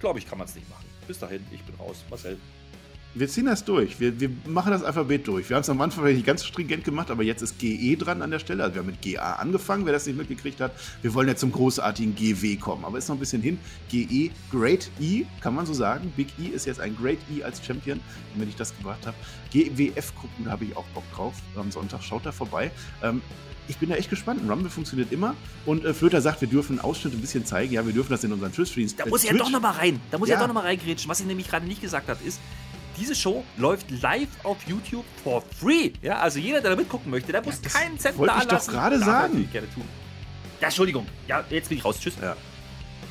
glaube 0.00 0.18
ich, 0.18 0.28
kann 0.28 0.38
man 0.38 0.46
es 0.46 0.54
nicht 0.54 0.68
machen. 0.68 0.84
Bis 1.06 1.18
dahin, 1.18 1.44
ich 1.50 1.62
bin 1.62 1.74
raus. 1.76 2.04
Marcel. 2.10 2.38
Wir 3.14 3.26
ziehen 3.26 3.46
das 3.46 3.64
durch. 3.64 3.98
Wir, 4.00 4.20
wir 4.20 4.30
machen 4.46 4.70
das 4.70 4.82
Alphabet 4.82 5.26
durch. 5.26 5.48
Wir 5.48 5.56
haben 5.56 5.62
es 5.62 5.70
am 5.70 5.80
Anfang 5.80 6.04
nicht 6.04 6.26
ganz 6.26 6.44
stringent 6.44 6.84
gemacht, 6.84 7.10
aber 7.10 7.22
jetzt 7.22 7.42
ist 7.42 7.58
GE 7.58 7.96
dran 7.96 8.20
an 8.22 8.30
der 8.30 8.38
Stelle. 8.38 8.62
Also 8.62 8.74
wir 8.74 8.80
haben 8.80 8.86
mit 8.86 9.02
GA 9.02 9.34
angefangen, 9.34 9.86
wer 9.86 9.92
das 9.92 10.06
nicht 10.06 10.18
mitgekriegt 10.18 10.60
hat. 10.60 10.72
Wir 11.02 11.14
wollen 11.14 11.26
ja 11.26 11.34
zum 11.34 11.50
großartigen 11.50 12.14
GW 12.14 12.56
kommen, 12.56 12.84
aber 12.84 12.98
ist 12.98 13.08
noch 13.08 13.16
ein 13.16 13.20
bisschen 13.20 13.42
hin. 13.42 13.58
GE, 13.90 14.30
Great 14.50 14.90
E, 15.00 15.24
kann 15.40 15.54
man 15.54 15.64
so 15.64 15.72
sagen. 15.72 16.12
Big 16.16 16.28
E 16.38 16.48
ist 16.48 16.66
jetzt 16.66 16.80
ein 16.80 16.96
Great 16.96 17.18
E 17.34 17.42
als 17.42 17.64
Champion, 17.64 17.98
wenn 18.36 18.48
ich 18.48 18.56
das 18.56 18.76
gebracht 18.76 19.06
habe. 19.06 19.16
GWF 19.52 20.14
gucken, 20.14 20.44
da 20.44 20.52
habe 20.52 20.66
ich 20.66 20.76
auch 20.76 20.86
Bock 20.88 21.04
drauf. 21.14 21.34
Am 21.56 21.70
Sonntag 21.70 22.02
schaut 22.02 22.26
da 22.26 22.32
vorbei. 22.32 22.70
Ähm, 23.02 23.22
ich 23.68 23.76
bin 23.76 23.90
da 23.90 23.96
echt 23.96 24.10
gespannt. 24.10 24.42
Ein 24.42 24.50
Rumble 24.50 24.70
funktioniert 24.70 25.12
immer. 25.12 25.34
Und 25.66 25.84
äh, 25.84 25.92
Flöter 25.92 26.20
sagt, 26.20 26.40
wir 26.40 26.48
dürfen 26.48 26.80
Ausschnitte 26.80 27.16
ein 27.16 27.20
bisschen 27.20 27.44
zeigen. 27.44 27.72
Ja, 27.72 27.84
wir 27.84 27.92
dürfen 27.92 28.10
das 28.10 28.24
in 28.24 28.32
unseren 28.32 28.52
Twitch-Streams. 28.52 28.96
Da 28.96 29.06
muss 29.06 29.24
äh, 29.24 29.28
ja 29.28 29.34
doch 29.34 29.50
nochmal 29.50 29.72
rein. 29.72 30.00
Da 30.10 30.18
muss 30.18 30.28
ja, 30.28 30.34
ja 30.34 30.40
doch 30.40 30.48
nochmal 30.48 30.64
reingrätschen. 30.64 31.08
Was 31.08 31.20
ich 31.20 31.26
nämlich 31.26 31.48
gerade 31.48 31.66
nicht 31.66 31.82
gesagt 31.82 32.08
habe, 32.08 32.22
ist, 32.24 32.40
diese 32.98 33.14
Show 33.14 33.44
läuft 33.56 33.90
live 33.90 34.28
auf 34.44 34.58
YouTube 34.66 35.04
for 35.22 35.42
free. 35.60 35.92
Ja, 36.02 36.18
also 36.18 36.38
jeder, 36.38 36.60
der 36.60 36.70
da 36.72 36.76
mitgucken 36.76 37.10
möchte, 37.10 37.32
der 37.32 37.44
muss 37.44 37.60
ja, 37.62 37.70
keinen 37.70 37.98
Cent 37.98 38.18
wollte 38.18 38.34
da 38.34 38.42
lassen. 38.42 38.50
Wollte 38.50 38.62
ich 38.62 38.66
doch 38.66 38.72
gerade 38.72 38.98
sagen. 38.98 39.48
Gerne 39.52 39.70
tun. 39.70 39.84
Ja, 40.60 40.66
Entschuldigung. 40.68 41.06
Ja, 41.26 41.44
jetzt 41.50 41.68
bin 41.68 41.78
ich 41.78 41.84
raus. 41.84 41.98
Tschüss. 42.00 42.14
Ja, 42.20 42.36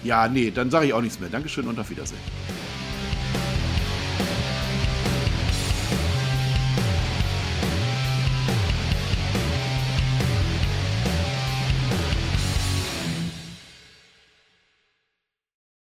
ja 0.03 0.27
nee, 0.27 0.51
dann 0.51 0.69
sage 0.69 0.87
ich 0.87 0.93
auch 0.93 1.01
nichts 1.01 1.19
mehr. 1.19 1.29
Dankeschön 1.29 1.67
und 1.67 1.79
auf 1.79 1.89
Wiedersehen. 1.89 2.19